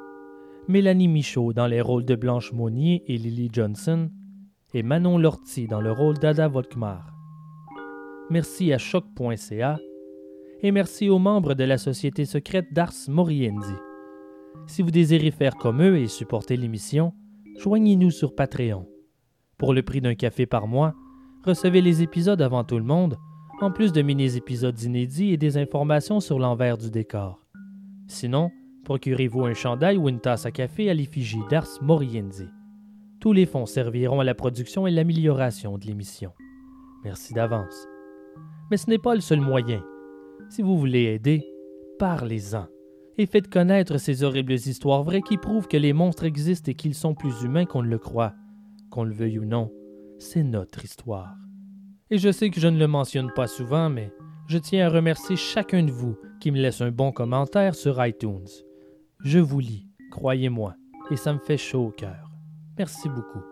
Mélanie 0.67 1.07
Michaud 1.07 1.53
dans 1.53 1.69
les 1.69 1.81
rôles 1.81 2.07
de 2.07 2.17
Blanche 2.17 2.53
Monnier 2.53 3.05
et 3.07 3.19
Lily 3.19 3.51
Johnson, 3.53 4.11
et 4.73 4.83
Manon 4.83 5.19
Lortie 5.19 5.69
dans 5.69 5.81
le 5.81 5.93
rôle 5.93 6.19
d'Ada 6.19 6.49
Volkmar. 6.49 7.15
Merci 8.31 8.73
à 8.73 8.79
choc.ca 8.79 9.79
et 10.65 10.73
merci 10.73 11.11
aux 11.11 11.19
membres 11.19 11.53
de 11.53 11.63
la 11.63 11.77
société 11.77 12.25
secrète 12.25 12.73
d'Ars 12.73 12.95
Moriendi. 13.09 13.75
Si 14.67 14.81
vous 14.81 14.91
désirez 14.91 15.31
faire 15.31 15.57
comme 15.57 15.83
eux 15.83 15.99
et 15.99 16.07
supporter 16.07 16.57
l'émission, 16.57 17.13
joignez-nous 17.59 18.11
sur 18.11 18.35
Patreon. 18.35 18.89
Pour 19.59 19.75
le 19.75 19.83
prix 19.83 20.01
d'un 20.01 20.15
café 20.15 20.47
par 20.47 20.67
mois, 20.67 20.95
recevez 21.45 21.83
les 21.83 22.03
épisodes 22.03 22.41
avant 22.41 22.65
tout 22.65 22.79
le 22.79 22.83
monde, 22.83 23.19
en 23.61 23.71
plus 23.71 23.93
de 23.93 24.01
mini-épisodes 24.01 24.81
inédits 24.81 25.35
et 25.35 25.37
des 25.37 25.59
informations 25.59 26.21
sur 26.21 26.39
l'envers 26.39 26.79
du 26.79 26.91
décor. 26.91 27.45
Sinon, 28.09 28.51
procurez-vous 28.87 29.45
un 29.45 29.53
chandail 29.53 29.99
ou 29.99 30.09
une 30.09 30.21
tasse 30.21 30.47
à 30.47 30.51
café 30.51 30.89
à 30.89 30.95
l'effigie 30.95 31.45
d'Ars 31.51 31.69
Moriendi. 31.83 32.49
Tous 33.21 33.35
les 33.35 33.45
fonds 33.45 33.67
serviront 33.67 34.21
à 34.21 34.25
la 34.25 34.35
production 34.35 34.87
et 34.87 34.91
l'amélioration 34.91 35.77
de 35.77 35.85
l'émission. 35.85 36.33
Merci 37.05 37.35
d'avance. 37.35 37.87
Mais 38.71 38.79
ce 38.79 38.89
n'est 38.89 38.97
pas 38.97 39.15
le 39.15 39.21
seul 39.21 39.43
moyen. 39.43 39.83
Si 40.51 40.63
vous 40.63 40.79
voulez 40.79 41.05
aider, 41.05 41.45
parlez-en 41.99 42.67
et 43.17 43.27
faites 43.27 43.49
connaître 43.49 43.99
ces 43.99 44.25
horribles 44.25 44.55
histoires 44.55 45.03
vraies 45.03 45.23
qui 45.23 45.37
prouvent 45.37 45.69
que 45.69 45.77
les 45.77 45.93
monstres 45.93 46.25
existent 46.25 46.71
et 46.71 46.75
qu'ils 46.75 46.95
sont 46.95 47.15
plus 47.15 47.43
humains 47.43 47.65
qu'on 47.65 47.83
ne 47.83 47.89
le 47.89 47.99
croit. 47.99 48.35
Qu'on 48.91 49.05
le 49.05 49.15
veuille 49.15 49.39
ou 49.39 49.45
non, 49.45 49.73
c'est 50.19 50.43
notre 50.43 50.85
histoire. 50.85 51.35
Et 52.11 52.19
je 52.19 52.31
sais 52.31 52.51
que 52.51 52.61
je 52.61 52.69
ne 52.69 52.79
le 52.79 52.87
mentionne 52.87 53.33
pas 53.35 53.47
souvent, 53.47 53.89
mais 53.89 54.13
je 54.49 54.59
tiens 54.59 54.87
à 54.87 54.91
remercier 54.91 55.37
chacun 55.37 55.83
de 55.83 55.91
vous 55.91 56.17
qui 56.41 56.51
me 56.51 56.61
laisse 56.61 56.81
un 56.81 56.91
bon 56.91 57.13
commentaire 57.13 57.75
sur 57.75 58.05
iTunes. 58.05 58.49
Je 59.21 59.39
vous 59.39 59.61
lis, 59.61 59.89
croyez-moi, 60.11 60.75
et 61.11 61.17
ça 61.17 61.33
me 61.33 61.39
fait 61.39 61.57
chaud 61.57 61.87
au 61.87 61.91
cœur. 61.91 62.31
Merci 62.79 63.09
beaucoup. 63.09 63.43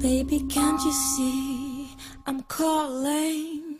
Baby, 0.00 0.40
can't 0.48 0.82
you 0.82 0.92
see 0.92 1.94
I'm 2.24 2.40
calling? 2.44 3.76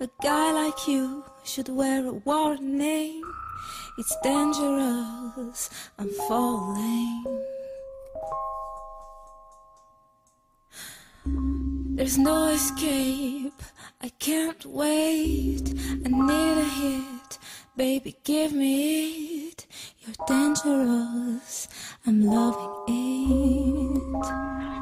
A 0.00 0.08
guy 0.22 0.52
like 0.52 0.86
you 0.86 1.24
should 1.44 1.70
wear 1.70 2.06
a 2.06 2.12
warning. 2.12 3.22
It's 3.96 4.14
dangerous, 4.22 5.70
I'm 5.98 6.10
falling. 6.28 7.24
There's 11.96 12.18
no 12.18 12.48
escape, 12.48 13.62
I 14.02 14.10
can't 14.10 14.66
wait. 14.66 15.72
I 16.04 16.08
need 16.08 16.58
a 16.58 16.64
hit, 16.64 17.38
baby, 17.76 18.14
give 18.24 18.52
me 18.52 19.48
it. 19.48 19.66
You're 20.00 20.26
dangerous, 20.28 21.68
I'm 22.06 22.26
loving 22.26 22.84
it. 22.88 24.81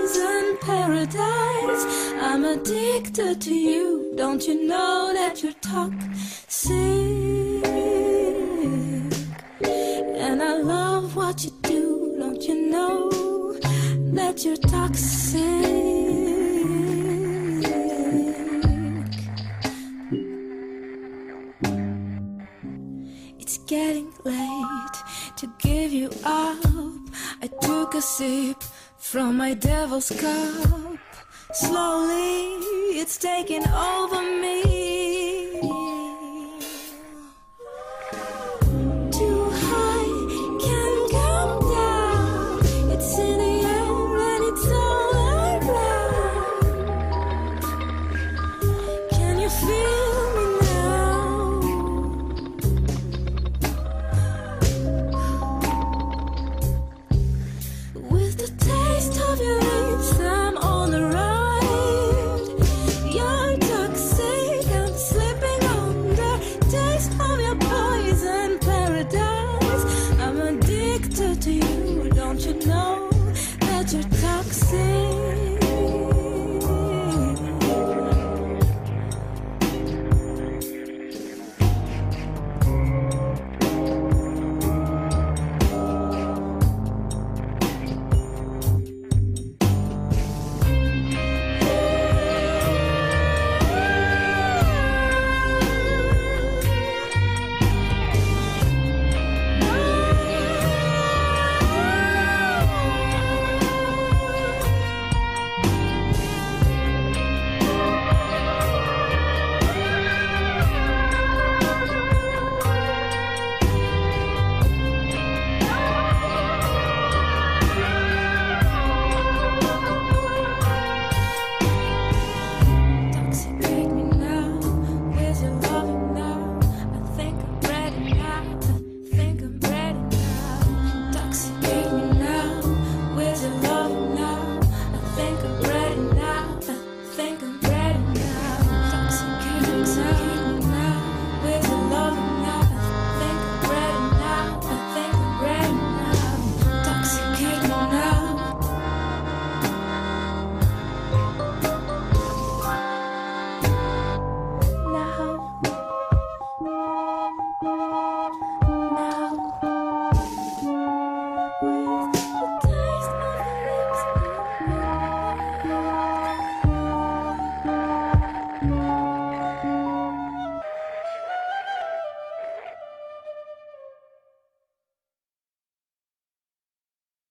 paradise. 0.61 1.83
I'm 2.21 2.45
addicted 2.45 3.41
to 3.41 3.53
you. 3.53 4.13
Don't 4.15 4.47
you 4.47 4.67
know 4.67 5.11
that 5.13 5.41
you're 5.43 5.53
toxic? 5.53 6.71
And 10.25 10.41
I 10.41 10.57
love 10.57 11.15
what 11.15 11.43
you 11.43 11.51
do. 11.63 12.15
Don't 12.19 12.41
you 12.43 12.69
know 12.69 13.09
that 14.13 14.45
you're 14.45 14.57
toxic? 14.57 15.41
It's 23.39 23.57
getting 23.65 24.11
late 24.23 24.97
to 25.37 25.51
give 25.59 25.91
you 25.91 26.09
up. 26.23 26.57
I 27.43 27.47
took 27.61 27.95
a 27.95 28.01
sip 28.01 28.63
from 29.11 29.35
my 29.35 29.53
devil's 29.53 30.09
cup. 30.09 30.97
Slowly, 31.51 32.55
it's 32.97 33.17
taking 33.17 33.67
over 33.67 34.21
me. 34.21 34.80